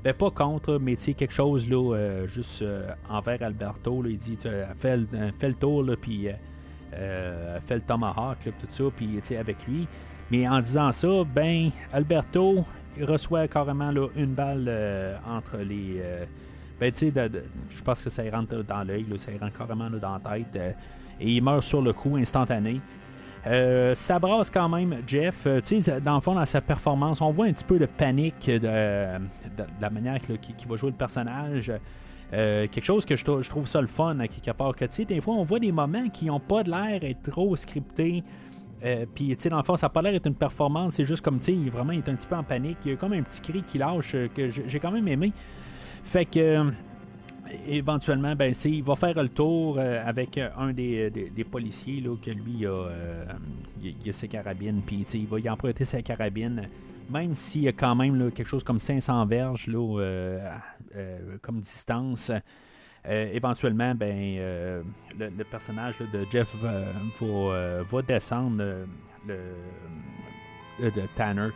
ben 0.02 0.14
pas 0.14 0.30
contre, 0.30 0.78
mais 0.80 0.96
tu 0.96 1.02
quelque 1.14 1.34
chose 1.34 1.68
là, 1.68 1.94
euh, 1.94 2.26
juste 2.26 2.62
euh, 2.62 2.90
envers 3.10 3.42
Alberto. 3.42 4.02
il 4.06 4.16
dit 4.16 4.38
fais, 4.78 4.96
le- 4.96 5.06
fais 5.38 5.48
tour, 5.54 5.84
puis 6.00 6.28
fait 6.92 7.74
le 7.74 7.80
tomahawk, 7.82 8.38
tout 8.44 8.66
ça, 8.70 8.84
puis 8.96 9.20
avec 9.38 9.56
lui. 9.68 9.86
Mais 10.30 10.48
en 10.48 10.60
disant 10.60 10.90
ça, 10.92 11.08
ben, 11.34 11.70
Alberto 11.92 12.64
il 12.96 13.04
reçoit 13.04 13.48
carrément 13.48 13.90
une 14.16 14.34
balle 14.34 14.66
euh, 14.68 15.16
entre 15.26 15.58
les. 15.58 15.96
euh, 16.00 16.24
ben, 16.80 16.90
tu 16.92 17.10
sais, 17.10 17.30
je 17.70 17.82
pense 17.82 18.02
que 18.02 18.10
ça 18.10 18.22
rentre 18.32 18.62
dans 18.62 18.82
l'œil, 18.82 19.06
ça 19.16 19.30
rentre 19.40 19.56
carrément 19.56 19.90
dans 19.90 20.18
la 20.24 20.36
tête. 20.38 20.56
euh, 20.56 20.72
et 21.20 21.30
il 21.32 21.42
meurt 21.42 21.62
sur 21.62 21.82
le 21.82 21.92
coup, 21.92 22.16
instantané. 22.16 22.80
Ça 23.94 24.18
brasse 24.18 24.48
quand 24.50 24.68
même 24.70 24.96
Jeff. 25.06 25.46
Tu 25.64 25.82
sais, 25.82 26.00
dans 26.00 26.14
le 26.14 26.20
fond, 26.20 26.34
dans 26.34 26.46
sa 26.46 26.60
performance, 26.62 27.20
on 27.20 27.30
voit 27.30 27.46
un 27.46 27.52
petit 27.52 27.64
peu 27.64 27.78
de 27.78 27.84
panique 27.86 28.46
de, 28.46 28.68
la 29.80 29.90
manière 29.90 30.18
qu'il 30.20 30.38
qu'il 30.38 30.68
va 30.68 30.76
jouer 30.76 30.90
le 30.90 30.96
personnage. 30.96 31.70
Quelque 32.30 32.84
chose 32.84 33.04
que 33.04 33.16
je, 33.16 33.24
trou- 33.24 33.42
je 33.42 33.50
trouve 33.50 33.66
ça 33.66 33.80
le 33.82 33.86
fun 33.86 34.18
à 34.18 34.28
quelque 34.28 34.50
part. 34.56 34.74
Que 34.74 35.02
des 35.04 35.20
fois, 35.20 35.34
on 35.34 35.42
voit 35.42 35.58
des 35.58 35.72
moments 35.72 36.08
qui 36.08 36.26
n'ont 36.26 36.40
pas 36.40 36.62
l'air 36.62 37.02
être 37.02 37.30
trop 37.30 37.54
scriptés. 37.56 38.22
Euh, 38.84 39.06
Puis, 39.14 39.28
tu 39.36 39.42
sais, 39.42 39.48
dans 39.48 39.58
le 39.58 39.62
fond, 39.62 39.76
ça 39.76 39.86
n'a 39.86 39.90
pas 39.90 40.02
l'air 40.02 40.12
d'être 40.12 40.26
une 40.26 40.34
performance. 40.34 40.94
C'est 40.94 41.04
juste 41.04 41.22
comme, 41.22 41.38
tu 41.38 41.52
sais, 41.52 41.70
vraiment, 41.70 41.92
il 41.92 41.98
est 41.98 42.08
un 42.08 42.14
petit 42.14 42.26
peu 42.26 42.36
en 42.36 42.42
panique. 42.44 42.78
Il 42.84 42.92
y 42.92 42.94
a 42.94 42.96
comme 42.96 43.12
un 43.12 43.22
petit 43.22 43.40
cri 43.40 43.62
qui 43.62 43.78
lâche 43.78 44.14
euh, 44.14 44.28
que 44.34 44.48
j'ai 44.48 44.80
quand 44.80 44.90
même 44.90 45.08
aimé. 45.08 45.32
Fait 46.02 46.24
que. 46.24 46.38
euh, 46.38 46.70
éventuellement, 47.66 48.36
ben, 48.36 48.54
il 48.64 48.82
va 48.84 48.94
faire 48.94 49.20
le 49.20 49.28
tour 49.28 49.76
euh, 49.78 50.02
avec 50.06 50.38
un 50.38 50.72
des, 50.72 51.46
policiers 51.50 52.00
là, 52.00 52.14
que 52.22 52.30
lui 52.30 52.58
il 52.60 52.66
a, 52.66 52.88
il, 53.82 54.08
a 54.08 54.12
ses 54.12 54.28
carabines, 54.28 54.82
puis 54.86 55.04
il 55.14 55.26
va 55.26 55.40
y 55.40 55.50
emprunter 55.50 55.84
sa 55.84 56.00
carabine, 56.00 56.68
même 57.10 57.34
s'il 57.34 57.62
y 57.62 57.68
a 57.68 57.72
quand 57.72 57.96
même 57.96 58.16
là, 58.16 58.30
quelque 58.30 58.46
chose 58.46 58.62
comme 58.62 58.78
500 58.78 59.26
verges 59.26 59.66
là, 59.66 60.52
comme 61.42 61.60
distance. 61.60 62.30
Euh, 63.08 63.30
éventuellement, 63.32 63.94
ben, 63.94 64.36
euh, 64.38 64.82
le, 65.18 65.44
personnage 65.44 65.98
de 65.98 66.26
Jeff 66.30 66.54
euh, 66.62 67.82
va, 67.90 68.02
descendre 68.02 68.62
le, 69.26 69.36
de 70.78 71.02
Tanner. 71.14 71.48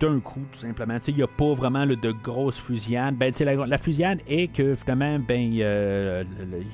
D'un 0.00 0.20
coup, 0.20 0.42
tout 0.52 0.58
simplement. 0.60 0.98
Il 1.08 1.16
n'y 1.16 1.22
a 1.22 1.26
pas 1.26 1.52
vraiment 1.52 1.84
de 1.84 2.12
grosses 2.12 2.60
fusillades. 2.60 3.16
Ben, 3.16 3.32
la, 3.40 3.66
la 3.66 3.78
fusillade 3.78 4.20
est 4.28 4.52
que 4.54 4.76
finalement, 4.76 5.18
ben, 5.18 5.52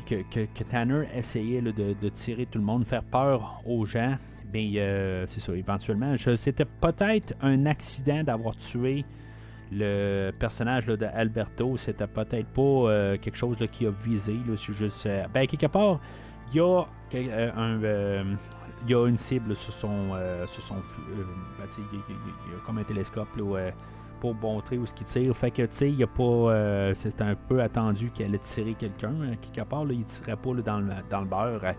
que, 0.07 0.17
que- 0.31 0.65
Tanner 0.65 1.09
essayait 1.17 1.63
de, 1.63 1.73
de 1.73 2.09
tirer 2.11 2.45
tout 2.45 2.59
le 2.59 2.65
monde, 2.65 2.85
faire 2.85 3.05
peur 3.05 3.63
aux 3.65 3.87
gens. 3.87 4.19
Ben, 4.53 5.25
c'est 5.27 5.41
ça, 5.41 5.55
éventuellement. 5.55 6.15
C'était 6.37 6.67
peut-être 6.67 7.33
un 7.41 7.65
accident 7.65 8.23
d'avoir 8.23 8.55
tué 8.57 9.07
le 9.75 10.31
personnage 10.39 10.87
là, 10.87 10.97
de 10.97 11.07
Alberto. 11.07 11.77
C'était 11.77 12.07
peut-être 12.07 12.47
pas 12.49 12.63
euh, 12.63 13.17
quelque 13.19 13.37
chose 13.37 13.57
qui 13.73 13.87
a 13.87 13.91
visé. 13.91 14.37
C'est 14.57 14.73
juste, 14.73 15.07
euh, 15.07 15.25
ben, 15.33 15.47
quelque 15.47 15.67
part, 15.67 16.01
il 16.53 16.57
y 16.57 16.61
a 16.61 16.85
quel- 17.11 17.29
euh, 17.31 18.25
il 18.87 18.91
y 18.91 18.95
a 18.95 19.07
une 19.07 19.19
cible 19.19 19.55
sur 19.57 19.73
son, 19.73 20.11
sur 20.47 20.63
son 20.63 20.77
il 21.77 21.83
il 21.93 22.55
a- 22.55 22.67
comme 22.67 22.79
un 22.79 22.85
télescope 22.85 23.29
pour 24.21 24.35
montrer 24.35 24.79
où 24.79 24.87
ce 24.87 24.95
qu'il 24.95 25.07
tire. 25.07 25.35
Fait 25.37 25.51
que, 25.51 25.63
tu 25.63 25.69
sais, 25.71 25.91
il 25.91 26.03
a 26.03 26.07
pas. 26.07 26.95
c'est 26.95 27.21
un 27.23 27.35
peu 27.35 27.61
attendu 27.63 28.11
qu'il 28.11 28.27
allait 28.27 28.39
tirer 28.39 28.75
quelqu'un. 28.75 29.13
hein, 29.23 29.35
quelque 29.53 29.67
part, 29.69 29.85
il 29.91 30.05
tirait 30.05 30.37
pas 30.37 30.53
dans, 30.65 30.79
le, 30.81 30.93
dans 31.11 31.21
le 31.21 31.27
beurre. 31.27 31.61
euh. 31.65 31.73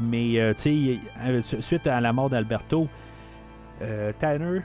Mais, 0.00 0.54
tu 0.54 0.98
sais, 1.42 1.60
suite 1.60 1.86
à 1.86 2.00
la 2.00 2.12
mort 2.12 2.30
d'Alberto, 2.30 2.88
Tanner 4.18 4.62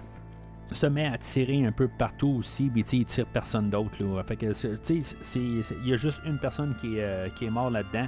se 0.76 0.86
met 0.86 1.08
à 1.08 1.18
tirer 1.18 1.66
un 1.66 1.72
peu 1.72 1.88
partout 1.88 2.38
aussi, 2.40 2.70
sais, 2.90 2.98
il 2.98 3.06
tire 3.06 3.26
personne 3.26 3.70
d'autre. 3.70 3.92
il 5.84 5.88
y 5.88 5.94
a 5.94 5.98
juste 5.98 6.22
une 6.26 6.38
personne 6.40 6.76
qui 6.80 6.98
est, 6.98 7.04
euh, 7.04 7.28
qui 7.38 7.46
est 7.46 7.50
mort 7.50 7.70
là-dedans. 7.70 8.08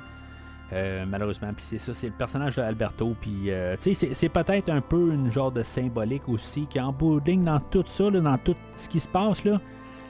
euh, 0.72 1.04
malheureusement, 1.08 1.52
puis 1.56 1.66
c'est 1.66 1.80
ça, 1.80 1.96
c'est 1.96 2.06
le 2.08 2.14
personnage 2.14 2.58
d'Alberto. 2.58 3.16
Puis, 3.20 3.50
euh, 3.50 3.76
c'est- 3.80 4.30
peut-être 4.30 4.70
un 4.70 4.82
peu 4.82 5.12
une 5.14 5.32
genre 5.32 5.52
de 5.52 5.64
symbolique 5.64 6.30
aussi, 6.30 6.68
qu'en 6.72 6.92
bout 6.92 7.20
de 7.20 7.32
ligne, 7.32 7.44
dans 7.44 7.60
tout 7.60 7.84
ça, 7.88 8.12
dans 8.12 8.38
tout 8.38 8.56
ce 8.76 8.88
qui 8.88 9.00
se 9.00 9.08
passe, 9.08 9.44
là, 9.46 9.60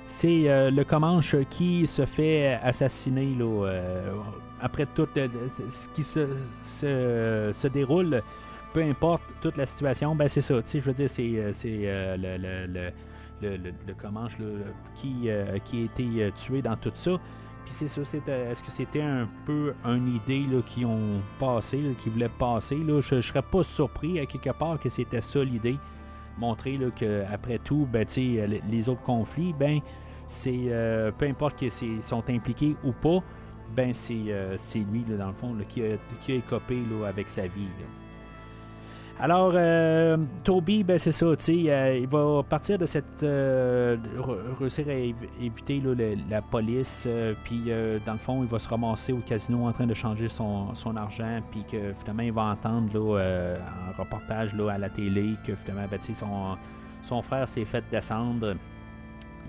c'est 0.06 0.70
le 0.72 0.84
Comanche 0.84 1.36
qui 1.50 1.88
se 1.88 2.06
fait 2.06 2.60
assassiner 2.62 3.36
là, 3.40 3.68
après 4.60 4.86
tout 4.94 5.08
ce 5.70 5.88
qui 5.94 6.04
se, 6.04 6.28
se, 6.62 7.52
se 7.54 7.68
déroule, 7.70 8.22
peu 8.74 8.82
importe 8.84 9.24
toute 9.42 9.58
la 9.58 9.66
situation, 9.66 10.16
ben 10.16 10.28
c'est 10.28 10.42
ça. 10.42 10.56
Je 10.64 10.80
veux 10.80 10.94
dire, 10.94 11.10
c'est, 11.10 11.24
euh, 11.36 11.52
euh, 11.66 12.18
le, 12.18 12.38
le, 12.68 12.92
le, 13.42 13.58
le, 13.58 13.72
là, 14.40 14.64
qui, 14.96 15.30
euh, 15.30 15.58
qui 15.66 15.82
a 15.82 15.84
été 15.86 16.32
tué 16.36 16.62
dans 16.62 16.76
tout 16.76 16.92
ça. 16.96 17.12
Puis 17.66 17.74
c'est 17.74 17.88
ça, 17.88 18.02
est-ce 18.02 18.64
que 18.64 18.72
c'était 18.72 19.02
un 19.02 19.28
peu 19.46 19.74
une 19.86 20.16
idée 20.16 20.46
là, 20.52 20.62
qui 20.66 20.86
ont 20.86 21.22
passé, 21.40 21.80
qui 22.02 22.10
voulaient 22.10 22.30
passer? 22.40 22.76
Là? 22.78 23.00
Je, 23.02 23.16
je 23.16 23.22
serais 23.22 23.44
pas 23.44 23.64
surpris 23.64 24.20
à 24.20 24.26
quelque 24.26 24.52
part 24.58 24.80
que 24.80 24.90
c'était 24.90 25.22
ça 25.22 25.44
l'idée. 25.44 25.78
Montrer 26.38 26.78
là, 26.78 26.88
que 26.96 27.24
après 27.32 27.60
tout, 27.60 27.88
ben, 27.92 28.06
les- 28.16 28.90
autres 28.90 29.02
conflits, 29.02 29.54
ben, 29.54 29.80
c'est 30.26 31.12
peu 31.18 31.26
importe 31.26 31.58
qu'ils 31.58 32.02
sont 32.04 32.24
impliqués 32.30 32.76
ou 32.84 32.92
pas, 32.92 33.20
ben 33.76 33.94
c'est 33.94 34.56
c'est 34.58 34.80
lui, 34.80 35.04
là, 35.10 35.18
dans 35.18 35.28
le 35.28 35.34
fond, 35.34 35.54
là, 35.54 35.64
qui, 35.66 35.84
a, 35.84 35.98
qui 36.22 36.32
a 36.32 36.36
écopé 36.36 36.76
là, 36.90 37.08
avec 37.08 37.30
sa 37.30 37.44
vie. 37.44 37.68
Alors, 39.22 39.52
euh, 39.54 40.16
Toby, 40.46 40.82
ben 40.86 40.98
c'est 40.98 41.12
ça, 41.12 41.26
euh, 41.26 42.00
il 42.02 42.08
va 42.08 42.42
partir 42.44 42.78
de 42.78 42.86
cette. 42.86 43.22
euh, 43.24 43.98
réussir 44.58 44.88
à 44.88 44.92
év- 44.94 45.14
éviter 45.42 45.84
la 46.30 46.42
police, 46.42 47.04
euh, 47.06 47.34
puis 47.44 47.64
euh, 47.68 48.00
dans 48.06 48.14
le 48.14 48.18
fond, 48.18 48.42
il 48.44 48.48
va 48.50 48.60
se 48.60 48.70
ramasser 48.70 49.12
au 49.12 49.18
casino 49.18 49.68
en 49.68 49.74
train 49.74 49.88
de 49.88 49.94
changer 49.94 50.30
son, 50.30 50.70
argent, 50.96 51.42
puis 51.52 51.66
que 51.70 51.92
finalement, 52.00 52.24
il 52.24 52.32
va 52.32 52.44
entendre 52.44 52.94
là, 52.94 53.20
un 53.60 54.02
reportage 54.02 54.56
à 54.72 54.78
la 54.78 54.90
télé 54.90 55.34
que 55.46 55.54
finalement, 55.54 55.88
ben, 55.92 56.00
son, 56.02 56.56
son 57.04 57.22
frère 57.22 57.46
s'est 57.50 57.66
fait 57.66 57.84
descendre. 57.92 58.56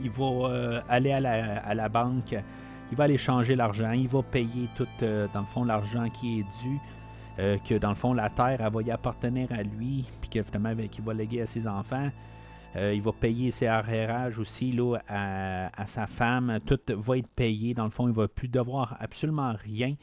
Il 0.02 0.10
va 0.10 0.82
aller 0.88 1.12
à 1.12 1.20
la, 1.20 1.58
à 1.60 1.74
la 1.74 1.88
banque, 1.88 2.34
il 2.90 2.96
va 2.98 3.04
aller 3.04 3.18
changer 3.18 3.54
l'argent, 3.54 3.92
il 3.92 4.08
va 4.08 4.20
payer 4.24 4.68
tout, 4.76 4.88
dans 5.00 5.40
le 5.40 5.46
fond, 5.46 5.62
l'argent 5.64 6.08
qui 6.08 6.40
est 6.40 6.44
dû. 6.60 6.76
Euh, 7.38 7.56
que 7.58 7.74
dans 7.74 7.90
le 7.90 7.94
fond, 7.94 8.12
la 8.12 8.28
terre, 8.28 8.58
elle 8.60 8.72
va 8.72 8.82
y 8.82 8.90
appartenir 8.90 9.48
à 9.52 9.62
lui, 9.62 10.04
puis 10.20 10.30
que 10.30 10.42
finalement, 10.42 10.74
qu'il 10.90 11.04
va 11.04 11.14
léguer 11.14 11.42
à 11.42 11.46
ses 11.46 11.66
enfants. 11.66 12.08
Euh, 12.76 12.94
il 12.94 13.02
va 13.02 13.10
payer 13.12 13.50
ses 13.50 13.66
arrérages 13.66 14.38
aussi 14.38 14.70
là, 14.72 14.98
à, 15.08 15.86
sa 15.86 16.06
femme. 16.06 16.58
Tout 16.64 16.78
va 16.88 17.18
être 17.18 17.28
payé. 17.28 17.74
Dans 17.74 17.84
le 17.84 17.90
fond, 17.90 18.06
il 18.08 18.14
va 18.14 18.28
plus 18.28 18.46
devoir 18.48 18.96
absolument 19.00 19.52
rien. 19.58 19.94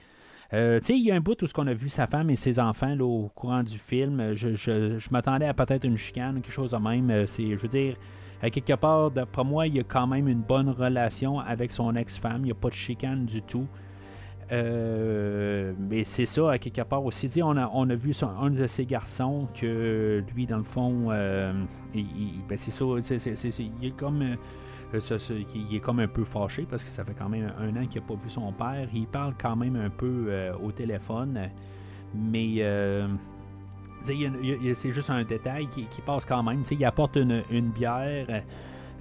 Euh, 0.54 0.80
tu 0.80 0.88
sais, 0.88 0.98
il 0.98 1.06
y 1.06 1.12
a 1.12 1.16
un 1.16 1.20
bout 1.20 1.41
où 1.41 1.48
ce 1.48 1.54
qu'on 1.54 1.68
a 1.68 1.74
vu 1.74 1.90
sa 1.90 2.08
femme 2.08 2.30
et 2.30 2.36
ses 2.36 2.60
enfants 2.60 2.95
là, 2.95 3.06
au 3.06 3.30
courant 3.36 3.64
du 3.64 3.78
film. 3.78 4.34
Je, 4.34 4.56
je- 4.56 4.98
je 4.98 5.10
m'attendais 5.12 5.45
à 5.45 5.54
peut-être 5.54 5.86
une 5.86 5.98
chicane, 5.98 6.41
quelque 6.41 6.52
chose 6.54 6.72
de 6.72 6.78
même. 6.78 7.10
Euh, 7.10 7.26
C'est, 7.26 7.49
je 7.56 7.62
veux 7.62 7.68
dire, 7.68 7.95
à 8.41 8.49
quelque 8.49 8.74
part, 8.74 9.12
d'après 9.12 9.44
moi, 9.44 9.68
il 9.68 9.76
y 9.76 9.80
a 9.80 9.84
quand 9.84 10.08
même 10.08 10.28
une 10.28 10.41
bonne 10.41 10.70
relation 10.70 11.40
avec 11.40 11.72
son 11.72 11.95
ex-femme. 11.95 12.41
Il 12.41 12.45
n'y 12.45 12.52
a 12.52 12.56
pas 12.56 12.70
de 12.70 12.74
chicane 12.74 13.26
du 13.26 13.41
tout. 13.41 13.68
Euh, 14.52 15.74
mais 15.78 16.03
c'est 16.06 16.26
ça, 16.26 16.52
à 16.52 16.57
quelque 16.57 16.82
part 16.82 17.03
aussi. 17.03 17.28
Dit, 17.28 17.44
on, 17.44 17.57
a, 17.57 17.69
on 17.74 17.90
a 17.90 17.95
vu 17.95 18.14
un 18.41 18.49
de 18.49 18.68
ses 18.68 18.86
garçons 18.86 19.48
que 19.53 20.24
lui, 20.34 20.45
dans 20.45 20.57
le 20.57 20.64
fond, 20.64 21.07
euh, 21.10 21.53
il, 21.94 22.41
ben, 22.48 22.57
c'est 22.57 22.72
ça. 22.72 22.86
il, 22.86 23.88
est 23.88 23.91
comme, 23.91 24.22
euh, 24.22 24.99
il 25.53 25.76
est 25.76 25.80
comme 25.80 25.99
un 25.99 26.07
peu 26.07 26.24
fâché 26.24 26.65
parce 26.69 26.84
que 26.84 26.90
ça 26.90 27.03
fait 27.03 27.14
quand 27.14 27.30
même 27.30 27.52
un 27.60 27.76
an 27.76 27.86
qu'il 27.88 28.02
n'a 28.02 28.07
pas 28.07 28.15
vu 28.15 28.30
son 28.30 28.52
père. 28.53 28.88
Il 28.94 29.07
parle 29.07 29.34
quand 29.40 29.56
même 29.56 29.76
un 29.76 29.90
peu 29.90 30.32
au 30.64 30.72
téléphone. 30.72 31.49
Mais. 32.15 32.64
c'est 34.03 34.91
juste 34.91 35.10
un 35.10 35.24
détail 35.24 35.68
qui, 35.68 36.02
passe 36.06 36.24
quand 36.24 36.44
même. 36.44 36.64
Il 36.72 36.86
apporte 36.86 37.18
une, 37.18 37.44
une 37.52 37.69
bière. 37.69 38.44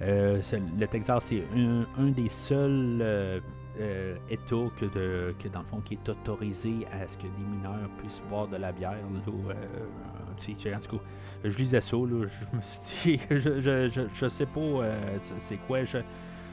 Le 0.01 0.85
Texas, 0.87 1.23
c'est 1.23 1.43
un 1.55 2.09
des 2.09 2.29
seuls 2.29 3.41
euh, 3.79 4.15
États 4.29 4.69
que, 4.77 4.85
de- 4.85 5.35
que, 5.39 5.47
dans 5.47 5.61
le 5.61 5.65
fond, 5.65 5.81
qui 5.81 5.95
est 5.95 6.09
autorisé 6.09 6.85
à 6.91 7.07
ce 7.07 7.17
que 7.17 7.23
des 7.23 7.45
mineurs 7.49 7.89
puissent 7.97 8.23
boire 8.29 8.47
de 8.47 8.57
la 8.57 8.71
bière. 8.71 8.91
Là, 8.93 9.21
euh, 9.27 10.75
en 10.75 10.79
tout 10.79 10.97
cas, 10.97 11.03
je 11.43 11.57
lisais 11.57 11.81
ça. 11.81 11.97
Je 11.97 12.55
me 12.55 12.61
suis 12.61 13.17
dit, 13.17 13.21
je, 13.29 14.27
sais 14.27 14.45
pas 14.45 14.59
euh, 14.59 15.17
c'est 15.37 15.57
quoi. 15.57 15.83
Je, 15.83 15.99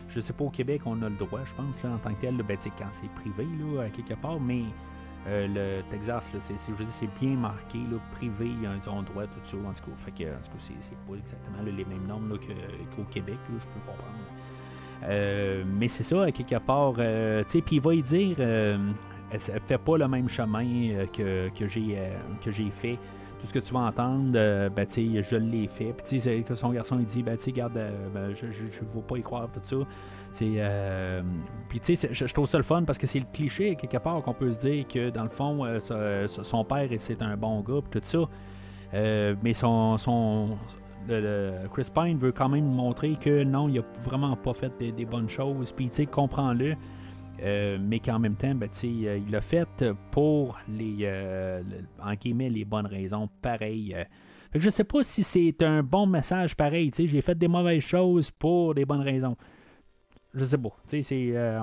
je 0.08 0.20
sais 0.20 0.32
pas 0.32 0.44
au 0.44 0.50
Québec, 0.50 0.82
on 0.86 1.00
a 1.02 1.08
le 1.08 1.16
droit, 1.16 1.40
je 1.44 1.54
pense, 1.54 1.82
en 1.84 1.98
tant 1.98 2.14
que 2.14 2.20
tel, 2.20 2.36
ben, 2.36 2.56
quand 2.78 2.88
c'est 2.92 3.10
privé, 3.14 3.46
quelque 3.94 4.14
part, 4.14 4.38
mais 4.38 4.64
euh, 5.26 5.46
le 5.80 5.82
Texas, 5.90 6.30
c'est, 6.38 6.54
je 6.68 6.74
dire, 6.74 6.86
c'est 6.90 7.08
bien 7.18 7.36
marqué, 7.36 7.78
privé, 8.12 8.50
ils 8.62 8.88
ont 8.88 9.02
droit, 9.02 9.24
tout 9.24 9.40
ça, 9.42 9.56
en 9.56 9.72
tout 9.72 9.90
cas. 9.90 9.96
Fait 9.96 10.10
que, 10.10 10.24
en 10.24 10.42
tout 10.42 10.50
cas, 10.50 10.58
c'est, 10.80 10.96
pas 11.06 11.14
exactement 11.16 11.62
les 11.64 11.84
mêmes 11.84 12.06
normes 12.06 12.38
qu'au 12.94 13.04
Québec, 13.04 13.38
je 13.48 13.54
peux 13.54 13.80
comprendre. 13.86 14.18
Euh, 15.02 15.64
mais 15.66 15.88
c'est 15.88 16.02
ça, 16.02 16.30
quelque 16.30 16.58
part, 16.58 16.94
euh, 16.98 17.42
tu 17.44 17.50
sais, 17.50 17.60
puis 17.60 17.76
il 17.76 17.82
va 17.82 17.94
y 17.94 18.02
dire, 18.02 18.36
euh, 18.38 18.78
elle, 19.30 19.40
elle 19.52 19.60
fait 19.60 19.78
pas 19.78 19.98
le 19.98 20.08
même 20.08 20.28
chemin 20.28 20.64
euh, 20.64 21.06
que, 21.06 21.48
que 21.56 21.66
j'ai, 21.66 21.96
euh, 21.98 22.70
fait. 22.70 22.98
Tout 23.40 23.48
ce 23.48 23.52
que 23.52 23.58
tu 23.58 23.74
vas 23.74 23.80
entendre, 23.80 24.32
euh, 24.36 24.70
ben, 24.70 24.86
je 24.88 25.36
l'ai 25.36 25.66
fait. 25.66 25.92
Puis, 25.92 26.44
que 26.44 26.54
son 26.54 26.70
garçon, 26.70 26.96
il 26.98 27.04
dit, 27.04 27.22
ben, 27.22 27.36
garde, 27.48 27.76
euh, 27.76 28.08
ben, 28.14 28.34
je 28.34 28.46
ne 28.46 28.94
veux 28.94 29.02
pas 29.06 29.18
y 29.18 29.22
croire, 29.22 29.48
tout 29.52 29.60
ça. 29.62 29.76
Euh, 30.42 31.22
puis, 31.68 31.80
je, 31.84 32.32
trouve 32.32 32.46
ça 32.46 32.58
le 32.58 32.64
fun 32.64 32.84
parce 32.84 32.98
que 32.98 33.06
c'est 33.06 33.20
le 33.20 33.26
cliché, 33.32 33.76
quelque 33.76 33.98
part, 33.98 34.22
qu'on 34.22 34.32
peut 34.32 34.52
se 34.52 34.60
dire 34.60 34.86
que, 34.88 35.10
dans 35.10 35.24
le 35.24 35.28
fond, 35.28 35.64
euh, 35.64 36.26
son 36.26 36.64
père, 36.64 36.88
c'est 36.98 37.20
un 37.22 37.36
bon 37.36 37.60
gars, 37.60 37.80
tout 37.90 38.00
ça. 38.02 38.20
Euh, 38.94 39.34
mais 39.42 39.54
son, 39.54 39.96
son 39.96 40.56
Chris 41.72 41.88
Pine 41.94 42.18
veut 42.18 42.32
quand 42.32 42.48
même 42.48 42.66
montrer 42.66 43.16
que 43.16 43.44
non, 43.44 43.68
il 43.68 43.78
a 43.78 43.82
vraiment 44.04 44.36
pas 44.36 44.54
fait 44.54 44.72
des, 44.78 45.04
bonnes 45.04 45.28
choses. 45.28 45.72
Puis, 45.72 45.88
tu 45.88 45.96
sais, 45.96 46.06
comprends-le. 46.06 46.74
Euh, 47.42 47.78
mais 47.80 47.98
qu'en 47.98 48.18
même 48.18 48.36
temps, 48.36 48.54
ben, 48.54 48.68
euh, 48.84 49.18
il 49.18 49.30
l'a 49.30 49.40
fait 49.40 49.84
pour 50.10 50.56
les, 50.68 50.98
euh, 51.02 51.62
les 52.38 52.64
bonnes 52.64 52.86
raisons, 52.86 53.28
pareil. 53.42 53.96
je 54.54 54.70
sais 54.70 54.84
pas 54.84 55.02
si 55.02 55.24
c'est 55.24 55.62
un 55.62 55.82
bon 55.82 56.06
message 56.06 56.54
pareil. 56.54 56.90
J'ai 56.96 57.20
fait 57.20 57.36
des 57.36 57.48
mauvaises 57.48 57.82
choses 57.82 58.30
pour 58.30 58.74
des 58.74 58.84
bonnes 58.84 59.02
raisons. 59.02 59.36
Je 60.32 60.44
sais 60.44 60.58
pas. 60.58 60.70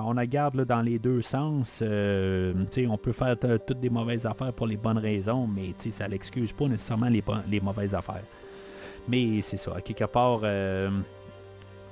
on 0.04 0.12
la 0.14 0.26
garde 0.26 0.54
là, 0.54 0.64
dans 0.64 0.80
les 0.80 0.98
deux 0.98 1.20
sens. 1.20 1.80
euh, 1.82 2.54
on 2.88 2.98
peut 2.98 3.12
faire 3.12 3.36
toutes 3.38 3.80
des 3.80 3.90
mauvaises 3.90 4.24
affaires 4.24 4.52
pour 4.52 4.66
les 4.66 4.76
bonnes 4.76 4.98
raisons, 4.98 5.46
mais 5.46 5.72
ça 5.76 6.06
l'excuse 6.06 6.52
pas 6.52 6.68
nécessairement 6.68 7.08
les 7.08 7.60
mauvaises 7.60 7.94
affaires. 7.94 8.24
Mais 9.08 9.42
c'est 9.42 9.56
ça. 9.56 9.74
À 9.76 9.80
quelque 9.80 10.04
part, 10.04 10.40
euh, 10.42 10.90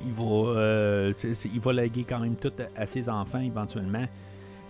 il 0.04 0.12
va, 0.12 0.24
euh, 0.24 1.12
il 1.52 1.60
va 1.60 1.72
léguer 1.72 2.04
quand 2.08 2.20
même 2.20 2.36
tout 2.36 2.52
à 2.76 2.86
ses 2.86 3.08
enfants 3.08 3.40
éventuellement. 3.40 4.06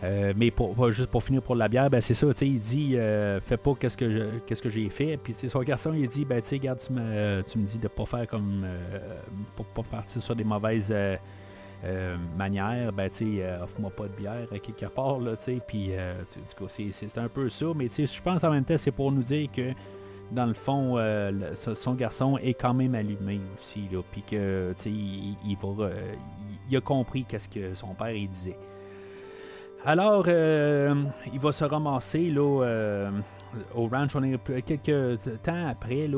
Euh, 0.03 0.33
mais 0.35 0.51
juste 0.91 1.11
pour 1.11 1.23
finir 1.23 1.43
pour 1.43 1.55
la 1.55 1.69
bière, 1.69 1.91
ben 1.91 2.01
c'est 2.01 2.15
ça, 2.15 2.27
il 2.41 2.59
dit 2.59 2.97
euh, 2.97 3.39
fais 3.43 3.59
pas 3.59 3.75
qu'est-ce 3.79 3.99
que 3.99 4.11
je- 4.11 4.39
qu'est-ce 4.47 4.63
que 4.63 4.71
j'ai 4.71 4.89
fait. 4.89 5.19
Puis 5.19 5.35
son 5.35 5.61
garçon 5.61 5.93
il 5.95 6.07
dit 6.09 6.25
ben 6.25 6.41
regarde, 6.51 6.79
tu 6.81 6.93
me, 6.93 7.43
dis 7.67 7.79
de 7.79 7.89
pas 7.89 8.07
faire 8.07 8.27
comme 8.27 8.63
euh, 8.65 8.99
pour 9.57 9.67
pas 9.67 9.83
partir 9.83 10.23
sur 10.23 10.35
des 10.35 10.45
mauvaises 10.45 10.95
manières, 12.37 12.93
ben 12.93 13.11
tu 13.11 13.43
offre-moi 13.63 13.91
pas 13.91 14.05
de 14.05 14.17
bière 14.17 14.47
à 14.51 14.59
quelque 14.59 14.87
part 14.87 15.19
là, 15.19 15.37
tu 15.37 15.45
sais, 15.45 15.61
puis 15.67 15.89
du 15.89 16.55
coup 16.57 16.67
c'est, 16.69 17.19
un 17.19 17.29
peu 17.29 17.51
ça, 17.51 17.67
mais 17.77 17.89
je 17.89 18.23
pense 18.23 18.43
en 18.43 18.51
même 18.51 18.65
temps 18.65 18.79
c'est 18.79 18.91
pour 18.91 19.13
nous 19.13 19.23
dire 19.23 19.51
que 19.53 19.73
dans 20.31 20.47
le 20.47 20.55
fond, 20.55 20.97
euh, 20.97 21.33
son- 21.55 21.95
garçon 21.95 22.39
est 22.39 22.55
quand 22.55 22.75
même 22.75 22.95
allumé 22.95 23.41
aussi, 23.59 23.89
puis 24.13 24.23
que, 24.23 24.37
euh, 24.37 24.73
il, 24.87 26.77
a 26.77 26.81
compris 26.81 27.25
qu'est-ce 27.25 27.49
que 27.49 27.75
son 27.75 27.95
père 27.95 28.15
disait. 28.29 28.57
Alors, 29.85 30.25
euh, 30.29 30.95
il 31.33 31.41
va 31.41 31.53
se 31.53 31.65
ramasser 31.65 32.33
au 32.39 33.87
ranch. 33.89 34.15
On 34.15 34.23
quelques 34.63 35.19
temps 35.43 35.69
après, 35.69 36.09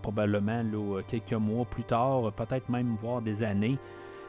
probablement 0.00 0.62
quelques 1.06 1.32
mois 1.32 1.64
plus 1.64 1.84
tard, 1.84 2.32
peut-être 2.32 2.68
même 2.68 2.96
voire 3.02 3.20
des 3.20 3.42
années, 3.42 3.76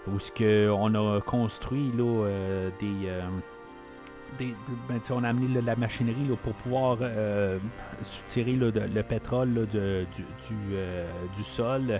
où 0.07 0.17
ce 0.19 0.31
on 0.69 0.93
a 0.95 1.21
construit 1.21 1.91
des, 2.79 3.09
ben, 4.39 4.99
on 5.11 5.23
a 5.23 5.29
amené 5.29 5.61
la 5.61 5.75
machinerie 5.75 6.27
pour 6.43 6.53
pouvoir 6.53 6.97
euh, 7.01 7.57
soutirer 8.03 8.53
le 8.53 9.01
pétrole 9.03 9.53
de- 9.73 10.05
euh, 10.71 11.05
du 11.35 11.43
sol. 11.43 11.99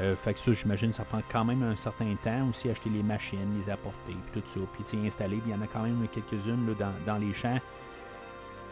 Euh, 0.00 0.14
fait 0.14 0.34
que 0.34 0.38
ça, 0.38 0.52
j'imagine, 0.52 0.92
ça 0.92 1.04
prend 1.04 1.20
quand 1.30 1.44
même 1.44 1.62
un 1.64 1.74
certain 1.74 2.14
temps 2.22 2.48
aussi 2.48 2.70
acheter 2.70 2.88
les 2.88 3.02
machines, 3.02 3.56
les 3.58 3.68
apporter, 3.68 4.14
puis 4.30 4.40
tout 4.40 4.48
ça, 4.48 4.60
puis 4.72 4.84
s'y 4.84 4.96
installer. 5.04 5.40
Il 5.44 5.50
y 5.50 5.54
en 5.54 5.60
a 5.60 5.66
quand 5.66 5.82
même 5.82 6.06
quelques-unes 6.12 6.72
dans, 6.78 6.92
dans 7.04 7.18
les 7.18 7.34
champs. 7.34 7.58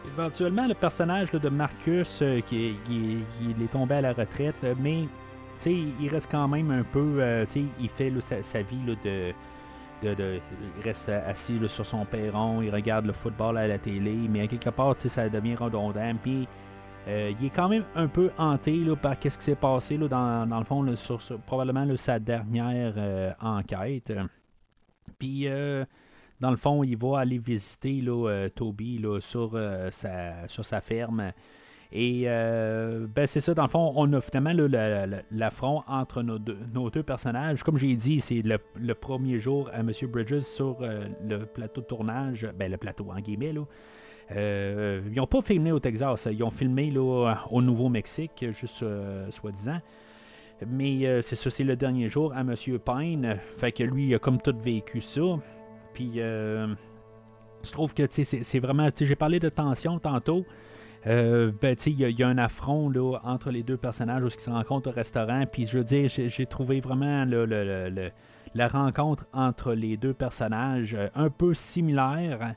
Éventuellement, 0.05 0.67
le 0.67 0.73
personnage 0.73 1.31
de 1.31 1.49
Marcus, 1.49 2.19
euh, 2.21 2.39
qui, 2.41 2.77
il 2.89 3.61
est 3.61 3.71
tombé 3.71 3.95
à 3.95 4.01
la 4.01 4.13
retraite, 4.13 4.55
euh, 4.63 4.73
mais 4.79 5.05
il 5.65 6.07
reste 6.09 6.29
quand 6.31 6.47
même 6.47 6.71
un 6.71 6.83
peu. 6.83 7.21
il 7.79 7.89
fait 7.89 8.13
sa, 8.21 8.41
sa 8.41 8.61
vie 8.61 8.77
de, 9.03 9.33
de, 10.03 10.39
Il 10.77 10.83
reste 10.83 11.09
assis 11.09 11.59
sur 11.67 11.85
son 11.85 12.05
perron, 12.05 12.61
il 12.61 12.69
regarde 12.69 13.05
le 13.05 13.13
football 13.13 13.57
à 13.57 13.67
la 13.67 13.77
télé, 13.77 14.15
mais 14.29 14.47
quelque 14.47 14.69
part, 14.69 14.95
ça 14.97 15.29
devient 15.29 15.55
redondant. 15.55 16.13
Puis 16.21 16.47
euh, 17.07 17.33
il 17.39 17.45
est 17.45 17.49
quand 17.49 17.69
même 17.69 17.85
un 17.95 18.07
peu 18.07 18.31
hanté 18.37 18.77
là, 18.77 18.95
par 18.95 19.17
qu'est-ce 19.17 19.37
qui 19.37 19.45
s'est 19.45 19.55
passé 19.55 19.97
là, 19.97 20.07
dans, 20.07 20.59
le 20.59 20.65
fond, 20.65 20.85
probablement 21.45 21.95
sa 21.95 22.19
dernière 22.19 22.93
euh, 22.97 23.31
enquête. 23.39 24.13
Puis. 25.17 25.47
euh, 25.47 25.85
dans 26.39 26.51
le 26.51 26.57
fond, 26.57 26.83
il 26.83 26.95
va 26.95 27.17
aller 27.17 27.39
visiter 27.39 28.03
Toby 28.55 29.03
sur 29.21 29.57
sa 29.91 30.81
ferme. 30.81 31.31
Et 31.91 32.23
euh, 32.25 33.07
ben 33.07 33.25
c'est 33.27 33.39
ça, 33.39 33.53
dans 33.53 33.63
le 33.63 33.69
fond, 33.69 33.93
on 33.95 34.11
a 34.11 34.19
finalement 34.19 34.51
l'affront 35.31 35.83
entre 35.87 36.21
nos 36.21 36.37
deux, 36.37 36.57
nos 36.73 36.89
deux 36.89 37.03
personnages. 37.03 37.63
Comme 37.63 37.77
j'ai 37.77 37.95
dit, 37.95 38.19
c'est 38.19 38.41
le, 38.41 38.57
le 38.75 38.93
premier 38.93 39.39
jour 39.39 39.69
à 39.73 39.79
M. 39.79 39.91
Bridges 40.09 40.39
sur 40.39 40.77
euh, 40.81 41.05
le 41.25 41.45
plateau 41.45 41.81
de 41.81 41.85
tournage, 41.85 42.47
ben 42.57 42.69
le 42.69 42.77
plateau 42.77 43.07
en 43.09 43.19
guillemets. 43.19 43.53
Euh, 44.31 45.01
ils 45.09 45.15
n'ont 45.15 45.27
pas 45.27 45.41
filmé 45.41 45.71
au 45.71 45.79
Texas, 45.79 46.27
ils 46.29 46.43
ont 46.43 46.51
filmé 46.51 46.91
là, 46.91 47.35
au 47.49 47.61
Nouveau-Mexique, 47.61 48.45
juste 48.51 48.83
soi-disant. 49.29 49.79
Mais 50.67 51.21
c'est 51.21 51.35
ça, 51.35 51.49
c'est 51.49 51.63
le 51.63 51.77
dernier 51.77 52.09
jour 52.09 52.33
à 52.33 52.41
M. 52.41 52.53
Pine. 52.83 53.37
Fait 53.55 53.71
que 53.71 53.83
lui, 53.83 54.07
il 54.07 54.15
a 54.15 54.19
comme 54.19 54.41
tout 54.41 54.55
vécu 54.61 54.99
ça. 54.99 55.21
Puis, 55.93 56.15
je 56.15 57.71
trouve 57.71 57.93
que 57.93 58.03
c'est 58.09 58.59
vraiment. 58.59 58.89
J'ai 58.99 59.15
parlé 59.15 59.39
de 59.39 59.47
tension 59.47 59.99
tantôt. 59.99 60.45
Euh, 61.07 61.51
ben, 61.61 61.75
il 61.85 61.99
y, 62.19 62.23
a- 62.23 62.27
un 62.27 62.37
affront 62.37 62.89
là, 62.89 63.19
entre 63.23 63.49
les 63.49 63.63
deux 63.63 63.77
personnages 63.77 64.23
où 64.23 64.27
ils 64.27 64.39
se 64.39 64.49
rencontrent 64.49 64.89
au 64.89 64.93
restaurant. 64.93 65.45
Puis, 65.49 65.65
je 65.65 65.77
veux 65.77 65.83
dire, 65.83 66.09
j'ai 66.09 66.45
trouvé 66.45 66.81
vraiment 66.81 67.23
le- 67.23 67.45
le- 67.45 67.89
le- 67.89 68.11
la 68.53 68.67
rencontre 68.67 69.25
entre 69.33 69.73
les 69.73 69.95
deux 69.97 70.13
personnages 70.13 70.95
euh, 70.95 71.07
un 71.15 71.29
peu 71.29 71.53
similaire. 71.53 72.55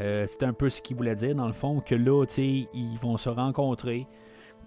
Euh, 0.00 0.24
c'est 0.26 0.42
un 0.44 0.52
peu 0.54 0.70
ce 0.70 0.80
qu'il 0.80 0.96
voulait 0.96 1.14
dire, 1.14 1.34
dans 1.34 1.46
le 1.46 1.52
fond, 1.52 1.80
que 1.80 1.94
là, 1.94 2.24
ils 2.38 2.98
vont 3.02 3.16
se 3.18 3.28
rencontrer. 3.28 4.06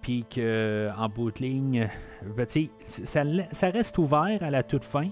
Puis 0.02 0.24
qu'en 0.24 1.10
bout 1.10 1.32
de 1.32 1.40
ligne, 1.40 1.90
ben, 2.38 2.46
ça, 2.84 3.24
ça 3.50 3.70
reste 3.72 3.98
ouvert 3.98 4.38
à 4.42 4.52
la 4.52 4.62
toute 4.62 4.84
fin 4.84 5.10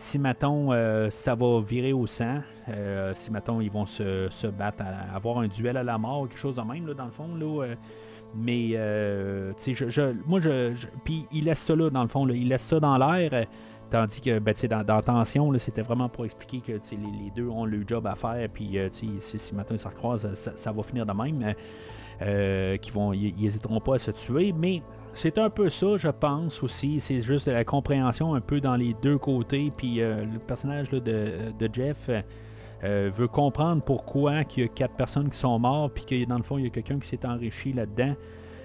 si 0.00 0.18
mettons 0.18 0.72
euh, 0.72 1.10
ça 1.10 1.34
va 1.34 1.60
virer 1.60 1.92
au 1.92 2.06
sang, 2.06 2.38
euh, 2.70 3.12
si 3.14 3.30
mettons 3.30 3.60
ils 3.60 3.70
vont 3.70 3.84
se, 3.84 4.46
battre, 4.46 4.82
à, 4.82 5.14
avoir 5.14 5.40
un 5.40 5.46
duel 5.46 5.76
à 5.76 5.82
la 5.82 5.98
mort, 5.98 6.26
quelque 6.26 6.38
chose 6.38 6.56
de 6.56 6.62
même 6.62 6.86
là, 6.86 6.94
dans 6.94 7.04
le 7.04 7.10
fond 7.10 7.28
euh, 7.38 7.74
mais 8.34 8.68
tu 9.58 9.74
sais, 9.74 9.90
je, 9.90 10.14
moi 10.26 10.40
je, 10.40 10.72
puis 11.04 11.26
il 11.32 11.44
laisse 11.44 11.58
ça 11.58 11.76
là 11.76 11.90
dans 11.90 12.00
le 12.02 12.08
fond, 12.08 12.24
là, 12.24 12.34
il 12.34 12.48
laisse 12.48 12.62
ça 12.62 12.80
dans 12.80 12.96
l'air. 12.96 13.46
Tandis 13.90 14.20
que 14.22 14.38
ben, 14.38 14.54
dans, 14.70 14.84
dans 14.84 15.02
Tension, 15.02 15.52
c'était 15.58 15.82
vraiment 15.82 16.08
pour 16.08 16.24
expliquer 16.24 16.60
que 16.60 16.72
les, 16.72 17.24
les 17.24 17.30
deux 17.36 17.48
ont 17.48 17.66
le 17.66 17.84
job 17.86 18.06
à 18.06 18.14
faire, 18.14 18.48
puis 18.48 18.78
si, 18.92 19.10
si 19.18 19.54
maintenant 19.54 19.76
ils 19.76 19.78
se 19.78 20.34
ça, 20.34 20.56
ça 20.56 20.72
va 20.72 20.82
finir 20.82 21.04
de 21.04 21.12
même. 21.12 21.54
qu'ils 22.78 22.92
vont, 22.94 23.12
ils 23.12 23.34
n'hésiteront 23.34 23.80
pas 23.80 23.96
à 23.96 23.98
se 23.98 24.12
tuer, 24.12 24.54
mais 24.56 24.80
c'est 25.14 25.38
un 25.38 25.50
peu 25.50 25.68
ça, 25.68 25.96
je 25.96 26.08
pense 26.08 26.62
aussi. 26.62 27.00
C'est 27.00 27.20
juste 27.20 27.46
de 27.46 27.52
la 27.52 27.64
compréhension 27.64 28.34
un 28.34 28.40
peu 28.40 28.60
dans 28.60 28.76
les 28.76 28.94
deux 29.02 29.18
côtés. 29.18 29.72
Puis 29.76 30.00
euh, 30.00 30.24
le 30.24 30.38
personnage 30.38 30.90
de, 30.90 31.52
Jeff 31.72 32.08
euh, 32.08 32.22
euh, 32.84 33.10
veut 33.12 33.28
comprendre 33.28 33.82
pourquoi 33.82 34.44
qu'il 34.44 34.62
y 34.62 34.66
a 34.66 34.68
quatre 34.68 34.94
personnes 34.94 35.28
qui 35.28 35.38
sont 35.38 35.58
mortes, 35.58 35.92
puis 35.94 36.04
que 36.04 36.28
dans 36.28 36.36
le 36.36 36.42
fond, 36.42 36.58
il 36.58 36.64
y 36.64 36.66
a 36.66 36.70
quelqu'un 36.70 36.98
qui 36.98 37.08
s'est 37.08 37.26
enrichi 37.26 37.72
là-dedans. 37.72 38.14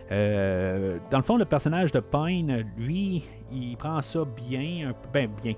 Dans 0.10 1.18
le 1.18 1.24
fond, 1.24 1.36
le 1.36 1.46
personnage 1.46 1.92
de 1.92 2.00
Pine, 2.00 2.64
lui, 2.78 3.24
il 3.52 3.76
prend 3.76 4.02
ça 4.02 4.20
bien, 4.24 4.94
ben 5.12 5.30
bien. 5.42 5.54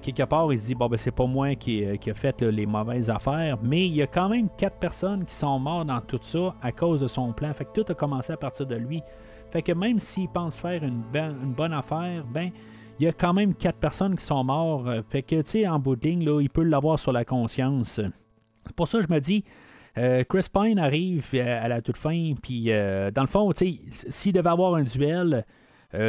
Quelque 0.00 0.22
part, 0.22 0.50
il 0.52 0.60
se 0.60 0.66
dit 0.66 0.74
bon 0.74 0.86
ben 0.86 0.96
c'est 0.96 1.10
pas 1.10 1.26
moi 1.26 1.54
qui, 1.56 1.84
qui 1.98 2.10
a 2.10 2.14
fait 2.14 2.40
les 2.40 2.64
mauvaises 2.64 3.10
affaires, 3.10 3.58
mais 3.60 3.86
il 3.86 3.96
y 3.96 4.02
a 4.02 4.06
quand 4.06 4.28
même 4.28 4.48
quatre 4.56 4.78
personnes 4.78 5.24
qui 5.24 5.34
sont 5.34 5.58
mortes 5.58 5.88
dans 5.88 6.00
tout 6.00 6.20
ça 6.22 6.54
à 6.62 6.70
cause 6.70 7.00
de 7.00 7.08
son 7.08 7.32
plan. 7.32 7.52
Fait 7.52 7.64
que 7.64 7.82
tout 7.82 7.92
a 7.92 7.94
commencé 7.94 8.32
à 8.32 8.36
partir 8.36 8.66
de 8.66 8.76
lui. 8.76 9.02
Fait 9.52 9.60
que 9.60 9.72
même 9.72 10.00
s'il 10.00 10.28
pense 10.28 10.58
faire 10.58 10.82
une, 10.82 11.02
ben- 11.12 11.36
une 11.42 11.52
bonne 11.52 11.74
affaire, 11.74 12.24
ben 12.24 12.50
il 12.98 13.04
y 13.04 13.08
a 13.08 13.12
quand 13.12 13.34
même 13.34 13.54
quatre 13.54 13.78
personnes 13.78 14.16
qui 14.16 14.24
sont 14.24 14.42
mortes. 14.42 14.86
Euh, 14.86 15.02
Fait 15.10 15.22
que 15.22 15.42
tu 15.42 15.50
sais, 15.50 15.68
en 15.68 15.78
bout 15.78 15.96
de 15.96 16.08
ligne, 16.08 16.22
il 16.40 16.48
peut 16.48 16.62
l'avoir 16.62 16.98
sur 16.98 17.12
la 17.12 17.24
conscience. 17.24 18.00
C'est 18.64 18.76
pour 18.76 18.88
ça 18.88 18.98
que 19.00 19.06
je 19.06 19.12
me 19.12 19.20
dis, 19.20 19.44
euh, 19.98 20.24
Chris 20.24 20.46
Pine 20.52 20.78
arrive 20.78 21.28
euh, 21.34 21.60
à 21.62 21.68
la 21.68 21.82
toute 21.82 21.98
fin, 21.98 22.32
puis 22.40 22.66
dans 22.66 23.22
le 23.22 23.26
fond, 23.26 23.50
s'il 23.54 24.32
devait 24.32 24.48
avoir 24.48 24.74
un 24.76 24.84
duel, 24.84 25.44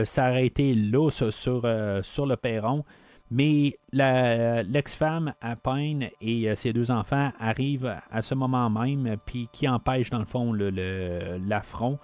ça 0.06 0.30
aurait 0.30 0.46
été 0.46 0.74
là 0.74 1.10
sur, 1.10 1.62
le 1.64 2.36
perron. 2.36 2.86
Mais 3.30 3.78
l'ex-femme 3.92 5.34
à 5.42 5.56
Pine 5.58 6.08
et 6.22 6.56
ses 6.56 6.72
deux 6.72 6.92
enfants 6.92 7.32
arrivent 7.40 7.94
à 8.10 8.22
ce 8.22 8.36
moment 8.36 8.70
même, 8.70 9.18
puis 9.26 9.50
qui 9.52 9.68
empêche 9.68 10.10
dans 10.10 10.20
le 10.20 10.26
fond 10.26 10.54
l'affront. 10.54 12.00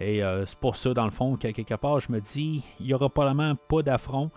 Et 0.00 0.22
euh, 0.22 0.46
c'est 0.46 0.58
pour 0.58 0.76
ça, 0.76 0.94
dans 0.94 1.04
le 1.04 1.10
fond, 1.10 1.36
qu'à 1.36 1.52
quelque 1.52 1.74
part, 1.74 2.00
je 2.00 2.12
me 2.12 2.20
dis, 2.20 2.62
il 2.80 2.86
n'y 2.86 2.94
aura 2.94 3.08
probablement 3.08 3.54
pas 3.68 3.82
d'affront, 3.82 4.30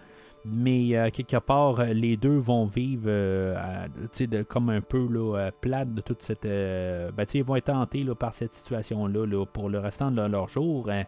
mais 0.44 0.98
euh, 0.98 1.10
quelque 1.12 1.38
part, 1.38 1.80
euh, 1.80 1.86
les 1.94 2.18
deux 2.18 2.38
vont 2.38 2.66
vivre 2.66 3.06
de- 3.06 4.42
comme 4.44 4.70
un 4.72 4.82
peu 4.82 5.08
là, 5.08 5.52
plate 5.62 5.94
de 5.94 6.02
toute 6.02 6.24
cette. 6.24 6.44
ben, 6.44 7.26
ils 7.34 7.44
vont 7.44 7.56
être 7.58 7.66
tentés 7.66 8.04
là, 8.04 8.16
par 8.16 8.34
cette 8.34 8.54
situation-là 8.54 9.26
là, 9.28 9.46
pour 9.46 9.70
le 9.70 9.78
restant 9.80 10.10
de 10.10 10.22
leur, 10.22 10.48
jour. 10.48 10.90
hein. 10.90 11.04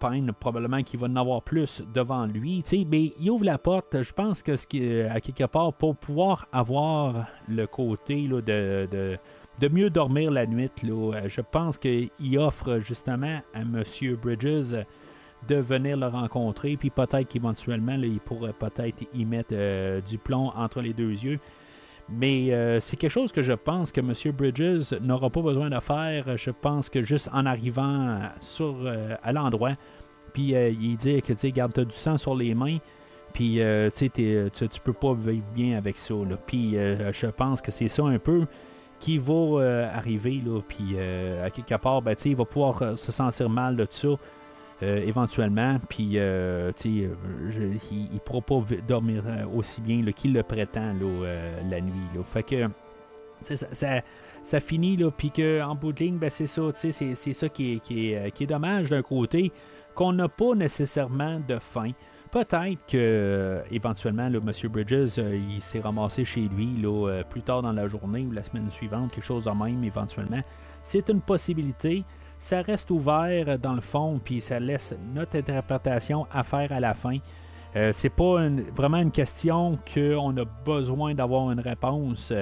Pine, 0.00 0.32
probablement 0.40 0.82
qu'il 0.82 0.98
va 0.98 1.06
en 1.06 1.16
avoir 1.16 1.42
plus 1.42 1.82
devant 1.94 2.26
lui, 2.26 2.64
mais 2.88 3.12
il 3.20 3.30
ouvre 3.30 3.44
la 3.44 3.58
porte. 3.58 4.02
Je 4.02 4.12
pense 4.12 4.42
que 4.42 5.08
à 5.08 5.20
quelque 5.20 5.44
part, 5.44 5.72
pour 5.72 5.94
pouvoir 5.96 6.46
avoir 6.52 7.26
le 7.48 7.66
côté 7.66 8.26
là, 8.26 8.40
de, 8.40 8.88
de 9.60 9.68
mieux 9.68 9.90
dormir 9.90 10.30
la 10.30 10.46
nuit, 10.46 10.70
là, 10.82 11.14
euh, 11.14 11.28
je 11.28 11.40
pense 11.40 11.78
qu'il 11.78 12.38
offre 12.38 12.78
justement 12.78 13.40
à 13.54 13.60
M. 13.60 13.82
Bridges 14.22 14.76
de 15.48 15.56
venir 15.56 15.96
le 15.96 16.06
rencontrer, 16.06 16.76
puis 16.76 16.90
peut-être 16.90 17.28
qu'éventuellement, 17.28 17.94
il 17.94 18.20
pourrait 18.20 18.52
peut-être 18.52 19.04
y 19.14 19.24
mettre 19.24 19.50
euh, 19.52 20.00
du 20.00 20.18
plomb 20.18 20.52
entre 20.56 20.80
les 20.80 20.92
deux 20.92 21.10
yeux. 21.10 21.38
Mais 22.08 22.52
euh, 22.52 22.80
c'est 22.80 22.96
quelque 22.96 23.10
chose 23.10 23.32
que 23.32 23.42
je 23.42 23.52
pense 23.52 23.92
que 23.92 24.00
M. 24.00 24.12
Bridges 24.32 24.94
n'aura 25.00 25.28
pas 25.28 25.42
besoin 25.42 25.70
de 25.70 25.78
faire. 25.80 26.36
Je 26.36 26.50
pense 26.50 26.88
que 26.88 27.02
juste 27.02 27.28
en 27.32 27.44
arrivant 27.44 28.20
sur, 28.40 28.76
à 29.22 29.32
l'endroit, 29.32 29.72
puis 30.32 30.54
il 30.54 30.96
dit 30.96 31.20
que 31.20 31.32
tu 31.32 31.38
sais, 31.38 31.52
garde, 31.52 31.72
t'as 31.74 31.84
du 31.84 31.94
sang 31.94 32.16
sur 32.16 32.34
les 32.34 32.54
mains, 32.54 32.78
puis 33.34 33.60
tu 33.92 34.10
sais, 34.10 34.10
tu 34.10 34.80
peux 34.82 34.94
pas 34.94 35.12
vivre 35.12 35.44
bien 35.54 35.76
avec 35.76 35.98
ça. 35.98 36.14
Puis 36.46 36.72
je 36.72 37.26
pense 37.26 37.60
que 37.60 37.70
c'est 37.70 37.88
ça 37.88 38.04
un 38.04 38.18
peu 38.18 38.46
qui 38.98 39.18
va 39.18 39.32
euh, 39.32 39.96
arriver, 39.96 40.42
là, 40.44 40.60
puis 40.66 40.94
euh, 40.94 41.46
à 41.46 41.50
quelque 41.50 41.74
part, 41.76 42.02
ben, 42.02 42.14
il 42.24 42.36
va 42.36 42.44
pouvoir 42.44 42.82
euh, 42.82 42.96
se 42.96 43.12
sentir 43.12 43.48
mal 43.48 43.76
de 43.76 43.86
ça. 43.90 44.08
éventuellement, 44.80 45.78
puis 45.88 46.04
il 46.04 46.20
ne 46.20 48.18
pourra 48.24 48.40
pas 48.40 48.62
dormir 48.86 49.24
aussi 49.52 49.80
bien 49.80 50.04
qu'il 50.12 50.32
le 50.32 50.44
prétend 50.44 50.92
là, 50.92 51.26
la 51.68 51.80
nuit. 51.80 52.08
Là. 52.14 52.22
Fait 52.22 52.44
que 52.44 52.68
ça, 53.42 53.56
ça, 53.56 54.02
ça 54.42 54.60
finit, 54.60 54.96
puis 55.16 55.32
qu'en 55.32 55.74
bout 55.74 55.92
de 55.92 56.04
ligne, 56.04 56.18
ben, 56.18 56.30
c'est 56.30 56.46
ça, 56.46 56.62
c'est, 56.74 56.92
c'est 56.92 57.34
ça 57.34 57.48
qui 57.48 57.74
est, 57.74 57.80
qui, 57.80 58.12
est, 58.12 58.30
qui 58.30 58.44
est 58.44 58.46
dommage 58.46 58.90
d'un 58.90 59.02
côté, 59.02 59.50
qu'on 59.96 60.12
n'a 60.12 60.28
pas 60.28 60.54
nécessairement 60.54 61.40
de 61.40 61.58
fin. 61.58 61.90
Peut-être 62.38 62.86
que 62.86 62.96
euh, 62.96 63.62
éventuellement, 63.72 64.28
là, 64.28 64.38
M. 64.38 64.70
Bridges, 64.70 65.18
euh, 65.18 65.40
il 65.50 65.60
s'est 65.60 65.80
ramassé 65.80 66.24
chez 66.24 66.42
lui 66.42 66.80
là, 66.80 67.08
euh, 67.08 67.24
plus 67.24 67.42
tard 67.42 67.62
dans 67.62 67.72
la 67.72 67.88
journée 67.88 68.20
ou 68.20 68.30
la 68.30 68.44
semaine 68.44 68.70
suivante, 68.70 69.10
quelque 69.10 69.24
chose 69.24 69.42
de 69.42 69.50
même 69.50 69.82
éventuellement. 69.82 70.40
C'est 70.80 71.08
une 71.08 71.20
possibilité. 71.20 72.04
Ça 72.38 72.62
reste 72.62 72.92
ouvert 72.92 73.58
dans 73.58 73.72
le 73.72 73.80
fond, 73.80 74.20
puis 74.24 74.40
ça 74.40 74.60
laisse 74.60 74.94
notre 75.12 75.36
interprétation 75.36 76.28
à 76.30 76.44
faire 76.44 76.70
à 76.70 76.78
la 76.78 76.94
fin. 76.94 77.16
Euh, 77.74 77.90
c'est 77.92 78.08
pas 78.08 78.48
vraiment 78.72 78.98
une 78.98 79.10
question 79.10 79.76
qu'on 79.92 80.36
a 80.36 80.44
besoin 80.64 81.14
d'avoir 81.14 81.50
une 81.50 81.60
réponse. 81.60 82.32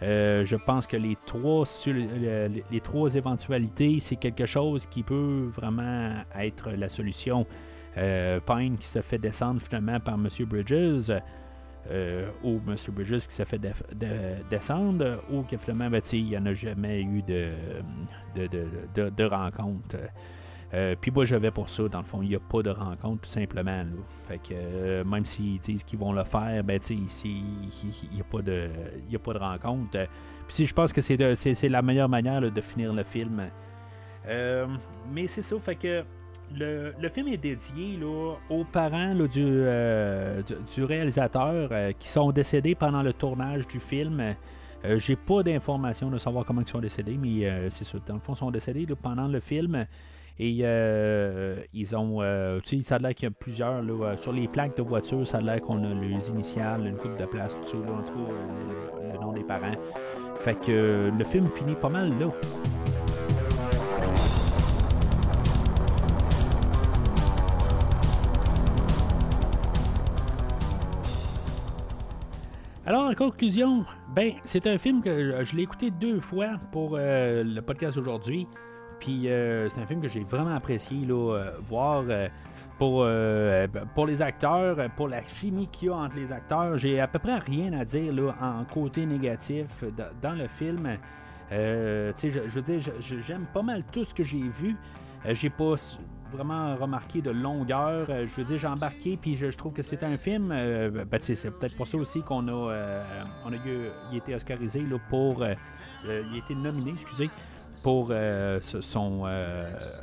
Je 0.00 0.56
pense 0.56 0.86
que 0.86 0.96
les 0.96 1.18
trois, 1.26 1.64
les 1.86 2.80
trois 2.82 3.14
éventualités, 3.14 3.98
c'est 4.00 4.16
quelque 4.16 4.46
chose 4.46 4.86
qui 4.86 5.02
peut 5.02 5.50
vraiment 5.54 6.14
être 6.34 6.70
la 6.70 6.88
solution. 6.88 7.46
Euh, 7.96 8.40
Pine 8.40 8.76
qui 8.76 8.86
se 8.88 9.00
fait 9.00 9.18
descendre 9.18 9.60
finalement 9.60 10.00
par 10.00 10.14
M. 10.14 10.28
Bridges, 10.46 11.12
euh, 11.90 12.28
ou 12.42 12.60
M. 12.66 12.74
Bridges 12.88 13.26
qui 13.26 13.34
se 13.34 13.44
fait 13.44 13.60
descendre, 14.50 15.22
ou 15.30 15.42
que 15.42 15.56
finalement, 15.56 15.90
ben, 15.90 16.02
il 16.12 16.24
n'y 16.24 16.36
en 16.36 16.46
a 16.46 16.54
jamais 16.54 17.02
eu 17.02 17.22
de, 17.22 17.50
de, 18.34 19.10
de, 19.10 19.24
rencontre. 19.24 19.96
Euh, 20.72 20.96
puis 21.00 21.12
moi, 21.12 21.24
je 21.24 21.36
vais 21.36 21.52
pour 21.52 21.68
ça. 21.68 21.86
Dans 21.88 22.00
le 22.00 22.04
fond, 22.04 22.20
il 22.20 22.30
n'y 22.30 22.34
a 22.34 22.40
pas 22.40 22.62
de 22.62 22.70
rencontre, 22.70 23.22
tout 23.22 23.30
simplement. 23.30 23.84
Fait 24.26 24.38
que 24.38 25.04
même 25.04 25.24
s'ils 25.24 25.60
disent 25.60 25.84
qu'ils 25.84 26.00
vont 26.00 26.12
le 26.12 26.24
faire, 26.24 26.64
ben, 26.64 26.80
il 26.90 27.00
n'y 27.00 28.20
a, 28.20 28.24
pas 28.24 28.42
de- 28.42 28.68
a 29.14 29.18
pas 29.20 29.32
de 29.34 29.38
rencontre. 29.38 30.08
Puis 30.48 30.66
je 30.66 30.74
pense 30.74 30.92
que 30.92 31.00
c'est 31.00 31.68
la 31.68 31.82
meilleure 31.82 32.08
manière 32.08 32.40
de 32.40 32.60
finir 32.60 32.92
le 32.92 33.04
film. 33.04 33.44
Mais 34.26 35.26
c'est 35.28 35.42
ça, 35.42 35.56
fait 35.60 35.76
que 35.76 36.02
le, 36.56 37.08
film 37.08 37.28
est 37.28 37.36
dédié 37.36 37.96
là, 38.00 38.34
aux 38.50 38.64
parents 38.64 39.14
là, 39.14 39.26
du, 39.26 39.42
euh, 39.44 40.42
du, 40.74 40.84
réalisateur 40.84 41.68
euh, 41.72 41.92
qui 41.98 42.08
sont 42.08 42.30
décédés 42.32 42.74
pendant 42.74 43.02
le 43.02 43.12
tournage 43.12 43.66
du 43.66 43.80
film. 43.80 44.20
Euh, 44.84 44.98
J'ai 44.98 45.16
pas 45.16 45.42
d'informations 45.42 46.10
de 46.10 46.18
savoir 46.18 46.44
comment 46.44 46.60
ils 46.60 46.68
sont 46.68 46.80
décédés, 46.80 47.18
mais 47.20 47.46
euh, 47.46 47.70
c'est 47.70 47.84
ça. 47.84 47.98
Dans 48.06 48.14
le 48.14 48.20
fond, 48.20 48.34
ils 48.34 48.38
sont 48.38 48.50
décédés 48.50 48.86
là, 48.86 48.94
pendant 49.00 49.28
le 49.28 49.40
film. 49.40 49.84
Et 50.36 50.58
euh, 50.62 51.56
ils 51.72 51.94
ont. 51.94 52.20
euh, 52.20 52.58
tu 52.64 52.78
sais, 52.78 52.82
ça 52.82 52.96
a 52.96 52.98
l'air 52.98 53.14
qu'il 53.14 53.28
y 53.28 53.30
a 53.30 53.30
plusieurs. 53.30 53.82
Là, 53.82 54.16
sur 54.16 54.32
les 54.32 54.48
plaques 54.48 54.76
de 54.76 54.82
voiture, 54.82 55.24
ça 55.26 55.38
a 55.38 55.40
l'air 55.40 55.60
qu'on 55.60 55.82
a 55.84 55.94
les 55.94 56.28
initiales, 56.28 56.86
une 56.86 56.96
coupe 56.96 57.16
de 57.16 57.24
place, 57.24 57.54
tout 57.54 57.66
ça. 57.66 57.76
Là, 57.76 57.92
en 57.92 58.02
tout 58.02 58.12
cas, 58.12 58.32
le, 59.06 59.12
le 59.12 59.18
nom 59.20 59.32
des 59.32 59.44
parents. 59.44 59.76
Fait 60.40 60.56
que 60.60 61.10
le 61.16 61.24
film 61.24 61.48
finit 61.50 61.76
pas 61.76 61.88
mal 61.88 62.18
là. 62.18 62.26
Alors, 72.86 73.08
en 73.08 73.14
conclusion, 73.14 73.86
ben, 74.14 74.32
c'est 74.44 74.66
un 74.66 74.76
film 74.76 75.02
que 75.02 75.42
je, 75.42 75.56
l'ai 75.56 75.62
écouté 75.62 75.90
deux 75.90 76.20
fois 76.20 76.58
pour 76.70 76.96
euh, 76.98 77.42
le 77.42 77.62
podcast 77.62 77.96
aujourd'hui. 77.96 78.46
Puis 79.00 79.28
euh, 79.28 79.68
c'est 79.68 79.80
un 79.80 79.86
film 79.86 80.00
que 80.00 80.08
j'ai 80.08 80.24
vraiment 80.24 80.54
apprécié 80.54 81.04
là, 81.06 81.34
euh, 81.34 81.50
voir 81.68 82.04
pour, 82.78 83.02
euh, 83.04 83.66
pour 83.94 84.06
les 84.06 84.22
acteurs, 84.22 84.76
pour 84.96 85.08
la 85.08 85.22
chimie 85.24 85.68
qu'il 85.68 85.88
y 85.88 85.90
a 85.90 85.94
entre 85.94 86.16
les 86.16 86.32
acteurs. 86.32 86.78
J'ai 86.78 87.00
à 87.00 87.08
peu 87.08 87.18
près 87.18 87.38
rien 87.38 87.72
à 87.72 87.84
dire 87.84 88.12
là, 88.12 88.34
en 88.40 88.64
côté 88.64 89.06
négatif 89.06 89.66
dans, 90.22 90.32
le 90.32 90.46
film. 90.48 90.96
Je, 91.50 92.12
je 92.22 92.54
veux 92.54 92.62
dire, 92.62 92.80
j'aime 93.00 93.46
pas 93.52 93.62
mal 93.62 93.82
tout 93.92 94.04
ce 94.04 94.14
que 94.14 94.24
j'ai 94.24 94.42
vu. 94.42 94.76
J'ai 95.30 95.50
pas 95.50 95.76
vraiment 96.34 96.76
remarqué 96.76 97.22
de 97.22 97.30
longueur. 97.30 98.06
Euh, 98.08 98.26
je 98.26 98.34
veux 98.34 98.44
dire, 98.44 98.58
j'ai 98.58 98.66
embarqué, 98.66 99.16
puis 99.16 99.36
je, 99.36 99.46
trouve 99.56 99.72
que 99.72 99.82
c'est 99.82 100.02
un 100.02 100.16
film. 100.16 100.50
euh, 100.52 101.04
ben, 101.04 101.18
c'est 101.20 101.50
peut-être 101.50 101.76
pour 101.76 101.86
ça 101.86 101.96
aussi 101.96 102.22
qu'on 102.22 102.48
a, 102.48 102.72
euh, 102.72 103.22
on 103.44 103.52
a 103.52 103.56
eu, 103.56 103.88
il 104.10 104.14
a 104.14 104.18
été 104.18 104.34
oscarisé 104.34 104.80
là, 104.80 104.96
pour. 105.08 105.42
euh, 105.42 105.54
il 106.06 106.34
a 106.34 106.38
été 106.38 106.54
nominé, 106.54 106.90
excusez, 106.92 107.30
pour 107.82 108.12
son, 108.60 109.24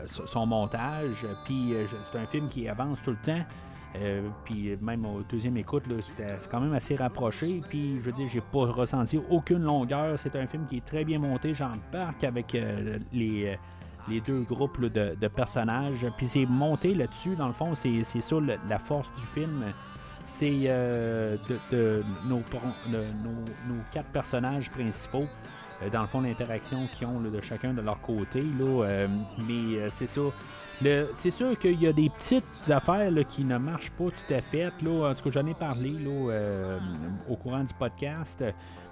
son 0.08 0.46
montage. 0.48 1.28
Puis 1.46 1.74
c'est 2.12 2.18
un 2.18 2.26
film 2.26 2.50
qui 2.50 2.68
avance 2.68 3.00
tout 3.04 3.12
le 3.12 3.18
temps. 3.18 3.44
Puis 4.46 4.76
même 4.82 5.06
au 5.06 5.22
deuxième 5.22 5.58
écoute, 5.58 5.84
c'était 6.02 6.38
quand 6.50 6.60
même 6.60 6.74
assez 6.74 6.96
rapproché. 6.96 7.62
Puis 7.70 8.00
je 8.00 8.06
veux 8.06 8.12
dire, 8.14 8.28
j'ai 8.28 8.42
pas 8.42 8.66
ressenti 8.66 9.20
aucune 9.30 9.62
longueur. 9.62 10.18
C'est 10.18 10.36
un 10.36 10.48
film 10.48 10.66
qui 10.66 10.78
est 10.78 10.86
très 10.86 11.06
bien 11.06 11.20
monté. 11.20 11.54
J'embarque 11.54 12.24
avec 12.24 12.58
les, 13.14 13.60
les 14.12 14.22
deux 14.22 14.42
groupes 14.42 14.82
de, 14.82 15.28
personnages. 15.28 16.06
Puis 16.18 16.28
c'est 16.28 16.46
monté 16.46 16.94
là-dessus, 16.94 17.36
dans 17.36 17.48
le 17.48 17.54
fond, 17.54 17.74
c'est 17.76 18.04
ça 18.04 18.40
le- 18.40 18.58
la 18.70 18.80
force 18.80 19.10
du 19.16 19.26
film. 19.28 19.64
C'est 20.24 20.62
euh, 20.66 21.38
de, 21.72 22.04
nos, 22.26 22.42
quatre 23.92 24.10
personnages 24.10 24.70
principaux. 24.70 25.26
Euh, 25.82 25.90
dans 25.90 26.02
le 26.02 26.08
fond, 26.08 26.22
l'interaction 26.22 26.88
qu'ils 26.94 27.08
ont 27.08 27.20
de 27.20 27.42
chacun 27.42 27.74
de 27.74 27.82
leur 27.82 28.00
côté. 28.02 28.42
Euh, 28.62 29.08
mais 29.48 29.90
c'est 29.90 30.08
ça. 30.08 30.22
C'est 31.14 31.32
sûr 31.32 31.58
qu'il 31.60 31.80
y 31.80 31.88
a 31.88 31.94
des 31.94 32.10
petites 32.10 32.70
affaires 32.70 33.12
qui 33.30 33.44
ne 33.44 33.58
marchent 33.58 33.92
pas 33.92 34.06
tout 34.06 34.34
à 34.34 34.42
fait. 34.42 34.72
Là. 34.82 35.12
En 35.12 35.16
tout 35.16 35.30
cas, 35.30 35.42
j'en 35.42 35.48
ai 35.48 35.54
parlé 35.54 35.96
au 37.30 37.36
courant 37.36 37.64
du 37.64 37.74
podcast. 37.74 38.44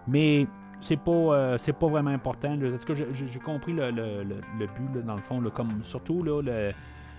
Mais 0.07 0.47
c'est 0.81 0.97
pas, 0.97 1.11
euh, 1.11 1.57
c'est 1.57 1.73
pas 1.73 1.87
vraiment 1.87 2.11
important. 2.11 2.55
là. 2.55 2.69
En 2.73 2.77
tout 2.77 2.85
cas, 2.93 2.93
j'ai- 3.13 3.39
compris 3.39 3.73
le, 3.73 3.91
le- 3.91 4.23
le- 4.23 4.67
but, 4.67 4.95
là, 4.95 5.01
dans 5.05 5.15
le 5.15 5.21
fond. 5.21 5.41
là, 5.41 5.49
comme 5.49 5.83
surtout 5.83 6.23
le, 6.23 6.71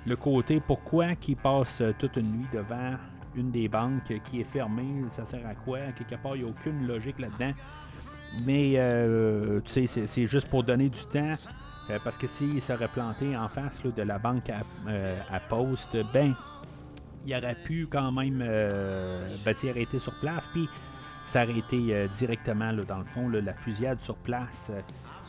le 0.07 0.16
côté 0.16 0.61
pourquoi 0.66 1.15
qu'ils 1.15 1.37
passent 1.37 1.81
euh, 1.81 1.93
toute 1.99 2.16
une 2.16 2.31
nuit 2.39 2.47
devant 2.53 2.95
une 3.37 3.51
des 3.51 3.69
banques 3.69 4.12
qui 4.24 4.41
est 4.41 4.45
fermée. 4.45 5.05
Ça 5.11 5.24
sert 5.24 5.47
à 5.47 5.55
quoi? 5.55 5.78
Quelque 5.97 6.20
part, 6.20 6.37
il 6.37 6.43
n'y 6.43 6.49
a 6.49 6.51
aucune 6.51 6.87
logique 6.87 7.19
là-dedans. 7.19 7.53
Mais, 8.45 8.74
euh, 8.77 9.61
tu 9.65 9.87
sais, 9.87 10.07
c'est- 10.07 10.27
juste 10.27 10.49
pour 10.49 10.62
donner 10.65 10.89
du 10.89 11.05
temps. 11.07 11.32
parce 12.05 12.16
que 12.16 12.28
s'il 12.28 12.62
serait 12.62 12.87
planté 12.87 13.37
en 13.37 13.49
face 13.49 13.82
de 13.82 14.03
la 14.03 14.16
banque 14.20 14.49
à, 14.49 14.61
à 15.35 15.41
poste, 15.41 15.97
ben, 16.12 16.35
il 17.27 17.35
aurait 17.35 17.57
pu 17.65 17.89
quand 17.91 18.12
même 18.12 18.41
euh, 18.47 19.27
ben, 19.45 19.55
arrêter 19.69 19.99
sur 19.99 20.15
place, 20.20 20.47
puis 20.49 20.69
s'arrêter 21.23 21.95
euh, 21.95 22.09
directement, 22.09 22.73
là, 22.73 22.85
dans 22.85 22.99
le 22.99 23.05
fond, 23.05 23.29
la 23.29 23.55
fusillade 23.55 24.01
sur 24.01 24.17
place. 24.17 24.71
euh, 24.75 24.81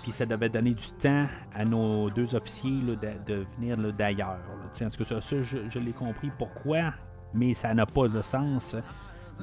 puis 0.02 0.12
ça 0.12 0.26
devait 0.26 0.50
donner 0.50 0.74
du 0.74 0.92
temps 1.00 1.28
à 1.54 1.64
nos 1.64 2.10
deux 2.10 2.34
officiers 2.34 2.82
de, 3.28 3.46
venir 3.58 3.78
d'ailleurs. 3.94 4.40
En 4.50 4.90
tout 4.90 4.98
cas, 4.98 5.04
ça, 5.04 5.22
ça, 5.22 5.42
je, 5.44 5.80
l'ai 5.80 5.92
compris 5.92 6.32
pourquoi, 6.38 6.94
mais 7.36 7.54
ça 7.54 7.74
n'a 7.74 7.86
pas 7.86 8.08
de 8.08 8.22
sens 8.24 8.76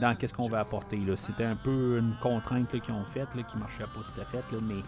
dans 0.00 0.16
qu'est-ce 0.16 0.34
qu'on 0.34 0.48
va 0.48 0.60
apporter. 0.60 0.98
C'était 1.14 1.44
un 1.44 1.54
peu 1.54 1.98
une 1.98 2.14
contrainte 2.20 2.68
qu'ils 2.80 2.94
ont 2.94 3.04
faite, 3.04 3.28
qui 3.46 3.56
marchait 3.56 3.84
pas 3.84 4.00
tout 4.12 4.20
à 4.20 4.24
fait, 4.24 4.56
mais 4.62 4.82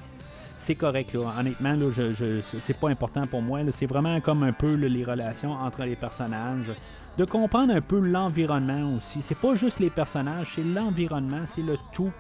c'est 0.56 0.74
correct. 0.74 1.14
Honnêtement, 1.14 1.74
là, 1.74 1.90
je, 1.90 2.40
c'est 2.42 2.78
pas 2.78 2.90
important 2.90 3.26
pour 3.26 3.40
moi. 3.40 3.60
C'est 3.70 3.86
vraiment 3.86 4.20
comme 4.20 4.42
un 4.42 4.52
peu 4.52 4.74
les 4.74 5.04
relations 5.04 5.52
entre 5.52 5.82
les 5.84 5.96
personnages. 5.96 6.70
De 7.18 7.24
comprendre 7.24 7.74
un 7.74 7.80
peu 7.80 7.98
l'environnement 8.00 8.96
aussi. 8.96 9.20
C'est 9.22 9.36
pas 9.38 9.54
juste 9.54 9.78
les 9.80 9.90
personnages, 9.90 10.52
c'est 10.54 10.64
l'environnement, 10.64 11.42
c'est 11.46 11.60
le 11.62 11.76
tout 11.92 12.10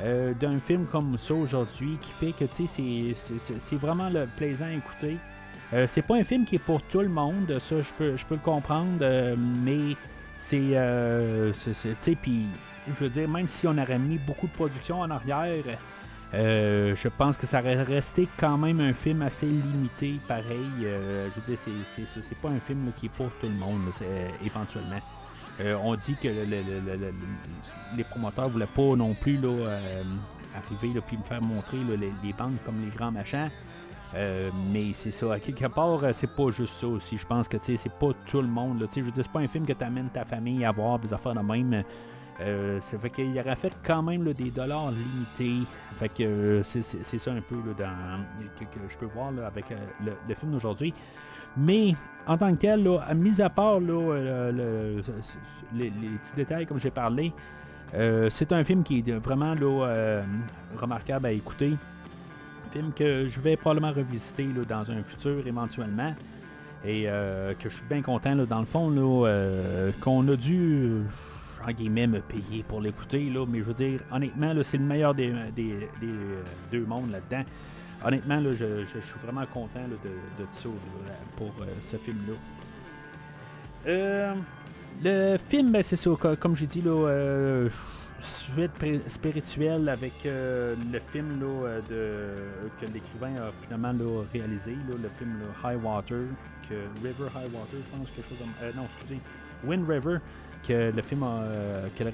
euh, 0.00 0.32
d'un 0.32 0.58
film 0.60 0.86
comme 0.86 1.18
ça 1.18 1.34
aujourd'hui 1.34 1.98
qui 2.00 2.10
fait 2.12 2.32
que 2.32 2.46
c'est- 2.50 3.76
vraiment 3.76 4.08
le 4.08 4.26
plaisant 4.38 4.64
à 4.66 4.72
écouter. 4.72 5.18
Euh, 5.74 5.86
c'est 5.86 6.00
pas 6.02 6.16
un 6.16 6.24
film 6.24 6.46
qui 6.46 6.54
est 6.56 6.58
pour 6.60 6.80
tout 6.82 7.00
le 7.00 7.08
monde, 7.10 7.58
ça 7.60 7.82
je 7.82 7.90
peux, 7.98 8.16
je 8.16 8.24
peux 8.24 8.34
le 8.36 8.40
comprendre, 8.40 8.98
euh, 9.02 9.36
mais 9.36 9.94
c'est. 10.36 10.58
euh, 10.74 11.52
puis 12.22 12.46
je 12.88 13.04
veux 13.04 13.10
dire, 13.10 13.28
même 13.28 13.46
si 13.46 13.66
on 13.68 13.76
aurait 13.76 13.98
mis 13.98 14.16
beaucoup 14.18 14.46
de 14.46 14.52
production 14.52 15.00
en 15.00 15.10
arrière, 15.10 15.64
euh, 16.34 16.94
je 16.94 17.08
pense 17.08 17.36
que 17.36 17.46
ça 17.46 17.60
aurait 17.60 17.82
resté 17.82 18.28
quand 18.38 18.56
même 18.56 18.80
un 18.80 18.92
film 18.92 19.22
assez 19.22 19.46
limité, 19.46 20.14
pareil. 20.28 20.68
Euh, 20.84 21.28
je 21.34 21.40
veux 21.40 21.46
dire, 21.46 21.58
c'est- 21.58 22.40
pas 22.40 22.50
un 22.50 22.60
film 22.60 22.92
qui 22.96 23.06
est 23.06 23.10
pour 23.10 23.30
tout 23.40 23.48
le 23.48 23.54
monde, 23.54 23.80
euh, 24.02 24.28
éventuellement. 24.44 25.00
On 25.82 25.94
dit 25.94 26.16
que 26.16 26.28
le- 26.28 26.44
le- 26.44 26.62
le- 26.62 26.80
le- 26.80 26.96
le- 26.96 27.14
les 27.96 28.04
promoteurs 28.04 28.48
voulaient 28.48 28.64
pas 28.66 28.96
non 28.96 29.12
plus 29.14 29.36
là, 29.36 29.78
arriver 30.56 30.98
puis 31.06 31.18
me 31.18 31.22
faire 31.22 31.42
montrer 31.42 31.76
les, 31.78 31.96
les 31.98 32.32
comme 32.64 32.82
les 32.82 32.90
grands 32.96 33.12
machins. 33.12 33.50
Mais 34.14 34.92
c'est 34.94 35.10
ça, 35.10 35.34
à 35.34 35.38
quelque 35.38 35.66
part, 35.66 36.00
c'est 36.12 36.34
pas 36.34 36.50
juste 36.50 36.74
ça 36.74 36.86
aussi. 36.86 37.18
Je 37.18 37.26
pense 37.26 37.46
que 37.46 37.58
c'est 37.60 37.76
pas 37.92 38.10
tout 38.26 38.40
le 38.40 38.48
monde. 38.48 38.88
Je 38.94 39.02
veux 39.02 39.10
dire, 39.10 39.22
c'est 39.24 39.30
pas 39.32 39.40
un 39.40 39.48
film 39.48 39.66
que 39.66 39.74
tu 39.74 39.84
amènes 39.84 40.08
ta 40.08 40.24
famille 40.24 40.64
à 40.64 40.72
voir, 40.72 40.98
des 40.98 41.12
affaires 41.12 41.34
de 41.34 41.40
même. 41.40 41.82
Euh, 42.40 42.80
ça 42.80 42.98
fait 42.98 43.10
qu'il 43.10 43.38
aurait 43.38 43.56
fait 43.56 43.76
quand 43.84 44.02
même 44.02 44.32
des 44.32 44.50
dollars 44.50 44.90
limités. 44.90 45.66
Fait 45.96 46.08
que 46.08 46.22
euh, 46.22 46.62
c'est, 46.62 46.82
ça 46.82 47.32
un 47.32 47.42
peu 47.42 47.56
dans, 47.76 48.24
que, 48.58 48.64
je 48.88 48.96
peux 48.96 49.04
voir 49.06 49.30
avec 49.46 49.70
euh, 49.70 49.76
le, 50.26 50.34
film 50.34 50.52
d'aujourd'hui. 50.52 50.94
Mais 51.56 51.94
en 52.26 52.38
tant 52.38 52.54
que 52.54 52.60
tel, 52.60 52.88
mis 53.16 53.42
à 53.42 53.50
part 53.50 53.80
les, 53.80 53.90
petits 55.90 56.36
détails 56.36 56.66
comme 56.66 56.80
j'ai 56.80 56.90
parlé, 56.90 57.32
c'est 58.28 58.52
un 58.52 58.62
film 58.62 58.84
qui 58.84 59.00
est 59.00 59.12
vraiment 59.12 59.54
remarquable 60.78 61.26
à 61.26 61.32
écouter. 61.32 61.76
Un 62.68 62.72
film 62.72 62.92
que 62.92 63.26
je 63.26 63.40
vais 63.40 63.56
probablement 63.56 63.92
revisiter 63.92 64.46
dans 64.68 64.88
un 64.90 65.02
futur 65.02 65.44
éventuellement. 65.44 66.14
Et 66.84 67.06
que 67.58 67.68
je 67.68 67.76
suis 67.76 67.86
bien 67.90 68.00
content, 68.00 68.36
dans 68.36 68.60
le 68.60 68.66
fond, 68.66 68.90
qu'on 70.00 70.28
a 70.28 70.36
dû, 70.36 71.02
en 71.66 71.72
guillemets, 71.72 72.06
me 72.06 72.20
payer 72.20 72.62
pour 72.62 72.80
l'écouter. 72.80 73.28
Là, 73.30 73.44
mais 73.46 73.58
je 73.58 73.64
veux 73.64 73.74
dire, 73.74 74.00
honnêtement, 74.10 74.52
là, 74.52 74.62
c'est 74.62 74.78
le 74.78 74.84
meilleur 74.84 75.14
des, 75.14 75.32
des- 75.54 75.88
euh, 76.02 76.42
deux 76.70 76.84
mondes 76.84 77.10
là-dedans. 77.10 77.44
Honnêtement, 78.04 78.40
là, 78.40 78.52
je, 78.52 78.84
suis 78.86 79.18
vraiment 79.22 79.44
content 79.46 79.82
de, 79.86 80.42
de 80.42 80.48
ça 80.52 80.68
pour 81.36 81.52
euh, 81.60 81.66
ce 81.80 81.96
film-là. 81.96 82.34
Euh, 83.86 84.34
le 85.02 85.36
film, 85.48 85.72
ben, 85.72 85.82
c'est 85.82 85.96
ça, 85.96 86.10
co- 86.18 86.36
comme 86.36 86.56
j'ai 86.56 86.66
dit, 86.66 86.80
là, 86.82 87.68
suite 88.20 88.72
spirituelle 89.06 89.88
avec 89.88 90.12
le 90.24 90.76
film 91.10 91.40
là, 91.40 91.80
de, 91.88 92.34
que 92.80 92.84
l'écrivain 92.92 93.34
a 93.36 93.50
finalement 93.62 93.94
réalisé, 94.32 94.72
le 94.88 95.08
film 95.18 95.38
High 95.64 95.82
Water, 95.82 96.18
que 96.68 96.74
River 97.02 97.28
High 97.34 97.52
Water, 97.54 97.78
je 97.82 97.96
pense, 97.98 98.10
quelque 98.10 98.28
chose 98.28 98.38
euh, 98.62 98.72
non, 98.76 98.84
excusez, 98.84 99.20
Wind 99.64 99.88
River, 99.88 100.18
que 100.66 100.92
le 100.94 101.02
film 101.02 101.22
a, 101.22 101.42
euh, 101.42 101.88
que 101.96 102.04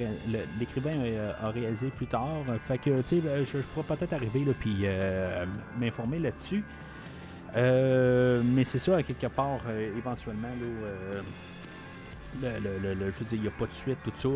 l'écrivain 0.58 0.94
a, 1.42 1.50
réalisé 1.50 1.88
plus 1.88 2.06
tard. 2.06 2.44
Fait 2.66 2.78
que, 2.78 2.96
tu 3.00 3.04
sais, 3.04 3.20
ben, 3.20 3.44
je, 3.44 3.58
pourrais 3.58 3.96
peut-être 3.96 4.12
arriver 4.12 4.44
là, 4.44 4.52
puis 4.58 4.80
euh, 4.84 5.44
m'informer 5.78 6.18
là-dessus. 6.18 6.62
Euh, 7.56 8.42
mais 8.44 8.64
c'est 8.64 8.78
ça, 8.78 8.96
à 8.96 9.02
quelque 9.02 9.28
part, 9.28 9.60
éventuellement, 9.96 10.48
là, 10.48 11.20
le, 12.42 13.10
je 13.10 13.18
veux 13.18 13.24
dire, 13.24 13.38
il 13.38 13.42
n'y 13.42 13.48
a 13.48 13.52
pas 13.52 13.66
de 13.66 13.72
suite, 13.72 13.98
tout 14.04 14.12
ça. 14.14 14.28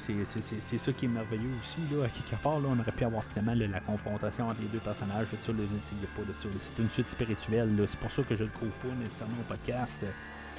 c'est- 0.00 0.78
ça 0.78 0.92
qui 0.92 1.04
est 1.04 1.08
merveilleux 1.08 1.52
aussi. 1.60 1.78
Là, 1.92 2.06
à 2.06 2.08
quelque 2.08 2.42
part, 2.42 2.58
là, 2.58 2.68
on 2.70 2.78
aurait 2.78 2.92
pu 2.92 3.04
avoir 3.04 3.22
finalement 3.24 3.54
la 3.54 3.80
confrontation 3.80 4.48
entre 4.48 4.60
les 4.60 4.68
deux 4.68 4.78
personnages. 4.78 5.26
A 5.32 5.36
pas 5.36 5.52
de. 5.52 6.34
C'est 6.58 6.82
une 6.82 6.90
suite 6.90 7.08
spirituelle. 7.08 7.70
C'est 7.86 8.00
pour 8.00 8.10
ça 8.10 8.22
que 8.22 8.34
je 8.34 8.42
ne 8.42 8.48
le 8.48 8.54
trouve 8.54 8.70
pas 8.70 8.94
nécessairement 8.98 9.36
au 9.40 9.44
podcast. 9.44 10.00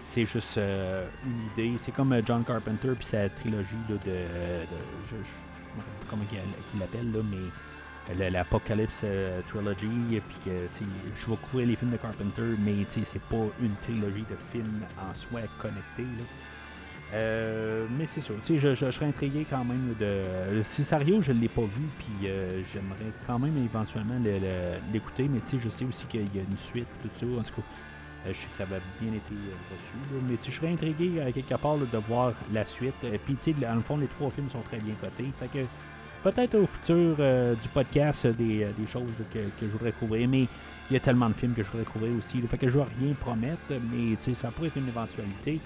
C'est 0.08 0.26
juste 0.26 0.58
euh, 0.58 1.08
une 1.26 1.64
idée. 1.66 1.78
C'est 1.78 1.92
comme 1.92 2.14
euh, 2.14 2.22
John 2.26 2.44
Carpenter 2.44 2.90
puis 2.96 3.06
sa 3.06 3.28
trilogie 3.30 3.76
là, 3.90 3.96
de, 3.96 4.12
de- 4.12 4.66
je, 5.10 5.16
je, 5.18 5.82
comment 6.10 6.24
qu'il 6.26 6.80
l'appelle, 6.80 7.12
là, 7.12 7.20
mais 7.30 8.16
le- 8.16 8.30
l'Apocalypse 8.32 9.02
euh, 9.04 9.42
Trilogy, 9.48 9.88
puis 10.28 10.38
que 10.46 10.52
je 11.18 11.30
vais 11.30 11.38
couvrir 11.38 11.68
les 11.68 11.76
films 11.76 11.92
de 11.92 11.98
Carpenter, 11.98 12.44
mais 12.64 12.74
c'est 12.90 13.22
pas 13.24 13.46
une 13.62 13.76
trilogie 13.82 14.26
de 14.30 14.38
films 14.52 14.84
en 15.00 15.14
soi 15.14 15.42
connectés. 15.60 16.06
Euh, 17.14 17.86
mais 17.98 18.08
c'est 18.08 18.22
sûr, 18.22 18.36
je, 18.48 18.58
je- 18.58 18.74
je 18.76 18.92
serais 18.92 19.06
intrigué 19.06 19.46
quand 19.50 19.64
même 19.64 19.96
de. 20.00 20.22
Le 20.54 20.64
Cesario, 20.64 21.22
je 21.22 21.32
ne 21.32 21.40
l'ai 21.40 21.48
pas 21.48 21.62
vu, 21.62 21.84
puis 21.98 22.28
euh, 22.30 22.62
j'aimerais 22.72 23.12
quand 23.28 23.40
même 23.40 23.58
éventuellement 23.64 24.18
le- 24.24 24.40
le- 24.40 24.78
l'écouter, 24.94 25.28
mais 25.30 25.40
je 25.58 25.70
sais 25.70 25.86
aussi 25.86 26.06
qu'il 26.08 26.22
y 26.36 26.40
a 26.40 26.42
une 26.50 26.58
suite, 26.58 26.88
tout 27.02 27.10
ça. 27.20 27.26
En 27.26 27.44
tout 27.44 27.54
cas, 27.62 27.62
euh, 27.62 27.95
je 28.28 28.34
sais 28.34 28.48
que 28.48 28.54
ça 28.54 28.66
va 28.66 28.78
bien 29.00 29.14
été 29.14 29.34
euh, 29.34 29.74
reçu, 29.74 29.94
mais 30.28 30.36
je 30.44 30.52
serais 30.52 30.72
intrigué 30.72 31.22
à 31.22 31.32
quelque 31.32 31.56
part 31.56 31.78
de 31.78 31.98
voir 31.98 32.34
la 32.54 32.66
suite. 32.66 32.96
Puis, 33.26 33.36
tu 33.36 33.54
sais, 33.54 33.56
le 33.60 33.82
fond, 33.82 33.98
les 33.98 34.08
trois 34.08 34.30
films 34.30 34.50
sont 34.50 34.62
très 34.62 34.78
bien 34.78 34.96
cotés. 34.96 35.32
Fait 35.40 35.48
que 35.48 35.66
peut-être 36.24 36.56
au 36.56 36.66
futur 36.66 37.16
euh, 37.20 37.56
du 37.56 37.68
podcast 37.70 38.26
euh, 38.26 38.34
des, 38.34 38.64
euh, 38.64 38.72
des 38.78 38.88
choses 38.88 39.12
que, 39.32 39.40
que 39.40 39.68
je 39.68 39.68
voudrais 39.68 39.92
couvrir, 39.92 40.28
mais 40.28 40.48
il 40.90 40.94
y 40.94 40.96
a 40.96 41.00
tellement 41.00 41.30
de 41.30 41.34
films 41.34 41.54
que 41.54 41.64
je 41.64 41.70
voudrais 41.70 41.86
couvrir 41.86 42.16
aussi. 42.18 42.42
fait 42.42 42.58
que 42.58 42.68
je 42.68 42.78
ne 42.78 42.84
veux 42.84 42.90
rien 43.00 43.14
promettre, 43.14 43.62
mais 43.92 44.16
ça 44.34 44.52
pourrait 44.52 44.68
être 44.68 44.78
une 44.78 44.88
éventualité 44.88 45.60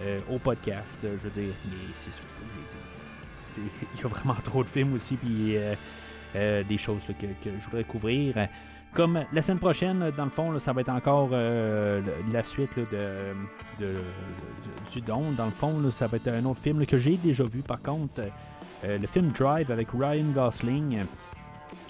euh, 0.00 0.20
au 0.30 0.38
podcast, 0.38 0.98
euh, 1.04 1.16
je 1.18 1.28
veux 1.28 1.42
dire. 1.42 1.54
Mais 1.66 1.76
c'est 1.92 2.12
sûr, 2.12 2.24
je 2.38 3.60
l'ai 3.60 3.68
dit, 3.68 3.70
il 3.94 4.00
y 4.00 4.04
a 4.04 4.08
vraiment 4.08 4.36
trop 4.44 4.62
de 4.62 4.68
films 4.68 4.94
aussi, 4.94 5.16
puis 5.16 5.56
euh, 5.56 5.74
euh, 6.36 6.62
des 6.64 6.78
choses 6.78 7.04
que, 7.06 7.12
que 7.12 7.50
je 7.60 7.64
voudrais 7.64 7.84
couvrir. 7.84 8.48
Comme 8.94 9.24
la 9.32 9.40
semaine 9.40 9.58
prochaine, 9.58 10.12
dans 10.16 10.24
le 10.24 10.30
fond, 10.30 10.58
ça 10.58 10.72
va 10.74 10.82
être 10.82 10.90
encore 10.90 11.30
euh, 11.32 12.02
la 12.30 12.42
suite 12.42 12.76
de, 12.78 13.88
du 14.92 15.00
Don. 15.00 15.32
Dans 15.36 15.46
le 15.46 15.50
fond, 15.50 15.90
ça 15.90 16.06
va 16.08 16.18
être 16.18 16.28
un 16.28 16.44
autre 16.44 16.60
film 16.60 16.84
que 16.84 16.98
j'ai 16.98 17.16
déjà 17.16 17.44
vu 17.44 17.62
par 17.62 17.80
contre. 17.80 18.20
Euh, 18.84 18.98
le 18.98 19.06
film 19.06 19.28
Drive 19.30 19.70
avec 19.70 19.88
Ryan 19.98 20.26
Gosling. 20.34 21.04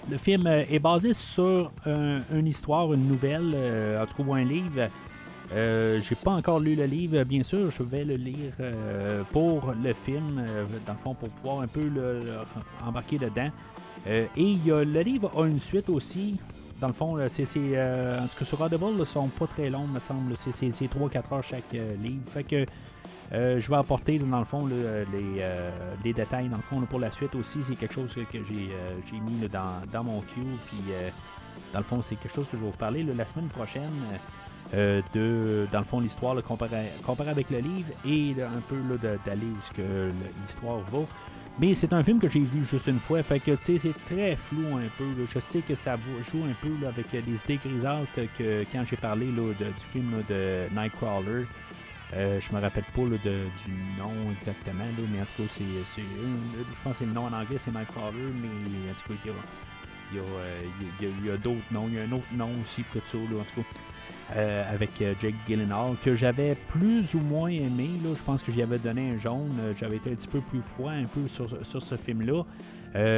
Le 0.09 0.17
film 0.17 0.47
euh, 0.47 0.63
est 0.69 0.79
basé 0.79 1.13
sur 1.13 1.71
un- 1.85 2.21
une 2.33 2.47
histoire, 2.47 2.93
une 2.93 3.07
nouvelle, 3.07 3.53
en 4.01 4.05
tout 4.05 4.23
cas 4.23 4.35
un 4.35 4.43
livre. 4.45 4.87
J'ai 5.53 6.15
pas 6.15 6.31
encore 6.31 6.59
lu 6.61 6.73
le 6.75 6.85
livre, 6.85 7.21
bien 7.25 7.43
sûr, 7.43 7.69
je 7.69 7.83
vais 7.83 8.03
le 8.05 8.15
lire 8.15 8.53
pour 9.31 9.71
le 9.83 9.93
film, 9.93 10.41
dans 10.87 10.93
le 10.93 10.99
fond, 10.99 11.13
pour 11.13 11.29
pouvoir 11.29 11.59
un 11.61 11.67
peu 11.67 11.83
le, 11.83 12.21
embarquer 12.83 13.19
dedans. 13.19 13.49
Et 14.07 14.27
le 14.35 15.01
livre 15.01 15.29
a 15.39 15.45
une 15.45 15.59
suite 15.59 15.89
aussi. 15.89 16.39
Dans 16.81 16.87
le 16.87 16.93
fond, 16.93 17.15
là, 17.15 17.29
c'est, 17.29 17.45
euh, 17.57 18.19
en 18.19 18.27
tout 18.27 18.39
cas 18.39 18.45
sur 18.45 19.05
sont 19.05 19.27
pas 19.29 19.47
très 19.47 19.69
longs, 19.69 19.87
me 19.87 19.99
semble. 19.99 20.35
C'est, 20.37 20.51
c'est, 20.51 20.71
c'est 20.73 20.85
3-4 20.87 21.33
heures 21.33 21.43
chaque 21.43 21.73
euh, 21.75 21.95
livre. 21.95 22.23
Fait 22.31 22.43
que 22.43 22.65
euh, 23.33 23.59
je 23.59 23.69
vais 23.69 23.77
apporter, 23.77 24.19
dans 24.19 24.39
le 24.39 24.45
fond, 24.45 24.65
les, 24.65 24.75
euh, 25.39 25.71
détails, 26.03 26.49
dans 26.49 26.57
le 26.57 26.63
fond, 26.63 26.81
pour 26.81 26.99
la 26.99 27.11
suite 27.11 27.35
aussi. 27.35 27.59
C'est 27.63 27.75
quelque 27.75 27.93
chose 27.93 28.13
que, 28.13 28.43
j'ai, 28.43 28.69
euh, 28.73 29.19
mis 29.19 29.47
dans, 29.47 30.03
mon 30.03 30.21
queue. 30.21 30.41
Puis, 30.67 30.79
euh, 30.91 31.09
dans 31.71 31.79
le 31.79 31.85
fond, 31.85 32.01
c'est 32.01 32.15
quelque 32.15 32.35
chose 32.35 32.45
que 32.45 32.57
je 32.57 32.63
vais 32.63 32.69
vous 32.69 32.77
parler 32.77 33.03
la 33.03 33.25
semaine 33.25 33.47
prochaine. 33.47 33.91
euh, 34.73 35.01
de, 35.13 35.67
dans 35.71 35.79
le 35.79 35.85
fond, 35.85 35.99
l'histoire 35.99 36.41
comparée, 36.41 36.89
avec 37.29 37.49
le 37.49 37.59
livre 37.59 37.89
et 38.05 38.35
un 38.41 38.61
peu 38.67 38.75
d'aller 39.25 39.41
où 39.45 39.81
l'histoire 40.45 40.79
va. 40.91 40.99
Mais 41.59 41.75
c'est 41.75 41.93
un 41.93 42.03
film 42.03 42.19
que 42.19 42.27
j'ai 42.29 42.39
vu 42.39 42.65
juste 42.65 42.87
une 42.87 42.99
fois, 42.99 43.21
fait 43.21 43.39
que 43.39 43.51
tu 43.51 43.63
sais, 43.63 43.79
c'est 43.79 44.05
très 44.15 44.35
flou 44.35 44.75
un 44.77 44.87
peu. 44.97 45.03
là. 45.03 45.27
Je 45.31 45.39
sais 45.39 45.59
que 45.61 45.75
ça 45.75 45.95
joue 46.31 46.43
un 46.45 46.53
peu 46.61 46.87
avec 46.87 47.13
euh, 47.13 47.21
les 47.27 47.35
idées 47.43 47.59
grisâtres 47.63 48.07
que 48.37 48.63
quand 48.71 48.83
j'ai 48.89 48.95
parlé 48.97 49.27
du 49.27 49.53
film 49.91 50.23
de 50.29 50.63
Nightcrawler. 50.73 51.45
Euh, 52.15 52.39
je 52.39 52.55
me 52.55 52.61
rappelle 52.61 52.83
pas 52.95 53.01
de- 53.01 53.17
du 53.17 53.71
nom 53.97 54.11
exactement, 54.39 54.83
mais 55.11 55.19
en 55.21 55.25
tout 55.25 55.43
cas, 55.43 55.49
c'est, 55.51 55.63
je 55.63 56.83
pense 56.83 56.93
que 56.93 56.99
c'est 56.99 57.05
le 57.05 57.11
nom 57.11 57.25
en 57.25 57.33
anglais, 57.33 57.57
c'est 57.59 57.71
Nightcrawler, 57.73 58.29
mais 58.39 58.91
en 58.91 58.93
tout 58.93 59.13
cas, 59.13 59.19
il 60.13 60.17
y 60.17 60.19
a, 60.19 60.23
il 61.01 61.25
y 61.25 61.29
a, 61.29 61.33
euh, 61.33 61.37
d'autres 61.37 61.57
noms. 61.71 61.87
Il 61.87 61.95
y 61.95 61.99
a 61.99 62.03
un 62.03 62.11
autre 62.11 62.25
nom 62.35 62.49
aussi, 62.61 62.83
tout 62.91 62.99
ça, 63.11 63.17
là, 63.17 63.41
en 63.41 63.43
tout 63.43 63.61
cas. 63.61 63.67
Euh, 64.35 64.73
avec 64.73 65.01
euh, 65.01 65.13
Jake 65.21 65.35
Gyllenhaal, 65.47 65.95
que 66.03 66.15
j'avais 66.15 66.55
plus 66.69 67.13
ou 67.13 67.19
moins 67.19 67.49
aimé. 67.49 67.89
Là. 68.03 68.09
Je 68.17 68.23
pense 68.23 68.41
que 68.43 68.51
j'y 68.51 68.61
avais 68.61 68.79
donné 68.79 69.11
un 69.11 69.17
jaune. 69.19 69.55
Euh, 69.59 69.73
J'avais 69.75 69.97
été 69.97 70.11
un 70.11 70.15
petit 70.15 70.27
peu 70.27 70.41
plus 70.41 70.61
froid 70.61 70.91
un 70.91 71.05
peu 71.05 71.27
sur, 71.27 71.47
sur 71.65 71.81
ce 71.81 71.95
film-là. 71.97 72.43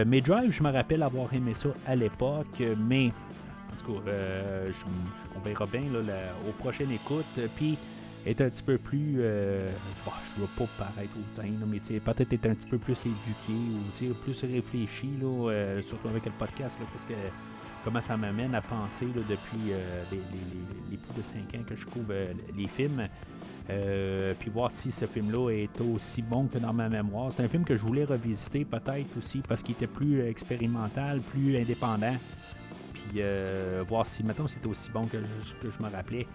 Mais 0.08 0.22
Drive, 0.22 0.52
je 0.54 0.64
me 0.64 0.72
rappelle 0.72 1.04
avoir 1.04 1.34
aimé 1.34 1.54
ça 1.54 1.70
à 1.86 1.96
l'époque, 1.96 2.62
mais 2.88 3.12
en 3.74 3.76
tout 3.86 3.94
cas, 3.94 4.10
euh, 4.10 4.72
je, 4.72 5.50
verra 5.50 5.66
bien 5.66 5.82
là, 5.92 6.00
la- 6.08 6.50
aux 6.50 6.54
prochaines 6.54 6.92
écoutes. 6.92 7.26
Euh, 7.40 7.48
Puis 7.58 7.78
est 8.26 8.40
un 8.42 8.50
petit 8.50 8.64
peu 8.64 8.78
plus. 8.78 9.16
euh, 9.20 9.68
bon, 10.06 10.12
je 10.38 10.42
ne 10.42 10.46
vais 10.48 10.52
pas 10.58 10.86
paraître 10.86 11.12
autant, 11.20 11.44
là, 11.48 11.66
mais 11.68 11.80
peut-être 12.00 12.32
être 12.34 12.46
un 12.46 12.56
petit 12.56 12.68
peu 12.68 12.78
plus 12.78 12.98
éduqué 13.06 14.10
ou 14.10 14.14
plus 14.24 14.42
réfléchi, 14.44 15.10
là, 15.22 15.82
surtout 15.88 16.08
avec 16.08 16.26
le 16.26 16.32
podcast, 16.32 16.78
là, 16.80 16.86
parce 16.92 17.04
que 17.04 17.14
comment 17.86 18.02
ça 18.02 18.18
m'amène 18.18 18.53
à 18.56 18.62
penser 18.62 19.06
depuis 19.30 19.72
euh, 19.72 20.03
les, 20.12 20.98
plus 20.98 21.22
de 21.22 21.24
5 21.24 21.60
ans 21.60 21.64
que 21.70 21.76
je 21.76 21.86
couvre 21.86 22.07
euh, 22.12 22.34
les 22.57 22.68
films. 22.68 23.07
Euh, 23.70 24.34
puis 24.40 24.49
voir 24.52 24.72
si 24.72 24.91
ce 24.91 25.06
film-là 25.06 25.49
est 25.52 25.80
aussi 25.82 26.22
bon 26.22 26.48
que 26.48 26.57
dans 26.57 26.74
ma 26.74 26.90
mémoire. 26.90 27.32
C'est 27.32 27.44
un 27.44 27.48
film 27.48 27.64
que 27.64 27.78
je 27.78 27.82
voulais 27.84 28.03
revisiter 28.03 28.66
peut-être 28.66 29.18
aussi 29.18 29.40
parce 29.48 29.64
qu'il 29.64 29.74
était 29.76 29.88
plus 29.88 30.22
expérimental, 30.22 31.22
plus 31.22 31.56
indépendant. 31.57 32.16
Puis 32.94 33.22
voir 33.88 34.06
si 34.06 34.24
maintenant 34.24 34.48
c'était 34.48 34.68
aussi 34.68 34.90
bon 34.91 35.06
que, 35.06 35.18
je- 35.20 35.53
que 35.68 35.72
je 35.74 35.82
me 35.84 35.90
rappelais. 35.90 36.28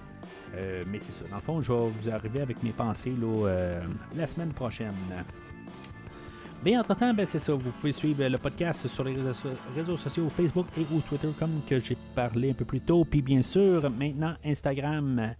Mais 0.55 0.99
c'est 1.01 1.13
ça. 1.13 1.29
Dans 1.31 1.37
le 1.37 1.43
fond, 1.43 1.61
je 1.61 1.73
vais 1.73 1.79
vous 2.03 2.11
arriver 2.11 2.41
avec 2.41 2.63
mes 2.65 2.73
pensées 2.73 3.15
là, 3.21 3.81
la 4.17 4.27
semaine 4.27 4.51
prochaine. 4.53 4.93
Mais 6.65 6.77
entre-temps, 6.77 7.15
ben, 7.15 7.25
c'est 7.25 7.39
ça. 7.39 7.55
Vous 7.55 7.71
pouvez 7.71 7.93
suivre 7.93 8.27
le 8.27 8.37
podcast 8.37 8.87
sur 8.87 9.05
les 9.05 9.15
réseaux, 9.75 9.97
sociaux 9.97 10.29
Facebook 10.29 10.67
et 10.77 10.85
Twitter, 11.09 11.29
comme 11.39 11.63
que 11.69 11.81
j'ai 11.81 11.97
parlé 12.15 12.51
un 12.51 12.55
peu 12.55 12.67
plus 12.67 12.81
tôt. 12.81 13.05
Puis 13.05 13.23
bien 13.23 13.41
sûr, 13.41 13.91
maintenant, 13.91 14.35
Instagram. 14.45 15.33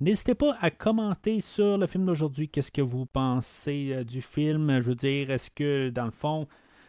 N'hésitez 0.00 0.34
pas 0.34 0.56
à 0.60 0.70
commenter 0.70 1.40
sur 1.40 1.76
le 1.76 1.86
film 1.88 2.06
d'aujourd'hui. 2.06 2.48
Qu'est-ce 2.48 2.70
que 2.70 2.82
vous 2.82 3.06
pensez 3.06 3.90
euh, 3.92 4.04
du 4.04 4.22
film? 4.22 4.80
Je 4.80 4.88
veux 4.90 4.94
dire, 4.94 5.32
est-ce 5.32 5.50
que, 5.50 5.90
dans 5.90 6.04
le 6.04 6.12
fond, 6.12 6.46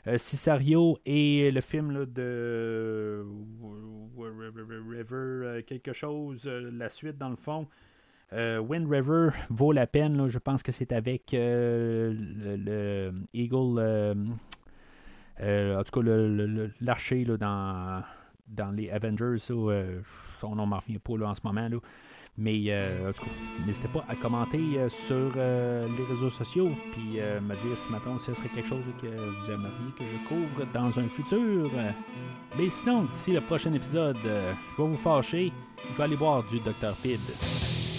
euh, 0.07 0.17
Cisario 0.17 0.97
et 1.05 1.51
le 1.51 1.61
film 1.61 2.05
de 2.05 3.25
River, 4.17 5.05
euh, 5.11 5.61
quelque 5.61 5.93
chose, 5.93 6.47
euh, 6.47 6.71
la 6.71 6.89
suite, 6.89 7.17
dans 7.17 7.29
le 7.29 7.35
fond, 7.35 7.67
euh, 8.33 8.59
Wind 8.59 8.87
River 8.89 9.29
vaut 9.49 9.71
la 9.71 9.87
peine. 9.87 10.27
Je 10.27 10.37
pense 10.37 10.61
que 10.61 10.71
c'est 10.71 10.91
avec 10.91 11.33
euh, 11.33 12.13
le, 12.13 12.55
le 12.57 13.13
Eagle. 13.33 13.79
euh, 15.41 15.79
en 15.79 15.83
tout 15.83 16.01
cas, 16.01 16.07
l'archer 16.81 17.25
dans, 17.25 18.03
dans 18.47 18.71
les 18.71 18.89
Avengers. 18.91 19.37
son 19.39 20.55
nom 20.55 20.65
m'en 20.65 20.79
revient 20.79 20.99
pas 20.99 21.13
en 21.25 21.33
ce 21.35 21.41
moment. 21.43 21.69
Mais 22.41 22.71
en 23.05 23.11
tout 23.11 23.23
cas, 23.25 23.31
n'hésitez 23.65 23.89
pas 23.89 24.05
à 24.07 24.15
commenter 24.15 24.87
sur 24.89 25.33
les 25.35 26.05
réseaux 26.09 26.29
sociaux. 26.29 26.69
Puis 26.93 27.19
me 27.41 27.55
dire 27.55 27.77
si 27.77 27.89
ce 28.25 28.33
serait 28.33 28.49
quelque 28.49 28.67
chose 28.67 28.83
que 29.01 29.07
vous 29.07 29.51
aimeriez 29.51 29.91
que 29.97 30.03
je 30.05 30.27
couvre 30.27 30.65
dans 30.73 30.99
un 30.99 31.07
futur. 31.09 31.69
Mais 32.57 32.69
sinon, 32.69 33.03
d'ici 33.03 33.31
le 33.33 33.41
prochain 33.41 33.73
épisode, 33.73 34.17
je 34.23 34.81
vais 34.81 34.87
vous 34.89 34.97
fâcher. 34.97 35.51
Je 35.91 35.97
vais 35.97 36.03
aller 36.03 36.15
boire 36.15 36.43
du 36.47 36.59
Dr. 36.59 36.93
Pibb. 37.01 37.98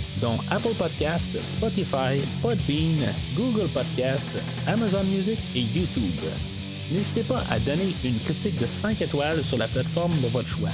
dont 0.19 0.37
Apple 0.49 0.73
Podcast, 0.77 1.29
Spotify, 1.57 2.19
Podbean, 2.41 2.97
Google 3.35 3.67
Podcast, 3.69 4.29
Amazon 4.67 5.03
Music 5.05 5.37
et 5.55 5.61
YouTube. 5.61 6.19
n'hésitez 6.91 7.23
pas 7.23 7.43
à 7.49 7.59
donner 7.59 7.93
une 8.03 8.19
critique 8.19 8.59
de 8.59 8.65
5 8.65 9.01
étoiles 9.01 9.43
sur 9.43 9.57
la 9.57 9.67
plateforme 9.67 10.19
de 10.21 10.27
votre 10.27 10.49
choix. 10.49 10.69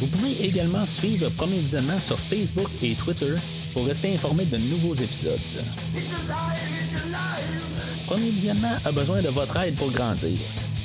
Vous 0.00 0.06
pouvez 0.06 0.44
également 0.44 0.86
suivre 0.86 1.28
Premier 1.30 1.58
Visionnement 1.58 1.98
sur 2.00 2.18
Facebook 2.18 2.68
et 2.82 2.94
Twitter 2.94 3.34
pour 3.72 3.86
rester 3.86 4.14
informé 4.14 4.44
de 4.44 4.56
nouveaux 4.56 4.94
épisodes. 4.94 5.38
Premier 8.06 8.30
Visionnement 8.30 8.76
a 8.84 8.92
besoin 8.92 9.20
de 9.22 9.28
votre 9.28 9.56
aide 9.58 9.74
pour 9.74 9.90
grandir. 9.90 10.38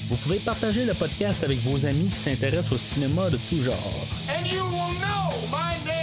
Vous 0.10 0.16
pouvez 0.18 0.38
partager 0.40 0.86
le 0.86 0.94
podcast 0.94 1.44
avec 1.44 1.60
vos 1.60 1.86
amis 1.86 2.10
qui 2.10 2.18
s'intéressent 2.18 2.74
au 2.74 2.78
cinéma 2.78 3.30
de 3.30 3.38
tout 3.50 3.64
genre. 3.64 4.06
And 4.30 4.46
you 4.46 4.64
will 4.66 4.94
know 5.00 5.32
my 5.50 5.74
name 5.86 6.03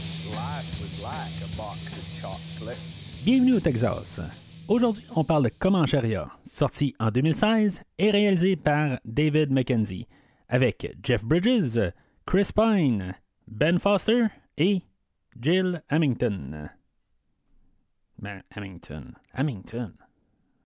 Bienvenue 3.23 3.53
au 3.55 3.59
Texas. 3.59 4.19
Aujourd'hui, 4.67 5.03
on 5.15 5.23
parle 5.23 5.45
de 5.45 5.49
Comancheria, 5.49 6.27
sorti 6.43 6.95
en 6.99 7.09
2016 7.09 7.81
et 7.97 8.11
réalisé 8.11 8.55
par 8.55 8.99
David 9.05 9.51
Mackenzie, 9.51 10.07
avec 10.47 10.95
Jeff 11.03 11.23
Bridges, 11.23 11.91
Chris 12.25 12.49
Pine, 12.55 13.15
Ben 13.47 13.79
Foster 13.79 14.25
et 14.57 14.81
Jill 15.39 15.81
Hamilton. 15.89 16.69
Ben. 18.19 18.41